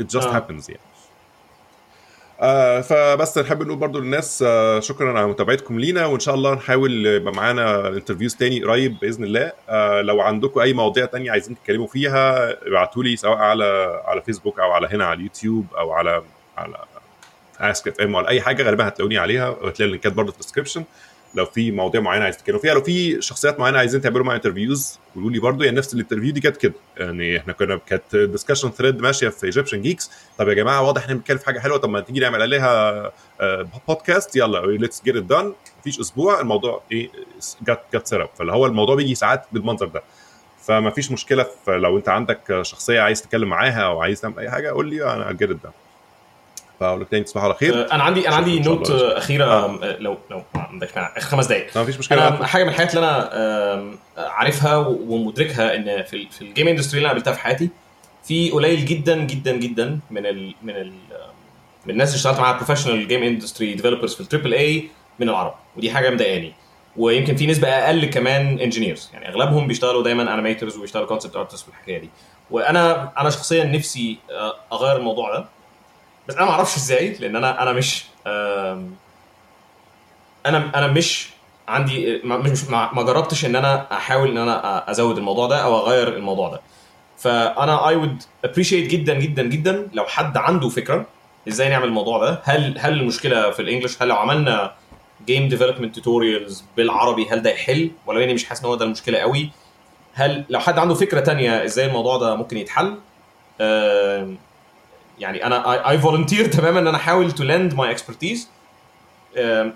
just 0.00 0.16
آه. 0.24 0.40
happens 0.40 0.68
يعني. 0.68 0.80
آه 2.40 2.80
فبس 2.80 3.38
نحب 3.38 3.62
نقول 3.62 3.76
برضو 3.76 3.98
للناس 3.98 4.44
آه 4.46 4.80
شكرا 4.80 5.18
على 5.18 5.26
متابعتكم 5.26 5.80
لينا 5.80 6.06
وإن 6.06 6.20
شاء 6.20 6.34
الله 6.34 6.54
نحاول 6.54 7.06
يبقى 7.06 7.32
معانا 7.32 7.88
interviews 7.88 8.34
تاني 8.34 8.64
قريب 8.64 8.98
بإذن 9.00 9.24
الله. 9.24 9.52
آه 9.68 10.00
لو 10.00 10.20
عندكم 10.20 10.60
أي 10.60 10.72
مواضيع 10.72 11.04
تانية 11.06 11.30
عايزين 11.30 11.56
تتكلموا 11.56 11.86
فيها 11.86 12.50
ابعتوا 12.68 13.02
لي 13.04 13.16
سواء 13.16 13.36
على 13.38 14.00
على 14.04 14.22
فيسبوك 14.22 14.60
أو 14.60 14.72
على 14.72 14.88
هنا 14.92 15.06
على 15.06 15.16
اليوتيوب 15.16 15.66
أو 15.78 15.92
على 15.92 16.22
على 16.58 16.76
Ask.fm 17.60 18.14
ولا 18.14 18.28
أي 18.28 18.40
حاجة 18.40 18.62
غالبا 18.62 18.88
هتلاقوني 18.88 19.18
عليها 19.18 19.48
وهتلاقي 19.48 19.84
اللينكات 19.84 20.12
برضه 20.12 20.32
في 20.32 20.38
ال 20.38 20.42
description 20.42 20.84
لو 21.34 21.44
في 21.44 21.70
مواضيع 21.70 22.00
معينة 22.00 22.24
عايز 22.24 22.36
تتكلموا 22.36 22.60
فيها 22.60 22.74
لو 22.74 22.82
في 22.82 23.22
شخصيات 23.22 23.60
معينة 23.60 23.78
عايزين 23.78 24.00
تعملوا 24.00 24.24
معايا 24.24 24.36
interviews 24.36 24.98
قولوا 25.14 25.30
لي 25.30 25.38
برضه 25.38 25.64
يعني 25.64 25.76
نفس 25.76 25.94
ال 25.94 25.98
interview 25.98 26.32
دي 26.32 26.40
كانت 26.40 26.56
كده. 26.56 26.72
يعني 26.96 27.38
إحنا 27.38 27.52
كنا 27.52 27.76
كانت 27.86 28.16
discussion 28.16 28.70
thread 28.70 29.00
ماشية 29.00 29.28
في 29.28 29.46
Egyptian 29.46 29.82
Geeks 29.82 30.10
طب 30.38 30.48
يا 30.48 30.54
جماعة 30.54 30.82
واضح 30.82 31.08
إن 31.08 31.16
بنتكلم 31.16 31.38
في 31.38 31.46
حاجة 31.46 31.58
حلوة. 31.58 31.76
طب 31.76 31.88
ما 31.88 32.00
تيجي 32.00 32.20
نعمل 32.20 32.42
عليها 32.42 33.12
بودكاست 33.88 34.36
يلا 34.36 34.66
let's 34.66 35.02
get 35.04 35.16
it 35.16 35.22
done 35.22 35.52
مفيش 35.80 36.00
أسبوع 36.00 36.40
الموضوع 36.40 36.82
إيه 36.92 37.10
get 37.62 37.80
get 37.94 38.06
set 38.06 38.28
فاللي 38.38 38.52
هو 38.52 38.66
الموضوع 38.66 38.94
بيجي 38.94 39.14
ساعات 39.14 39.44
بالمنظر 39.52 39.86
ده. 39.86 40.02
فما 40.62 40.90
فيش 40.90 41.12
مشكلة 41.12 41.46
في 41.64 41.70
لو 41.70 41.96
أنت 41.96 42.08
عندك 42.08 42.60
شخصية 42.62 43.00
عايز 43.00 43.22
تتكلم 43.22 43.48
معاها 43.48 43.80
أو 43.80 44.00
عايز 44.00 44.20
تعمل 44.20 44.38
أي 44.38 44.50
حاجة 44.50 44.70
قول 44.70 44.90
لي 44.90 45.12
أنا 45.14 45.32
get 45.32 45.50
it 45.50 45.56
done 45.62 45.72
تاني 46.80 47.24
تصبحوا 47.24 47.44
على 47.46 47.54
خير. 47.54 47.74
آه، 47.74 47.94
أنا 47.94 48.02
عندي 48.02 48.28
أنا 48.28 48.36
عندي 48.36 48.60
note. 48.60 48.90
آه، 48.90 49.18
أخيرة 49.18 49.44
آه. 49.44 49.78
آه، 49.82 49.96
لو 49.98 50.18
لو 50.30 50.42
ما 50.54 50.60
عندك 50.60 50.96
مانع. 50.96 51.12
آخر 51.16 51.26
خمس 51.28 51.46
دقائق 51.46 51.76
ما 51.76 51.84
فيش 51.84 51.98
مشكلة. 51.98 52.28
أنا 52.28 52.46
حاجة 52.46 52.64
من 52.64 52.70
الحاجات 52.70 52.94
اللي 52.94 53.06
أنا 53.06 53.98
عارفها 54.16 54.76
ومدركها 54.76 55.76
إن 55.76 56.02
في 56.02 56.28
في 56.30 56.42
ال 56.42 56.47
game 56.47 56.68
industry 56.68 56.98
اللي 56.98 57.06
أنا 57.06 57.12
قابلتها 57.12 57.32
في 57.32 57.40
حياتي 57.40 57.70
في 58.24 58.50
قليل 58.50 58.84
جدا 58.84 59.16
جدا 59.16 59.52
جدا 59.56 60.00
من 60.10 60.26
ال 60.26 60.54
من 60.62 60.76
ال 60.76 60.92
من 61.86 61.90
الناس 61.90 62.08
اللي 62.08 62.16
اشتغلت 62.16 62.40
معاها 62.40 62.56
professional 62.56 63.08
game 63.08 63.22
industry 63.22 63.74
developers 63.74 64.14
في 64.14 64.20
ال 64.20 64.25
triple 64.25 64.54
A 64.54 64.88
من 65.18 65.28
العرب. 65.28 65.54
ودي 65.76 65.90
حاجة 65.90 66.10
مضايقاني. 66.10 66.52
ويمكن 66.96 67.36
في 67.36 67.46
نسبة 67.46 67.68
أقل 67.68 68.04
كمان 68.04 68.58
engineers 68.58 69.10
يعني 69.12 69.28
أغلبهم 69.28 69.66
بيشتغلوا 69.66 70.02
دايما 70.02 70.34
animators 70.34 70.76
وبيشتغلوا 70.76 71.08
concept 71.08 71.36
artist 71.36 71.68
والحكايه 71.68 71.98
دي. 71.98 72.10
وأنا 72.50 73.12
أنا 73.18 73.30
شخصيا 73.30 73.64
نفسي 73.64 74.18
أغير 74.72 74.96
الموضوع 74.96 75.38
ده. 75.38 75.44
بس 76.28 76.36
أنا 76.36 76.44
ما 76.44 76.50
أعرفش 76.50 76.76
إزاي 76.76 77.12
لأن 77.20 77.36
أنا 77.36 77.62
أنا 77.62 77.72
مش 77.72 78.04
أنا 80.46 80.70
أنا 80.74 80.86
مش 80.86 81.28
عندي 81.68 82.20
مش 82.24 82.64
ما 82.70 83.02
جربتش 83.02 83.44
إن 83.44 83.56
أنا 83.56 83.92
أحاول 83.92 84.30
إن 84.30 84.38
أنا 84.38 84.90
أزود 84.90 85.18
الموضوع 85.18 85.46
ده 85.46 85.58
أو 85.64 85.78
أغير 85.78 86.16
الموضوع 86.16 86.48
ده. 86.48 86.60
فأنا 87.18 87.88
I 87.88 87.96
would 87.96 88.22
appreciate 88.44 88.90
جدا 88.90 89.14
جدا 89.14 89.42
جدا 89.42 89.88
لو 89.92 90.04
حد 90.04 90.36
عنده 90.36 90.68
فكرة 90.68 91.06
إزاي 91.48 91.68
نعمل 91.68 91.84
الموضوع 91.84 92.18
ده. 92.18 92.40
هل 92.44 92.78
هل 92.78 92.92
المشكلة 93.00 93.50
في 93.50 93.62
ال 93.62 93.66
English؟ 93.66 94.02
هل 94.02 94.08
لو 94.08 94.16
عملنا 94.16 94.74
game 95.26 95.48
development 95.48 95.94
tutorials 95.96 96.64
بالعربي 96.76 97.28
هل 97.30 97.42
ده 97.42 97.50
يحل؟ 97.50 97.90
ولا 98.06 98.24
اني 98.24 98.34
مش 98.34 98.44
حاسس 98.44 98.60
إن 98.60 98.66
هو 98.66 98.74
ده 98.74 98.84
المشكلة 98.84 99.18
قوي؟ 99.18 99.50
هل 100.14 100.44
لو 100.48 100.60
حد 100.60 100.78
عنده 100.78 100.94
فكرة 100.94 101.20
تانية 101.20 101.64
إزاي 101.64 101.86
الموضوع 101.86 102.16
ده 102.16 102.34
ممكن 102.34 102.56
يتحل؟ 102.56 102.96
يعني 105.18 105.46
أنا 105.46 105.90
I 105.90 105.98
volunteer 105.98 106.46
تماما 106.46 106.80
إن 106.80 106.86
أنا 106.86 106.96
أحاول 106.96 107.32
to 107.32 107.44
lend 107.44 107.74
my 107.74 107.90
expertise 107.90 108.48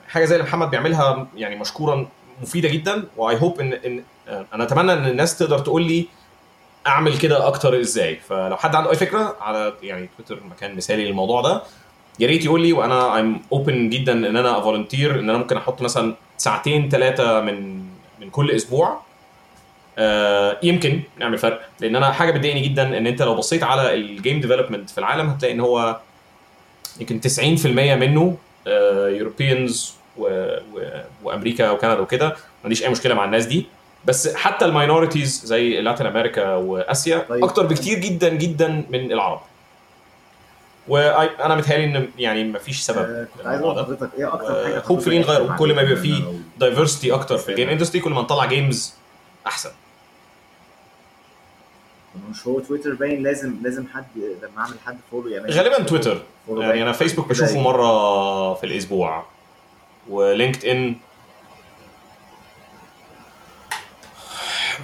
حاجة 0.09 0.25
زي 0.25 0.35
اللي 0.35 0.47
محمد 0.47 0.71
بيعملها 0.71 1.27
يعني 1.37 1.57
مشكورا 1.57 2.09
مفيدة 2.43 2.69
جدا 2.69 3.05
و 3.17 3.41
I 3.41 3.45
hope 3.45 3.61
إن 3.61 3.73
إن 3.73 4.03
آه، 4.29 4.47
أنا 4.55 4.65
أتمنى 4.65 4.93
إن 4.93 5.07
الناس 5.07 5.39
تقدر 5.39 5.59
تقول 5.59 5.83
لي 5.83 6.07
أعمل 6.87 7.19
كده 7.19 7.47
أكتر 7.47 7.81
إزاي. 7.81 8.17
فلو 8.17 8.57
حد 8.57 8.75
عنده 8.75 8.91
أي 8.91 8.97
فكرة 8.97 9.37
على 9.41 9.73
يعني 9.83 10.09
تويتر 10.17 10.43
مكان 10.51 10.77
مثالي 10.77 11.05
للموضوع 11.05 11.41
ده 11.41 11.63
يا 12.19 12.27
ريت 12.27 12.45
يقول 12.45 12.63
لي 12.63 12.73
وأنا 12.73 13.17
I'm 13.17 13.43
open 13.53 13.91
جدا 13.91 14.13
إن 14.13 14.37
أنا 14.37 14.61
volunteer 14.61 15.19
إن 15.19 15.31
أنا 15.31 15.39
ممكن 15.39 15.57
أحط 15.57 15.83
مثلا 15.83 16.15
ساعتين 16.37 16.89
ثلاثة 16.89 17.41
من 17.41 17.83
من 18.21 18.31
كل 18.31 18.51
أسبوع. 18.51 19.01
آه 19.99 20.59
يمكن 20.63 21.01
نعمل 21.19 21.39
فرق. 21.39 21.61
لأن 21.81 21.97
أنا 21.97 22.13
حاجة 22.13 22.31
بتضايقني 22.31 22.61
جدا 22.61 22.99
إن 22.99 23.07
أنت 23.07 23.23
لو 23.23 23.35
بصيت 23.35 23.63
على 23.63 23.95
ال 23.95 24.04
game 24.04 24.41
development 24.41 24.91
في 24.91 24.99
العالم 24.99 25.29
هتلاقي 25.29 25.55
إن 25.55 25.61
هو 25.61 26.01
يمكن 27.01 27.21
90% 27.21 27.67
منه 27.67 28.37
Europeans 29.09 29.95
وأمريكا 31.23 31.71
وكندا 31.71 31.99
وكده. 31.99 32.29
ما 32.29 32.35
عنديش 32.65 32.83
أي 32.83 32.89
مشكلة 32.89 33.15
مع 33.15 33.25
الناس 33.25 33.47
دي. 33.47 33.67
بس 34.05 34.35
حتى 34.35 34.65
ال 34.65 34.72
minorities 34.72 35.43
زي 35.45 35.81
Latin 35.81 36.07
America 36.07 36.55
وآسيا 36.55 37.19
طيب. 37.29 37.45
أكتر 37.45 37.67
بكتير 37.67 37.99
جدا 37.99 38.29
جدا 38.29 38.85
من 38.91 39.13
العرب. 39.13 39.41
وأنا 40.89 41.55
متهيألي 41.55 41.85
إن 41.85 42.09
يعني 42.19 42.45
ما 42.45 42.59
فيش 42.59 42.81
سبب 42.81 42.99
آه، 42.99 43.27
كنت 43.37 43.47
عايز 43.47 43.61
أقول 43.61 43.77
لحضرتك 43.77 44.11
إيه 44.19 44.35
أكتر 44.35 44.65
حاجة 44.65 45.19
نغيره. 45.19 45.57
كل 45.59 45.75
ما 45.75 45.83
بيبقى 45.83 46.03
فيه 46.03 46.25
diversity 46.61 47.13
أكتر 47.13 47.39
في 47.39 47.49
ال 47.49 47.53
game 47.53 47.69
industry 47.69 48.01
كل 48.01 48.11
ما 48.11 48.23
نطلع 48.23 48.45
games 48.45 48.95
أحسن. 49.47 49.71
مش 52.31 52.47
هو 52.47 52.61
تويتر 52.61 52.95
باين 52.95 53.23
لازم 53.23 53.55
لازم 53.63 53.85
حد 53.95 54.05
لما 54.17 54.59
أعمل 54.63 54.75
حد 54.87 54.97
follow 55.11 55.29
يعمل 55.29 55.51
غالبا 55.51 55.83
تويتر 55.83 56.23
يعني. 56.49 56.83
أنا 56.83 56.93
فيسبوك 56.93 57.29
بشوفه 57.29 57.55
إيه؟ 57.55 57.61
مرة 57.63 58.55
في 58.55 58.65
الأسبوع 58.67 59.25
ولينكد 60.09 60.65
ان 60.65 60.95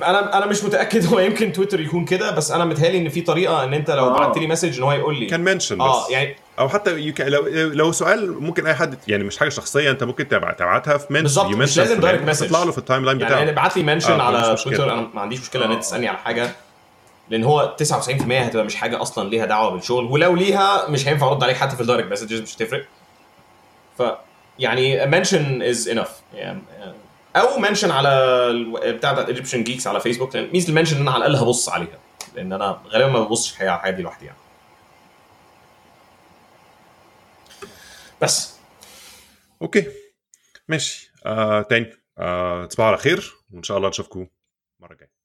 أنا 0.03 0.39
أنا 0.39 0.47
مش 0.47 0.65
متأكد 0.65 1.07
هو 1.07 1.19
يمكن 1.19 1.53
تويتر 1.53 1.81
يكون 1.81 2.05
كده 2.05 2.31
بس 2.31 2.51
أنا 2.51 2.65
متهيألي 2.65 2.99
إن 2.99 3.09
في 3.09 3.21
طريقة 3.21 3.65
إن 3.65 3.75
أنت 3.75 3.91
لو 3.91 4.07
آه. 4.07 4.19
بعت 4.19 4.39
لي 4.39 4.47
message 4.47 4.77
إن 4.79 4.83
هو 4.83 4.93
يقول 4.93 5.19
لي 5.21 5.27
كان 5.27 5.41
mention 5.41 5.77
بس 5.79 5.83
آه 5.85 6.11
يعني 6.11 6.37
أو 6.59 6.69
حتى 6.69 7.13
you 7.13 7.17
can- 7.17 7.21
لو 7.23 7.47
لو 7.73 7.93
سؤال 7.93 8.43
ممكن 8.43 8.67
أي 8.67 8.75
حد 8.75 8.99
يعني 9.09 9.25
مش 9.25 9.39
حاجة 9.39 9.49
شخصية 9.49 9.91
أنت 9.91 10.05
ممكن 10.05 10.29
تبع- 10.29 10.53
تبعتها 10.53 10.97
في 10.99 11.07
mention 11.13 11.23
بالظبط، 11.23 11.47
مش 11.47 11.79
لازم 11.79 12.01
direct 12.01 12.29
message. 12.37 12.41
تطلع 12.47 12.63
له 12.63 12.73
في 12.73 12.79
ال 12.79 13.05
timeline 13.05 13.21
يعني 13.21 13.33
بتاعه 13.35 13.49
ابعت 13.51 13.77
لي 13.77 13.83
mention 13.83 14.21
آه، 14.21 14.23
على. 14.23 14.57
تويتر 14.65 14.93
أنا 14.93 15.09
ما 15.15 15.21
عنديش 15.21 15.41
مشكلة 15.41 15.65
إن 15.65 15.71
أنت 15.71 15.79
آه. 15.79 15.83
تسألني 15.87 16.09
على 16.09 16.19
حاجة 16.19 16.51
لأن 17.31 17.45
هو 17.45 17.77
99% 17.83 18.33
هتبقى 18.33 18.65
مش 18.65 18.75
حاجة 18.77 19.03
أصلا 19.03 19.29
ليها 19.29 19.47
دعوة 19.47 19.71
بالشغل 19.71 20.05
ولو 20.05 20.35
ليها 20.37 20.89
مش 20.91 21.09
هينفع 21.09 21.27
أرد 21.29 21.43
عليك 21.43 21.57
حتى 21.57 21.77
في 21.77 21.83
ال 21.83 21.87
direct 21.87 22.13
messages 22.13 22.41
مش 22.41 22.57
هتفرق. 22.57 22.87
ف 23.99 24.03
يعني 24.59 25.07
mention 25.07 25.63
is 25.63 25.89
enough 25.89 26.21
أو 27.37 27.59
mention 27.59 27.91
على 27.91 28.11
بتاع 28.87 29.13
بتاع 29.13 29.27
Egyptian 29.29 29.65
Geeks 29.65 29.87
على 29.87 30.01
فيسبوك 30.01 30.37
لأن 30.37 30.51
ميزه 30.53 30.69
ال 30.69 30.72
mention 30.72 30.97
إن 30.97 31.03
أنا 31.03 31.11
على 31.11 31.27
الأقل 31.27 31.45
هبص 31.45 31.69
عليها 31.69 31.99
لأن 32.35 32.53
أنا 32.53 32.81
غالبا 32.89 33.09
ما 33.09 33.21
ببصش 33.21 33.61
على 33.61 33.75
الحاجات 33.75 33.95
دي 33.95 34.03
لوحدي 34.03 34.27
يعني. 34.27 34.39
بس. 38.23 38.59
okay. 39.63 39.87
ماشي. 40.69 41.13
آه 41.27 41.63
تاني. 41.63 41.93
آه 42.19 42.65
تصبحوا 42.67 42.89
على 42.89 42.97
خير 42.99 43.35
وإن 43.55 43.63
شاء 43.63 43.77
الله 43.79 43.89
نشوفكم 43.89 44.27
المره 44.81 44.93
الجايه 44.93 45.18